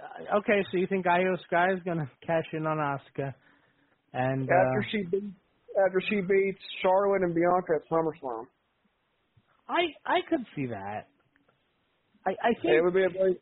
Uh, 0.00 0.38
Okay, 0.38 0.64
so 0.70 0.78
you 0.78 0.86
think 0.86 1.04
Iyo 1.06 1.36
Sky 1.44 1.72
is 1.72 1.80
going 1.84 1.98
to 1.98 2.08
cash 2.26 2.46
in 2.52 2.66
on 2.66 2.78
Asuka, 2.78 3.34
and 4.14 4.48
uh, 4.48 4.54
after 4.54 4.86
she 4.90 5.02
beats 5.10 5.36
after 5.86 6.00
she 6.08 6.20
beats 6.20 6.58
Charlotte 6.82 7.22
and 7.22 7.34
Bianca 7.34 7.76
at 7.76 7.88
SummerSlam. 7.90 8.44
I 9.68 9.82
I 10.04 10.20
could 10.28 10.44
see 10.56 10.66
that. 10.66 11.06
I 12.26 12.30
I 12.30 12.52
think 12.60 12.74
It 12.74 12.82
would 12.84 12.94
be 12.94 13.04
a 13.04 13.08
very 13.08 13.36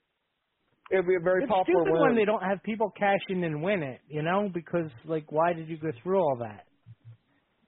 it 0.90 0.96
would 0.96 1.06
be 1.06 1.14
a 1.14 1.22
very 1.22 1.44
it's 1.44 1.50
popular 1.50 1.84
stupid 1.84 1.92
win. 1.92 2.02
when 2.02 2.16
they 2.16 2.24
don't 2.24 2.42
have 2.42 2.62
people 2.62 2.92
cash 2.98 3.20
in 3.28 3.44
and 3.44 3.62
win 3.62 3.82
it, 3.82 4.00
you 4.08 4.22
know, 4.22 4.50
because 4.52 4.90
like 5.04 5.30
why 5.30 5.52
did 5.52 5.68
you 5.68 5.78
go 5.78 5.90
through 6.02 6.18
all 6.18 6.36
that? 6.40 6.66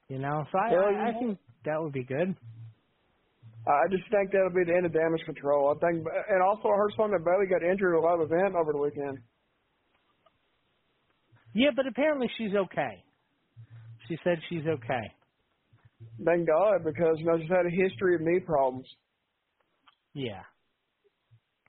You 0.09 0.19
know, 0.19 0.45
so 0.51 0.59
I 0.59 0.73
Well, 0.73 0.85
I, 0.85 1.11
I 1.11 1.13
think 1.19 1.39
that 1.65 1.81
would 1.81 1.93
be 1.93 2.05
good. 2.05 2.35
I 3.67 3.87
just 3.91 4.03
think 4.11 4.33
that'll 4.33 4.51
be 4.51 4.67
the 4.67 4.75
end 4.77 4.87
of 4.87 4.93
damage 4.93 5.23
control. 5.25 5.71
I 5.71 5.79
think, 5.79 6.05
and 6.05 6.43
also 6.43 6.67
I 6.69 6.77
heard 6.77 6.93
something 6.97 7.15
that 7.15 7.25
Bayley 7.25 7.47
got 7.47 7.63
injured 7.63 7.95
at 7.95 7.99
a 7.99 8.03
live 8.03 8.21
event 8.21 8.57
over 8.59 8.73
the 8.73 8.79
weekend. 8.79 9.19
Yeah, 11.55 11.71
but 11.77 11.87
apparently 11.87 12.29
she's 12.37 12.55
okay. 12.55 13.05
She 14.09 14.19
said 14.25 14.39
she's 14.49 14.67
okay. 14.67 15.07
Thank 16.25 16.49
God, 16.49 16.83
because 16.85 17.17
you 17.19 17.27
know 17.27 17.39
she's 17.39 17.49
had 17.49 17.67
a 17.67 17.71
history 17.71 18.17
of 18.17 18.21
knee 18.23 18.41
problems. 18.41 18.87
Yeah. 20.13 20.43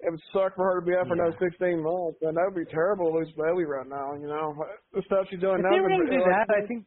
It 0.05 0.11
would 0.11 0.21
suck 0.33 0.55
for 0.55 0.65
her 0.73 0.79
to 0.81 0.85
be 0.85 0.95
out 0.95 1.07
for 1.07 1.15
Yeah. 1.15 1.31
another 1.31 1.37
16 1.39 1.81
months, 1.81 2.19
and 2.21 2.35
that 2.35 2.43
would 2.51 2.59
be 2.59 2.71
terrible 2.71 3.11
to 3.11 3.17
lose 3.19 3.31
Bayley 3.33 3.65
right 3.65 3.87
now. 3.87 4.13
You 4.15 4.27
know 4.27 4.53
the 4.93 5.01
stuff 5.03 5.27
she's 5.29 5.39
doing 5.39 5.59
If 5.59 5.63
now. 5.63 5.71
they 5.71 5.79
were 5.79 5.89
gonna 5.89 6.09
do 6.11 6.19
like, 6.19 6.47
that, 6.47 6.49
I 6.63 6.67
think. 6.67 6.85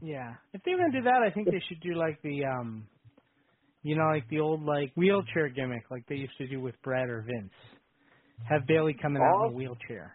Yeah, 0.00 0.34
if 0.52 0.62
they 0.62 0.72
were 0.72 0.78
gonna 0.78 0.92
do 0.92 1.02
that, 1.02 1.22
I 1.22 1.30
think 1.30 1.50
they 1.50 1.60
should 1.68 1.80
do 1.80 1.94
like 1.94 2.20
the 2.22 2.44
um, 2.44 2.88
you 3.82 3.96
know, 3.96 4.06
like 4.06 4.28
the 4.28 4.40
old 4.40 4.62
like 4.62 4.92
wheelchair 4.96 5.48
gimmick, 5.48 5.90
like 5.90 6.06
they 6.08 6.16
used 6.16 6.36
to 6.38 6.46
do 6.48 6.60
with 6.60 6.74
Brad 6.82 7.08
or 7.08 7.22
Vince. 7.22 7.52
Have 8.48 8.66
Bayley 8.66 8.94
coming 9.00 9.22
out 9.22 9.46
in 9.46 9.50
a 9.50 9.54
wheelchair. 9.54 10.14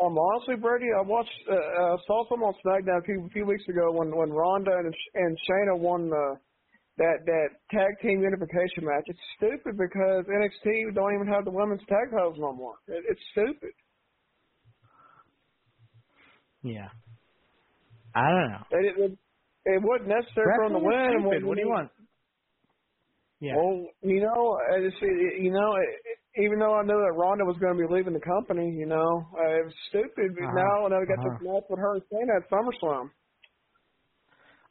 Um, 0.00 0.16
honestly, 0.16 0.54
Brady, 0.54 0.86
I 0.96 1.02
watched, 1.02 1.34
uh, 1.50 1.54
uh, 1.54 1.96
saw 2.06 2.22
some 2.28 2.44
on 2.44 2.54
SmackDown 2.64 3.00
a 3.00 3.02
few, 3.02 3.26
a 3.26 3.28
few 3.30 3.46
weeks 3.46 3.64
ago 3.68 3.90
when 3.92 4.14
when 4.16 4.30
Ronda 4.30 4.70
and 4.70 4.94
and 5.14 5.36
Shayna 5.48 5.78
won 5.78 6.08
the 6.08 6.36
that 6.98 7.24
that 7.26 7.48
tag 7.70 7.92
team 8.02 8.22
unification 8.22 8.84
match. 8.84 9.04
It's 9.06 9.26
stupid 9.38 9.78
because 9.78 10.26
NXT 10.28 10.94
don't 10.94 11.14
even 11.14 11.28
have 11.32 11.44
the 11.46 11.52
women's 11.52 11.82
tag 11.88 12.10
titles 12.12 12.36
no 12.38 12.52
more. 12.52 12.76
It, 12.88 13.04
it's 13.08 13.22
stupid. 13.32 13.72
Yeah. 16.62 16.88
I 18.14 18.28
don't 18.30 18.50
know. 18.50 18.64
It, 18.70 18.94
it, 18.98 19.18
it 19.66 19.82
wasn't 19.82 20.10
necessary 20.10 20.52
for 20.54 20.64
them 20.68 20.74
to 20.74 20.80
Wrestling 20.80 20.88
is 20.88 20.94
win. 20.94 21.24
stupid. 21.24 21.44
What 21.44 21.56
do 21.56 21.62
you 21.62 21.68
want? 21.70 21.90
Yeah. 23.40 23.54
Well, 23.56 23.86
you 24.02 24.20
know, 24.22 24.58
I 24.74 24.80
just 24.82 25.00
you 25.02 25.52
know, 25.52 25.70
even 26.36 26.58
though 26.58 26.74
I 26.74 26.82
knew 26.82 26.98
that 26.98 27.16
Ronda 27.18 27.44
was 27.44 27.56
going 27.60 27.78
to 27.78 27.86
be 27.88 27.92
leaving 27.92 28.14
the 28.14 28.20
company, 28.20 28.70
you 28.76 28.86
know, 28.86 29.26
uh, 29.38 29.60
it 29.62 29.64
was 29.66 29.74
stupid. 29.90 30.34
But 30.36 30.48
Uh-huh. 30.48 30.54
Now, 30.54 30.88
now 30.88 31.00
we 31.00 31.06
got 31.06 31.20
Uh-huh. 31.20 31.38
this 31.38 31.40
match 31.40 31.64
with 31.70 31.78
her 31.78 31.94
and 31.96 32.02
Shayna 32.12 32.42
at 32.42 32.50
SummerSlam. 32.50 33.10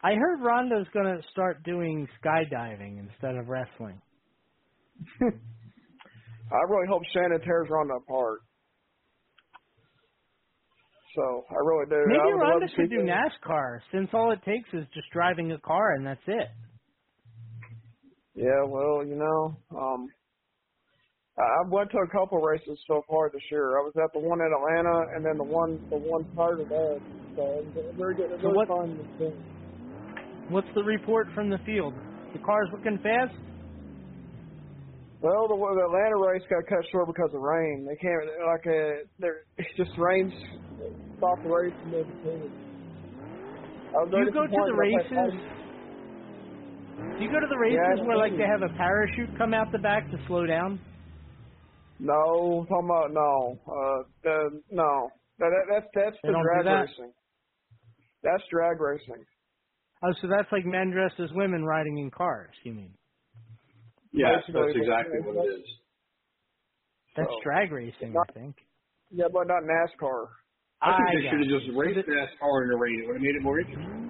I 0.08 0.16
heard 0.16 0.40
Ronda's 0.42 0.88
gonna 0.94 1.18
start 1.32 1.64
doing 1.64 2.08
skydiving 2.24 2.98
instead 3.00 3.36
of 3.36 3.50
wrestling. 3.50 4.00
I 5.22 6.62
really 6.70 6.88
hope 6.90 7.02
Shayna 7.14 7.44
tears 7.44 7.68
Ronda 7.70 7.96
apart. 7.96 8.40
So 11.14 11.44
I 11.52 11.56
really 11.56 11.90
do. 11.90 12.06
Maybe 12.08 12.20
I 12.22 12.32
Ronda 12.40 12.68
to 12.68 12.76
could 12.76 12.90
do 12.90 13.06
that. 13.06 13.32
NASCAR, 13.44 13.80
since 13.92 14.08
all 14.14 14.32
it 14.32 14.40
takes 14.46 14.70
is 14.72 14.86
just 14.94 15.10
driving 15.12 15.52
a 15.52 15.60
car 15.60 15.96
and 15.96 16.08
that's 16.08 16.22
it. 16.28 16.48
Yeah, 18.36 18.64
well, 18.66 19.04
you 19.06 19.16
know, 19.18 19.58
um, 19.78 20.08
I 21.38 21.42
I 21.42 21.68
went 21.70 21.92
to 21.92 21.98
a 21.98 22.08
couple 22.08 22.40
races 22.40 22.80
so 22.88 23.02
far 23.10 23.30
this 23.34 23.42
year. 23.52 23.78
I 23.78 23.82
was 23.84 23.94
at 23.98 24.14
the 24.14 24.20
one 24.26 24.40
in 24.40 24.48
Atlanta 24.56 25.16
and 25.18 25.26
then 25.26 25.38
the 25.38 25.44
one 25.44 25.82
the 25.90 25.98
one 25.98 26.24
prior 26.34 26.56
to 26.56 26.64
that. 26.64 27.00
So 27.36 27.42
it 27.60 27.76
was 27.76 27.96
very 27.98 28.16
good. 28.16 28.32
It 28.32 28.40
was 28.40 28.42
So 28.42 28.50
what- 28.52 28.68
fun. 28.70 29.57
What's 30.48 30.68
the 30.76 30.84
report 30.84 31.28
from 31.36 31.50
the 31.50 31.60
field? 31.66 31.96
The 32.34 32.40
car's 32.40 32.70
looking 32.72 33.00
fast. 33.04 33.34
Well, 35.22 35.48
the, 35.48 35.56
the 35.56 35.86
Atlanta 35.90 36.18
race 36.18 36.44
got 36.50 36.68
cut 36.70 36.86
short 36.92 37.08
because 37.08 37.32
of 37.34 37.42
rain. 37.42 37.88
They 37.88 37.96
can't 37.98 38.24
like 38.48 38.68
uh, 38.68 39.08
there. 39.20 39.38
It's 39.58 39.76
just 39.76 39.92
rains 39.98 40.34
stopped 41.18 41.44
the 41.44 41.50
race 41.50 41.74
and 41.84 41.94
they 41.94 42.04
continued. 42.04 42.52
I 43.94 43.98
was 44.06 44.10
Do 44.12 44.18
you 44.20 44.32
go 44.32 44.46
to 44.46 44.48
the 44.48 44.74
disappointed. 44.74 45.10
I 45.18 45.22
was 45.24 45.34
races? 45.34 45.42
Do 47.18 47.24
you 47.24 47.32
go 47.32 47.40
to 47.40 47.48
the 47.50 47.58
races 47.58 47.80
Yeah, 47.82 48.06
where 48.06 48.18
like 48.18 48.38
they 48.38 48.44
have 48.46 48.62
a 48.62 48.70
parachute 48.78 49.30
come 49.38 49.54
out 49.54 49.72
the 49.72 49.80
back 49.80 50.10
to 50.12 50.18
slow 50.28 50.46
down? 50.46 50.80
No, 52.00 52.66
talking 52.70 52.86
about 52.86 53.12
no. 53.12 53.60
Uh, 53.66 54.04
the 54.24 54.62
no. 54.72 55.10
That, 55.40 55.50
that, 55.50 55.66
that's 55.70 55.88
that's 55.96 56.18
They 56.22 56.30
the 56.30 56.34
drag 56.44 56.66
that? 56.66 56.82
racing. 56.88 57.14
That's 58.24 58.44
drag 58.52 58.80
racing. 58.80 59.26
Oh, 60.04 60.14
so 60.22 60.28
that's 60.28 60.52
like 60.52 60.66
men 60.66 60.92
dressed 60.92 61.20
as 61.20 61.30
women 61.34 61.64
riding 61.66 61.98
in 61.98 62.12
cars. 62.12 62.54
You 62.64 62.74
mean? 62.74 62.94
Yes, 64.14 64.42
Basically, 64.46 64.62
that's 64.62 64.78
exactly 64.78 65.20
what 65.26 65.36
it 65.46 65.50
is. 65.60 65.66
That's 67.16 67.30
So- 67.30 67.40
drag 67.44 67.72
racing, 67.72 68.14
I 68.16 68.32
think. 68.34 68.56
Yeah, 69.10 69.26
but 69.34 69.48
not 69.48 69.64
NASCAR. 69.64 70.28
I 70.82 70.98
think 70.98 71.10
I 71.10 71.16
they 71.16 71.22
got 71.24 71.30
should 71.32 71.42
have 71.42 71.50
it. 71.50 71.60
just 71.66 71.78
raced 71.78 72.08
NASCAR 72.08 72.56
in 72.64 72.70
the 72.70 72.78
rain. 72.78 73.00
It 73.02 73.08
would 73.08 73.16
have 73.18 73.24
made 73.26 73.36
it 73.36 73.42
more 73.42 73.60
interesting. 73.60 74.04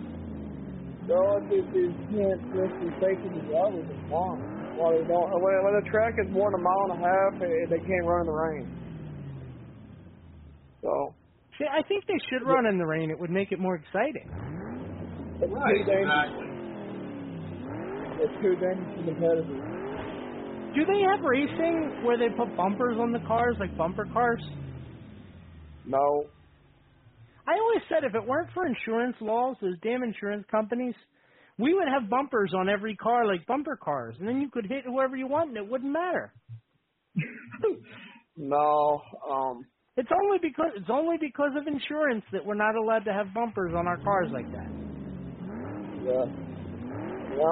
No, 1.07 1.39
if 1.39 1.47
you 1.72 1.88
can't 2.11 2.41
just 2.51 2.76
be 2.84 2.89
facing 2.99 3.31
the 3.31 3.43
drivers, 3.47 3.88
it's 3.88 4.05
fine. 4.11 4.76
Well, 4.76 4.91
they 4.91 5.07
don't. 5.07 5.31
When, 5.39 5.55
when 5.64 5.76
the 5.80 5.88
track 5.89 6.15
is 6.19 6.27
more 6.30 6.51
than 6.51 6.59
a 6.59 6.64
mile 6.64 6.84
and 6.91 6.93
a 6.99 7.07
half, 7.07 7.31
they, 7.39 7.55
they 7.72 7.80
can't 7.80 8.03
run 8.05 8.22
in 8.22 8.27
the 8.27 8.35
rain. 8.35 8.65
So 10.84 11.15
See, 11.57 11.65
I 11.65 11.81
think 11.88 12.05
they 12.07 12.19
should 12.30 12.45
run 12.45 12.65
in 12.68 12.77
the 12.77 12.85
rain. 12.85 13.09
It 13.09 13.18
would 13.19 13.31
make 13.31 13.51
it 13.51 13.59
more 13.59 13.76
exciting. 13.76 14.30
It's 15.41 15.53
too 15.53 15.84
dangerous. 15.85 16.31
It's 18.19 18.34
too 18.41 18.55
dangerous 18.55 18.93
for 18.95 19.03
competitors. 19.03 19.45
Do 20.76 20.85
they 20.85 21.01
have 21.01 21.19
racing 21.23 22.05
where 22.05 22.18
they 22.18 22.30
put 22.35 22.55
bumpers 22.55 22.97
on 22.99 23.11
the 23.11 23.19
cars, 23.27 23.55
like 23.59 23.76
bumper 23.77 24.05
cars? 24.11 24.41
No. 25.85 26.26
I 27.47 27.53
always 27.59 27.81
said 27.89 28.03
if 28.03 28.14
it 28.14 28.27
weren't 28.27 28.49
for 28.53 28.65
insurance 28.65 29.15
laws, 29.22 29.55
those 29.61 29.77
damn 29.81 30.03
insurance 30.03 30.45
companies, 30.51 30.95
we 31.57 31.73
would 31.73 31.88
have 31.88 32.09
bumpers 32.09 32.53
on 32.55 32.69
every 32.69 32.95
car 32.95 33.26
like 33.26 33.45
bumper 33.47 33.77
cars, 33.81 34.15
and 34.19 34.27
then 34.27 34.41
you 34.41 34.49
could 34.51 34.65
hit 34.65 34.84
whoever 34.85 35.15
you 35.15 35.27
want 35.27 35.49
and 35.49 35.57
it 35.57 35.68
wouldn't 35.68 35.91
matter. 35.91 36.34
No. 38.38 39.01
Um. 39.27 39.65
It's 39.97 40.09
only 40.23 40.38
because 40.39 40.69
it's 40.76 40.89
only 40.91 41.18
because 41.19 41.51
of 41.59 41.65
insurance 41.65 42.23
that 42.31 42.45
we're 42.45 42.53
not 42.53 42.76
allowed 42.76 43.03
to 43.05 43.14
have 43.14 43.34
bumpers 43.34 43.73
on 43.76 43.88
our 43.88 43.97
cars 43.97 44.30
like 44.31 44.51
that. 44.51 44.86
Yeah. 46.07 46.23
No. 47.35 47.51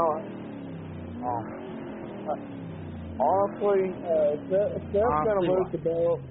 Um, 1.28 1.44
honestly, 3.20 3.92
uh, 4.00 4.40
Seth, 4.48 4.80
Seth's 4.94 5.22
gonna 5.28 5.42
lose 5.42 5.68
the 5.72 5.78
belt. 5.80 6.22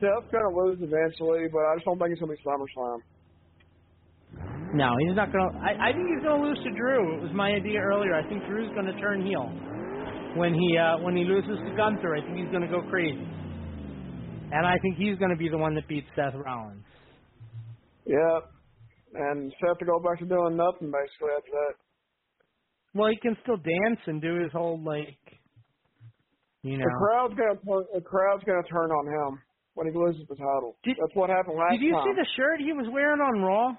Seth's 0.00 0.30
gonna 0.32 0.56
lose 0.56 0.78
eventually, 0.80 1.48
but 1.52 1.60
I 1.60 1.74
just 1.76 1.84
don't 1.84 1.98
think 1.98 2.12
it's 2.12 2.20
gonna 2.20 2.32
be 2.32 2.40
SummerSlam. 2.42 2.98
No, 4.74 4.96
he's 5.06 5.16
not 5.16 5.32
gonna. 5.32 5.58
I, 5.60 5.90
I 5.90 5.92
think 5.92 6.08
he's 6.14 6.24
gonna 6.24 6.42
lose 6.42 6.58
to 6.64 6.70
Drew. 6.72 7.18
It 7.18 7.22
was 7.22 7.32
my 7.34 7.52
idea 7.52 7.80
earlier. 7.80 8.14
I 8.14 8.26
think 8.28 8.44
Drew's 8.46 8.70
gonna 8.74 8.98
turn 8.98 9.24
heel 9.24 9.44
when 10.36 10.54
he 10.54 10.78
uh, 10.78 10.98
when 10.98 11.14
he 11.14 11.24
loses 11.24 11.58
to 11.58 11.76
Gunther. 11.76 12.16
I 12.16 12.20
think 12.22 12.38
he's 12.38 12.50
gonna 12.52 12.68
go 12.68 12.82
crazy, 12.88 13.26
and 14.52 14.66
I 14.66 14.78
think 14.82 14.96
he's 14.96 15.18
gonna 15.18 15.36
be 15.36 15.48
the 15.48 15.58
one 15.58 15.74
that 15.74 15.86
beats 15.88 16.08
Seth 16.16 16.34
Rollins. 16.34 16.84
Yep. 18.06 18.55
And 19.16 19.52
Seth 19.60 19.78
to 19.78 19.86
go 19.86 19.98
back 19.98 20.18
to 20.20 20.26
doing 20.26 20.56
nothing 20.56 20.92
basically 20.92 21.32
after 21.36 21.50
that. 21.52 21.74
Well, 22.94 23.10
he 23.10 23.16
can 23.16 23.36
still 23.42 23.56
dance 23.56 24.00
and 24.06 24.20
do 24.20 24.40
his 24.40 24.52
whole 24.52 24.80
like, 24.82 25.16
you 26.62 26.76
know. 26.78 26.84
The 26.84 26.96
crowd's 27.00 27.34
gonna 27.34 27.56
turn, 27.60 27.84
the 27.94 28.00
crowd's 28.00 28.44
gonna 28.44 28.66
turn 28.68 28.90
on 28.90 29.06
him 29.08 29.40
when 29.74 29.86
he 29.86 29.92
loses 29.96 30.26
the 30.28 30.36
title. 30.36 30.76
That's 30.84 31.14
what 31.14 31.30
happened 31.30 31.56
last 31.56 31.76
time. 31.76 31.80
Did 31.80 31.86
you 31.86 31.92
time. 31.92 32.04
see 32.04 32.14
the 32.16 32.28
shirt 32.36 32.60
he 32.60 32.72
was 32.72 32.88
wearing 32.92 33.20
on 33.20 33.42
Raw? 33.42 33.76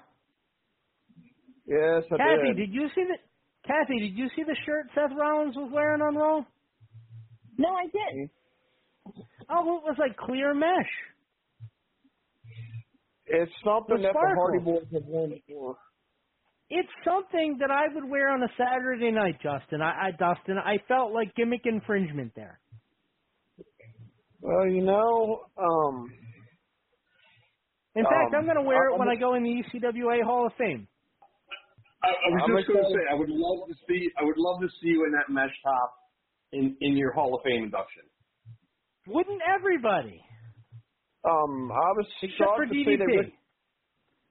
Yes, 1.66 2.02
I 2.10 2.16
Kathy, 2.16 2.54
did. 2.54 2.70
did 2.70 2.72
you 2.74 2.88
see 2.94 3.04
the 3.04 3.18
Kathy, 3.66 3.98
did 4.00 4.16
you 4.16 4.28
see 4.34 4.42
the 4.42 4.56
shirt 4.64 4.86
Seth 4.94 5.14
Rollins 5.18 5.54
was 5.56 5.70
wearing 5.72 6.00
on 6.00 6.14
Raw? 6.14 6.40
No, 7.58 7.68
I 7.68 7.86
didn't. 7.86 8.30
Hmm? 9.04 9.20
Oh, 9.50 9.78
it 9.78 9.82
was 9.84 9.96
like 9.98 10.16
clear 10.16 10.54
mesh. 10.54 10.92
It's 13.30 13.52
something 13.64 13.94
With 13.94 14.02
that 14.02 14.16
the 14.20 14.28
Hardy. 14.34 14.58
Boys 14.64 14.86
have 14.92 15.04
worn 15.04 15.30
before. 15.30 15.76
It's 16.70 16.88
something 17.04 17.58
that 17.60 17.70
I 17.70 17.94
would 17.94 18.08
wear 18.10 18.30
on 18.30 18.42
a 18.42 18.48
Saturday 18.58 19.10
night, 19.12 19.36
Justin. 19.42 19.82
I, 19.82 20.08
I 20.08 20.10
Dustin, 20.12 20.58
I 20.58 20.78
felt 20.88 21.12
like 21.12 21.34
gimmick 21.36 21.62
infringement 21.66 22.32
there. 22.36 22.60
Well, 24.40 24.68
you 24.68 24.82
know, 24.82 25.46
um, 25.58 26.12
In 27.96 28.04
fact, 28.04 28.34
Um, 28.34 28.34
I'm 28.34 28.44
going 28.44 28.56
to 28.56 28.62
wear 28.62 28.88
it 28.90 28.92
I'm- 28.92 29.00
when 29.00 29.08
I 29.08 29.16
go 29.16 29.34
in 29.34 29.42
the 29.44 29.50
ECWA 29.64 30.22
Hall 30.24 30.46
of 30.46 30.54
Fame. 30.58 30.88
I, 32.02 32.08
I 32.08 32.28
was 32.30 32.42
I'm 32.44 32.50
just 32.56 32.68
going 32.68 32.84
to 32.84 32.90
say, 32.90 33.00
I 33.10 33.14
would 33.14 33.30
love 33.30 33.68
to 33.68 33.74
see, 33.88 34.10
I 34.18 34.24
would 34.24 34.38
love 34.38 34.60
to 34.62 34.68
see 34.80 34.88
you 34.88 35.04
in 35.06 35.12
that 35.12 35.32
mesh 35.32 35.54
top 35.64 35.94
in 36.52 36.76
in 36.80 36.96
your 36.96 37.12
Hall 37.12 37.34
of 37.34 37.42
Fame 37.44 37.64
induction. 37.64 38.04
Wouldn't 39.06 39.42
everybody? 39.42 40.22
Um, 41.24 41.72
I 41.72 41.90
was 41.96 42.06
Except 42.22 42.38
shocked 42.38 42.56
for 42.58 42.66
to 42.66 42.72
see 42.84 42.96
that. 42.96 43.04
Rick, 43.06 43.32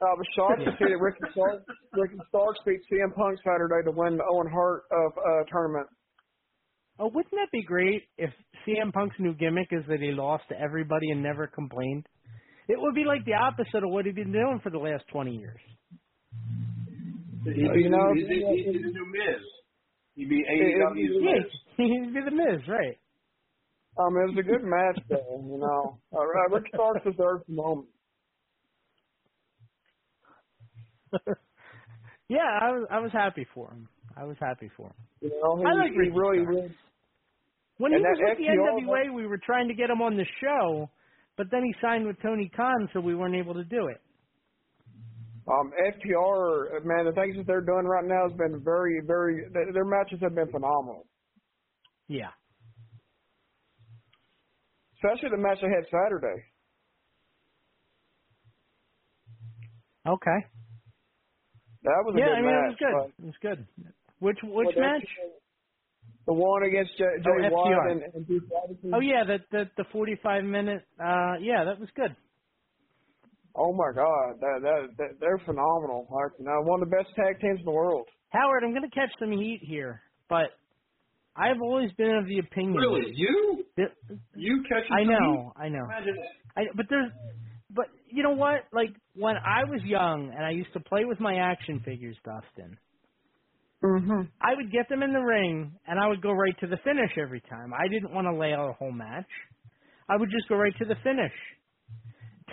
I 0.01 0.14
was 0.14 0.27
shocked 0.35 0.59
to 0.64 0.72
see 0.77 0.85
that 0.93 0.99
Ricky 1.01 1.19
Starks, 1.31 1.65
Ricky 1.93 2.18
Starks 2.30 2.59
beat 2.65 2.81
CM 2.91 3.14
Punk 3.15 3.39
Saturday 3.43 3.84
to 3.85 3.91
win 3.91 4.18
the 4.18 4.23
Owen 4.30 4.47
Hart 4.47 4.84
uh, 4.91 5.07
uh, 5.09 5.43
tournament. 5.51 5.88
Oh, 6.99 7.07
wouldn't 7.14 7.34
that 7.34 7.49
be 7.51 7.61
great 7.64 8.03
if 8.18 8.31
CM 8.65 8.91
Punk's 8.93 9.15
new 9.19 9.34
gimmick 9.34 9.68
is 9.72 9.84
that 9.88 9.99
he 9.99 10.11
lost 10.11 10.43
to 10.49 10.59
everybody 10.59 11.09
and 11.11 11.22
never 11.22 11.47
complained? 11.47 12.05
It 12.68 12.80
would 12.80 12.95
be 12.95 13.05
like 13.05 13.23
the 13.26 13.34
opposite 13.34 13.84
of 13.84 13.89
what 13.91 14.05
he'd 14.05 14.15
been 14.15 14.31
doing 14.31 14.59
for 14.64 14.69
the 14.69 14.77
last 14.80 15.03
20 15.11 15.31
years. 15.35 15.59
He'd 17.45 17.53
be, 17.53 17.81
you 17.81 17.89
know, 17.89 18.14
he'd, 18.14 18.27
be- 18.27 18.41
yeah, 18.43 18.51
he'd 18.51 18.73
be 18.73 18.81
the 18.84 18.89
new 18.91 19.05
Miz. 19.14 19.43
He'd 20.15 20.30
be 20.30 20.43
It- 20.47 20.81
AEW's 20.81 21.22
Miz. 21.22 21.51
He'd 21.77 22.14
be 22.14 22.22
the 22.26 22.31
Miz, 22.31 22.61
right? 22.68 22.97
Um, 23.99 24.15
it 24.18 24.30
was 24.30 24.38
a 24.40 24.44
good 24.44 24.64
match, 24.64 24.99
though. 25.10 25.41
You 25.44 25.57
know, 25.57 25.98
uh, 26.14 26.19
uh, 26.19 26.56
Ricky 26.56 26.69
Starks 26.74 27.03
deserves 27.03 27.44
the 27.48 27.56
moment. 27.56 27.88
yeah, 32.30 32.60
I 32.61 32.72
was 32.72 32.88
I 32.91 32.99
was 32.99 33.11
happy 33.11 33.45
for 33.53 33.72
him. 33.72 33.88
I 34.15 34.26
was 34.26 34.38
happy 34.40 34.69
for 34.76 34.88
him. 34.88 34.94
You 35.22 35.30
know, 35.30 35.57
he, 35.57 35.65
I 35.65 35.74
like 35.74 35.91
he 35.91 36.10
really. 36.10 36.45
When 37.78 37.91
he 37.91 37.98
was 37.99 38.18
with 38.19 38.38
the 38.38 38.45
NWA, 38.45 39.14
we 39.14 39.28
were 39.28 39.40
trying 39.44 39.68
to 39.68 39.74
get 39.74 39.90
him 39.90 40.02
on 40.02 40.18
the 40.18 40.26
show, 40.41 40.90
but 41.38 41.48
then 41.52 41.61
he 41.64 41.74
signed 41.82 42.07
with 42.07 42.19
Tony 42.22 42.49
Khan, 42.56 42.90
so 42.91 42.99
we 42.99 43.15
weren't 43.15 43.36
able 43.36 43.53
to 43.53 43.64
do 43.64 43.88
it. 43.88 44.02
Um, 45.48 45.72
FTR, 45.80 46.84
man, 46.84 47.06
the 47.06 47.14
things 47.14 47.38
that 47.38 47.48
they're 47.48 47.61
doing 47.61 47.86
right 47.86 48.03
now 48.03 48.28
has 48.28 48.36
been 48.38 48.61
very, 48.64 48.99
very. 49.06 49.45
Their 49.53 49.86
matches 49.86 50.19
have 50.22 50.36
been 50.36 50.52
phenomenal. 50.52 51.07
Yeah. 52.07 52.32
Especially 54.98 55.30
the 55.30 55.38
match 55.38 55.60
they 55.61 55.69
had 55.69 55.86
Saturday. 55.91 56.41
Okay. 60.07 60.40
That 61.84 62.02
was 62.06 62.15
a 62.15 62.19
yeah, 62.19 62.26
good 62.26 62.34
I 62.34 62.41
mean 62.41 62.52
match. 62.52 62.64
it 62.64 62.74
was 62.74 62.80
good. 62.82 63.24
It 63.24 63.26
was 63.26 63.40
good. 63.41 63.68
Which 64.19 64.38
which 64.44 64.76
but 64.76 64.82
match? 64.82 65.07
The 66.26 66.34
one 66.34 66.64
against 66.64 66.91
Oh, 66.99 67.06
Jay 67.24 67.49
White 67.49 67.72
FTR. 67.72 67.91
and, 67.91 68.02
and 68.14 68.28
Duke 68.28 68.44
Robinson. 68.52 68.91
Oh 68.94 68.99
yeah, 68.99 69.24
the 69.26 69.40
the 69.52 69.69
the 69.78 69.86
45 69.91 70.44
minute. 70.44 70.84
Uh, 70.99 71.36
yeah, 71.40 71.64
that 71.64 71.80
was 71.80 71.90
good. 71.95 72.15
Oh 73.56 73.74
my 73.74 73.91
God, 73.95 74.38
that, 74.40 74.60
that, 74.61 74.82
that 74.98 75.10
they're 75.19 75.41
phenomenal. 75.44 76.07
Like, 76.11 76.38
you 76.38 76.45
know, 76.45 76.61
one 76.61 76.84
of 76.84 76.90
the 76.90 76.95
best 76.95 77.10
tag 77.15 77.40
teams 77.41 77.57
in 77.60 77.65
the 77.65 77.72
world. 77.72 78.07
Howard, 78.30 78.64
I'm 78.64 78.69
going 78.69 78.88
to 78.88 78.94
catch 78.94 79.10
some 79.19 79.32
heat 79.32 79.61
here, 79.64 80.02
but 80.30 80.53
I've 81.38 81.61
always 81.61 81.91
been 81.93 82.15
of 82.15 82.26
the 82.26 82.39
opinion. 82.39 82.76
Really, 82.76 83.11
you? 83.14 83.64
that- 83.77 83.93
You 84.35 84.64
catching 84.68 84.91
I 84.91 85.03
know. 85.03 85.53
I 85.55 85.69
know. 85.69 85.85
Imagine 85.85 86.15
that. 86.15 86.61
I, 86.61 86.64
but 86.76 86.88
there's, 86.89 87.11
but 87.69 87.85
you 88.09 88.23
know 88.23 88.31
what? 88.31 88.65
Like 88.73 88.89
when 89.15 89.35
I 89.38 89.64
was 89.69 89.81
young 89.84 90.31
and 90.35 90.43
I 90.45 90.51
used 90.51 90.73
to 90.73 90.80
play 90.80 91.05
with 91.05 91.19
my 91.19 91.35
action 91.35 91.81
figures, 91.85 92.18
Dustin. 92.26 92.77
Mm-hmm. 93.84 94.22
I 94.41 94.55
would 94.55 94.72
get 94.72 94.89
them 94.89 95.03
in 95.03 95.14
the 95.14 95.19
ring 95.19 95.72
and 95.85 95.99
I 95.99 96.07
would 96.07 96.22
go 96.22 96.31
right 96.31 96.57
to 96.61 96.68
the 96.68 96.77
finish 96.84 97.11
every 97.22 97.41
time. 97.41 97.73
I 97.73 97.88
didn't 97.88 98.11
want 98.11 98.26
to 98.26 98.35
lay 98.35 98.53
out 98.53 98.69
a 98.69 98.73
whole 98.73 98.91
match. 98.91 99.30
I 100.09 100.18
would 100.18 100.30
just 100.31 100.49
go 100.49 100.55
right 100.55 100.73
to 100.80 100.85
the 100.85 100.95
finish. 101.03 101.34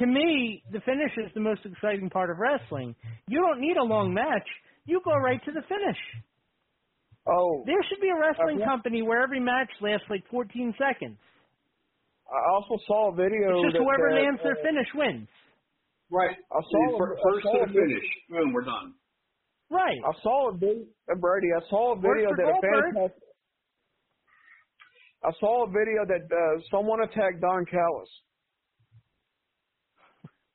To 0.01 0.06
me, 0.06 0.62
the 0.73 0.81
finish 0.81 1.12
is 1.16 1.31
the 1.35 1.40
most 1.40 1.61
exciting 1.65 2.11
part 2.11 2.28
of 2.28 2.36
wrestling. 2.39 2.94
You 3.28 3.40
don't 3.40 3.61
need 3.61 3.77
a 3.77 3.82
long 3.82 4.12
match. 4.12 4.47
You 4.85 5.01
go 5.05 5.15
right 5.15 5.40
to 5.44 5.52
the 5.52 5.62
finish. 5.62 5.97
Oh, 7.27 7.63
There 7.67 7.83
should 7.89 8.01
be 8.01 8.11
a 8.11 8.19
wrestling 8.19 8.59
Okay. 8.61 8.65
company 8.69 9.01
where 9.03 9.23
every 9.23 9.41
match 9.41 9.71
lasts 9.81 10.07
like 10.11 10.27
14 10.29 10.75
seconds. 10.77 11.19
I 12.29 12.41
also 12.53 12.77
saw 12.87 13.13
a 13.13 13.15
video. 13.15 13.49
It's 13.65 13.73
just 13.73 13.77
that, 13.77 13.83
whoever 13.83 14.11
that, 14.13 14.21
lands 14.21 14.41
their 14.43 14.59
uh, 14.59 14.63
finish 14.63 14.89
wins. 14.95 15.29
Right. 16.11 16.37
I 16.53 16.61
saw 16.61 16.99
Fir- 16.99 17.17
I 17.17 17.21
first 17.23 17.43
saw 17.45 17.53
to 17.53 17.59
a 17.63 17.67
the 17.67 17.73
video- 17.73 17.87
finish. 17.89 18.09
Boom, 18.29 18.53
we're 18.53 18.65
done. 18.65 18.95
Right. 19.71 19.99
I 20.05 20.13
saw 20.23 20.51
a 20.51 20.53
video, 20.57 20.85
uh, 21.11 21.15
Brady. 21.17 21.49
I 21.57 21.61
saw 21.71 21.93
a 21.93 21.97
video 21.97 22.29
for 22.29 22.37
that 22.37 22.49
a 22.49 22.53
Goldberg. 22.53 22.95
fan. 22.95 23.11
I 25.25 25.33
saw 25.41 25.65
a 25.65 25.69
video 25.69 26.05
that 26.07 26.25
uh, 26.29 26.61
someone 26.71 27.03
attacked 27.03 27.41
Don 27.41 27.65
Callis. 27.65 28.11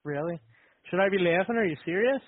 Really? 0.03 0.39
Should 0.89 0.99
I 0.99 1.09
be 1.09 1.17
laughing? 1.19 1.55
Are 1.57 1.65
you 1.65 1.77
serious? 1.85 2.21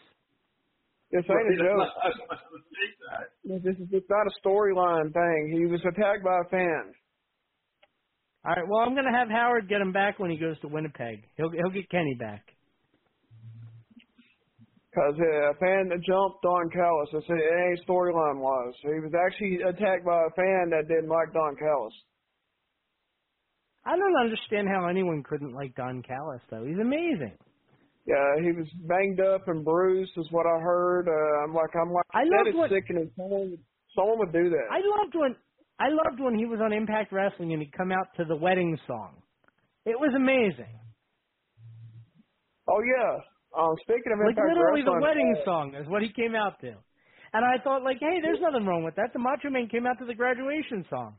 This 1.12 1.26
ain't 1.28 1.54
a 1.54 1.58
joke. 1.60 1.92
I 2.04 2.08
was 2.08 2.20
about 2.26 2.40
to 2.40 2.60
say 2.72 2.88
that. 3.12 3.64
This 3.64 3.76
is 3.78 3.88
it's 3.92 4.10
not 4.10 4.28
a 4.28 4.34
storyline 4.40 5.12
thing. 5.12 5.54
He 5.54 5.66
was 5.66 5.82
attacked 5.82 6.24
by 6.24 6.40
a 6.40 6.50
fan. 6.50 6.94
All 8.46 8.56
right. 8.56 8.68
Well, 8.68 8.80
I'm 8.80 8.94
going 8.94 9.06
to 9.12 9.18
have 9.18 9.30
Howard 9.30 9.68
get 9.68 9.82
him 9.82 9.92
back 9.92 10.20
when 10.20 10.32
he 10.32 10.38
goes 10.38 10.60
to 10.62 10.68
Winnipeg. 10.68 11.28
He'll 11.36 11.52
he'll 11.52 11.70
get 11.70 11.90
Kenny 11.90 12.16
back. 12.18 12.44
Because 14.90 15.16
uh, 15.20 15.52
a 15.52 15.56
fan 15.56 15.88
that 15.90 16.04
jumped 16.04 16.44
Don 16.44 16.70
Callis. 16.72 17.10
That's 17.14 17.26
it 17.30 17.34
ain't 17.34 17.88
storyline 17.88 18.40
wise. 18.40 18.74
He 18.82 19.00
was 19.00 19.12
actually 19.16 19.60
attacked 19.68 20.06
by 20.06 20.24
a 20.28 20.32
fan 20.36 20.72
that 20.72 20.88
didn't 20.88 21.10
like 21.10 21.34
Don 21.34 21.56
Callis. 21.56 21.94
I 23.86 23.96
don't 23.96 24.20
understand 24.20 24.68
how 24.68 24.88
anyone 24.88 25.24
couldn't 25.24 25.54
like 25.54 25.76
Don 25.76 26.04
Callis 26.04 26.42
though. 26.50 26.66
He's 26.66 26.80
amazing. 26.80 27.38
Yeah, 28.06 28.42
he 28.42 28.52
was 28.52 28.68
banged 28.88 29.20
up 29.22 29.48
and 29.48 29.64
bruised, 29.64 30.12
is 30.18 30.28
what 30.32 30.46
I 30.48 30.58
heard. 30.60 31.08
Uh, 31.08 31.44
I'm 31.46 31.54
like, 31.54 31.70
I'm 31.76 31.94
like, 31.94 32.06
I 32.14 32.24
that 32.26 32.50
is 32.50 32.56
what- 32.56 32.72
sickening. 32.72 33.12
Someone, 33.16 33.58
someone 33.96 34.20
would 34.20 34.34
do 34.34 34.50
that. 34.50 34.68
I 34.72 34.82
loved 34.82 35.14
when 35.16 35.36
I 35.80 35.90
loved 35.90 36.20
when 36.20 36.36
he 36.36 36.46
was 36.46 36.60
on 36.64 36.74
Impact 36.74 37.12
Wrestling 37.12 37.54
and 37.54 37.62
he'd 37.62 37.74
come 37.74 37.92
out 37.92 38.08
to 38.18 38.26
the 38.26 38.36
wedding 38.36 38.78
song. 38.88 39.22
It 39.86 40.00
was 40.00 40.14
amazing. 40.16 40.78
Oh 42.70 42.82
yeah. 42.82 43.18
Um, 43.58 43.76
speaking 43.82 44.14
of 44.14 44.20
Like 44.20 44.38
Impact 44.38 44.48
literally 44.48 44.84
the 44.86 44.98
wedding 45.02 45.36
uh, 45.42 45.46
song 45.46 45.76
is 45.76 45.88
what 45.90 46.02
he 46.02 46.10
came 46.14 46.36
out 46.36 46.60
to. 46.62 46.74
And 47.34 47.46
I 47.46 47.62
thought 47.64 47.84
like, 47.84 47.98
hey, 48.00 48.20
there's 48.22 48.40
nothing 48.42 48.66
wrong 48.66 48.84
with 48.84 48.96
that. 48.96 49.12
The 49.14 49.20
Macho 49.20 49.50
Man 49.50 49.68
came 49.70 49.86
out 49.86 49.98
to 50.00 50.06
the 50.06 50.14
graduation 50.14 50.86
song. 50.90 51.16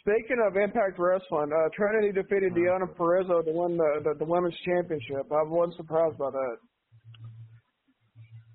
Speaking 0.00 0.38
of 0.46 0.56
Impact 0.56 0.98
Wrestling, 0.98 1.50
uh, 1.52 1.68
Trinity 1.74 2.12
defeated 2.12 2.52
Deonna 2.54 2.86
Purrazzo 2.96 3.44
to 3.44 3.52
win 3.52 3.76
the, 3.76 4.00
the 4.04 4.14
the 4.18 4.24
women's 4.24 4.54
championship. 4.64 5.26
I 5.32 5.42
wasn't 5.44 5.76
surprised 5.76 6.16
by 6.18 6.30
that. 6.30 6.56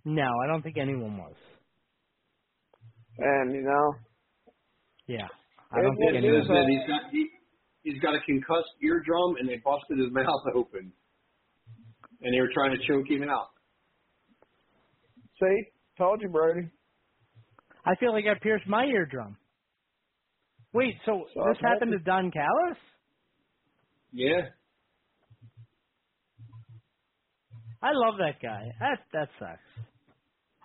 No, 0.05 0.23
I 0.43 0.47
don't 0.47 0.61
think 0.61 0.77
anyone 0.77 1.17
was. 1.17 1.35
And 3.19 3.53
you 3.53 3.61
know, 3.61 3.93
Yeah. 5.07 5.27
I 5.71 5.81
don't 5.81 5.93
It- 5.93 5.97
think 5.97 6.11
it 6.13 6.17
anyone 6.17 6.41
is, 6.41 6.47
Said 6.47 6.55
uh, 6.57 6.67
he's 6.67 6.87
got 6.87 7.01
he, 7.11 7.29
he's 7.83 7.99
got 8.01 8.15
a 8.15 8.19
concussed 8.25 8.73
eardrum 8.83 9.35
and 9.39 9.47
they 9.49 9.57
busted 9.63 9.97
his 9.99 10.11
mouth 10.13 10.43
open. 10.55 10.91
and 12.21 12.33
they 12.33 12.39
were 12.39 12.51
trying 12.53 12.71
to 12.71 12.87
choke 12.87 13.09
him 13.09 13.23
out. 13.29 13.49
See, 15.39 15.63
told 15.97 16.21
you, 16.21 16.29
Brody. 16.29 16.69
I 17.85 17.95
feel 17.95 18.13
like 18.13 18.25
I 18.25 18.39
pierced 18.41 18.67
my 18.67 18.85
eardrum. 18.85 19.35
Wait, 20.73 20.95
so 21.05 21.25
Sorry, 21.33 21.53
this 21.53 21.61
happened 21.61 21.91
to 21.91 21.99
Don 21.99 22.31
Callis? 22.31 22.77
Yeah. 24.11 24.49
I 27.81 27.91
love 27.93 28.15
that 28.19 28.41
guy. 28.41 28.63
That 28.79 28.99
that 29.13 29.29
sucks. 29.39 29.85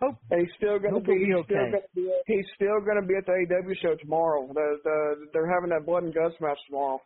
Hope 0.01 0.15
he's 0.31 0.47
still 0.57 0.79
going 0.79 0.95
to 0.95 1.01
Hope 1.01 1.07
be. 1.07 1.27
be 1.27 1.35
okay. 1.35 1.55
going 1.55 1.73
to 1.73 1.81
be. 1.95 2.13
He's 2.27 2.47
still 2.55 2.79
going 2.87 3.01
to 3.03 3.07
be 3.07 3.15
at 3.19 3.27
the 3.27 3.33
AW 3.35 3.75
show 3.83 3.97
tomorrow. 4.01 4.47
The, 4.47 4.79
the, 4.85 5.27
they're 5.33 5.53
having 5.53 5.71
that 5.71 5.85
blood 5.85 6.05
and 6.05 6.15
guts 6.15 6.37
match 6.41 6.59
tomorrow. 6.69 7.01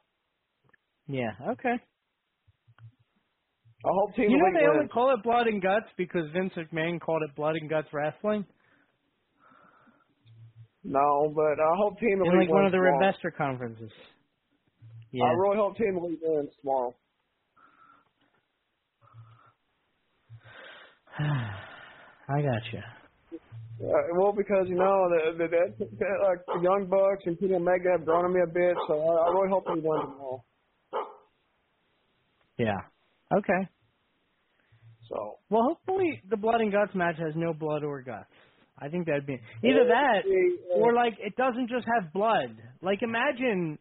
Yeah, 1.08 1.32
okay. 1.52 1.76
I 3.84 3.88
hope 3.88 4.14
Team 4.14 4.30
you 4.30 4.38
know 4.38 4.52
they 4.54 4.66
only 4.66 4.88
call 4.88 5.12
it 5.14 5.22
blood 5.24 5.46
and 5.48 5.60
guts 5.62 5.86
because 5.96 6.30
Vince 6.32 6.52
McMahon 6.56 7.00
called 7.00 7.22
it 7.28 7.34
blood 7.34 7.56
and 7.56 7.68
guts 7.68 7.88
wrestling 7.92 8.44
No, 10.84 11.32
but 11.34 11.60
I 11.60 11.76
hope 11.78 11.98
Team 12.00 12.20
Elite 12.22 12.32
in 12.32 12.38
like 12.40 12.50
one 12.50 12.66
of 12.66 12.72
the 12.72 12.78
tomorrow. 12.78 12.98
investor 13.04 13.30
conferences. 13.30 13.90
Yeah. 15.12 15.24
I 15.28 15.32
really 15.34 15.56
hope 15.56 15.76
Team 15.76 15.98
Elite 15.98 16.20
wins 16.22 16.50
tomorrow. 16.60 16.94
I 22.28 22.42
got 22.42 22.62
you. 22.72 22.80
Uh, 23.80 23.92
well, 24.18 24.32
because 24.32 24.66
you 24.68 24.76
know 24.76 25.08
the, 25.10 25.38
the, 25.38 25.48
the, 25.48 25.86
the 25.86 26.06
like 26.24 26.40
the 26.46 26.60
Young 26.62 26.88
Bucks 26.90 27.24
and 27.26 27.38
Kenny 27.40 27.54
Omega 27.54 27.90
have 27.98 28.04
grown 28.06 28.24
on 28.26 28.34
me 28.34 28.40
a 28.42 28.46
bit, 28.52 28.76
so 28.88 28.94
I, 29.00 29.28
I 29.28 29.32
really 29.32 29.50
hope 29.50 29.64
they 29.66 29.80
win 29.80 30.00
tomorrow. 30.00 30.44
Yeah. 32.58 32.78
Okay. 33.36 33.68
So 35.08 35.38
Well, 35.50 35.62
hopefully 35.68 36.22
the 36.30 36.36
blood 36.38 36.60
and 36.60 36.72
guts 36.72 36.94
match 36.94 37.16
has 37.18 37.34
no 37.36 37.54
blood 37.54 37.84
or 37.84 38.02
guts. 38.02 38.30
I 38.78 38.88
think 38.88 39.06
that'd 39.06 39.26
be 39.26 39.38
either 39.62 39.86
that 39.88 40.22
or 40.74 40.92
like 40.94 41.14
it 41.20 41.36
doesn't 41.36 41.68
just 41.68 41.86
have 41.94 42.12
blood. 42.12 42.56
Like 42.80 43.02
imagine, 43.02 43.78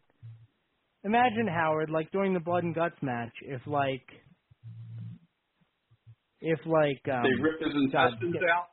imagine 1.03 1.47
Howard 1.47 1.89
like 1.89 2.11
during 2.11 2.33
the 2.33 2.39
blood 2.39 2.63
and 2.63 2.75
guts 2.75 2.95
match 3.01 3.33
if 3.41 3.61
like, 3.65 4.05
if 6.39 6.59
like 6.65 7.01
um, 7.13 7.23
they 7.23 7.41
ripped 7.41 7.63
his 7.63 7.73
intestines 7.73 8.35
out. 8.53 8.67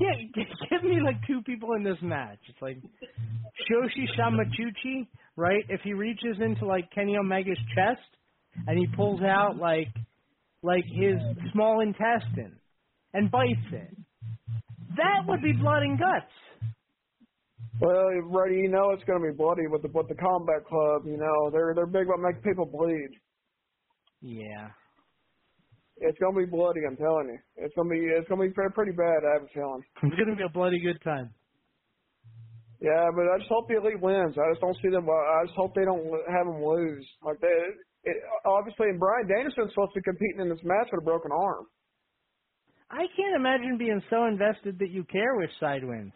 Yeah, 0.00 0.42
give 0.70 0.84
me 0.84 1.00
like 1.04 1.16
two 1.26 1.42
people 1.42 1.74
in 1.74 1.82
this 1.82 1.98
match. 2.02 2.38
It's 2.48 2.62
like 2.62 2.78
Shoshi 3.70 4.06
Shamachuchi, 4.18 5.06
right? 5.36 5.64
If 5.68 5.80
he 5.82 5.94
reaches 5.94 6.36
into 6.40 6.66
like 6.66 6.90
Kenny 6.94 7.16
Omega's 7.16 7.58
chest 7.74 8.06
and 8.66 8.78
he 8.78 8.86
pulls 8.94 9.20
out 9.22 9.56
like 9.56 9.88
like 10.62 10.84
his 10.84 11.16
small 11.52 11.80
intestine 11.80 12.58
and 13.12 13.30
bites 13.30 13.72
it, 13.72 13.96
that 14.96 15.26
would 15.28 15.42
be 15.42 15.52
blood 15.52 15.82
and 15.82 15.98
guts. 15.98 16.32
Well, 17.80 18.08
Brady, 18.32 18.62
you 18.62 18.68
know 18.68 18.90
it's 18.90 19.04
going 19.04 19.20
to 19.20 19.28
be 19.28 19.36
bloody 19.36 19.66
with 19.68 19.82
the 19.82 19.88
with 19.92 20.08
the 20.08 20.14
Combat 20.14 20.64
Club. 20.66 21.02
You 21.04 21.18
know 21.18 21.50
they're 21.52 21.74
they're 21.74 21.86
big 21.86 22.08
about 22.08 22.20
making 22.20 22.42
people 22.42 22.66
bleed. 22.66 23.10
Yeah. 24.22 24.68
It's 25.98 26.18
going 26.18 26.34
to 26.34 26.40
be 26.44 26.50
bloody. 26.50 26.80
I'm 26.88 26.96
telling 26.96 27.28
you. 27.32 27.38
It's 27.56 27.74
going 27.74 27.88
to 27.88 27.94
be 27.94 28.00
it's 28.00 28.28
going 28.28 28.40
to 28.40 28.48
be 28.48 28.54
pretty, 28.54 28.72
pretty 28.74 28.92
bad. 28.92 29.24
I 29.24 29.40
have 29.40 29.44
a 29.44 29.52
feeling. 29.52 29.82
It's 30.02 30.16
gonna 30.16 30.36
be 30.36 30.44
a 30.44 30.52
bloody 30.52 30.80
good 30.80 31.00
time. 31.04 31.32
Yeah, 32.80 33.08
but 33.16 33.24
I 33.32 33.40
just 33.40 33.48
hope 33.48 33.68
the 33.68 33.80
elite 33.80 34.00
wins. 34.00 34.36
I 34.36 34.52
just 34.52 34.60
don't 34.60 34.76
see 34.84 34.92
them. 34.92 35.08
I 35.08 35.44
just 35.48 35.56
hope 35.56 35.74
they 35.74 35.88
don't 35.88 36.04
have 36.28 36.44
them 36.44 36.60
lose. 36.60 37.04
Like 37.24 37.40
they, 37.40 37.56
it, 38.04 38.16
obviously, 38.44 38.92
and 38.92 39.00
Bryan 39.00 39.28
Danielson's 39.28 39.72
supposed 39.72 39.96
to 39.96 40.00
be 40.00 40.04
competing 40.04 40.44
in 40.44 40.48
this 40.52 40.60
match 40.62 40.92
with 40.92 41.00
a 41.00 41.04
broken 41.04 41.32
arm. 41.32 41.64
I 42.90 43.06
can't 43.16 43.36
imagine 43.36 43.76
being 43.78 44.02
so 44.10 44.26
invested 44.26 44.78
that 44.78 44.90
you 44.90 45.04
care 45.04 45.36
which 45.36 45.50
side 45.58 45.84
wins. 45.84 46.12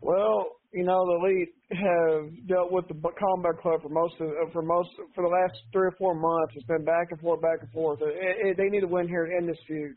Well, 0.00 0.46
you 0.72 0.84
know, 0.84 1.06
the 1.06 1.26
elite 1.26 1.54
have 1.72 2.46
dealt 2.46 2.70
with 2.70 2.86
the 2.88 2.94
combat 2.94 3.60
club 3.62 3.82
for 3.82 3.88
most 3.88 4.14
of 4.20 4.52
for 4.52 4.62
most 4.62 4.90
for 5.14 5.24
the 5.24 5.28
last 5.28 5.54
three 5.72 5.88
or 5.88 5.94
four 5.98 6.14
months. 6.14 6.54
It's 6.54 6.66
been 6.66 6.84
back 6.84 7.08
and 7.10 7.20
forth, 7.20 7.40
back 7.40 7.58
and 7.62 7.70
forth. 7.72 8.00
It, 8.02 8.46
it, 8.46 8.56
they 8.56 8.68
need 8.68 8.80
to 8.80 8.86
win 8.86 9.08
here 9.08 9.24
and 9.24 9.36
end 9.36 9.48
this 9.48 9.58
feud. 9.66 9.96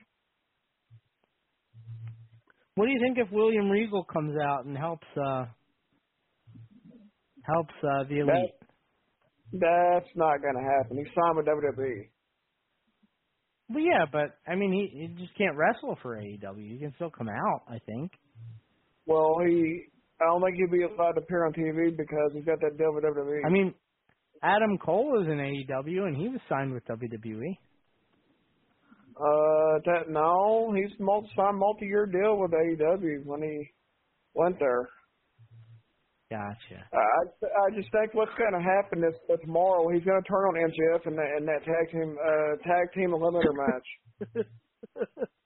What 2.76 2.86
do 2.86 2.92
you 2.92 3.00
think 3.00 3.18
if 3.18 3.32
William 3.32 3.70
Regal 3.70 4.06
comes 4.06 4.36
out 4.42 4.66
and 4.66 4.78
helps 4.78 5.08
uh 5.18 5.46
helps 7.44 7.74
uh 7.84 8.04
the 8.10 8.20
elite? 8.20 8.56
That's 9.52 10.10
not 10.16 10.42
going 10.42 10.56
to 10.56 10.62
happen. 10.62 10.98
He's 10.98 11.14
signed 11.14 11.38
with 11.38 11.48
WWE. 11.48 12.09
Well, 13.70 13.84
yeah, 13.84 14.06
but 14.12 14.38
I 14.48 14.56
mean, 14.56 14.72
he 14.74 15.00
he 15.00 15.08
just 15.24 15.38
can't 15.38 15.56
wrestle 15.56 15.98
for 16.02 16.18
AEW. 16.18 16.72
He 16.72 16.80
can 16.80 16.94
still 16.96 17.12
come 17.12 17.30
out, 17.30 17.62
I 17.68 17.80
think. 17.86 18.12
Well, 19.06 19.36
he. 19.46 19.84
I 20.22 20.26
don't 20.26 20.42
think 20.42 20.58
he'll 20.58 20.70
be 20.70 20.84
allowed 20.84 21.14
to 21.14 21.22
appear 21.22 21.46
on 21.46 21.54
TV 21.54 21.96
because 21.96 22.32
he's 22.34 22.44
got 22.44 22.60
that 22.60 22.78
deal 22.78 22.94
with 22.94 23.06
WWE. 23.06 23.40
I 23.46 23.50
mean, 23.50 23.74
Adam 24.44 24.78
Cole 24.78 25.22
is 25.22 25.28
in 25.28 25.38
AEW 25.38 26.08
and 26.08 26.16
he 26.18 26.28
was 26.28 26.42
signed 26.50 26.74
with 26.74 26.86
WWE. 26.88 27.58
Uh, 29.16 29.80
that 29.86 30.10
no, 30.10 30.74
he's 30.74 30.92
multi 31.00 31.30
signed 31.36 31.58
multi-year 31.58 32.06
deal 32.06 32.38
with 32.38 32.52
AEW 32.52 33.26
when 33.26 33.42
he 33.42 33.70
went 34.34 34.58
there. 34.60 34.90
Gotcha. 36.30 36.86
I 36.94 37.22
I 37.66 37.76
just 37.76 37.92
think 37.92 38.14
what's 38.14 38.34
going 38.38 38.54
to 38.54 38.62
happen 38.62 39.04
is 39.04 39.16
that 39.28 39.42
tomorrow 39.42 39.90
he's 39.90 40.06
going 40.06 40.22
to 40.22 40.28
turn 40.30 40.46
on 40.46 40.70
MJF 40.70 41.08
and 41.08 41.18
that 41.18 41.38
in 41.38 41.46
that 41.46 41.66
tag 41.66 41.92
team 41.92 42.18
uh 42.22 42.56
tag 42.62 42.94
team 42.94 43.10
eliminator 43.12 43.56
match. 43.58 45.26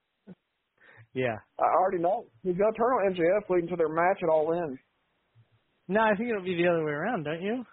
Yeah. 1.13 1.37
I 1.59 1.63
already 1.63 1.99
know 1.99 2.25
he's 2.41 2.57
going 2.57 2.73
to 2.73 2.77
turn 2.77 2.91
on 2.91 3.13
MJF 3.13 3.49
leading 3.49 3.69
to 3.69 3.75
their 3.75 3.89
match 3.89 4.19
at 4.23 4.29
All 4.29 4.51
In. 4.51 4.79
No, 5.87 6.01
I 6.01 6.15
think 6.15 6.29
it'll 6.29 6.43
be 6.43 6.55
the 6.55 6.67
other 6.67 6.83
way 6.83 6.91
around, 6.91 7.23
don't 7.23 7.41
you? 7.41 7.63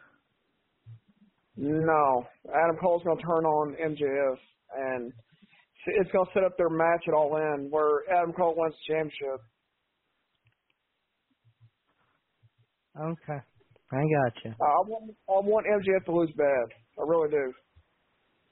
No, 1.56 2.26
Adam 2.48 2.76
Cole's 2.80 3.02
going 3.02 3.16
to 3.16 3.22
turn 3.22 3.44
on 3.44 3.76
MJF 3.76 4.36
and 4.76 5.12
it's 5.86 6.10
going 6.12 6.26
to 6.26 6.32
set 6.34 6.44
up 6.44 6.56
their 6.58 6.68
match 6.68 7.04
at 7.08 7.14
All 7.14 7.36
In 7.36 7.68
where 7.70 8.02
Adam 8.12 8.32
Cole 8.32 8.54
wins 8.56 8.74
the 8.86 8.94
championship. 8.94 9.40
Okay. 12.98 13.40
I 13.92 13.96
gotcha. 13.96 14.56
I 14.60 14.80
want 14.86 15.14
I 15.28 15.40
want 15.46 15.66
MJF 15.66 16.04
to 16.06 16.12
lose 16.12 16.32
bad. 16.36 16.66
I 16.98 17.02
really 17.06 17.28
do. 17.30 17.52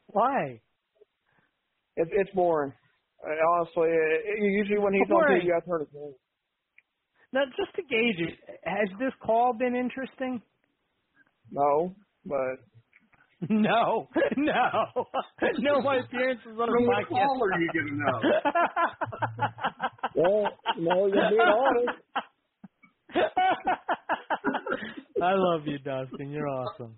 Why? 0.09 0.61
It's 1.97 2.11
it's 2.13 2.31
boring. 2.35 2.73
Uh, 3.25 3.31
honestly, 3.57 3.89
it, 3.89 4.23
it, 4.27 4.43
usually 4.43 4.79
when 4.79 4.93
he's 4.95 5.03
on 5.03 5.09
Boring. 5.09 5.41
TV, 5.41 5.45
you 5.45 5.51
got 5.53 5.65
to 5.65 5.67
turn 5.71 5.83
it 5.83 5.89
on. 5.97 6.15
Now, 7.33 7.41
just 7.57 7.75
to 7.77 7.83
gauge 7.83 8.21
it, 8.21 8.39
has 8.65 8.89
this 9.01 9.13
call 9.25 9.53
been 9.59 9.75
interesting? 9.75 10.41
No, 11.51 11.95
but 12.25 12.59
No, 13.49 14.09
no, 14.37 14.53
no. 15.59 15.81
My 15.83 15.97
appearances 15.97 16.47
on 16.47 16.69
From 16.69 16.83
the 16.85 16.89
what 16.89 17.05
podcast. 17.05 17.09
call 17.09 17.43
are 17.43 17.61
you 17.61 17.71
going 17.75 17.87
to 17.87 17.95
know? 17.97 18.21
well, 20.17 20.53
no, 20.79 21.07
you're 21.07 21.31
being 21.31 21.41
honest. 21.41 21.99
I 25.23 25.33
love 25.35 25.63
you, 25.67 25.79
Dustin. 25.79 26.31
You're 26.31 26.49
awesome. 26.49 26.97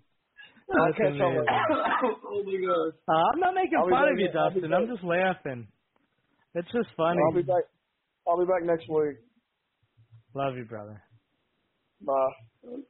I'll 0.73 0.87
That's 0.87 0.99
catch 0.99 1.21
up 1.21 1.33
with 1.35 1.49
amazing. 1.49 2.17
oh 2.25 2.43
my 2.45 2.67
god. 2.67 2.93
Uh, 3.09 3.23
I'm 3.35 3.41
not 3.41 3.55
making 3.55 3.79
fun 3.91 4.09
of 4.09 4.19
you, 4.19 4.27
ne- 4.27 4.33
Dustin. 4.33 4.73
I'm 4.73 4.87
just 4.87 5.05
laughing. 5.05 5.69
It's 6.55 6.69
just 6.73 6.89
funny. 6.97 7.21
I'll 7.27 7.35
be 7.35 7.43
back. 7.43 7.65
I'll 8.29 8.39
be 8.39 8.45
back 8.47 8.63
next 8.65 8.89
week. 8.89 9.19
Love 10.35 10.57
you, 10.57 10.65
brother. 10.65 11.03
Bye. 12.03 12.35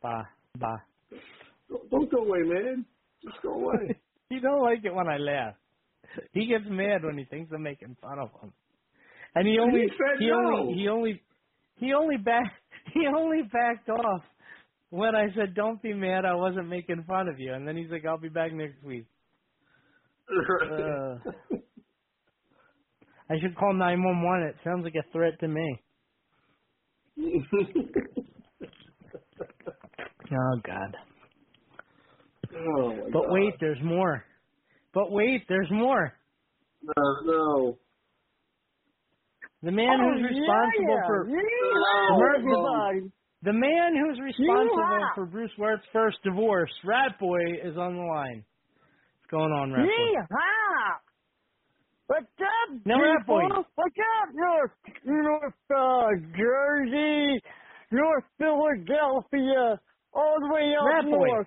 Bye. 0.03 0.23
Bye. 0.59 0.83
Don't 1.91 2.11
go 2.11 2.19
away, 2.19 2.41
man. 2.45 2.85
Just 3.25 3.43
go 3.43 3.55
away. 3.55 3.99
He 4.31 4.39
don't 4.39 4.63
like 4.63 4.85
it 4.85 4.95
when 4.95 5.09
I 5.09 5.17
laugh. 5.17 5.55
He 6.33 6.47
gets 6.47 6.63
mad 6.69 7.03
when 7.03 7.19
he 7.19 7.25
thinks 7.25 7.51
I'm 7.53 7.65
making 7.65 7.97
fun 8.01 8.21
of 8.21 8.31
him. 8.41 8.53
And 9.35 9.45
he 9.49 9.59
only 9.59 9.81
He 9.81 9.89
said 9.89 10.21
he 10.21 10.29
no. 10.31 10.37
only 10.39 10.75
he 10.75 10.89
only 10.89 11.23
he 11.79 11.93
only 11.93 12.17
back 12.17 12.45
he 12.95 13.01
only 13.09 13.43
backed 13.53 13.89
off 13.89 14.23
when 14.91 15.15
I 15.17 15.27
said 15.35 15.55
don't 15.55 15.83
be 15.83 15.95
mad 15.95 16.25
I 16.25 16.35
wasn't 16.35 16.69
making 16.69 17.05
fun 17.09 17.29
of 17.29 17.39
you 17.39 17.53
and 17.55 17.67
then 17.67 17.77
he's 17.77 17.91
like 17.91 18.05
I'll 18.07 18.19
be 18.19 18.29
back 18.29 18.53
next 18.53 18.83
week. 18.85 19.07
Uh, 20.31 21.19
I 23.31 23.35
should 23.41 23.57
call 23.57 23.75
911. 23.75 24.49
It 24.49 24.57
sounds 24.65 24.85
like 24.85 24.95
a 24.95 25.13
threat 25.13 25.39
to 25.41 25.49
me. 25.49 25.83
Oh 30.33 30.61
God. 30.65 30.97
oh 32.55 32.97
But 33.13 33.23
god. 33.23 33.33
wait, 33.33 33.55
there's 33.61 33.79
more. 33.83 34.25
But 34.95 35.11
wait, 35.13 35.45
there's 35.49 35.71
more. 35.71 36.13
No, 36.83 37.03
no. 37.25 37.79
The 39.63 39.73
man 39.73 39.89
Oh, 40.01 40.11
who's 40.15 40.23
responsible 40.25 40.97
yeah, 40.97 41.07
for 41.07 41.29
yeah. 41.29 42.17
Mercy- 42.17 43.11
the 43.43 43.53
man 43.53 43.97
who's 43.97 44.19
responsible 44.21 44.99
Yeah. 45.01 45.15
for 45.15 45.27
Bruce 45.27 45.51
Wirt's 45.59 45.85
first 45.93 46.19
divorce, 46.25 46.71
Rat 46.85 47.19
Boy, 47.19 47.41
is 47.63 47.77
on 47.77 47.97
the 47.97 48.03
line. 48.03 48.45
What's 49.21 49.31
going 49.31 49.53
on, 49.53 49.73
Rat 49.73 49.87
Boy? 49.87 50.21
What's 52.07 52.27
up, 52.43 52.87
No, 52.87 52.99
that 52.99 53.25
boy. 53.27 53.43
What's 53.77 53.97
up, 54.21 54.29
North 54.35 54.73
North 55.05 55.55
uh, 55.71 56.09
Jersey, 56.37 57.41
North 57.93 58.25
Philadelphia, 58.37 59.79
all 60.13 60.37
the 60.41 60.53
way 60.53 60.75
up 60.75 60.87
Rat 60.87 61.05
boy. 61.05 61.27
north. 61.29 61.47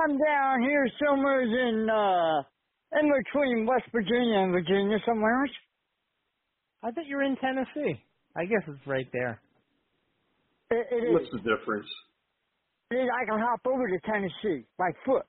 I'm 0.00 0.18
down 0.18 0.62
here 0.62 0.86
somewhere 1.02 1.42
in 1.42 1.88
uh 1.88 2.42
in 3.00 3.08
between 3.24 3.64
West 3.66 3.84
Virginia 3.90 4.40
and 4.40 4.52
Virginia 4.52 4.98
somewhere. 5.06 5.46
I 6.82 6.90
thought 6.90 7.06
you 7.06 7.16
were 7.16 7.22
in 7.22 7.36
Tennessee. 7.36 8.04
I 8.36 8.44
guess 8.44 8.62
it's 8.68 8.86
right 8.86 9.06
there. 9.14 9.40
It, 10.72 10.86
it 10.90 11.02
is. 11.04 11.12
What's 11.12 11.30
the 11.32 11.44
difference? 11.44 11.88
It 12.90 12.96
is. 12.96 13.08
I 13.12 13.24
can 13.28 13.38
hop 13.38 13.60
over 13.66 13.86
to 13.88 13.98
Tennessee 14.08 14.64
by 14.78 14.90
foot 15.04 15.24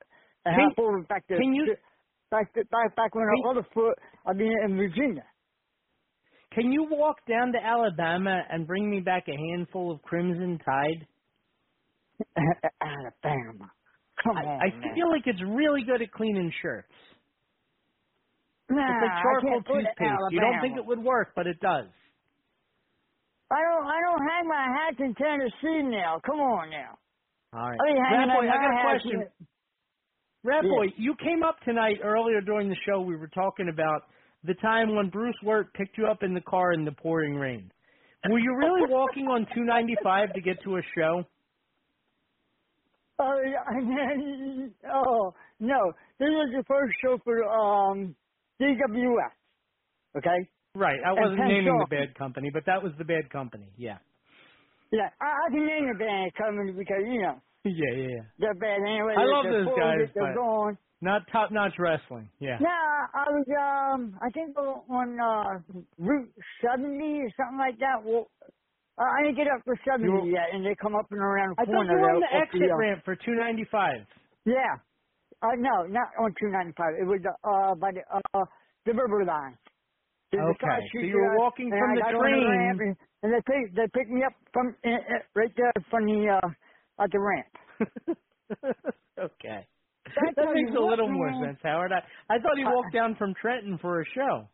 and 0.46 0.56
Can- 0.56 0.70
hop 0.72 0.80
over 0.80 1.02
back 1.04 1.28
to 1.28 1.36
can 1.38 1.54
you- 1.54 1.76
back 2.32 2.54
to, 2.54 2.64
back 2.72 2.96
back 2.96 3.14
when 3.16 3.26
Can- 3.28 3.44
the 3.44 3.50
other 3.60 3.68
foot. 3.74 3.98
I 4.26 4.34
mean 4.34 4.52
in 4.66 4.78
Virginia. 4.78 5.26
Can 6.54 6.72
you 6.72 6.86
walk 6.90 7.18
down 7.28 7.52
to 7.54 7.60
Alabama 7.60 8.44
and 8.50 8.68
bring 8.68 8.90
me 8.90 9.00
back 9.00 9.26
a 9.28 9.36
handful 9.52 9.92
of 9.92 10.02
Crimson 10.04 10.60
Tide? 10.64 11.08
Alabama. 12.82 13.72
Come 14.24 14.38
I, 14.38 14.42
on, 14.46 14.62
I 14.62 14.70
man. 14.70 14.96
feel 14.96 15.10
like 15.10 15.24
it's 15.26 15.42
really 15.44 15.84
good 15.84 16.02
at 16.02 16.12
cleaning 16.12 16.52
shirts. 16.62 16.94
Nah, 18.70 18.80
it's 18.86 19.02
like 19.02 19.12
I 19.12 19.22
charcoal 19.22 19.50
can't 19.52 19.68
go 19.68 19.74
to 19.74 19.82
toothpaste. 19.82 20.32
You 20.32 20.40
don't 20.40 20.62
think 20.62 20.78
it 20.78 20.86
would 20.86 21.00
work, 21.04 21.30
but 21.36 21.48
it 21.48 21.60
does. 21.60 21.90
I 23.52 23.60
don't. 23.62 23.86
I 23.86 24.00
don't 24.02 24.24
hang 24.28 24.48
my 24.48 24.66
hats 24.78 24.98
in 25.00 25.14
Tennessee 25.16 25.84
now. 25.90 26.20
Come 26.26 26.40
on 26.40 26.70
now. 26.70 26.98
All 27.54 27.70
right. 27.70 27.80
I 27.80 27.94
be 27.94 28.00
hanging 28.00 28.28
Rat 28.30 28.38
boy, 28.40 28.50
I 28.50 28.58
got 28.58 28.72
a 28.72 28.82
question. 28.82 29.28
Rat 30.44 30.64
Yeah. 30.64 30.70
boy, 30.70 30.86
you 30.98 31.16
came 31.16 31.44
up 31.44 31.60
tonight 31.62 32.00
earlier 32.04 32.42
during 32.42 32.70
the 32.70 32.76
show. 32.86 33.02
We 33.02 33.16
were 33.16 33.28
talking 33.28 33.70
about 33.70 34.04
the 34.44 34.56
time 34.56 34.96
when 34.96 35.10
Bruce 35.10 35.36
Wirt 35.44 35.74
picked 35.74 35.98
you 35.98 36.08
up 36.08 36.24
in 36.24 36.34
the 36.34 36.42
car 36.42 36.74
in 36.74 36.84
the 36.84 36.92
pouring 36.92 37.36
rain. 37.36 37.72
Were 38.30 38.40
you 38.40 38.56
really 38.58 38.82
walking 38.90 39.28
on 39.28 39.46
295 39.54 40.34
to 40.34 40.42
get 40.42 40.62
to 40.64 40.78
a 40.78 40.82
show? 40.98 41.24
Oh, 43.20 43.42
yeah, 43.46 44.90
oh 44.94 45.34
no! 45.60 45.94
This 46.18 46.30
is 46.30 46.56
the 46.58 46.64
first 46.68 46.94
show 47.02 47.20
for 47.24 47.44
um 47.48 48.16
DWS. 48.60 49.32
Okay. 50.18 50.50
Right. 50.76 51.00
I 51.06 51.14
wasn't 51.14 51.40
naming 51.48 51.78
the 51.78 51.88
bad 51.90 52.16
company, 52.16 52.50
but 52.52 52.66
that 52.66 52.82
was 52.82 52.94
the 52.98 53.06
bad 53.06 53.30
company. 53.30 53.68
Yeah. 53.78 53.98
Yeah, 54.92 55.10
I, 55.22 55.26
I 55.26 55.50
can 55.50 55.66
name 55.66 55.86
the 55.92 55.98
bad 55.98 56.34
company 56.36 56.72
because 56.72 57.02
you 57.06 57.22
know 57.22 57.42
Yeah, 57.66 57.94
yeah, 57.96 58.08
yeah. 58.10 58.24
they're 58.40 58.54
bad 58.56 58.82
anyway. 58.86 59.14
I 59.18 59.24
love 59.26 59.46
those 59.46 59.68
guys, 59.78 60.10
They're 60.14 60.34
but- 60.34 60.36
gone. 60.36 60.78
Not 61.02 61.24
top 61.34 61.52
notch 61.52 61.74
wrestling. 61.80 62.30
Yeah. 62.40 62.58
Yeah, 62.62 62.68
I 63.14 63.26
was 63.28 63.46
um 63.60 64.18
I 64.24 64.30
think 64.32 64.56
on 64.58 65.20
uh 65.20 65.60
Route 66.00 66.32
70 66.64 66.96
or 67.20 67.30
something 67.36 67.60
like 67.60 67.78
that. 67.80 68.00
Well, 68.06 68.32
uh, 68.98 69.04
I 69.04 69.24
didn't 69.24 69.36
get 69.36 69.48
up 69.52 69.66
to 69.66 69.74
70 69.84 70.06
You 70.06 70.12
were- 70.14 70.28
yet, 70.32 70.48
and 70.54 70.66
they 70.66 70.76
come 70.82 70.96
up 70.96 71.08
and 71.12 71.20
around 71.20 71.58
the 71.58 71.62
I 71.62 71.66
thought 71.66 71.74
corner. 71.76 71.92
you 71.92 72.00
were 72.00 72.12
on 72.16 72.22
the 72.22 72.32
exit 72.34 72.72
uh, 72.72 72.78
ramp 72.78 73.02
for 73.04 73.16
295. 73.18 74.08
Yeah. 74.46 74.56
Uh, 75.44 75.52
no, 75.60 75.84
not 75.92 76.08
on 76.18 76.32
295. 76.40 76.72
It 77.02 77.06
was 77.06 77.20
uh 77.44 77.76
by 77.76 77.92
the 77.92 78.02
uh 78.34 78.46
the 78.86 78.94
river 78.94 79.26
line. 79.26 79.58
The- 80.34 80.40
the 80.40 80.56
Okay, 80.56 80.80
so 81.00 81.06
you 81.08 81.18
were 81.18 81.38
walking 81.38 81.72
and 81.72 81.80
from 81.80 81.96
the 81.96 82.02
got 82.02 82.16
on 82.16 82.22
train. 82.22 82.46
ramp, 82.50 82.80
and, 82.82 82.98
and 83.24 83.34
they 83.34 83.42
picked 83.48 83.76
they 83.78 83.88
picked 83.94 84.12
me 84.12 84.24
up 84.26 84.34
from 84.54 84.76
uh, 84.86 84.90
uh, 84.90 85.24
right 85.36 85.54
there 85.58 85.74
from 85.92 86.06
the 86.06 86.28
uh 86.44 87.04
at 87.04 87.12
the 87.12 87.20
ramp. 87.20 87.54
okay. 89.20 89.68
That's 90.16 90.36
that 90.38 90.50
makes 90.54 90.72
a 90.78 90.82
little 90.82 91.10
more 91.10 91.30
man. 91.30 91.42
sense, 91.42 91.60
Howard. 91.64 91.92
I, 91.94 92.02
I 92.34 92.40
thought 92.40 92.58
he 92.58 92.66
Uh, 92.66 92.70
walked 92.70 92.94
down 92.94 93.16
from 93.18 93.34
Trenton 93.42 93.80
for 93.82 94.02
a 94.02 94.06
show. 94.16 94.50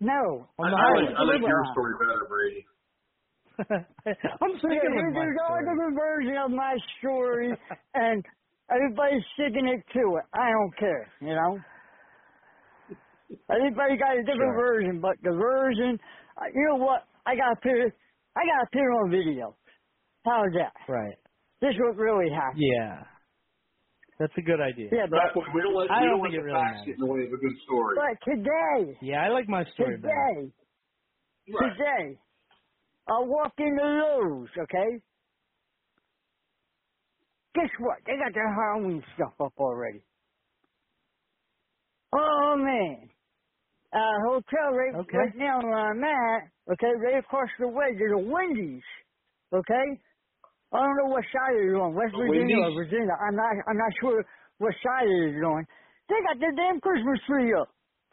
No, 0.00 0.48
On 0.58 0.66
I, 0.66 0.70
the 0.70 0.76
I 0.76 0.88
like, 1.00 1.14
I 1.16 1.22
like 1.24 1.46
your 1.46 1.64
story 1.72 1.94
better, 1.98 2.26
Brady. 2.28 2.66
I'm 4.42 4.58
Yeah, 4.68 4.80
sticking 4.82 4.96
with 4.96 5.06
there's, 5.06 5.14
my 5.14 5.24
there's 5.24 5.38
all 5.44 5.58
story. 5.58 5.64
different 5.70 5.96
versions 5.96 6.38
of 6.44 6.50
my 6.52 6.76
story, 7.00 7.52
and 7.94 8.24
everybody's 8.70 9.24
sticking 9.34 9.68
it 9.68 9.84
to 9.94 10.16
it. 10.18 10.24
I 10.34 10.50
don't 10.50 10.76
care, 10.78 11.08
you 11.20 11.34
know. 11.34 11.60
Everybody 13.50 13.96
got 13.96 14.16
a 14.18 14.22
different 14.22 14.54
Sure. 14.54 14.64
version, 14.66 15.00
but 15.00 15.16
the 15.22 15.32
version, 15.32 15.98
uh, 16.36 16.46
you 16.54 16.64
know 16.68 16.76
what? 16.76 17.06
I 17.26 17.36
got 17.36 17.50
to 17.54 17.56
put 17.62 17.72
it. 17.76 17.92
I 18.36 18.40
got 18.46 18.60
to 18.64 18.68
put 18.72 18.80
it 18.80 18.92
on 18.92 19.10
video. 19.10 19.56
How's 20.24 20.52
that? 20.54 20.72
Right. 20.88 21.16
This 21.60 21.74
what 21.78 21.96
really 21.96 22.30
happened. 22.30 22.62
Yeah. 22.62 23.04
That's 24.18 24.32
a 24.38 24.42
good 24.42 24.60
idea. 24.60 24.88
Yeah, 24.92 25.06
but, 25.10 25.18
That's 25.24 25.36
what 25.36 25.46
we 25.54 25.62
don't 25.62 25.74
let, 25.74 25.90
I 25.90 26.00
we 26.02 26.06
don't 26.06 26.20
don't 26.20 26.22
think 26.30 26.34
let 26.34 26.40
the 26.40 26.46
really 26.46 26.62
facts 26.62 26.82
get 26.86 26.94
in 26.94 27.00
the 27.00 27.06
way 27.10 27.20
of 27.26 27.32
a 27.32 27.36
good 27.38 27.56
story. 27.64 27.96
but 27.96 28.14
today, 28.22 28.98
Yeah, 29.02 29.22
I 29.24 29.28
like 29.28 29.48
my 29.48 29.64
story 29.74 29.96
better. 29.98 30.14
today, 30.14 30.52
Right. 31.50 31.72
today, 31.74 32.18
I 33.08 33.18
walked 33.26 33.58
into 33.58 33.82
Lowe's. 33.82 34.48
Okay. 34.56 35.00
Guess 37.54 37.70
what? 37.80 37.98
They 38.06 38.16
got 38.16 38.32
their 38.32 38.48
Halloween 38.54 39.02
stuff 39.14 39.34
up 39.40 39.52
already. 39.58 40.02
Oh 42.14 42.54
man. 42.58 43.08
Uh, 43.92 44.16
hotel 44.26 44.72
right, 44.72 44.96
Okay. 44.96 45.16
right 45.16 45.36
now 45.36 45.60
where 45.62 45.92
I'm 45.92 46.02
at, 46.04 46.48
okay, 46.72 46.92
right 47.04 47.18
across 47.20 47.48
the 47.60 47.68
way, 47.68 47.92
there's 47.96 48.12
a 48.16 48.24
Wendy's, 48.24 48.82
okay? 49.52 49.86
I 50.72 50.78
don't 50.80 50.96
know 50.98 51.12
what 51.12 51.24
side 51.32 51.56
it 51.56 51.68
is 51.72 51.76
on, 51.76 51.94
West 51.94 52.12
A 52.14 52.18
Virginia 52.18 52.56
or 52.64 52.72
Virginia. 52.84 53.12
I'm 53.16 53.36
not, 53.36 53.52
I'm 53.68 53.76
not 53.78 53.92
sure 54.00 54.24
what 54.58 54.74
side 54.84 55.08
it 55.08 55.36
is 55.36 55.44
on. 55.44 55.66
They 56.08 56.16
got 56.24 56.40
their 56.40 56.52
damn 56.56 56.80
Christmas 56.80 57.20
tree 57.28 57.52
up. 57.54 57.68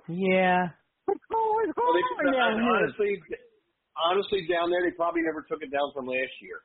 Yeah. 0.07 0.69
What's 1.05 1.25
going, 1.31 1.67
what's 1.67 1.77
Well, 1.77 1.93
going 1.93 1.95
they, 1.95 2.27
on 2.27 2.31
down 2.31 2.61
here? 2.63 2.89
honestly, 2.91 3.11
honestly, 3.97 4.47
down 4.51 4.69
there 4.71 4.83
they 4.83 4.95
probably 4.95 5.21
never 5.23 5.43
took 5.47 5.63
it 5.63 5.71
down 5.71 5.91
from 5.95 6.07
last 6.07 6.35
year. 6.41 6.61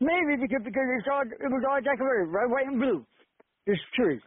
Maybe 0.00 0.42
because 0.42 0.62
because 0.64 0.88
it's 0.98 1.08
all 1.10 1.22
it 1.22 1.50
was 1.50 1.64
all 1.68 1.80
decorated, 1.80 2.28
red, 2.30 2.50
white, 2.50 2.66
and 2.66 2.80
blue. 2.80 3.06
This 3.66 3.78
tree. 3.94 4.20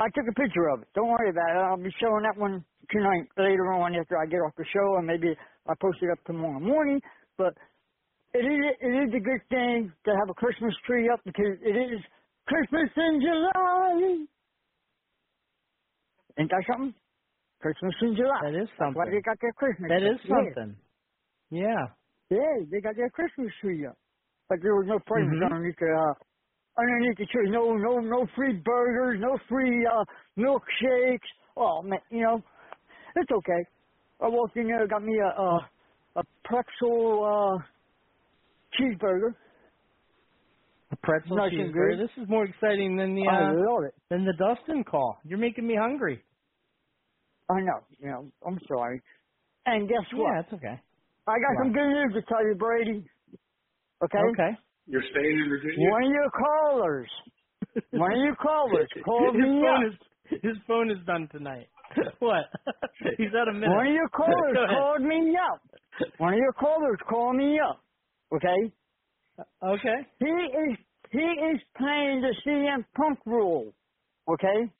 I 0.00 0.08
took 0.16 0.24
a 0.28 0.32
picture 0.40 0.68
of 0.72 0.80
it. 0.82 0.88
Don't 0.94 1.08
worry 1.08 1.28
about 1.30 1.50
it. 1.52 1.60
I'll 1.60 1.76
be 1.76 1.92
showing 2.00 2.24
that 2.24 2.40
one 2.40 2.64
tonight 2.90 3.28
later 3.36 3.72
on 3.72 3.94
after 3.94 4.16
I 4.16 4.24
get 4.26 4.40
off 4.40 4.56
the 4.56 4.64
show, 4.72 4.96
and 4.96 5.06
maybe 5.06 5.36
I'll 5.68 5.76
post 5.76 5.98
it 6.02 6.10
up 6.10 6.24
tomorrow 6.24 6.58
morning. 6.58 7.00
But 7.36 7.52
it 8.32 8.40
is 8.46 8.60
it 8.80 8.92
is 9.08 9.10
a 9.14 9.20
good 9.20 9.42
thing 9.50 9.92
to 10.06 10.10
have 10.16 10.30
a 10.30 10.34
Christmas 10.34 10.74
tree 10.86 11.10
up 11.12 11.20
because 11.24 11.58
it 11.60 11.76
is 11.76 12.00
Christmas 12.48 12.88
in 12.96 13.20
July. 13.20 14.24
Ain't 16.38 16.50
that 16.50 16.64
something? 16.70 16.94
Christmas 17.60 17.94
in 18.00 18.16
July. 18.16 18.40
That 18.40 18.56
is 18.62 18.68
That's 18.78 18.94
why 18.96 19.04
something. 19.04 19.12
they 19.12 19.20
got 19.20 19.36
their 19.42 19.52
Christmas. 19.52 19.88
That 19.90 20.00
tree. 20.00 20.14
is 20.16 20.20
Yeah. 20.24 20.32
something. 20.32 20.76
Yeah. 21.50 21.84
Yeah, 22.30 22.64
they 22.70 22.80
got 22.80 22.96
their 22.96 23.10
Christmas 23.10 23.52
tree 23.60 23.84
up. 23.86 23.98
But 24.48 24.58
there 24.62 24.74
was 24.74 24.86
no 24.88 24.98
presents 25.00 25.36
Mhm. 25.36 25.44
underneath 25.44 25.76
the 25.78 25.92
uh, 25.92 26.14
underneath 26.78 27.18
the 27.18 27.26
tree. 27.26 27.50
No 27.50 27.74
no 27.74 27.98
no 27.98 28.26
free 28.36 28.54
burgers, 28.64 29.18
no 29.20 29.38
free 29.48 29.86
uh 29.86 30.04
milkshakes. 30.38 31.18
Oh 31.56 31.82
man, 31.82 32.00
you 32.10 32.22
know. 32.22 32.42
It's 33.16 33.30
okay. 33.30 33.64
I 34.20 34.28
walked 34.28 34.56
in 34.56 34.66
there, 34.68 34.86
got 34.86 35.02
me 35.02 35.18
a 35.18 35.40
a, 35.40 35.70
a 36.16 36.22
pretzel 36.44 37.24
uh 37.24 37.62
cheeseburger. 38.80 39.34
A 40.92 40.96
pretzel 40.96 41.36
Nice 41.36 41.52
cheeseburger. 41.52 41.98
This 41.98 42.22
is 42.22 42.28
more 42.28 42.44
exciting 42.44 42.96
than 42.96 43.14
the 43.14 43.28
I 43.28 43.42
uh, 43.42 43.52
love 43.54 43.84
it. 43.84 43.94
than 44.10 44.24
the 44.24 44.34
Dustin 44.38 44.84
call. 44.84 45.18
You're 45.24 45.38
making 45.38 45.66
me 45.66 45.76
hungry. 45.80 46.24
I 47.50 47.60
know, 47.60 47.80
you 47.98 48.08
know, 48.08 48.32
I'm 48.46 48.60
sorry. 48.68 49.02
And 49.66 49.88
guess 49.88 50.06
what? 50.14 50.32
Yeah, 50.34 50.40
it's 50.40 50.52
okay. 50.54 50.80
I 51.26 51.34
got 51.38 51.62
some 51.62 51.72
good 51.72 51.88
news 51.88 52.12
to 52.14 52.22
tell 52.28 52.46
you, 52.46 52.54
Brady. 52.56 53.04
Okay? 54.02 54.18
Okay. 54.18 54.50
You're 54.90 55.02
staying 55.12 55.38
in 55.44 55.50
Virginia. 55.50 55.90
One 55.90 56.04
of 56.04 56.10
your 56.12 56.30
callers. 56.32 57.10
One 57.94 58.12
of 58.12 58.18
your 58.18 58.36
callers 58.36 58.88
called 59.04 59.36
his 59.36 59.50
me 59.50 59.62
phone 59.62 59.82
up. 59.82 59.86
is 59.86 59.94
his 60.42 60.56
phone 60.68 60.90
is 60.90 60.98
done 61.06 61.28
tonight. 61.32 61.68
what? 62.20 62.46
He's 63.18 63.34
out 63.40 63.48
a 63.48 63.52
minute. 63.54 63.70
One 63.76 63.86
of 63.88 63.94
your 63.94 64.08
callers 64.10 64.58
called 64.68 65.02
me 65.02 65.36
up. 65.52 65.62
One 66.18 66.34
of 66.34 66.38
your 66.38 66.52
callers 66.54 66.98
called 67.08 67.36
me 67.36 67.58
up. 67.60 67.84
Okay? 68.34 68.72
Okay. 69.64 70.06
He 70.20 70.26
is 70.26 70.78
he 71.12 71.18
is 71.18 71.60
playing 71.76 72.22
the 72.22 72.34
CM 72.46 72.84
Punk 72.96 73.20
rule. 73.26 73.74
Okay? 74.32 74.72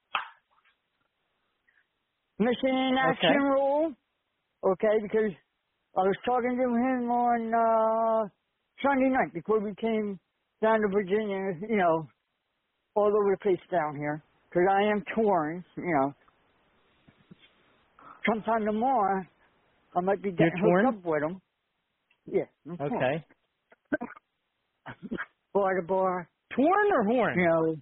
Mission 2.39 2.70
in 2.77 2.97
action 2.99 3.37
Okay. 3.37 3.43
rule. 3.43 3.95
Okay, 4.65 4.99
because 5.03 5.32
I 5.97 6.01
was 6.03 6.16
talking 6.27 6.57
to 6.57 6.65
him 6.65 7.11
on 7.11 7.55
uh 7.55 8.28
Sunday 8.82 9.09
night 9.09 9.32
before 9.35 9.61
we 9.61 9.74
came 9.81 10.19
down 10.62 10.81
to 10.81 10.89
Virginia, 10.89 11.52
you 11.69 11.77
know, 11.77 12.07
all 12.94 13.07
over 13.09 13.31
the 13.32 13.39
place 13.43 13.61
down 13.70 13.97
here. 13.97 14.23
Because 14.48 14.65
I 14.70 14.82
am 14.82 15.02
touring, 15.15 15.65
you 15.77 15.94
know. 16.01 16.15
Sometime 18.28 18.65
tomorrow, 18.65 19.23
I 19.97 20.01
might 20.01 20.23
be 20.23 20.31
getting 20.31 20.52
touring? 20.61 20.86
hooked 20.86 20.98
up 20.98 21.05
with 21.05 21.23
him. 21.23 21.40
Yeah. 22.27 22.44
I'm 22.69 22.77
touring. 22.78 22.94
Okay. 22.97 23.24
Bar 25.55 25.74
to 25.81 25.86
bar. 25.86 26.28
Torn 26.55 26.93
or 26.93 27.05
horn? 27.05 27.39
You 27.39 27.47
know, 27.48 27.77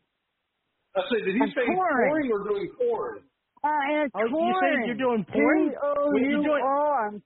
I 0.96 1.00
said, 1.08 1.24
did 1.24 1.34
he 1.34 1.40
I'm 1.42 1.48
say 1.50 1.64
touring. 1.66 2.10
touring 2.10 2.32
or 2.32 2.44
doing 2.44 2.70
porn? 2.78 3.18
I 3.64 4.02
am 4.02 4.10
Oh, 4.14 4.24
you 4.24 4.30
touring. 4.30 4.60
said 4.60 4.86
you're 4.86 4.94
doing 4.96 5.24
porn? 5.32 5.66
What, 5.68 6.20
you 6.22 6.28
doing- 6.30 6.44
T-O-U-R. 6.44 7.06
I'm, 7.08 7.22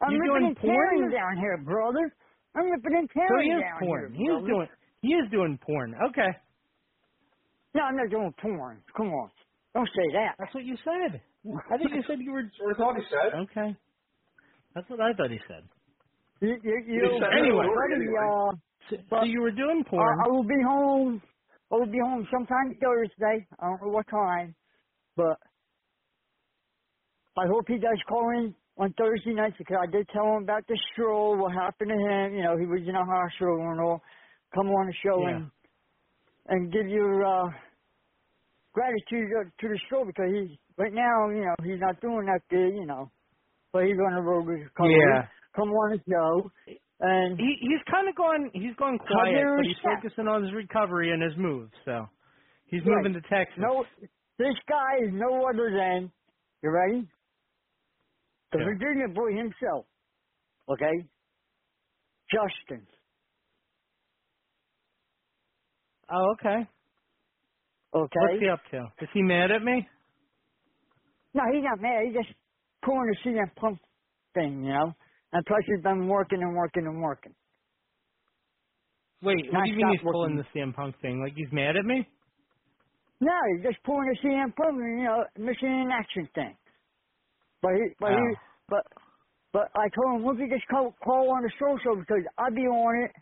I'm 0.00 0.12
you 0.12 0.18
ripping 0.20 0.32
doing 0.34 0.46
and 0.46 0.56
tearing 0.58 1.00
porn? 1.00 1.12
down 1.12 1.36
here, 1.38 1.56
brother. 1.58 2.14
I'm 2.56 2.70
ripping 2.70 2.96
and 2.98 3.10
So 3.28 3.34
tearing 3.34 3.42
he 3.42 3.50
is 3.50 3.64
down 3.64 3.80
porn. 3.80 4.12
here. 4.12 4.14
He 4.14 4.24
is 4.24 4.44
doing. 4.46 4.68
He 5.02 5.08
is 5.10 5.30
doing 5.32 5.58
porn. 5.64 5.94
Okay. 6.10 6.28
No, 7.74 7.82
I'm 7.82 7.96
not 7.96 8.10
doing 8.10 8.34
porn. 8.42 8.82
Come 8.96 9.08
on. 9.08 9.30
Don't 9.74 9.88
say 9.88 10.12
that. 10.14 10.36
That's 10.38 10.54
what 10.54 10.64
you 10.64 10.76
said. 10.84 11.22
I 11.70 11.78
think 11.78 11.94
you 11.94 12.02
said 12.08 12.18
you 12.20 12.32
were. 12.32 12.42
I 12.42 12.76
thought 12.78 12.96
he 12.96 13.04
said. 13.10 13.34
Okay. 13.50 13.76
That's 14.74 14.90
what 14.90 15.00
I 15.00 15.12
thought 15.14 15.30
he 15.30 15.40
said. 15.48 15.68
You, 16.40 16.56
you, 16.64 16.84
you, 16.86 17.02
He 17.02 17.18
said 17.20 17.30
Anyway. 17.38 17.66
buddy, 17.74 18.06
uh, 18.20 18.52
So, 18.90 18.96
so 19.10 19.24
you 19.24 19.40
were 19.42 19.52
doing 19.52 19.84
porn. 19.88 20.22
I, 20.22 20.26
I 20.26 20.28
will 20.30 20.44
be 20.44 20.62
home. 20.66 21.22
I 21.72 21.76
will 21.76 21.86
be 21.86 22.00
home 22.02 22.26
sometime 22.32 22.76
Thursday. 22.80 23.46
I 23.60 23.66
don't 23.66 23.82
know 23.82 23.88
what 23.92 24.08
time, 24.10 24.54
but 25.16 25.38
I 27.36 27.46
hope 27.48 27.66
he 27.68 27.78
does 27.78 27.98
call 28.08 28.30
in 28.38 28.54
on 28.76 28.92
Thursday 28.94 29.32
nights 29.34 29.56
because 29.58 29.78
I 29.80 29.86
did 29.90 30.08
tell 30.08 30.36
him 30.36 30.42
about 30.44 30.66
the 30.66 30.78
stroll, 30.92 31.36
what 31.38 31.52
happened 31.52 31.90
to 31.90 31.96
him. 31.96 32.34
You 32.34 32.42
know, 32.42 32.56
he 32.58 32.66
was 32.66 32.80
in 32.86 32.94
a 32.94 33.04
hospital 33.04 33.56
and 33.70 33.80
all. 33.80 34.00
Come 34.54 34.68
on 34.68 34.86
the 34.86 34.94
show 35.02 35.20
Yeah. 35.26 35.36
and 35.36 35.50
and 36.46 36.72
give 36.72 36.86
your 36.88 37.24
uh, 37.24 37.50
gratitude 38.72 39.30
to, 39.30 39.44
to 39.60 39.68
the 39.72 39.78
show 39.90 40.04
because 40.04 40.30
he 40.32 40.58
right 40.76 40.92
now, 40.92 41.28
you 41.30 41.44
know, 41.44 41.54
he's 41.64 41.80
not 41.80 42.00
doing 42.00 42.26
that 42.26 42.40
good, 42.50 42.74
you 42.74 42.86
know, 42.86 43.10
but 43.72 43.84
he's 43.84 43.96
on 43.98 44.14
the 44.14 44.22
road 44.22 44.46
with 44.46 44.60
recovery. 44.60 44.94
Yeah. 45.14 45.26
Come 45.56 45.70
on 45.70 45.96
the 45.96 46.00
show. 46.10 46.50
And 47.00 47.38
he 47.38 47.56
he's 47.60 47.82
kind 47.90 48.08
of 48.08 48.14
gone. 48.16 48.50
He's 48.54 48.74
gone 48.76 48.98
quiet, 48.98 49.44
but 49.56 49.66
he's 49.66 49.82
focusing 49.82 50.28
on 50.28 50.44
his 50.44 50.52
recovery 50.52 51.10
and 51.12 51.22
his 51.22 51.36
moves. 51.36 51.72
So 51.84 52.06
he's 52.66 52.82
Right. 52.86 52.96
moving 52.96 53.14
to 53.14 53.20
Texas. 53.28 53.58
No, 53.58 53.84
this 54.38 54.54
guy 54.68 55.04
is 55.06 55.10
no 55.12 55.46
other 55.48 55.70
than, 55.70 56.10
you 56.62 56.70
ready? 56.70 57.08
The 58.54 58.60
Yeah. 58.60 58.64
Virginia 58.64 59.08
boy 59.14 59.36
himself. 59.36 59.86
Okay? 60.70 61.08
Justin. 62.32 62.86
Oh, 66.10 66.32
okay. 66.34 66.68
Okay? 67.94 68.18
What's 68.20 68.40
he 68.40 68.48
up 68.48 68.60
to? 68.72 68.92
Is 69.02 69.10
he 69.14 69.22
mad 69.22 69.50
at 69.52 69.62
me? 69.62 69.88
No, 71.34 71.42
he's 71.52 71.64
not 71.64 71.80
mad. 71.80 72.06
He's 72.06 72.14
just 72.16 72.34
pulling 72.84 73.06
the 73.12 73.18
CM 73.30 73.54
Punk 73.56 73.80
thing, 74.34 74.64
you 74.64 74.70
know? 74.72 74.94
And 75.32 75.46
plus 75.46 75.62
he's 75.66 75.82
been 75.82 76.08
working 76.08 76.42
and 76.42 76.56
working 76.56 76.86
and 76.86 77.02
working. 77.02 77.34
Wait, 79.22 79.46
what 79.52 79.52
Not 79.52 79.64
do 79.64 79.70
you 79.70 79.76
mean 79.76 79.88
he's 79.88 80.00
stop 80.00 80.12
pulling 80.12 80.36
the 80.36 80.44
CM 80.54 80.74
Punk 80.74 81.00
thing? 81.00 81.20
Like 81.22 81.34
he's 81.36 81.52
mad 81.52 81.76
at 81.76 81.84
me? 81.84 82.08
No, 83.20 83.32
he's 83.56 83.64
just 83.64 83.82
pulling 83.84 84.06
the 84.12 84.28
CM 84.28 84.54
Punk, 84.56 84.76
you 84.76 85.04
know, 85.04 85.24
mission 85.38 85.68
in 85.68 85.90
action 85.92 86.28
thing. 86.34 86.56
But 87.64 87.72
he, 87.80 87.96
but 87.96 88.12
he, 88.12 88.24
but, 88.68 88.84
but 89.56 89.66
I 89.72 89.88
told 89.96 90.20
him, 90.20 90.26
look, 90.28 90.36
you 90.36 90.52
just 90.52 90.68
call, 90.68 90.92
call 91.00 91.32
on 91.32 91.40
the 91.40 91.52
show 91.56 91.72
show 91.80 91.96
because 91.96 92.20
I'll 92.36 92.52
be 92.52 92.68
on 92.68 93.08
it. 93.08 93.12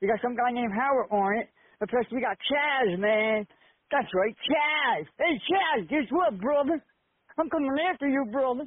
You 0.00 0.08
got 0.08 0.24
some 0.24 0.32
guy 0.32 0.48
named 0.48 0.72
Howard 0.72 1.12
on 1.12 1.36
it. 1.36 1.52
And 1.76 1.90
plus 1.92 2.08
we 2.10 2.24
got 2.24 2.40
Chaz, 2.40 2.96
man. 2.96 3.44
That's 3.92 4.08
right, 4.16 4.32
Chaz. 4.48 5.04
Hey, 5.20 5.36
Chaz, 5.44 5.88
guess 5.92 6.08
what, 6.08 6.40
brother? 6.40 6.80
I'm 7.36 7.50
coming 7.50 7.68
after 7.92 8.08
you, 8.08 8.24
brother. 8.32 8.64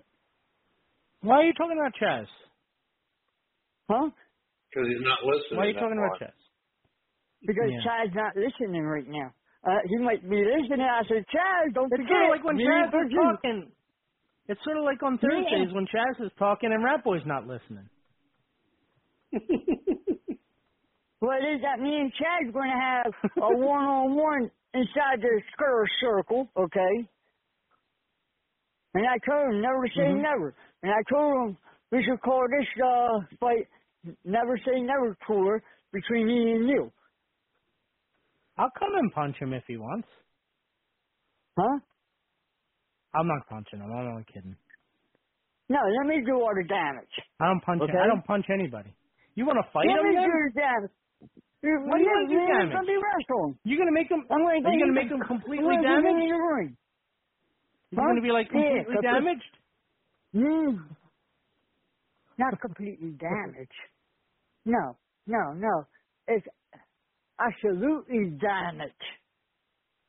Why 1.21 1.41
are 1.41 1.45
you 1.49 1.53
talking 1.57 1.77
about 1.81 1.97
Chaz? 1.97 2.29
Huh? 3.89 4.09
Because 4.69 4.87
he's 4.93 5.01
not 5.01 5.25
listening. 5.25 5.57
Why 5.57 5.63
are 5.65 5.67
you 5.73 5.79
talking 5.81 5.97
far. 5.97 6.05
about 6.05 6.21
Chaz? 6.21 6.37
Because 7.41 7.69
Yeah. 7.73 7.81
Chaz 7.81 8.13
not 8.13 8.37
listening 8.37 8.83
right 8.85 9.07
now. 9.07 9.33
Uh, 9.65 9.81
he 9.89 9.97
might 9.97 10.21
be 10.21 10.37
listening. 10.37 10.85
I 10.85 11.01
said, 11.09 11.25
Chaz, 11.33 11.73
don't 11.73 11.89
It's 11.89 11.97
forget. 11.97 12.13
sort 12.13 12.23
of 12.25 12.29
like 12.29 12.43
when 12.45 12.57
me 12.57 12.69
Chaz 12.69 12.91
for 12.93 13.05
is 13.05 13.13
talking. 13.13 13.71
It's 14.47 14.63
sort 14.63 14.77
of 14.77 14.83
like 14.83 15.01
on 15.03 15.19
Yeah. 15.21 15.29
Thursdays 15.29 15.73
when 15.73 15.85
Chaz 15.87 16.25
is 16.25 16.31
talking 16.37 16.71
and 16.71 16.83
Rat 16.83 17.03
Boy's 17.03 17.25
not 17.25 17.47
listening. 17.47 17.89
Well, 21.21 21.37
it 21.41 21.45
is 21.55 21.61
that 21.61 21.79
me 21.81 21.95
and 21.95 22.11
Chad's 22.13 22.53
going 22.53 22.69
to 22.69 22.77
have 22.77 23.11
a 23.37 23.57
one-on-one 23.57 24.51
inside 24.75 25.21
the 25.21 25.41
square 25.53 25.85
circle, 25.99 26.47
okay? 26.55 27.09
And 28.93 29.07
I 29.07 29.17
told 29.27 29.53
him 29.55 29.61
never 29.61 29.87
say 29.95 30.03
Mhm. 30.11 30.21
never. 30.21 30.53
And 30.83 30.91
I 30.91 31.01
told 31.09 31.33
him 31.49 31.57
we 31.91 32.03
should 32.03 32.21
call 32.21 32.43
this 32.47 32.67
uh, 32.83 33.19
fight 33.39 33.67
Never 34.23 34.57
Say 34.59 34.81
Never 34.81 35.17
tour 35.25 35.63
between 35.91 36.27
me 36.27 36.51
and 36.51 36.69
you. 36.69 36.91
I'll 38.57 38.69
come 38.77 38.93
and 38.95 39.11
punch 39.11 39.37
him 39.37 39.53
if 39.53 39.63
he 39.65 39.77
wants. 39.77 40.07
Huh? 41.57 41.79
I'm 43.15 43.27
not 43.27 43.47
punching 43.49 43.79
him. 43.79 43.87
I'm 43.91 44.07
only 44.11 44.25
kidding. 44.31 44.55
No, 45.69 45.79
let 45.97 46.05
me 46.07 46.21
do 46.25 46.35
all 46.35 46.53
the 46.53 46.67
damage. 46.67 47.15
I 47.39 47.47
don't 47.47 47.61
punch. 47.63 47.81
Okay. 47.81 47.97
I 47.97 48.07
don't 48.07 48.23
punch 48.25 48.45
anybody. 48.53 48.93
You 49.35 49.45
want 49.45 49.57
to 49.63 49.67
fight 49.73 49.87
let 49.87 49.99
him? 49.99 50.09
me 50.09 50.15
then? 50.15 50.29
do 50.29 50.37
the 50.37 50.53
damage. 50.59 50.95
What 51.65 51.97
do 51.97 52.03
you 52.05 52.11
want 52.13 52.29
to 52.29 52.35
do 52.35 52.39
damage? 52.45 52.73
gonna 52.75 52.85
be 52.85 52.99
wrestling. 53.01 53.57
You 53.65 53.77
gonna 53.79 53.91
make 53.95 54.09
him? 54.11 54.21
I'm 54.29 54.45
gonna 54.45 54.61
Are 54.61 54.71
you 54.73 54.79
gonna 54.79 54.93
make 54.93 55.09
him 55.09 55.21
I'm 55.21 55.27
completely 55.27 55.65
gonna 55.65 55.81
get 55.81 55.89
you 55.89 56.03
damaged? 56.05 56.21
in 56.21 56.29
the 56.29 56.41
ring. 56.53 56.71
Is 57.89 57.89
he 57.89 57.95
gonna 57.97 58.21
be 58.21 58.31
like 58.31 58.49
completely 58.49 58.83
complete- 58.85 59.01
damaged? 59.01 59.53
Mm. 60.35 60.73
Not 62.37 62.59
completely 62.61 63.11
damaged. 63.17 63.79
No, 64.65 64.97
no, 65.25 65.53
no. 65.55 65.85
It's 66.27 66.45
absolutely 67.39 68.29
damaged. 68.37 68.93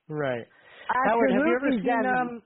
Right. 0.09 0.47
Howard, 0.89 1.31
have 1.33 1.41
you 1.41 1.55
ever 1.57 1.67
Absolutely 1.67 1.79
seen 1.79 2.03
damaged. 2.03 2.31
um? 2.31 2.43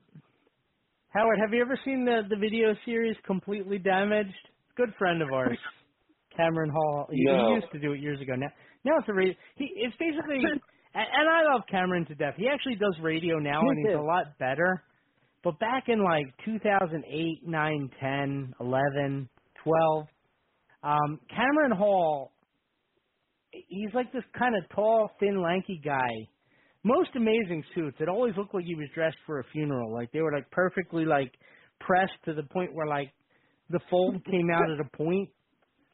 Howard, 1.10 1.38
have 1.40 1.52
you 1.52 1.60
ever 1.60 1.78
seen 1.84 2.04
the 2.04 2.22
the 2.28 2.36
video 2.36 2.74
series 2.84 3.16
Completely 3.26 3.78
Damaged? 3.78 4.34
Good 4.76 4.90
friend 4.98 5.22
of 5.22 5.28
ours, 5.32 5.58
Cameron 6.36 6.70
Hall. 6.70 7.08
He, 7.10 7.24
No. 7.24 7.48
he 7.48 7.54
used 7.56 7.72
to 7.72 7.78
do 7.80 7.92
it 7.92 8.00
years 8.00 8.20
ago. 8.20 8.34
Now, 8.36 8.46
now 8.84 8.92
it's 8.98 9.08
a 9.08 9.12
radio. 9.14 9.34
He 9.56 9.68
it's 9.76 9.96
basically, 9.98 10.36
and, 10.44 10.60
and 10.94 11.28
I 11.28 11.52
love 11.52 11.62
Cameron 11.70 12.06
to 12.06 12.14
death. 12.14 12.34
He 12.36 12.48
actually 12.48 12.76
does 12.76 12.96
radio 13.02 13.38
now, 13.38 13.60
Me 13.62 13.68
and 13.70 13.88
he's 13.88 13.96
a 13.96 14.00
lot 14.00 14.38
better. 14.38 14.82
But 15.42 15.58
back 15.58 15.84
in 15.88 16.04
like 16.04 16.26
2008, 16.44 17.48
9, 17.48 17.90
10, 17.98 18.54
11, 18.60 19.28
12, 19.64 20.06
um, 20.82 21.20
Cameron 21.34 21.72
Hall, 21.72 22.32
he's 23.50 23.92
like 23.94 24.12
this 24.12 24.22
kind 24.38 24.54
of 24.54 24.62
tall, 24.74 25.10
thin, 25.18 25.42
lanky 25.42 25.80
guy. 25.82 26.08
Most 26.82 27.10
amazing 27.14 27.62
suits. 27.74 27.96
It 28.00 28.08
always 28.08 28.34
looked 28.36 28.54
like 28.54 28.64
he 28.64 28.74
was 28.74 28.88
dressed 28.94 29.18
for 29.26 29.40
a 29.40 29.44
funeral. 29.52 29.92
Like 29.92 30.12
they 30.12 30.20
were 30.20 30.32
like 30.32 30.50
perfectly 30.50 31.04
like 31.04 31.32
pressed 31.78 32.12
to 32.24 32.34
the 32.34 32.42
point 32.44 32.74
where 32.74 32.86
like 32.86 33.12
the 33.68 33.80
fold 33.90 34.24
came 34.24 34.48
out 34.50 34.70
at 34.70 34.80
a 34.80 34.96
point. 34.96 35.28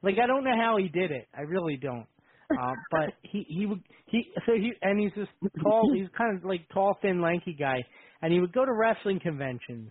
Like 0.02 0.16
I 0.22 0.26
don't 0.26 0.44
know 0.44 0.56
how 0.56 0.76
he 0.76 0.88
did 0.88 1.10
it. 1.10 1.26
I 1.36 1.42
really 1.42 1.76
don't. 1.76 2.06
Um, 2.50 2.74
but 2.90 3.10
he 3.22 3.44
he 3.48 3.66
would 3.66 3.82
he 4.06 4.24
so 4.46 4.52
he 4.52 4.72
and 4.82 5.00
he's 5.00 5.12
this 5.16 5.50
tall. 5.62 5.92
He's 5.92 6.08
kind 6.16 6.36
of 6.36 6.44
like 6.44 6.68
tall, 6.72 6.96
thin, 7.02 7.20
lanky 7.20 7.56
guy, 7.58 7.82
and 8.22 8.32
he 8.32 8.38
would 8.38 8.52
go 8.52 8.64
to 8.64 8.72
wrestling 8.72 9.18
conventions, 9.20 9.90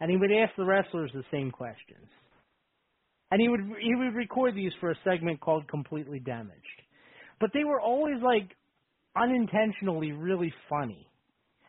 and 0.00 0.10
he 0.10 0.16
would 0.16 0.32
ask 0.32 0.56
the 0.56 0.64
wrestlers 0.64 1.10
the 1.12 1.24
same 1.30 1.50
questions. 1.50 2.08
And 3.30 3.40
he 3.40 3.48
would 3.48 3.60
he 3.80 3.94
would 3.94 4.14
record 4.14 4.54
these 4.54 4.72
for 4.80 4.90
a 4.90 4.98
segment 5.04 5.40
called 5.40 5.68
Completely 5.68 6.18
Damaged. 6.18 6.56
But 7.38 7.50
they 7.54 7.64
were 7.64 7.80
always 7.80 8.22
like 8.22 8.56
unintentionally 9.16 10.12
really 10.12 10.52
funny. 10.68 11.06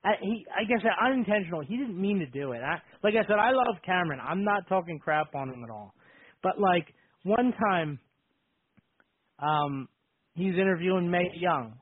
I, 0.04 0.12
he, 0.22 0.46
I 0.56 0.64
guess 0.64 0.84
uh, 0.84 1.06
unintentional. 1.06 1.62
He 1.62 1.78
didn't 1.78 2.00
mean 2.00 2.20
to 2.20 2.26
do 2.26 2.54
it. 2.54 2.62
I, 2.62 2.82
like 3.04 3.14
I 3.14 3.26
said, 3.28 3.38
I 3.40 3.52
love 3.52 3.82
Cameron. 3.86 4.20
I'm 4.20 4.44
not 4.44 4.68
talking 4.68 4.98
crap 5.00 5.36
on 5.36 5.50
him 5.50 5.64
at 5.64 5.70
all. 5.70 5.94
But 6.42 6.60
like 6.60 6.88
one 7.24 7.54
time, 7.70 8.00
um, 9.40 9.88
he's 10.34 10.56
interviewing 10.56 11.10
Mae 11.10 11.30
Young, 11.36 11.74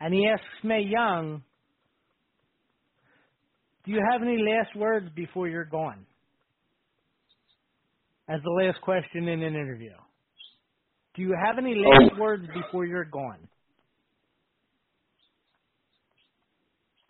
and 0.00 0.12
he 0.12 0.26
asks 0.26 0.44
Mae 0.64 0.82
Young, 0.82 1.42
"Do 3.84 3.92
you 3.92 4.00
have 4.10 4.22
any 4.22 4.38
last 4.38 4.76
words 4.76 5.08
before 5.14 5.46
you're 5.48 5.64
gone?" 5.64 6.06
As 8.28 8.40
the 8.42 8.50
last 8.50 8.80
question 8.82 9.28
in 9.28 9.42
an 9.42 9.54
interview. 9.54 9.92
Do 11.14 11.22
you 11.22 11.36
have 11.44 11.58
any 11.58 11.74
last 11.74 12.18
words 12.18 12.46
before 12.54 12.86
you're 12.86 13.04
gone? 13.04 13.48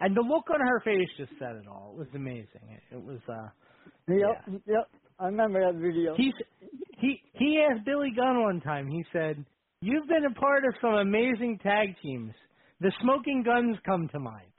And 0.03 0.17
the 0.17 0.21
look 0.21 0.51
on 0.51 0.59
her 0.59 0.81
face 0.81 1.09
just 1.17 1.31
said 1.39 1.55
it 1.55 1.69
all. 1.69 1.95
It 1.95 1.99
was 1.99 2.09
amazing. 2.13 2.67
It, 2.69 2.97
it 2.97 3.03
was 3.03 3.21
uh 3.29 3.49
Yep, 4.09 4.63
yep. 4.67 4.91
I 5.21 5.27
remember 5.27 5.61
that 5.65 5.79
video. 5.79 6.15
he 6.17 6.33
he 6.99 7.23
he 7.35 7.65
asked 7.71 7.85
Billy 7.85 8.11
Gunn 8.15 8.43
one 8.43 8.61
time. 8.61 8.89
He 8.89 9.05
said, 9.13 9.45
"You've 9.81 10.09
been 10.09 10.25
a 10.25 10.35
part 10.35 10.65
of 10.65 10.75
some 10.81 10.95
amazing 10.95 11.61
tag 11.63 11.95
teams. 12.03 12.35
The 12.81 12.91
Smoking 13.01 13.45
Guns 13.45 13.77
come 13.87 14.09
to 14.09 14.19
mind." 14.19 14.51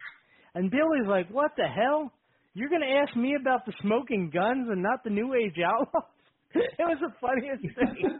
And 0.56 0.72
Billy's 0.72 1.07
like, 1.07 1.30
"What 1.30 1.52
the 1.57 1.68
hell? 1.68 2.14
You're 2.53 2.70
going 2.70 2.82
to 2.88 2.95
ask 3.03 3.14
me 3.18 3.36
about 3.36 3.65
the 3.65 3.74
Smoking 3.82 4.30
Guns 4.34 4.70
and 4.70 4.82
not 4.82 5.03
the 5.03 5.10
New 5.10 5.34
Age 5.34 5.60
Outlaws?" 5.60 6.07
it 6.56 6.88
was 6.88 6.99
the 7.02 7.11
funniest 7.20 7.64
thing. 7.64 7.98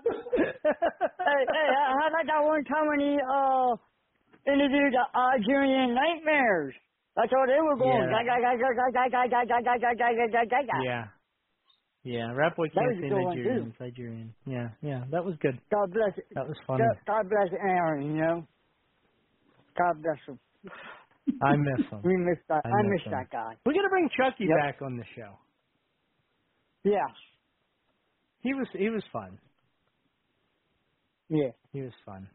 hey, 0.66 1.44
hey, 1.48 1.70
how 1.88 2.08
about 2.10 2.28
that 2.28 2.44
one 2.44 2.64
time 2.66 2.88
when 2.88 3.00
he 3.00 3.16
uh 3.16 3.76
interviewed 4.52 4.92
the 4.92 5.06
Algerian 5.18 5.96
Nightmares? 5.96 6.74
That's 7.16 7.30
how 7.32 7.46
they 7.46 7.62
were 7.62 7.78
going. 7.78 8.10
Yeah. 10.84 11.06
yeah. 12.04 12.34
Rap 12.34 12.58
was 12.58 12.72
can't 12.74 12.98
say 13.00 13.10
Yeah, 14.46 14.70
yeah, 14.82 15.04
that 15.12 15.24
was 15.24 15.36
good. 15.40 15.60
God 15.72 15.94
bless. 15.94 16.18
That 16.34 16.48
was 16.48 16.58
fun. 16.66 16.80
God, 17.06 17.30
bless 17.30 17.54
Aaron. 17.62 18.16
You 18.16 18.22
know, 18.22 18.48
God 19.78 20.02
bless 20.02 20.18
him. 20.26 20.40
I 21.42 21.56
miss 21.56 21.86
him. 21.90 22.02
we 22.04 22.18
miss 22.18 22.40
that. 22.50 22.66
I, 22.66 22.70
I 22.70 22.82
miss, 22.82 23.02
miss 23.06 23.14
that 23.14 23.30
guy. 23.32 23.54
We're 23.66 23.74
gonna 23.74 23.90
bring 23.90 24.10
Chucky 24.18 24.46
yep. 24.50 24.58
back 24.58 24.82
on 24.82 24.98
the 24.98 25.06
show. 25.16 25.38
Yeah. 26.84 27.08
He 28.42 28.54
was 28.54 28.68
he 28.74 28.90
was 28.90 29.04
fun. 29.14 29.38
Yeah. 31.30 31.52
He 31.72 31.82
was 31.82 31.94
fun. 32.06 32.28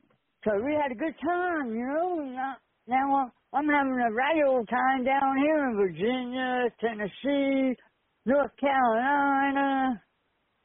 So 0.44 0.52
we 0.64 0.72
had 0.72 0.92
a 0.92 0.94
good 0.94 1.14
time, 1.20 1.74
you 1.74 1.84
know. 1.84 2.54
Now, 2.88 2.96
now 2.96 3.26
uh, 3.26 3.56
I'm 3.56 3.68
having 3.68 4.00
a 4.00 4.12
right 4.12 4.42
old 4.46 4.68
time 4.68 5.04
down 5.04 5.36
here 5.38 5.68
in 5.68 5.76
Virginia, 5.76 6.64
Tennessee, 6.80 7.76
North 8.24 8.50
Carolina. 8.58 10.02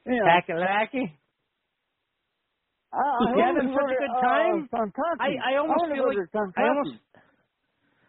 You 0.06 0.20
know, 0.20 0.26
Kakalaki. 0.26 1.12
I, 2.94 2.98
I 2.98 3.36
You 3.36 3.44
having 3.46 3.74
such 3.76 3.84
a 3.84 3.96
to, 3.96 4.00
good 4.00 4.16
uh, 4.16 4.22
time? 4.22 4.70
Kentucky. 4.70 5.20
I 5.20 5.54
I 5.54 5.58
almost 5.58 5.80
wanna 5.82 5.96
feel 5.96 6.08
like 6.08 6.18
to 6.32 6.40
I 6.56 6.62
almost 6.68 6.92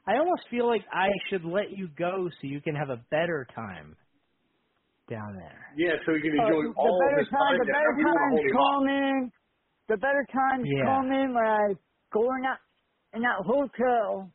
I 0.07 0.13
almost 0.19 0.43
feel 0.51 0.67
like 0.69 0.85
I 0.93 1.09
should 1.31 1.45
let 1.45 1.71
you 1.71 1.89
go 1.99 2.29
so 2.29 2.47
you 2.47 2.61
can 2.61 2.75
have 2.75 2.91
a 2.91 3.03
better 3.11 3.47
time 3.55 3.97
down 5.11 5.37
there. 5.37 5.67
Yeah, 5.77 5.97
so 6.07 6.13
you 6.15 6.23
can 6.23 6.39
Uh, 6.39 6.45
enjoy 6.47 6.63
the 6.63 6.75
all 6.77 6.99
better 7.01 7.19
this 7.19 7.29
time. 7.31 7.39
time, 7.41 7.59
the 7.59 7.65
better 7.67 7.73
there. 7.73 7.97
We 7.97 8.03
don't 8.05 8.15
wanna 8.15 8.31
times 8.31 8.53
hold 8.53 8.75
come 8.75 8.89
in. 8.89 9.33
The 9.89 9.97
better 9.97 10.25
times 10.33 10.65
Yeah. 10.69 10.85
come 10.85 11.13
in 11.13 11.35
when 11.35 11.45
I 11.47 11.65
go 12.13 12.23
in 12.35 12.43
that 12.43 12.61
in 13.15 13.23
that 13.23 13.45
hotel 13.47 14.33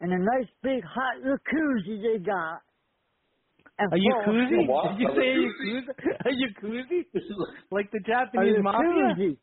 and 0.00 0.12
a 0.12 0.18
nice 0.18 0.50
big 0.62 0.84
hot 0.84 1.22
jacuzzi 1.24 2.02
they 2.02 2.24
got. 2.24 2.60
And 3.78 3.92
A 3.92 3.96
jacuzzi? 3.96 4.66
fall 4.66 4.82
Did 4.82 4.98
you 4.98 5.08
asleep. 5.08 5.16
say 5.16 5.28
a 5.30 5.38
jacuzzi? 5.38 5.88
A 6.24 6.30
jacuzzi? 6.30 7.04
like 7.72 7.90
the 7.92 8.00
Japanese 8.06 8.56
a 8.58 8.62
mafia? 8.62 9.18
jacuzzi. 9.18 9.38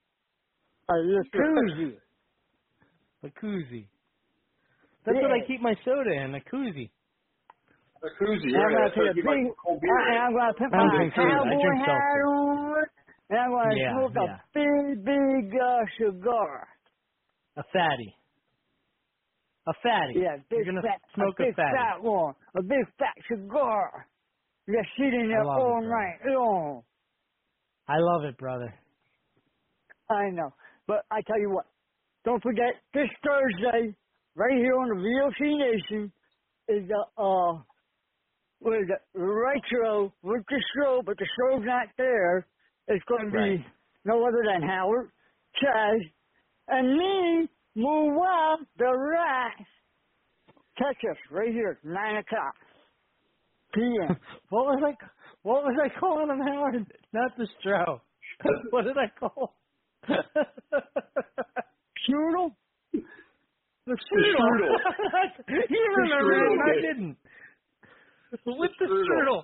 A 0.90 0.94
jacuzzi. 0.94 1.98
A 3.24 3.30
koozie. 3.30 3.90
That's 5.06 5.22
what 5.22 5.32
I 5.32 5.42
keep 5.48 5.62
my 5.62 5.76
soda 5.86 6.12
in, 6.12 6.36
a 6.36 6.42
koozie. 6.42 6.92
A 8.04 8.24
koozie, 8.24 8.54
And 8.54 8.64
yeah. 8.64 8.66
I'm 8.66 8.74
gonna 8.74 8.92
That's 8.96 8.96
put 8.96 9.12
a 9.12 9.16
you 9.16 9.24
like 9.28 9.44
big, 9.44 9.56
cold 9.66 9.82
beer. 9.82 10.06
and 10.08 10.20
I'm 10.20 10.34
gonna 10.34 10.54
put 10.58 10.72
my 10.74 10.88
drink 10.90 11.14
soda. 11.16 11.42
I 11.50 11.56
cowboy 11.56 11.62
drink 11.62 11.86
hat 11.86 12.12
on, 12.28 12.86
and 13.30 13.40
I'm 13.40 13.52
gonna 13.52 13.78
Yeah, 13.78 13.90
smoke 13.90 14.14
yeah. 14.14 14.38
a 14.38 14.42
big, 14.54 15.06
big 15.06 15.54
uh, 15.62 15.86
cigar. 16.00 16.68
A 17.58 17.64
fatty. 17.74 18.16
A 19.68 19.74
fatty. 19.82 20.20
Yeah, 20.22 20.38
big 20.50 20.60
You're 20.66 20.66
gonna 20.66 20.82
fat, 20.82 21.02
smoke 21.16 21.36
a 21.40 21.44
a 21.44 21.46
big 21.48 21.56
fatty. 21.56 21.76
fat 21.78 22.04
one, 22.04 22.36
a 22.56 22.62
big 22.62 22.86
fat 23.00 23.16
cigar. 23.30 24.08
You're 24.68 24.84
sitting 24.98 25.28
there 25.30 25.44
love 25.44 25.58
it, 25.58 25.62
all 25.62 25.82
night 25.82 26.20
long. 26.34 26.84
I 27.88 27.98
love 28.00 28.24
it, 28.26 28.38
brother. 28.38 28.74
I 30.10 30.30
know, 30.32 30.54
but 30.88 31.06
I 31.12 31.22
tell 31.22 31.40
you 31.40 31.50
what, 31.52 31.66
don't 32.26 32.42
forget 32.44 32.74
this 32.94 33.10
Thursday, 33.24 33.96
right 34.36 34.58
here 34.58 34.76
on 34.78 34.90
the 34.90 35.02
VOC 35.02 35.58
Nation, 35.58 36.12
is 36.68 36.88
the 36.88 37.06
uh, 37.22 37.62
what 38.60 38.74
is 38.78 38.88
it? 38.90 39.02
Retro 39.14 40.14
with 40.24 40.44
the 40.50 40.62
show, 40.78 41.02
but 41.06 41.18
the 41.18 41.26
show's 41.40 41.64
not 41.66 41.88
there. 41.98 42.46
It's 42.88 43.04
going 43.06 43.26
to 43.26 43.32
be 43.32 43.38
Right. 43.38 43.66
no 44.06 44.22
other 44.28 44.44
than 44.46 44.62
Howard, 44.68 45.10
Chaz, 45.62 46.00
and 46.68 46.98
me, 46.98 47.50
Muwa, 47.78 48.58
the 48.78 48.86
Rat. 48.86 49.58
Catch 50.78 50.98
us 51.12 51.18
right 51.32 51.52
here, 51.52 51.80
nine 51.84 52.18
o'clock 52.18 52.56
p.m. 53.74 54.18
what 54.50 54.66
was 54.66 54.82
I? 54.86 54.94
What 55.44 55.64
was 55.64 55.78
I 55.84 55.90
calling 56.00 56.30
him, 56.30 56.40
Howard? 56.40 56.86
Not 57.14 57.32
the 57.38 57.48
Stro. 57.60 58.00
what 58.72 58.84
did 58.86 58.98
I 58.98 59.08
call? 59.20 59.56
Strudel? 62.08 62.56
The 62.94 63.94
strudel. 63.94 64.72
you 65.48 65.62
The 65.70 66.02
remember 66.02 66.34
it, 66.34 66.60
I 66.60 66.94
didn't. 66.94 67.18
With 68.46 68.72
the 68.80 68.86
strudel. 68.86 69.44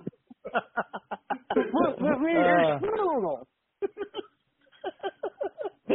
With, 1.56 1.96
with 2.00 2.18
me, 2.20 2.34
Uh, 2.36 2.78
Strudel. 2.80 3.46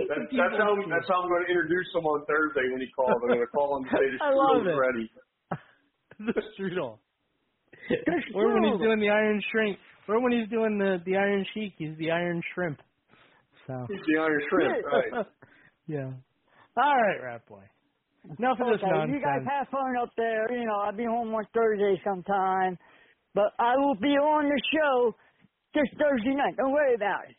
That's, 0.05 0.29
that's 0.29 0.57
how 0.61 0.71
that's 0.89 1.07
how 1.09 1.25
I'm 1.25 1.29
going 1.29 1.45
to 1.45 1.51
introduce 1.51 1.89
him 1.95 2.05
on 2.05 2.25
Thursday 2.29 2.65
when 2.71 2.81
he 2.81 2.89
calls. 2.93 3.17
I'm 3.23 3.29
going 3.33 3.41
to 3.41 3.53
call 3.53 3.77
him 3.77 3.83
and 3.83 3.91
say 3.97 4.05
the 4.13 4.19
I 4.21 4.29
love 4.29 4.61
strudel's 4.61 4.69
it. 4.69 4.77
ready. 4.77 5.05
the 6.31 6.41
strudel. 6.53 6.99
The 7.89 7.97
Or 8.35 8.53
when 8.53 8.63
he's 8.63 8.81
doing 8.81 8.99
the 8.99 9.09
iron 9.09 9.41
shrimp. 9.51 9.77
Or 10.07 10.21
when 10.21 10.31
he's 10.31 10.47
doing 10.49 10.77
the 10.77 11.03
the 11.05 11.17
iron 11.17 11.45
sheik, 11.53 11.73
he's 11.77 11.97
the 11.97 12.11
iron 12.11 12.41
shrimp. 12.53 12.79
So. 13.65 13.85
He's 13.89 13.99
the 14.07 14.21
iron 14.21 14.41
shrimp, 14.49 14.85
right? 14.85 15.25
yeah. 15.87 16.11
All 16.77 16.95
right, 16.95 17.19
Rat 17.21 17.45
Boy. 17.47 17.63
Enough 18.39 18.59
of 18.59 18.67
this 18.67 18.83
okay, 18.83 18.91
nonsense. 18.91 19.15
you 19.15 19.21
guys 19.23 19.43
have 19.47 19.67
fun 19.69 19.95
up 20.01 20.11
there. 20.15 20.51
You 20.51 20.65
know, 20.65 20.79
I'll 20.83 20.95
be 20.95 21.05
home 21.05 21.33
on 21.33 21.43
Thursday 21.53 21.99
sometime. 22.03 22.77
But 23.33 23.53
I 23.59 23.75
will 23.77 23.95
be 23.95 24.15
on 24.19 24.49
the 24.49 24.61
show 24.73 25.15
this 25.73 25.87
Thursday 25.99 26.35
night. 26.35 26.55
Don't 26.57 26.71
worry 26.71 26.95
about 26.95 27.29
it. 27.29 27.35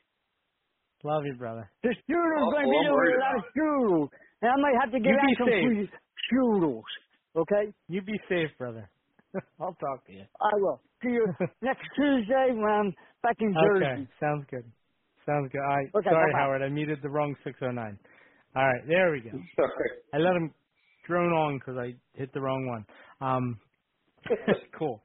Love 1.05 1.23
you, 1.27 1.35
brother. 1.35 1.71
The 1.83 1.95
strudel's 2.05 2.49
Oh, 2.49 2.51
going 2.53 2.67
to 2.67 2.71
oh, 2.71 2.81
be 2.81 2.87
there 2.87 3.19
a 3.19 3.21
lot 3.21 3.37
of 3.39 3.45
strudels. 3.55 4.09
And 4.43 4.51
I 4.51 4.57
might 4.61 4.77
have 4.81 4.91
to 4.93 4.99
get 5.01 5.11
You 5.13 5.19
out 5.19 5.39
some 5.39 5.49
safe. 5.49 5.65
free 5.65 5.91
strudels. 6.27 6.89
Okay? 7.37 7.73
You 7.89 8.03
be 8.03 8.19
safe, 8.29 8.51
brother. 8.59 8.91
I'll 9.61 9.75
talk 9.75 10.05
to 10.07 10.13
you. 10.13 10.25
I 10.41 10.51
will. 10.57 10.81
See 11.03 11.11
you 11.11 11.27
next 11.63 11.87
Tuesday 11.95 12.49
when 12.55 12.65
I'm 12.71 12.95
back 13.23 13.37
in 13.41 13.55
Jersey. 13.55 13.85
Okay, 13.85 14.09
sounds 14.21 14.45
good. 14.51 14.65
Sounds 15.27 15.49
good. 15.53 15.61
All 15.61 15.77
right. 15.77 15.87
Okay, 15.95 16.09
Sorry, 16.11 16.33
bye-bye. 16.33 16.39
Howard. 16.39 16.63
I 16.63 16.69
muted 16.69 16.99
the 17.03 17.11
wrong 17.11 17.37
609. 17.45 17.99
All 18.57 18.67
right, 18.67 18.83
there 18.89 19.13
we 19.13 19.21
go. 19.21 19.31
Sorry. 19.57 19.91
I 20.15 20.19
let 20.19 20.35
him 20.35 20.53
drone 21.07 21.33
on 21.33 21.59
because 21.59 21.77
I 21.79 21.95
hit 22.19 22.33
the 22.33 22.41
wrong 22.41 22.67
one. 22.67 22.87
Um, 23.21 23.59
cool. 24.79 25.03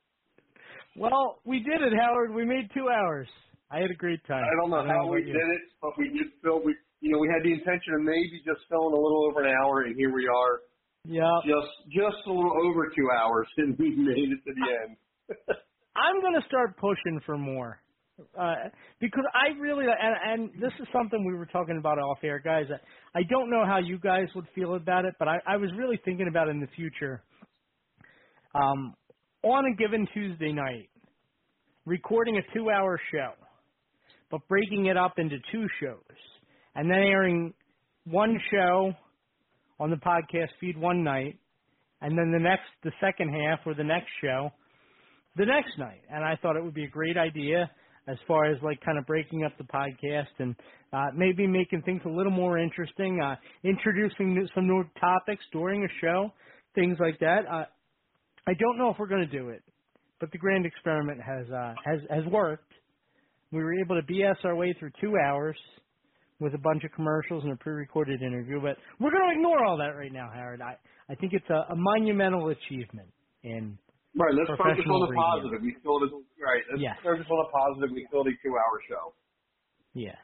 Well, 0.96 1.40
we 1.46 1.60
did 1.60 1.82
it, 1.82 1.94
Howard. 2.00 2.34
We 2.34 2.46
made 2.46 2.70
two 2.74 2.88
hours. 2.90 3.28
I 3.74 3.82
had 3.82 3.90
a 3.90 3.96
great 3.98 4.22
time. 4.28 4.44
I 4.46 4.54
don't 4.62 4.70
know 4.70 4.86
how 4.86 5.08
we 5.10 5.24
did 5.24 5.34
it, 5.36 5.62
but 5.82 5.98
we 5.98 6.10
just 6.14 6.38
filled. 6.44 6.64
We 6.64 6.76
you 7.02 7.12
know 7.12 7.18
we 7.20 7.28
had 7.28 7.42
the 7.44 7.54
intention 7.54 7.96
of 7.98 8.02
maybe 8.06 8.38
just 8.46 8.62
filling 8.70 8.94
a 8.94 9.02
little 9.02 9.26
over 9.26 9.42
an 9.44 9.50
hour, 9.50 9.82
and 9.90 9.96
here 9.98 10.14
we 10.14 10.28
are, 10.30 10.62
Yeah. 11.06 11.26
just 11.44 11.74
just 11.90 12.22
a 12.28 12.32
little 12.32 12.54
over 12.70 12.88
two 12.96 13.10
hours, 13.18 13.48
and 13.58 13.76
we 13.80 13.96
made 13.98 14.30
it 14.30 14.42
to 14.46 14.54
the 14.54 14.66
end. 14.86 14.98
I'm 15.96 16.22
going 16.22 16.40
to 16.40 16.46
start 16.48 16.78
pushing 16.78 17.20
for 17.26 17.38
more. 17.38 17.80
Uh, 18.40 18.54
because 19.02 19.26
I 19.34 19.58
really, 19.60 19.86
and, 19.86 20.52
and 20.54 20.62
this 20.62 20.72
is 20.80 20.88
something 20.94 21.26
we 21.26 21.34
were 21.34 21.48
talking 21.48 21.78
about 21.80 21.98
off 21.98 22.20
air, 22.24 22.40
guys. 22.40 22.66
I 23.16 23.22
don't 23.30 23.50
know 23.50 23.66
how 23.66 23.80
you 23.80 23.98
guys 23.98 24.28
would 24.36 24.46
feel 24.54 24.76
about 24.76 25.06
it, 25.06 25.16
but 25.18 25.28
I, 25.28 25.38
I 25.48 25.58
was 25.58 25.72
really 25.76 26.00
thinking 26.06 26.28
about 26.28 26.48
in 26.48 26.60
the 26.60 26.68
future. 26.76 27.24
Um, 28.54 28.94
on 29.44 29.66
a 29.66 29.76
given 29.76 30.08
Tuesday 30.14 30.52
night, 30.52 30.90
recording 31.86 32.38
a 32.38 32.54
two 32.56 32.70
hour 32.70 33.00
show, 33.12 33.32
but 34.34 34.48
breaking 34.48 34.88
it 34.88 34.98
up 34.98 35.20
into 35.20 35.38
two 35.52 35.68
shows, 35.80 36.18
and 36.74 36.90
then 36.90 36.98
airing 36.98 37.54
one 38.06 38.36
show 38.52 38.92
on 39.80 39.92
the 39.92 39.96
podcast 39.98 40.50
feed 40.60 40.76
one 40.76 41.04
night, 41.04 41.38
and 42.02 42.18
then 42.18 42.32
the 42.32 42.40
next, 42.40 42.64
the 42.84 42.92
second 43.00 43.30
half 43.30 43.60
or 43.64 43.76
the 43.76 43.84
next 43.84 44.10
show 44.24 44.50
the 45.36 45.46
next 45.46 45.78
night. 45.78 46.02
And 46.10 46.24
I 46.24 46.36
thought 46.42 46.56
it 46.56 46.64
would 46.64 46.74
be 46.74 46.86
a 46.86 46.90
great 46.90 47.16
idea 47.16 47.70
as 48.08 48.18
far 48.28 48.46
as 48.46 48.58
like 48.64 48.82
kind 48.82 48.98
of 48.98 49.06
breaking 49.06 49.44
up 49.44 49.56
the 49.60 49.66
podcast 49.66 50.34
and 50.40 50.56
uh, 50.92 51.06
maybe 51.16 51.46
making 51.46 51.84
things 51.84 52.02
a 52.06 52.10
little 52.10 52.32
more 52.32 52.58
interesting, 52.58 53.22
uh, 53.22 53.36
introducing 53.64 54.48
some 54.56 54.66
new 54.66 54.84
topics 55.00 55.44
during 55.52 55.84
a 55.84 55.88
show, 56.02 56.34
things 56.74 56.98
like 57.00 57.20
that. 57.20 57.42
Uh, 57.48 57.66
I 58.48 58.54
don't 58.60 58.80
know 58.80 58.90
if 58.90 58.98
we're 58.98 59.08
going 59.08 59.30
to 59.30 59.38
do 59.38 59.50
it, 59.50 59.62
but 60.20 60.32
the 60.32 60.40
grand 60.40 60.66
experiment 60.66 61.22
has 61.22 61.46
uh, 61.52 61.76
has 61.86 62.00
has 62.10 62.26
worked. 62.32 62.73
We 63.54 63.64
were 63.64 63.74
able 63.80 63.96
to 63.96 64.06
BS 64.12 64.44
our 64.44 64.56
way 64.56 64.74
through 64.80 64.92
two 65.00 65.14
hours 65.30 65.56
with 66.40 66.54
a 66.56 66.58
bunch 66.58 66.84
of 66.84 66.92
commercials 66.92 67.44
and 67.44 67.54
a 67.54 67.56
pre-recorded 67.58 68.22
interview, 68.22 68.60
but 68.60 68.76
we're 69.00 69.12
going 69.12 69.30
to 69.30 69.36
ignore 69.38 69.64
all 69.64 69.78
that 69.78 69.96
right 69.96 70.12
now, 70.12 70.28
Howard. 70.34 70.62
I 70.62 70.76
I 71.08 71.16
think 71.16 71.34
it's 71.34 71.48
a, 71.50 71.72
a 71.72 71.76
monumental 71.76 72.50
achievement 72.50 73.08
in 73.44 73.78
Right. 74.16 74.34
Let's 74.34 74.50
focus 74.58 74.78
on 74.86 75.00
the 75.06 75.10
radio. 75.10 75.22
positive. 75.22 75.62
We 75.62 75.76
filled 75.82 76.04
it. 76.04 76.12
Right. 76.42 76.62
Let's 76.70 76.82
Yes. 76.82 76.96
focus 77.04 77.26
on 77.30 77.38
the 77.46 77.50
positive. 77.50 77.90
We 77.94 78.06
filled 78.12 78.28
a 78.28 78.36
two-hour 78.44 78.76
show. 78.90 79.14
yeah. 79.94 80.18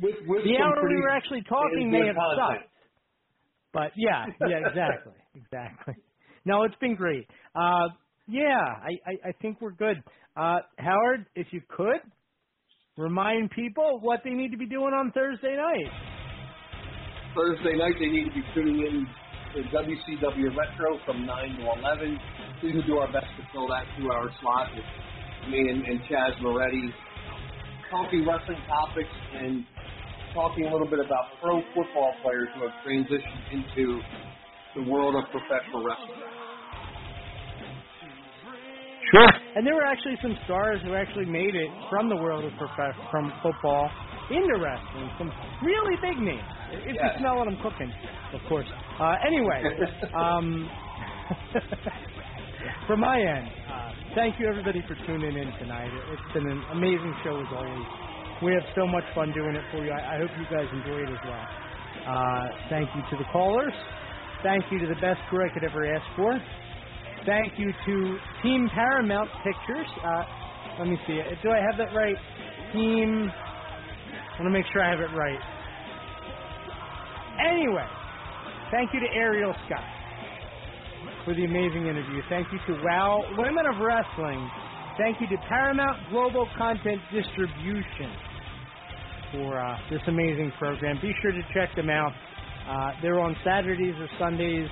With, 0.00 0.16
with 0.26 0.44
the 0.44 0.56
hour 0.58 0.74
we 0.88 0.96
were 0.96 1.10
actually 1.10 1.42
talking 1.48 1.90
may 1.90 2.06
have 2.06 2.16
content. 2.16 2.62
sucked. 2.62 2.72
But 3.72 3.90
yeah, 3.96 4.24
yeah, 4.48 4.58
exactly, 4.66 5.12
exactly. 5.34 5.94
No, 6.44 6.62
it's 6.64 6.74
been 6.80 6.94
great. 6.96 7.26
Uh, 7.54 7.88
yeah, 8.26 8.58
I, 8.82 8.92
I, 9.06 9.28
I 9.28 9.32
think 9.42 9.60
we're 9.60 9.72
good. 9.76 10.02
Uh, 10.36 10.58
Howard, 10.78 11.26
if 11.34 11.48
you 11.52 11.60
could 11.68 12.00
remind 13.00 13.50
people 13.50 13.98
what 14.02 14.20
they 14.24 14.30
need 14.30 14.50
to 14.50 14.58
be 14.58 14.68
doing 14.68 14.92
on 14.92 15.10
Thursday 15.12 15.56
night. 15.56 15.90
Thursday 17.34 17.76
night 17.76 17.94
they 17.98 18.12
need 18.12 18.28
to 18.28 18.34
be 18.34 18.44
tuning 18.54 18.84
in 18.84 19.06
to 19.54 19.62
WCW 19.72 20.54
Retro 20.54 21.00
from 21.06 21.26
9 21.26 21.56
to 21.56 21.62
11. 21.80 22.20
We 22.62 22.72
will 22.74 22.82
do 22.82 22.98
our 22.98 23.10
best 23.10 23.26
to 23.36 23.42
fill 23.52 23.66
that 23.68 23.84
two-hour 23.96 24.30
slot 24.40 24.68
with 24.76 24.84
me 25.50 25.58
and, 25.70 25.82
and 25.82 26.00
Chaz 26.02 26.40
Moretti 26.40 26.92
talking 27.90 28.24
wrestling 28.28 28.60
topics 28.68 29.10
and 29.34 29.64
talking 30.34 30.66
a 30.66 30.70
little 30.70 30.86
bit 30.86 31.00
about 31.00 31.34
pro 31.42 31.60
football 31.74 32.12
players 32.22 32.48
who 32.54 32.68
have 32.68 32.76
transitioned 32.86 33.42
into 33.50 34.00
the 34.76 34.88
world 34.88 35.16
of 35.16 35.24
professional 35.32 35.82
wrestling. 35.82 36.39
Sure. 39.12 39.30
And 39.56 39.66
there 39.66 39.74
were 39.74 39.86
actually 39.86 40.16
some 40.22 40.36
stars 40.44 40.80
who 40.84 40.94
actually 40.94 41.26
made 41.26 41.54
it 41.54 41.70
from 41.90 42.08
the 42.08 42.16
world 42.16 42.44
of 42.44 42.52
prof- 42.56 42.96
from 43.10 43.32
football 43.42 43.90
into 44.30 44.54
wrestling. 44.62 45.10
Some 45.18 45.32
really 45.62 45.96
big 46.02 46.16
names. 46.18 46.46
If 46.72 46.94
Yeah. 46.94 47.04
you 47.12 47.18
smell 47.18 47.36
what 47.38 47.48
I'm 47.48 47.56
cooking, 47.58 47.92
of 48.32 48.40
course. 48.48 48.68
Uh, 49.00 49.16
anyway, 49.26 49.60
um, 50.20 50.70
from 52.86 53.00
my 53.00 53.18
end, 53.18 53.50
uh, 53.68 53.92
thank 54.14 54.38
you 54.38 54.48
everybody 54.48 54.80
for 54.86 54.94
tuning 55.06 55.34
in 55.36 55.52
tonight. 55.58 55.90
It- 55.92 56.04
It's 56.14 56.32
been 56.32 56.46
an 56.46 56.64
amazing 56.72 57.14
show 57.24 57.34
as 57.40 57.48
always. 57.52 57.86
We 58.42 58.52
have 58.54 58.64
so 58.74 58.86
much 58.86 59.04
fun 59.14 59.32
doing 59.32 59.54
it 59.56 59.64
for 59.70 59.84
you. 59.84 59.92
I, 59.92 60.14
I 60.14 60.18
hope 60.18 60.30
you 60.38 60.46
guys 60.46 60.68
enjoy 60.72 60.98
it 61.02 61.10
as 61.10 61.22
well. 61.26 61.46
Uh, 62.06 62.44
thank 62.70 62.88
you 62.94 63.02
to 63.10 63.16
the 63.16 63.24
callers. 63.24 63.74
Thank 64.42 64.64
you 64.70 64.78
to 64.80 64.86
the 64.94 65.00
best 65.00 65.20
crew 65.28 65.44
I 65.44 65.52
could 65.52 65.64
ever 65.64 65.84
ask 65.94 66.06
for. 66.16 66.40
Thank 67.26 67.58
you 67.58 67.72
to 67.86 68.18
Team 68.42 68.68
Paramount 68.72 69.28
Pictures. 69.44 69.86
Uh, 70.02 70.22
let 70.78 70.88
me 70.88 70.98
see. 71.06 71.20
Do 71.42 71.50
I 71.50 71.60
have 71.60 71.76
that 71.76 71.94
right? 71.94 72.16
Team. 72.72 73.30
I 73.30 74.42
want 74.42 74.46
to 74.46 74.50
make 74.50 74.64
sure 74.72 74.82
I 74.82 74.90
have 74.90 75.00
it 75.00 75.12
right. 75.14 75.38
Anyway, 77.46 77.86
thank 78.70 78.92
you 78.94 79.00
to 79.00 79.06
Ariel 79.14 79.54
Scott 79.66 79.84
for 81.24 81.34
the 81.34 81.44
amazing 81.44 81.86
interview. 81.86 82.22
Thank 82.28 82.46
you 82.52 82.58
to 82.66 82.82
Wow 82.82 83.22
Women 83.36 83.66
of 83.66 83.80
Wrestling. 83.80 84.50
Thank 84.96 85.20
you 85.20 85.26
to 85.28 85.36
Paramount 85.48 85.98
Global 86.10 86.48
Content 86.56 87.00
Distribution 87.12 88.12
for 89.32 89.60
uh, 89.60 89.78
this 89.90 90.00
amazing 90.06 90.52
program. 90.58 90.98
Be 91.00 91.12
sure 91.22 91.32
to 91.32 91.42
check 91.54 91.74
them 91.76 91.90
out. 91.90 92.12
Uh, 92.66 92.92
they're 93.02 93.20
on 93.20 93.36
Saturdays 93.44 93.94
or 93.98 94.08
Sundays 94.18 94.68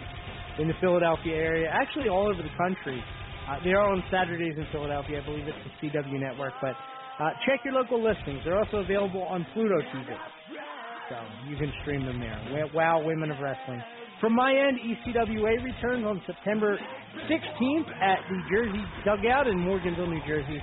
in 0.58 0.68
the 0.68 0.74
Philadelphia 0.80 1.34
area, 1.34 1.70
actually 1.72 2.08
all 2.08 2.28
over 2.28 2.42
the 2.42 2.54
country. 2.58 3.02
Uh, 3.48 3.56
they 3.64 3.70
are 3.70 3.88
on 3.88 4.02
Saturdays 4.10 4.54
in 4.58 4.66
Philadelphia. 4.72 5.22
I 5.22 5.24
believe 5.24 5.48
it's 5.48 5.56
the 5.64 5.70
CW 5.88 6.20
network. 6.20 6.52
But 6.60 6.74
uh, 7.18 7.30
check 7.46 7.60
your 7.64 7.72
local 7.74 8.02
listings. 8.02 8.42
They're 8.44 8.58
also 8.58 8.78
available 8.78 9.22
on 9.22 9.46
Pluto 9.54 9.80
TV. 9.94 10.14
So 11.08 11.16
you 11.48 11.56
can 11.56 11.72
stream 11.80 12.04
them 12.04 12.20
there. 12.20 12.68
Wow, 12.74 13.02
Women 13.04 13.30
of 13.30 13.38
Wrestling. 13.40 13.80
From 14.20 14.34
my 14.34 14.52
end, 14.52 14.78
ECWA 14.82 15.64
returns 15.64 16.04
on 16.04 16.20
September 16.26 16.76
16th 17.30 17.88
at 18.02 18.18
the 18.28 18.42
Jersey 18.50 18.84
Dugout 19.04 19.46
in 19.46 19.56
Morganville, 19.58 20.10
New 20.10 20.20
Jersey. 20.26 20.60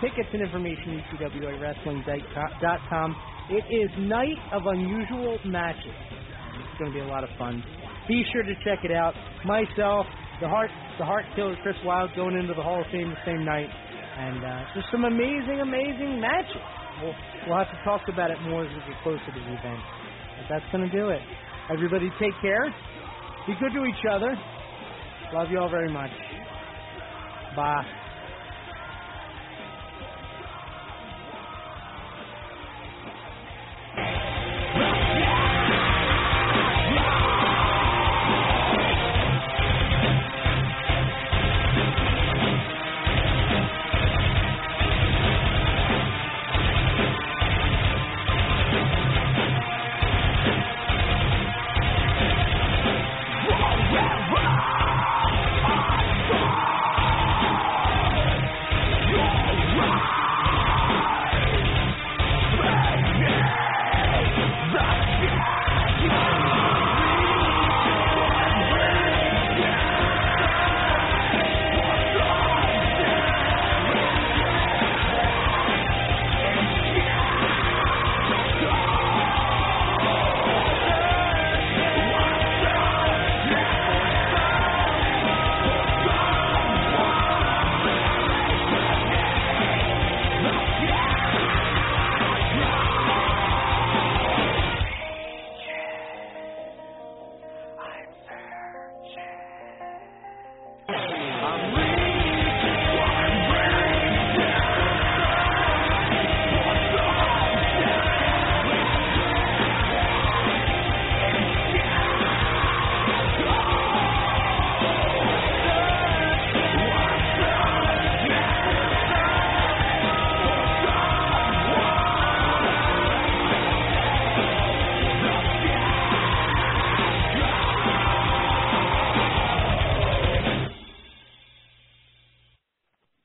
Tickets 0.00 0.28
and 0.32 0.42
information, 0.42 1.00
ECWAWrestling.com. 1.14 3.16
It 3.48 3.64
is 3.70 3.90
Night 4.00 4.36
of 4.52 4.66
Unusual 4.66 5.38
Matches. 5.46 5.94
It's 6.58 6.78
going 6.78 6.92
to 6.92 6.98
be 6.98 7.00
a 7.00 7.06
lot 7.06 7.24
of 7.24 7.30
fun. 7.38 7.62
Be 8.08 8.24
sure 8.32 8.42
to 8.42 8.54
check 8.62 8.84
it 8.84 8.92
out. 8.92 9.14
Myself, 9.44 10.06
the 10.40 10.48
Heart, 10.48 10.70
the 10.98 11.04
Heart 11.04 11.24
Killer, 11.34 11.56
Chris 11.62 11.76
Wilde, 11.84 12.10
going 12.14 12.36
into 12.36 12.54
the 12.54 12.62
Hall 12.62 12.80
of 12.80 12.86
Fame 12.92 13.10
the 13.10 13.22
same 13.26 13.44
night, 13.44 13.68
and 13.68 14.44
uh, 14.44 14.64
just 14.74 14.86
some 14.92 15.04
amazing, 15.04 15.60
amazing 15.60 16.20
matches. 16.20 16.62
We'll, 17.02 17.14
we'll 17.46 17.58
have 17.58 17.70
to 17.70 17.80
talk 17.84 18.02
about 18.08 18.30
it 18.30 18.40
more 18.42 18.64
as 18.64 18.70
we 18.70 18.80
get 18.92 19.02
closer 19.02 19.26
to 19.26 19.32
the 19.32 19.52
event. 19.58 19.80
But 20.38 20.46
that's 20.48 20.70
to 20.72 20.88
do 20.88 21.08
it. 21.10 21.20
Everybody, 21.70 22.10
take 22.20 22.34
care. 22.40 22.72
Be 23.46 23.54
good 23.58 23.72
to 23.74 23.84
each 23.84 24.04
other. 24.10 24.34
Love 25.34 25.50
you 25.50 25.58
all 25.58 25.68
very 25.68 25.90
much. 25.90 26.10
Bye. 27.56 28.05